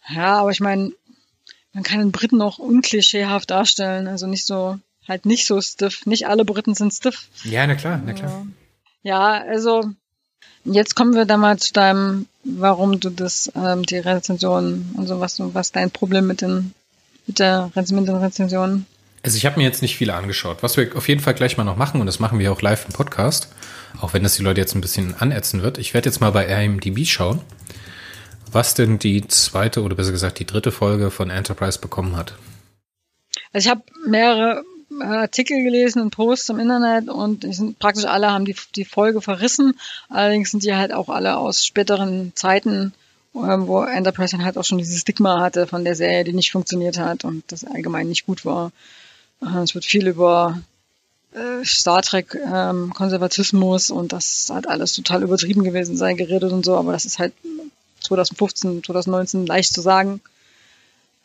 ja, 0.09 0.39
aber 0.39 0.51
ich 0.51 0.61
meine, 0.61 0.93
man 1.73 1.83
kann 1.83 2.01
den 2.01 2.13
Briten 2.13 2.41
auch 2.43 2.59
unklischeehaft 2.59 3.51
darstellen, 3.51 4.09
also 4.09 4.27
nicht 4.27 4.47
so, 4.47 4.79
halt 5.07 5.27
nicht 5.27 5.47
so 5.47 5.61
stiff. 5.61 6.07
Nicht 6.07 6.27
alle 6.27 6.45
Briten 6.45 6.75
sind 6.75 6.93
stiff. 6.93 7.29
Ja, 7.45 7.67
na 7.67 7.75
klar, 7.75 8.01
na 8.05 8.13
klar. 8.13 8.31
Ja, 8.31 8.47
also, 9.09 9.91
jetzt 10.65 10.95
kommen 10.95 11.15
wir 11.15 11.25
da 11.25 11.37
mal 11.37 11.59
zu 11.59 11.73
deinem, 11.73 12.27
warum 12.45 13.01
du 13.01 13.11
das, 13.11 13.51
ähm, 13.55 13.85
die 13.85 13.99
Rezension 13.99 14.91
und 14.97 15.07
so 15.07 15.21
was, 15.21 15.41
was 15.55 15.73
dein 15.73 15.91
Problem 15.91 16.27
mit 16.27 16.43
den, 16.43 16.75
mit 17.27 17.39
der, 17.39 17.71
mit 17.75 17.89
den 17.89 18.17
Rezensionen 18.17 18.87
also 19.23 19.37
ich 19.37 19.45
habe 19.45 19.59
mir 19.59 19.65
jetzt 19.65 19.83
nicht 19.83 19.97
viele 19.97 20.15
angeschaut. 20.15 20.63
Was 20.63 20.77
wir 20.77 20.97
auf 20.97 21.09
jeden 21.09 21.21
Fall 21.21 21.35
gleich 21.35 21.57
mal 21.57 21.65
noch 21.65 21.77
machen, 21.77 22.01
und 22.01 22.07
das 22.07 22.21
machen 22.21 22.39
wir 22.39 22.53
auch 22.53 22.63
live 22.63 22.87
im 22.87 22.93
Podcast, 22.93 23.49
auch 24.01 24.15
wenn 24.15 24.23
das 24.23 24.37
die 24.37 24.43
Leute 24.43 24.61
jetzt 24.61 24.75
ein 24.75 24.81
bisschen 24.81 25.15
anätzen 25.15 25.63
wird. 25.63 25.79
Ich 25.79 25.93
werde 25.93 26.09
jetzt 26.09 26.21
mal 26.21 26.33
bei 26.33 26.47
IMDb 26.47 27.07
schauen, 27.07 27.41
was 28.51 28.75
denn 28.75 28.99
die 28.99 29.27
zweite 29.29 29.83
oder 29.83 29.95
besser 29.95 30.13
gesagt 30.13 30.39
die 30.39 30.47
dritte 30.47 30.73
Folge 30.73 31.11
von 31.11 31.29
Enterprise 31.29 31.79
bekommen 31.79 32.17
hat. 32.17 32.35
Also 33.53 33.67
ich 33.67 33.71
habe 33.71 33.83
mehrere 34.07 34.63
Artikel 34.99 35.63
gelesen 35.63 36.03
und 36.03 36.11
Posts 36.11 36.51
im 36.51 36.59
Internet 36.59 37.09
und 37.09 37.47
sind 37.55 37.79
praktisch 37.79 38.05
alle 38.05 38.31
haben 38.31 38.45
die, 38.45 38.57
die 38.75 38.85
Folge 38.85 39.21
verrissen. 39.21 39.79
Allerdings 40.09 40.51
sind 40.51 40.65
die 40.65 40.75
halt 40.75 40.93
auch 40.93 41.09
alle 41.09 41.37
aus 41.37 41.65
späteren 41.65 42.33
Zeiten, 42.35 42.93
ähm, 43.35 43.67
wo 43.67 43.83
Enterprise 43.83 44.37
dann 44.37 44.45
halt 44.45 44.59
auch 44.59 44.65
schon 44.65 44.79
dieses 44.79 45.01
Stigma 45.01 45.41
hatte 45.41 45.67
von 45.67 45.85
der 45.85 45.95
Serie, 45.95 46.25
die 46.25 46.33
nicht 46.33 46.53
funktioniert 46.53 46.99
hat 46.99 47.25
und 47.25 47.45
das 47.53 47.65
allgemein 47.65 48.09
nicht 48.09 48.27
gut 48.27 48.45
war. 48.45 48.73
Äh, 49.43 49.59
es 49.59 49.75
wird 49.75 49.85
viel 49.85 50.09
über 50.09 50.61
äh, 51.33 51.65
Star 51.65 52.03
Trek 52.03 52.35
ähm, 52.35 52.93
Konservatismus 52.93 53.91
und 53.91 54.13
das 54.13 54.51
hat 54.53 54.69
alles 54.69 54.95
total 54.95 55.23
übertrieben 55.23 55.63
gewesen 55.63 55.97
sei 55.97 56.15
geredet 56.15 56.53
und 56.53 56.65
so, 56.65 56.77
aber 56.77 56.93
das 56.93 57.05
ist 57.05 57.19
halt 57.19 57.33
2015, 58.01 58.83
2019 58.83 59.47
leicht 59.47 59.73
zu 59.73 59.81
sagen. 59.81 60.21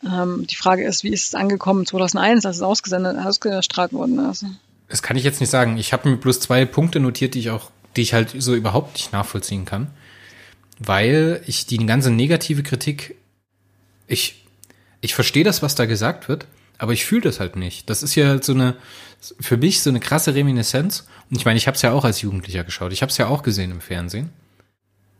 Ähm, 0.04 0.46
die 0.46 0.56
Frage 0.56 0.84
ist, 0.84 1.04
wie 1.04 1.12
ist 1.12 1.28
es 1.28 1.34
angekommen 1.34 1.86
2001, 1.86 2.44
als 2.44 2.56
es 2.56 2.62
ausgesendet, 2.62 3.16
ausgestrahlt 3.18 3.92
worden 3.92 4.18
ist? 4.30 4.44
Das 4.88 5.02
kann 5.02 5.16
ich 5.16 5.24
jetzt 5.24 5.40
nicht 5.40 5.50
sagen. 5.50 5.78
Ich 5.78 5.92
habe 5.92 6.08
mir 6.08 6.16
bloß 6.16 6.40
zwei 6.40 6.64
Punkte 6.64 7.00
notiert, 7.00 7.34
die 7.34 7.40
ich 7.40 7.50
auch, 7.50 7.70
die 7.96 8.02
ich 8.02 8.12
halt 8.12 8.34
so 8.36 8.54
überhaupt 8.54 8.94
nicht 8.94 9.12
nachvollziehen 9.12 9.64
kann, 9.64 9.88
weil 10.78 11.42
ich 11.46 11.66
die 11.66 11.78
ganze 11.84 12.10
negative 12.10 12.62
Kritik, 12.62 13.16
ich 14.06 14.46
ich 15.00 15.14
verstehe 15.14 15.44
das, 15.44 15.62
was 15.62 15.74
da 15.74 15.86
gesagt 15.86 16.28
wird, 16.28 16.46
aber 16.78 16.92
ich 16.92 17.04
fühle 17.04 17.22
das 17.22 17.40
halt 17.40 17.56
nicht. 17.56 17.88
Das 17.88 18.02
ist 18.02 18.14
ja 18.14 18.28
halt 18.28 18.44
so 18.44 18.52
eine, 18.52 18.76
für 19.40 19.56
mich 19.56 19.80
so 19.80 19.90
eine 19.90 20.00
krasse 20.00 20.34
Reminiszenz. 20.34 21.06
Und 21.30 21.36
ich 21.36 21.44
meine, 21.44 21.56
ich 21.56 21.66
habe 21.66 21.76
es 21.76 21.82
ja 21.82 21.92
auch 21.92 22.04
als 22.04 22.20
Jugendlicher 22.22 22.64
geschaut. 22.64 22.92
Ich 22.92 23.02
habe 23.02 23.10
es 23.10 23.18
ja 23.18 23.28
auch 23.28 23.42
gesehen 23.42 23.70
im 23.70 23.80
Fernsehen. 23.80 24.30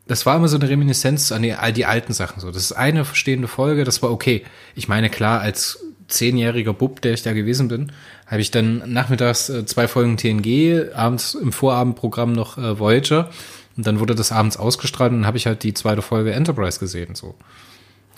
Das 0.07 0.25
war 0.25 0.37
immer 0.37 0.47
so 0.47 0.57
eine 0.57 0.69
Reminiszenz 0.69 1.31
an 1.31 1.41
die, 1.41 1.53
all 1.53 1.73
die 1.73 1.85
alten 1.85 2.13
Sachen 2.13 2.39
so. 2.39 2.49
Das 2.49 2.63
ist 2.63 2.71
eine 2.71 3.05
verstehende 3.05 3.47
Folge, 3.47 3.83
das 3.83 4.01
war 4.01 4.11
okay. 4.11 4.43
Ich 4.75 4.87
meine, 4.87 5.09
klar, 5.09 5.41
als 5.41 5.79
zehnjähriger 6.07 6.73
Bub, 6.73 7.01
der 7.01 7.13
ich 7.13 7.23
da 7.23 7.33
gewesen 7.33 7.67
bin, 7.67 7.91
habe 8.25 8.41
ich 8.41 8.51
dann 8.51 8.83
nachmittags 8.91 9.49
äh, 9.49 9.65
zwei 9.65 9.87
Folgen 9.87 10.17
TNG, 10.17 10.93
abends 10.93 11.35
im 11.35 11.51
Vorabendprogramm 11.51 12.31
noch 12.31 12.57
äh, 12.57 12.79
Voyager 12.79 13.29
und 13.75 13.85
dann 13.85 13.99
wurde 13.99 14.15
das 14.15 14.31
abends 14.31 14.57
ausgestrahlt 14.57 15.11
und 15.11 15.19
dann 15.19 15.27
habe 15.27 15.37
ich 15.37 15.45
halt 15.45 15.63
die 15.63 15.73
zweite 15.73 16.01
Folge 16.01 16.31
Enterprise 16.31 16.79
gesehen 16.79 17.15
so. 17.15 17.35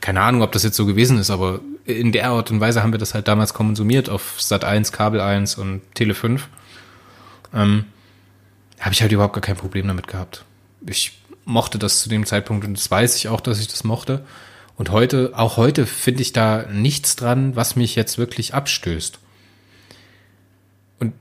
keine 0.01 0.21
Ahnung, 0.21 0.43
ob 0.43 0.51
das 0.51 0.63
jetzt 0.63 0.77
so 0.77 0.85
gewesen 0.85 1.17
ist, 1.17 1.31
aber 1.31 1.61
in 1.85 2.11
der 2.11 2.29
Art 2.29 2.51
und 2.51 2.59
Weise 2.59 2.83
haben 2.83 2.93
wir 2.93 2.99
das 2.99 3.13
halt 3.15 3.27
damals 3.27 3.53
konsumiert 3.53 4.09
auf 4.09 4.39
Sat 4.39 4.63
1, 4.63 4.91
Kabel 4.91 5.19
1 5.19 5.57
und 5.57 5.81
Tele 5.95 6.13
5. 6.13 6.47
Ähm, 7.53 7.85
habe 8.79 8.93
ich 8.93 9.01
halt 9.01 9.11
überhaupt 9.11 9.33
gar 9.33 9.41
kein 9.41 9.57
Problem 9.57 9.87
damit 9.87 10.07
gehabt. 10.07 10.45
Ich 10.85 11.18
mochte 11.49 11.79
das 11.79 12.01
zu 12.01 12.09
dem 12.09 12.25
Zeitpunkt 12.25 12.65
und 12.65 12.77
das 12.77 12.89
weiß 12.89 13.15
ich 13.17 13.27
auch, 13.27 13.41
dass 13.41 13.59
ich 13.59 13.67
das 13.67 13.83
mochte. 13.83 14.25
Und 14.77 14.91
heute, 14.91 15.33
auch 15.35 15.57
heute 15.57 15.85
finde 15.85 16.21
ich 16.21 16.31
da 16.31 16.65
nichts 16.71 17.17
dran, 17.17 17.55
was 17.55 17.75
mich 17.75 17.95
jetzt 17.95 18.17
wirklich 18.17 18.53
abstößt. 18.53 19.19
Und 20.99 21.13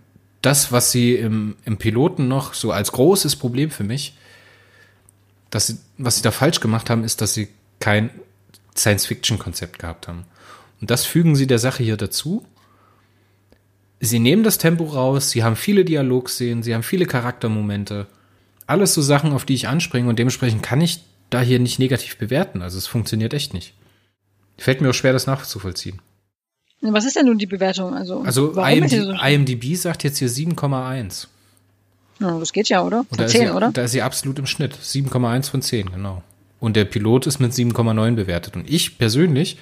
das, 0.42 0.70
was 0.70 0.92
sie 0.92 1.16
im, 1.16 1.56
im 1.64 1.76
Piloten 1.76 2.28
noch 2.28 2.54
so 2.54 2.70
als 2.70 2.92
großes 2.92 3.34
Problem 3.36 3.70
für 3.70 3.82
mich, 3.82 4.16
dass 5.50 5.66
sie, 5.66 5.78
was 5.96 6.16
sie 6.16 6.22
da 6.22 6.30
falsch 6.30 6.60
gemacht 6.60 6.90
haben, 6.90 7.02
ist, 7.02 7.20
dass 7.20 7.34
sie 7.34 7.48
kein 7.80 8.10
Science-Fiction-Konzept 8.76 9.78
gehabt 9.78 10.06
haben. 10.06 10.24
Und 10.80 10.90
das 10.90 11.04
fügen 11.04 11.34
sie 11.34 11.46
der 11.46 11.58
Sache 11.58 11.82
hier 11.82 11.96
dazu. 11.96 12.46
Sie 13.98 14.20
nehmen 14.20 14.44
das 14.44 14.58
Tempo 14.58 14.84
raus, 14.84 15.30
sie 15.30 15.42
haben 15.42 15.56
viele 15.56 15.84
Dialogszenen, 15.84 16.62
sie 16.62 16.74
haben 16.74 16.84
viele 16.84 17.06
Charaktermomente. 17.06 18.06
Alles 18.68 18.94
so 18.94 19.02
Sachen, 19.02 19.32
auf 19.32 19.44
die 19.44 19.54
ich 19.54 19.66
anspringe 19.66 20.08
und 20.08 20.18
dementsprechend 20.18 20.62
kann 20.62 20.80
ich 20.80 21.02
da 21.30 21.40
hier 21.40 21.58
nicht 21.58 21.78
negativ 21.78 22.18
bewerten. 22.18 22.62
Also 22.62 22.78
es 22.78 22.86
funktioniert 22.86 23.34
echt 23.34 23.54
nicht. 23.54 23.74
Fällt 24.58 24.80
mir 24.80 24.90
auch 24.90 24.94
schwer, 24.94 25.12
das 25.12 25.26
nachzuvollziehen. 25.26 26.00
Was 26.82 27.04
ist 27.04 27.16
denn 27.16 27.26
nun 27.26 27.38
die 27.38 27.46
Bewertung? 27.46 27.94
Also, 27.94 28.22
also 28.22 28.52
IMD, 28.52 28.90
so 28.90 29.12
IMDb 29.12 29.74
sagt 29.74 30.04
jetzt 30.04 30.18
hier 30.18 30.28
7,1. 30.28 31.26
Ja, 32.20 32.38
das 32.38 32.52
geht 32.52 32.68
ja, 32.68 32.82
oder? 32.84 33.04
Von 33.08 33.26
10, 33.26 33.28
sie, 33.28 33.50
oder? 33.50 33.70
Da 33.72 33.82
ist 33.82 33.92
sie 33.92 34.02
absolut 34.02 34.38
im 34.38 34.46
Schnitt. 34.46 34.76
7,1 34.76 35.50
von 35.50 35.62
10, 35.62 35.90
genau. 35.90 36.22
Und 36.60 36.76
der 36.76 36.84
Pilot 36.84 37.26
ist 37.26 37.38
mit 37.38 37.52
7,9 37.52 38.14
bewertet. 38.16 38.54
Und 38.54 38.68
ich 38.68 38.98
persönlich 38.98 39.58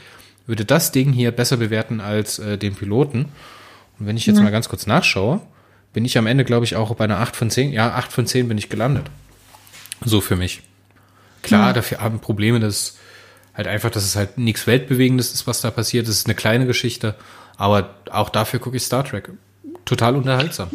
würde 0.47 0.65
das 0.65 0.93
Ding 0.93 1.13
hier 1.13 1.31
besser 1.31 1.59
bewerten 1.59 2.01
als 2.01 2.39
äh, 2.39 2.59
den 2.59 2.75
Piloten. 2.75 3.27
Und 3.99 4.07
wenn 4.07 4.17
ich 4.17 4.27
jetzt 4.27 4.39
mhm. 4.39 4.45
mal 4.45 4.51
ganz 4.51 4.69
kurz 4.69 4.87
nachschaue, 4.87 5.41
bin 5.97 6.05
ich 6.05 6.19
am 6.19 6.27
Ende, 6.27 6.45
glaube 6.45 6.67
ich, 6.67 6.77
auch 6.77 6.95
bei 6.95 7.05
einer 7.05 7.21
8 7.21 7.35
von 7.35 7.49
10. 7.49 7.73
Ja, 7.73 7.95
8 7.95 8.13
von 8.13 8.27
10 8.27 8.49
bin 8.49 8.59
ich 8.59 8.69
gelandet. 8.69 9.07
So 10.05 10.21
für 10.21 10.37
mich. 10.37 10.61
Klar, 11.41 11.71
mhm. 11.71 11.75
dafür 11.75 12.01
haben 12.03 12.21
Probleme, 12.21 12.61
dass 12.61 12.99
halt 13.55 13.67
einfach, 13.67 13.89
dass 13.89 14.05
es 14.05 14.15
halt 14.15 14.37
nichts 14.37 14.67
Weltbewegendes 14.67 15.33
ist, 15.33 15.47
was 15.47 15.63
da 15.63 15.71
passiert. 15.71 16.07
Es 16.07 16.19
ist 16.19 16.27
eine 16.27 16.35
kleine 16.35 16.67
Geschichte. 16.67 17.15
Aber 17.57 17.95
auch 18.11 18.29
dafür 18.29 18.61
gucke 18.61 18.77
ich 18.77 18.83
Star 18.83 19.05
Trek. 19.05 19.31
Total 19.87 20.15
unterhaltsam. 20.17 20.69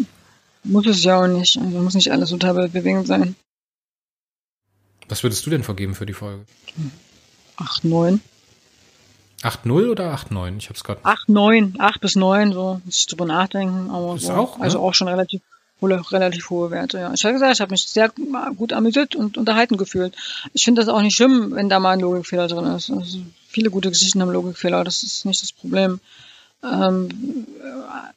Muss 0.64 0.88
es 0.88 1.03
ja 1.03 1.19
auch 1.19 1.27
nicht. 1.27 1.56
Also 1.56 1.77
muss 1.77 1.93
nicht 1.93 2.11
alles 2.11 2.31
total 2.31 2.56
weltbewegend 2.56 3.06
sein. 3.06 3.35
Was 5.07 5.22
würdest 5.22 5.45
du 5.45 5.52
denn 5.52 5.61
vergeben 5.61 5.93
für 5.93 6.07
die 6.07 6.14
Folge? 6.14 6.45
8, 7.57 7.84
9. 7.84 8.22
8-0 9.44 9.90
oder 9.90 10.14
8-9? 10.14 10.58
Ich 10.58 10.70
hab's 10.70 10.84
gerade. 10.84 11.02
8-9, 11.02 11.80
8 11.80 12.02
bis 12.02 12.16
9, 12.16 12.54
so, 12.54 12.82
muss 12.86 13.00
ich 13.00 13.08
drüber 13.08 13.26
nachdenken, 13.26 13.90
aber 13.90 14.16
ist 14.16 14.26
so. 14.26 14.34
auch, 14.34 14.60
also 14.60 14.78
ne? 14.78 14.84
auch 14.84 14.94
schon 14.94 15.08
relativ, 15.08 15.42
relativ 15.82 16.50
hohe 16.50 16.70
Werte, 16.72 17.00
ja. 17.00 17.14
Ich 17.14 17.24
habe 17.24 17.34
gesagt, 17.34 17.56
ich 17.56 17.62
habe 17.62 17.72
mich 17.72 17.84
sehr 17.84 18.10
gut 18.56 18.74
amüsiert 18.74 19.16
und 19.16 19.38
unterhalten 19.38 19.78
gefühlt. 19.78 20.16
Ich 20.54 20.64
finde 20.64 20.82
das 20.82 20.90
auch 20.90 21.02
nicht 21.02 21.16
schlimm, 21.16 21.52
wenn 21.56 21.70
da 21.70 21.80
mal 21.80 21.92
ein 21.92 22.00
Logikfehler 22.00 22.48
drin 22.48 22.66
ist. 22.66 22.92
Also 22.92 23.20
viele 23.48 23.72
gute 23.72 23.90
Geschichten 23.90 24.22
haben 24.22 24.32
Logikfehler, 24.32 24.84
das 24.84 25.04
ist 25.04 25.26
nicht 25.26 25.42
das 25.42 25.52
Problem. 25.52 26.00
Ähm, 26.64 27.48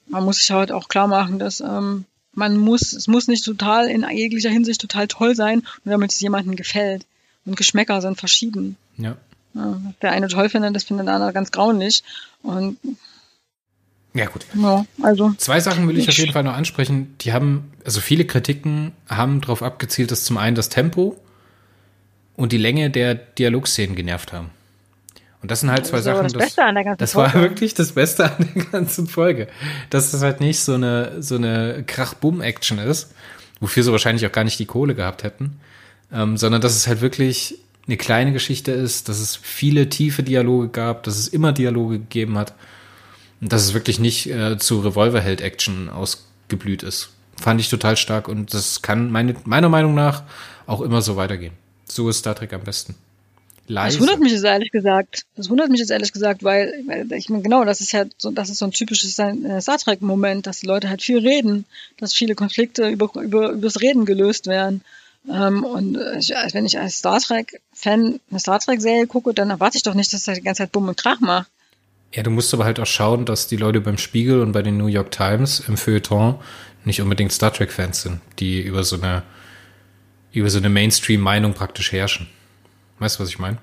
man 0.06 0.24
muss 0.24 0.36
sich 0.36 0.50
halt 0.50 0.72
auch 0.72 0.88
klar 0.88 1.08
machen, 1.08 1.38
dass 1.38 1.60
ähm, 1.60 2.04
man 2.34 2.56
muss, 2.56 2.92
es 2.92 3.06
muss 3.06 3.28
nicht 3.28 3.44
total 3.44 3.88
in 3.88 4.06
jeglicher 4.10 4.50
Hinsicht 4.50 4.80
total 4.80 5.08
toll 5.08 5.34
sein, 5.34 5.62
nur 5.84 5.92
damit 5.92 6.12
es 6.12 6.20
jemandem 6.20 6.56
gefällt. 6.56 7.06
Und 7.46 7.56
Geschmäcker 7.56 8.00
sind 8.00 8.18
verschieden. 8.18 8.76
Ja. 8.96 9.16
Der 9.54 10.12
eine 10.12 10.28
toll 10.28 10.48
findet, 10.48 10.74
das 10.74 10.84
findet 10.84 11.06
der 11.06 11.14
andere 11.14 11.32
ganz 11.32 11.50
grauenlich. 11.50 12.02
Und 12.42 12.78
ja, 14.14 14.26
gut. 14.26 14.46
Ja, 14.54 14.86
also. 15.02 15.32
Zwei 15.38 15.58
Sachen 15.60 15.88
will 15.88 15.98
ich 15.98 16.08
auf 16.08 16.16
jeden 16.16 16.32
Fall 16.32 16.44
noch 16.44 16.54
ansprechen. 16.54 17.16
Die 17.20 17.32
haben, 17.32 17.72
also 17.84 18.00
viele 18.00 18.24
Kritiken 18.24 18.92
haben 19.08 19.40
darauf 19.40 19.62
abgezielt, 19.62 20.12
dass 20.12 20.24
zum 20.24 20.38
einen 20.38 20.54
das 20.54 20.68
Tempo 20.68 21.16
und 22.36 22.52
die 22.52 22.58
Länge 22.58 22.90
der 22.90 23.14
Dialogszenen 23.14 23.96
genervt 23.96 24.32
haben. 24.32 24.50
Und 25.42 25.50
das 25.50 25.60
sind 25.60 25.70
halt 25.70 25.84
zwei 25.84 25.96
das 25.96 26.04
Sachen. 26.04 26.22
Das, 26.22 26.32
Beste 26.32 26.64
an 26.64 26.76
der 26.76 26.84
ganzen 26.84 26.98
das 27.00 27.12
Folge. 27.12 27.34
war 27.34 27.42
wirklich 27.42 27.74
das 27.74 27.92
Beste 27.92 28.24
an 28.24 28.48
der 28.54 28.64
ganzen 28.64 29.08
Folge. 29.08 29.48
Dass 29.90 30.12
das 30.12 30.22
halt 30.22 30.40
nicht 30.40 30.60
so 30.60 30.74
eine, 30.74 31.20
so 31.20 31.34
eine 31.34 31.84
Krach-Bumm-Action 31.86 32.78
ist, 32.78 33.12
wofür 33.60 33.82
sie 33.82 33.92
wahrscheinlich 33.92 34.26
auch 34.26 34.32
gar 34.32 34.44
nicht 34.44 34.58
die 34.58 34.66
Kohle 34.66 34.94
gehabt 34.94 35.24
hätten, 35.24 35.60
ähm, 36.12 36.36
sondern 36.36 36.60
dass 36.60 36.76
es 36.76 36.86
halt 36.86 37.00
wirklich 37.00 37.58
eine 37.86 37.96
kleine 37.96 38.32
Geschichte 38.32 38.72
ist, 38.72 39.08
dass 39.08 39.18
es 39.18 39.36
viele 39.36 39.88
tiefe 39.88 40.22
Dialoge 40.22 40.68
gab, 40.68 41.02
dass 41.02 41.18
es 41.18 41.28
immer 41.28 41.52
Dialoge 41.52 41.98
gegeben 41.98 42.38
hat 42.38 42.54
und 43.40 43.52
dass 43.52 43.62
es 43.62 43.74
wirklich 43.74 43.98
nicht 44.00 44.26
äh, 44.26 44.56
zu 44.58 44.80
Revolverheld-Action 44.80 45.90
ausgeblüht 45.90 46.82
ist. 46.82 47.10
Fand 47.36 47.60
ich 47.60 47.68
total 47.68 47.96
stark 47.96 48.28
und 48.28 48.54
das 48.54 48.80
kann 48.80 49.10
meine, 49.10 49.34
meiner 49.44 49.68
Meinung 49.68 49.94
nach 49.94 50.22
auch 50.66 50.80
immer 50.80 51.02
so 51.02 51.16
weitergehen. 51.16 51.52
So 51.84 52.08
ist 52.08 52.18
Star 52.18 52.34
Trek 52.34 52.52
am 52.52 52.62
besten. 52.62 52.94
Leise. 53.66 53.98
Das 53.98 54.06
wundert 54.06 54.20
mich 54.20 54.32
jetzt 54.32 54.44
ehrlich 54.44 54.70
gesagt. 54.70 55.24
Das 55.36 55.48
wundert 55.48 55.70
mich 55.70 55.80
jetzt 55.80 55.90
ehrlich 55.90 56.12
gesagt, 56.12 56.44
weil, 56.44 56.82
weil 56.86 57.10
ich 57.12 57.30
meine, 57.30 57.42
genau, 57.42 57.64
das 57.64 57.80
ist 57.80 57.92
ja 57.92 58.04
so, 58.18 58.30
das 58.30 58.50
ist 58.50 58.58
so 58.58 58.66
ein 58.66 58.72
typisches 58.72 59.18
äh, 59.18 59.60
Star 59.60 59.78
Trek-Moment, 59.78 60.46
dass 60.46 60.60
die 60.60 60.66
Leute 60.66 60.88
halt 60.88 61.02
viel 61.02 61.18
reden, 61.18 61.64
dass 61.96 62.12
viele 62.12 62.34
Konflikte 62.34 62.88
über, 62.88 63.10
über, 63.22 63.50
übers 63.50 63.80
Reden 63.80 64.04
gelöst 64.04 64.46
werden. 64.46 64.82
Ähm, 65.30 65.64
und 65.64 65.98
ich, 66.18 66.30
wenn 66.52 66.66
ich 66.66 66.78
als 66.78 66.98
Star 66.98 67.20
Trek-Fan 67.20 68.20
eine 68.30 68.40
Star 68.40 68.58
Trek-Serie 68.58 69.06
gucke, 69.06 69.32
dann 69.32 69.50
erwarte 69.50 69.76
ich 69.76 69.82
doch 69.82 69.94
nicht, 69.94 70.12
dass 70.12 70.28
er 70.28 70.34
die 70.34 70.42
ganze 70.42 70.62
Zeit 70.62 70.72
Bumm 70.72 70.88
und 70.88 70.96
Krach 70.96 71.20
macht. 71.20 71.50
Ja, 72.12 72.22
du 72.22 72.30
musst 72.30 72.54
aber 72.54 72.64
halt 72.64 72.78
auch 72.78 72.86
schauen, 72.86 73.24
dass 73.24 73.48
die 73.48 73.56
Leute 73.56 73.80
beim 73.80 73.98
Spiegel 73.98 74.40
und 74.40 74.52
bei 74.52 74.62
den 74.62 74.76
New 74.76 74.86
York 74.86 75.10
Times 75.10 75.60
im 75.60 75.76
Feuilleton 75.76 76.36
nicht 76.84 77.00
unbedingt 77.00 77.32
Star 77.32 77.52
Trek-Fans 77.52 78.02
sind, 78.02 78.20
die 78.38 78.60
über 78.60 78.84
so 78.84 78.96
eine, 78.96 79.22
über 80.32 80.48
so 80.50 80.58
eine 80.58 80.68
Mainstream-Meinung 80.68 81.54
praktisch 81.54 81.90
herrschen. 81.90 82.28
Weißt 82.98 83.18
du, 83.18 83.22
was 83.22 83.30
ich 83.30 83.38
meine? 83.38 83.58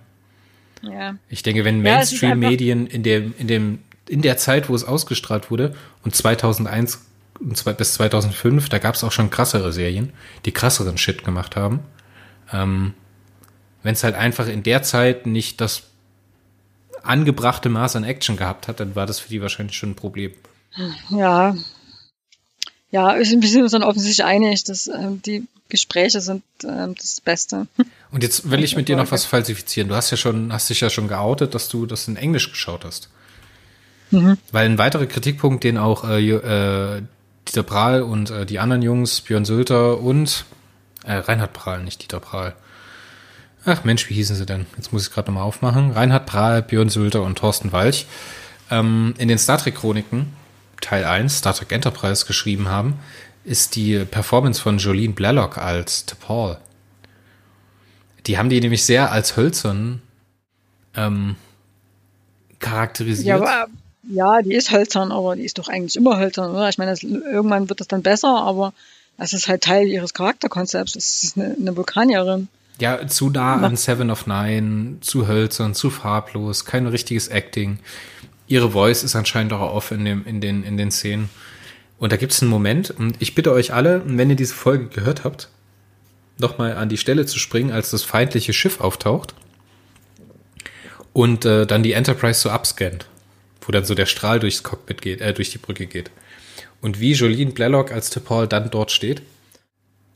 Ja. 0.82 1.16
Ich 1.30 1.44
denke, 1.44 1.64
wenn 1.64 1.82
Mainstream-Medien 1.82 2.88
in 2.88 3.04
dem, 3.04 3.34
in 3.38 3.48
dem, 3.48 3.80
in 4.10 4.22
der 4.22 4.38
Zeit, 4.38 4.68
wo 4.68 4.76
es 4.76 4.84
ausgestrahlt 4.84 5.52
wurde, 5.52 5.76
und 6.04 6.16
2001 6.16 6.96
und 6.96 7.02
bis 7.41 7.93
2005, 7.93 8.69
da 8.69 8.77
gab 8.77 8.95
es 8.95 9.03
auch 9.03 9.11
schon 9.11 9.30
krassere 9.30 9.73
Serien, 9.73 10.13
die 10.45 10.51
krasseren 10.51 10.97
Shit 10.97 11.23
gemacht 11.23 11.55
haben. 11.55 11.80
Ähm, 12.51 12.93
wenn 13.84 13.93
es 13.93 14.03
halt 14.03 14.15
einfach 14.15 14.47
in 14.47 14.63
der 14.63 14.84
Zeit 14.84 15.26
nicht 15.26 15.59
das 15.59 15.84
angebrachte 17.03 17.69
Maß 17.69 17.95
an 17.95 18.03
Action 18.03 18.38
gehabt 18.38 18.68
hat, 18.68 18.80
dann 18.80 18.95
war 18.95 19.05
das 19.05 19.19
für 19.19 19.30
die 19.30 19.41
wahrscheinlich 19.41 19.76
schon 19.76 19.91
ein 19.91 19.95
Problem. 19.95 20.34
Ja. 21.09 21.55
Ja, 22.91 23.18
wir 23.18 23.26
sind 23.26 23.43
uns 23.63 23.72
dann 23.72 23.84
offensichtlich 23.84 24.23
einig, 24.26 24.65
dass 24.65 24.88
ähm, 24.88 25.22
die 25.22 25.47
Gespräche 25.69 26.19
sind 26.19 26.43
ähm, 26.63 26.93
das 26.95 27.22
Beste. 27.22 27.68
Und 28.11 28.22
jetzt 28.22 28.51
will 28.51 28.63
ich 28.63 28.76
mit 28.76 28.89
dir 28.89 28.97
noch 28.97 29.11
was 29.11 29.23
falsifizieren. 29.26 29.88
Du 29.88 29.95
hast 29.95 30.11
ja 30.11 30.18
schon, 30.18 30.51
hast 30.51 30.69
dich 30.69 30.81
ja 30.81 30.89
schon 30.89 31.07
geoutet, 31.07 31.55
dass 31.55 31.69
du 31.69 31.85
das 31.85 32.07
in 32.09 32.18
Englisch 32.18 32.51
geschaut 32.51 32.84
hast. 32.84 33.09
Mhm. 34.11 34.38
Weil 34.51 34.65
ein 34.65 34.77
weiterer 34.77 35.05
Kritikpunkt, 35.05 35.63
den 35.63 35.77
auch 35.77 36.03
äh, 36.03 36.30
äh, 36.30 37.01
Dieter 37.47 37.63
Prahl 37.63 38.01
und 38.01 38.30
äh, 38.30 38.45
die 38.45 38.59
anderen 38.59 38.81
Jungs, 38.81 39.22
Björn 39.22 39.45
Sülter 39.45 39.99
und 39.99 40.45
äh, 41.03 41.13
Reinhard 41.13 41.53
Prahl, 41.53 41.84
nicht 41.84 42.01
Dieter 42.01 42.19
Prahl. 42.19 42.55
Ach 43.65 43.84
Mensch, 43.84 44.09
wie 44.09 44.15
hießen 44.15 44.35
sie 44.35 44.45
denn? 44.45 44.65
Jetzt 44.77 44.91
muss 44.91 45.07
ich 45.07 45.13
gerade 45.13 45.30
nochmal 45.30 45.43
aufmachen. 45.43 45.91
Reinhard 45.91 46.26
Prahl, 46.26 46.61
Björn 46.61 46.89
Sülter 46.89 47.22
und 47.22 47.38
Thorsten 47.38 47.72
Walch 47.72 48.05
ähm, 48.69 49.13
in 49.18 49.27
den 49.27 49.38
Star 49.38 49.57
Trek 49.57 49.76
Chroniken 49.76 50.34
Teil 50.81 51.05
1, 51.05 51.38
Star 51.38 51.53
Trek 51.53 51.72
Enterprise, 51.72 52.26
geschrieben 52.26 52.68
haben, 52.68 52.99
ist 53.45 53.76
die 53.76 54.03
Performance 54.03 54.61
von 54.61 54.77
Jolene 54.80 55.13
Blalock 55.13 55.57
als 55.57 56.07
T'Pol. 56.07 56.57
Die 58.27 58.38
haben 58.38 58.49
die 58.49 58.59
nämlich 58.59 58.84
sehr 58.84 59.11
als 59.11 59.38
hölzern 59.38 60.01
ähm, 60.95 61.35
charakterisiert. 62.59 63.27
Ja, 63.27 63.35
aber, 63.38 63.68
ja, 64.12 64.42
die 64.42 64.54
ist 64.54 64.72
hölzern, 64.72 65.12
aber 65.12 65.36
die 65.36 65.44
ist 65.44 65.58
doch 65.58 65.68
eigentlich 65.68 65.96
immer 65.96 66.20
hölzern, 66.20 66.52
oder? 66.52 66.70
Ich 66.70 66.78
meine, 66.78 66.92
das, 66.92 67.04
irgendwann 67.04 67.70
wird 67.70 67.80
das 67.80 67.88
dann 67.88 68.04
besser, 68.04 68.42
aber 68.42 68.74
das 69.18 69.34
ist 69.34 69.48
halt 69.48 69.64
Teil 69.64 69.88
ihres 69.88 70.14
Charakterkonzepts. 70.14 70.94
Das 70.94 71.24
ist 71.24 71.38
eine, 71.38 71.56
eine 71.60 71.78
Vulkanierin. 71.78 72.48
Ja, 72.80 73.06
zu 73.08 73.30
nah 73.30 73.58
an 73.58 73.76
Seven 73.76 74.10
of 74.10 74.26
Nine, 74.26 74.98
zu 75.02 75.28
hölzern, 75.28 75.76
zu 75.76 75.90
farblos, 75.90 76.66
kein 76.66 76.88
richtiges 76.88 77.28
Acting. 77.28 77.80
Ihre 78.48 78.72
Voice 78.72 79.04
ist 79.04 79.16
anscheinend 79.16 79.54
auch 79.54 79.74
off 79.74 79.92
in, 79.92 80.04
dem, 80.04 80.26
in, 80.26 80.42
den, 80.42 80.64
in 80.64 80.78
den 80.78 80.92
Szenen. 80.92 81.30
Und 82.00 82.12
da 82.12 82.18
gibt 82.18 82.34
es 82.34 82.42
einen 82.42 82.50
Moment, 82.50 82.90
und 82.90 83.16
ich 83.20 83.36
bitte 83.36 83.52
euch 83.52 83.74
alle, 83.74 84.02
wenn 84.06 84.32
ihr 84.32 84.36
diese 84.36 84.56
Folge 84.56 84.88
gehört 84.88 85.24
habt, 85.24 85.50
nochmal 86.40 86.76
an 86.76 86.90
die 86.90 86.98
Stelle 86.98 87.28
zu 87.28 87.38
springen, 87.38 87.72
als 87.72 87.92
das 87.92 88.04
feindliche 88.04 88.54
Schiff 88.54 88.82
auftaucht 88.82 89.36
und 91.14 91.46
äh, 91.46 91.68
dann 91.68 91.84
die 91.84 91.94
Enterprise 91.94 92.40
so 92.40 92.50
abscannt, 92.50 93.06
wo 93.62 93.72
dann 93.72 93.86
so 93.86 93.96
der 93.96 94.06
Strahl 94.06 94.40
durchs 94.40 94.64
Cockpit 94.64 95.02
geht, 95.02 95.22
äh, 95.22 95.34
durch 95.34 95.52
die 95.52 95.58
Brücke 95.58 95.86
geht. 95.86 96.12
Und 96.82 97.00
wie 97.00 97.14
Jolene 97.14 97.52
Blalock 97.52 97.92
als 97.92 98.12
T'Pol 98.16 98.48
dann 98.48 98.72
dort 98.72 98.92
steht. 98.92 99.22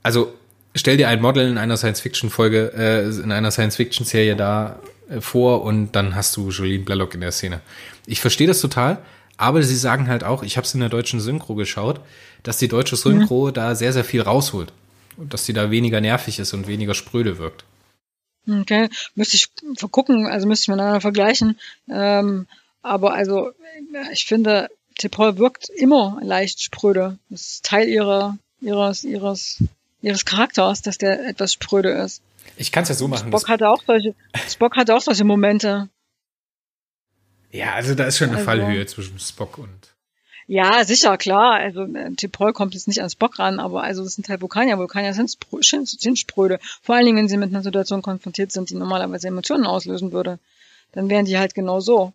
Also 0.04 0.34
stell 0.74 0.98
dir 0.98 1.08
ein 1.10 1.22
Model 1.22 1.48
in 1.48 1.58
einer 1.58 1.78
Science-Fiction-Folge, 1.78 2.74
äh, 2.76 3.24
in 3.24 3.32
einer 3.32 3.52
Science-Fiction-Serie 3.52 4.36
da, 4.36 4.80
äh, 5.10 5.22
vor 5.22 5.64
und 5.64 5.92
dann 5.94 6.16
hast 6.16 6.36
du 6.38 6.50
Jolene 6.50 6.84
Blalock 6.84 7.14
in 7.14 7.22
der 7.22 7.32
Szene. 7.32 7.62
Ich 8.06 8.22
verstehe 8.22 8.48
das 8.48 8.62
total, 8.62 9.00
aber 9.38 9.62
sie 9.64 9.76
sagen 9.76 10.08
halt 10.08 10.24
auch, 10.24 10.44
ich 10.44 10.58
habe 10.58 10.66
es 10.66 10.74
in 10.74 10.80
der 10.80 10.90
deutschen 10.90 11.20
Synchro 11.20 11.56
geschaut, 11.56 12.00
dass 12.44 12.58
die 12.58 12.68
deutsche 12.68 12.96
Synchro 12.96 13.48
mhm. 13.48 13.54
da 13.54 13.76
sehr, 13.76 13.94
sehr 13.94 14.04
viel 14.04 14.22
rausholt. 14.22 14.72
Und 15.18 15.34
dass 15.34 15.46
die 15.46 15.54
da 15.54 15.72
weniger 15.72 16.02
nervig 16.02 16.40
ist 16.40 16.54
und 16.54 16.68
weniger 16.68 16.94
spröde 16.94 17.38
wirkt. 17.38 17.64
Okay, 18.48 18.90
müsste 19.16 19.38
ich 19.38 19.50
gucken, 19.92 20.28
also 20.28 20.46
müsste 20.48 20.64
ich 20.64 20.68
miteinander 20.68 21.02
vergleichen. 21.02 21.58
Ähm, 21.90 22.48
aber 22.86 23.14
also, 23.14 23.52
ich 24.12 24.26
finde, 24.26 24.70
T'Pol 25.00 25.38
wirkt 25.38 25.70
immer 25.70 26.20
leicht 26.22 26.62
spröde. 26.62 27.18
Das 27.30 27.42
ist 27.42 27.66
Teil 27.66 27.90
ihrer, 27.90 28.38
ihres, 28.62 29.04
ihres, 29.04 29.64
ihres 30.02 30.24
Charakters, 30.24 30.84
dass 30.84 31.00
der 31.00 31.28
etwas 31.28 31.54
spröde 31.54 31.90
ist. 31.90 32.22
Ich 32.58 32.72
kann 32.72 32.84
es 32.84 32.90
ja 32.90 32.96
so 32.96 33.08
machen. 33.08 33.30
Spock 33.30 33.50
hatte 33.50 33.70
auch 33.70 33.82
solche, 33.86 34.14
Spock 34.48 34.78
hatte 34.78 34.96
auch 34.96 35.02
solche 35.02 35.24
Momente. 35.24 35.90
Ja, 37.52 37.74
also 37.74 37.96
da 37.96 38.06
ist 38.06 38.18
schon 38.18 38.30
eine 38.30 38.38
also, 38.38 38.46
Fallhöhe 38.46 38.86
zwischen 38.86 39.18
Spock 39.20 39.58
und. 39.58 39.96
Ja, 40.46 40.86
sicher, 40.86 41.18
klar. 41.18 41.56
Also 41.56 41.86
äh, 41.86 42.12
T'Pol 42.12 42.54
kommt 42.54 42.76
jetzt 42.76 42.88
nicht 42.88 43.02
an 43.02 43.10
Spock 43.10 43.40
ran, 43.40 43.60
aber 43.60 43.84
also 43.84 44.04
das 44.04 44.14
sind 44.14 44.30
halt 44.30 44.42
Vulkanier. 44.42 44.78
Vulkanier 44.78 45.16
sind, 45.16 45.36
sind 45.62 46.20
spröde. 46.20 46.60
Vor 46.84 46.94
allen 46.94 47.06
Dingen, 47.06 47.18
wenn 47.18 47.30
sie 47.30 47.38
mit 47.38 47.50
einer 47.50 47.64
Situation 47.64 48.04
konfrontiert 48.04 48.52
sind, 48.52 48.70
die 48.70 48.76
normalerweise 48.76 49.28
Emotionen 49.28 49.66
auslösen 49.66 50.12
würde. 50.12 50.38
Dann 50.92 51.10
wären 51.10 51.26
die 51.26 51.40
halt 51.40 51.56
genau 51.56 51.80
so. 51.80 52.14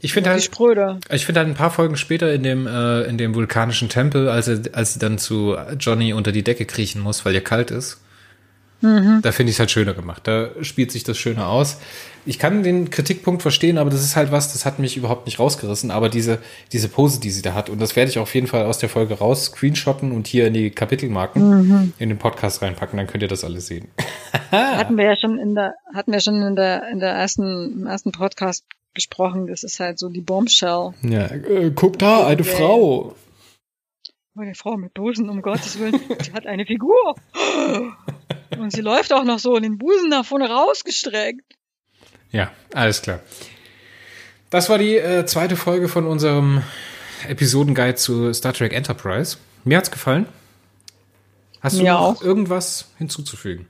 Ich 0.00 0.12
finde 0.12 0.30
halt, 0.30 0.42
spröde. 0.42 0.98
ich 1.10 1.26
finde 1.26 1.40
halt 1.40 1.48
ein 1.48 1.54
paar 1.54 1.70
Folgen 1.70 1.96
später 1.96 2.32
in 2.32 2.42
dem, 2.42 2.66
äh, 2.66 3.02
in 3.02 3.18
dem 3.18 3.34
vulkanischen 3.34 3.88
Tempel, 3.88 4.28
als, 4.28 4.48
er, 4.48 4.60
als 4.72 4.94
sie 4.94 4.98
dann 4.98 5.18
zu 5.18 5.56
Johnny 5.78 6.12
unter 6.12 6.32
die 6.32 6.42
Decke 6.42 6.64
kriechen 6.64 7.00
muss, 7.00 7.24
weil 7.24 7.34
ihr 7.34 7.44
kalt 7.44 7.70
ist. 7.70 8.02
Mhm. 8.82 9.20
Da 9.22 9.30
finde 9.32 9.50
ich 9.50 9.56
es 9.56 9.60
halt 9.60 9.70
schöner 9.70 9.94
gemacht. 9.94 10.26
Da 10.26 10.50
spielt 10.60 10.90
sich 10.90 11.04
das 11.04 11.16
schöner 11.16 11.48
aus. 11.48 11.78
Ich 12.26 12.38
kann 12.38 12.62
den 12.62 12.90
Kritikpunkt 12.90 13.42
verstehen, 13.42 13.78
aber 13.78 13.90
das 13.90 14.02
ist 14.02 14.16
halt 14.16 14.30
was, 14.30 14.52
das 14.52 14.66
hat 14.66 14.78
mich 14.78 14.96
überhaupt 14.96 15.26
nicht 15.26 15.38
rausgerissen. 15.38 15.90
Aber 15.90 16.08
diese, 16.08 16.38
diese 16.72 16.88
Pose, 16.88 17.20
die 17.20 17.30
sie 17.30 17.42
da 17.42 17.54
hat, 17.54 17.70
und 17.70 17.80
das 17.80 17.96
werde 17.96 18.10
ich 18.10 18.18
auf 18.18 18.34
jeden 18.34 18.48
Fall 18.48 18.64
aus 18.64 18.78
der 18.78 18.88
Folge 18.88 19.14
raus 19.14 19.46
screenshotten 19.46 20.12
und 20.12 20.26
hier 20.26 20.48
in 20.48 20.54
die 20.54 20.70
Kapitelmarken 20.70 21.68
mhm. 21.68 21.92
in 21.98 22.08
den 22.08 22.18
Podcast 22.18 22.60
reinpacken, 22.62 22.96
dann 22.96 23.06
könnt 23.06 23.22
ihr 23.22 23.28
das 23.28 23.44
alles 23.44 23.66
sehen. 23.68 23.88
hatten 24.50 24.96
wir 24.96 25.04
ja 25.04 25.16
schon 25.16 25.38
in 25.38 25.54
der, 25.54 25.74
hatten 25.94 26.12
wir 26.12 26.20
schon 26.20 26.42
in 26.42 26.56
der, 26.56 26.88
in 26.88 26.98
der 26.98 27.10
ersten, 27.10 27.80
im 27.80 27.86
ersten 27.86 28.10
Podcast 28.10 28.64
besprochen. 28.94 29.46
Das 29.46 29.64
ist 29.64 29.80
halt 29.80 29.98
so 29.98 30.08
die 30.08 30.20
Bombshell. 30.20 30.92
Ja, 31.02 31.26
äh, 31.26 31.72
guck 31.74 31.98
da, 31.98 32.26
eine 32.26 32.42
okay. 32.42 32.56
Frau. 32.56 33.16
Eine 34.36 34.54
Frau 34.54 34.76
mit 34.76 34.94
Busen, 34.94 35.28
um 35.28 35.42
Gottes 35.42 35.78
Willen. 35.78 36.00
Sie 36.22 36.32
hat 36.32 36.46
eine 36.46 36.64
Figur. 36.64 37.14
Und 38.58 38.72
sie 38.72 38.80
läuft 38.80 39.12
auch 39.12 39.24
noch 39.24 39.38
so 39.38 39.56
in 39.56 39.62
den 39.62 39.78
Busen 39.78 40.08
nach 40.08 40.24
vorne 40.24 40.48
rausgestreckt. 40.48 41.42
Ja, 42.30 42.50
alles 42.72 43.02
klar. 43.02 43.20
Das 44.48 44.68
war 44.68 44.78
die 44.78 44.96
äh, 44.96 45.26
zweite 45.26 45.56
Folge 45.56 45.88
von 45.88 46.06
unserem 46.06 46.62
Episodenguide 47.28 47.94
zu 47.94 48.32
Star 48.32 48.52
Trek 48.52 48.72
Enterprise. 48.72 49.36
Mir 49.64 49.78
hat's 49.78 49.90
gefallen. 49.90 50.26
Hast 51.60 51.74
Mir 51.74 51.84
du 51.84 51.88
noch 51.90 52.00
auch. 52.00 52.22
irgendwas 52.22 52.90
hinzuzufügen? 52.98 53.68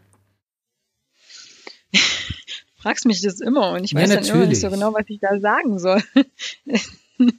Fragst 2.83 3.07
mich 3.07 3.23
das 3.23 3.41
immer 3.41 3.71
und 3.73 3.85
ich 3.85 3.95
weiß 3.95 4.11
ja, 4.11 4.17
dann 4.17 4.27
immer 4.27 4.47
nicht 4.47 4.61
so 4.61 4.69
genau, 4.69 4.93
was 4.93 5.05
ich 5.07 5.21
da 5.21 5.39
sagen 5.39 5.79
soll. 5.79 6.03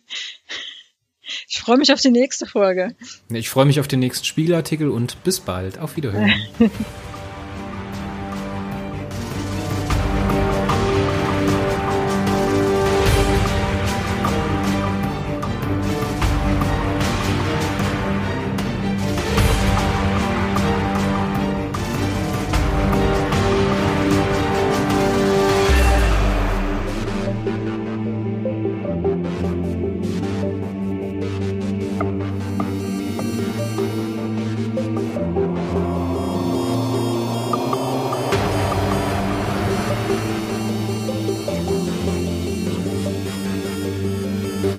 ich 1.47 1.59
freue 1.59 1.77
mich 1.77 1.91
auf 1.91 1.99
die 1.99 2.11
nächste 2.11 2.45
Folge. 2.45 2.95
Ich 3.29 3.49
freue 3.49 3.65
mich 3.65 3.81
auf 3.81 3.89
den 3.89 3.99
nächsten 3.99 4.23
Spiegelartikel 4.23 4.89
und 4.89 5.21
bis 5.25 5.41
bald. 5.41 5.79
Auf 5.79 5.97
Wiederhören. 5.97 6.31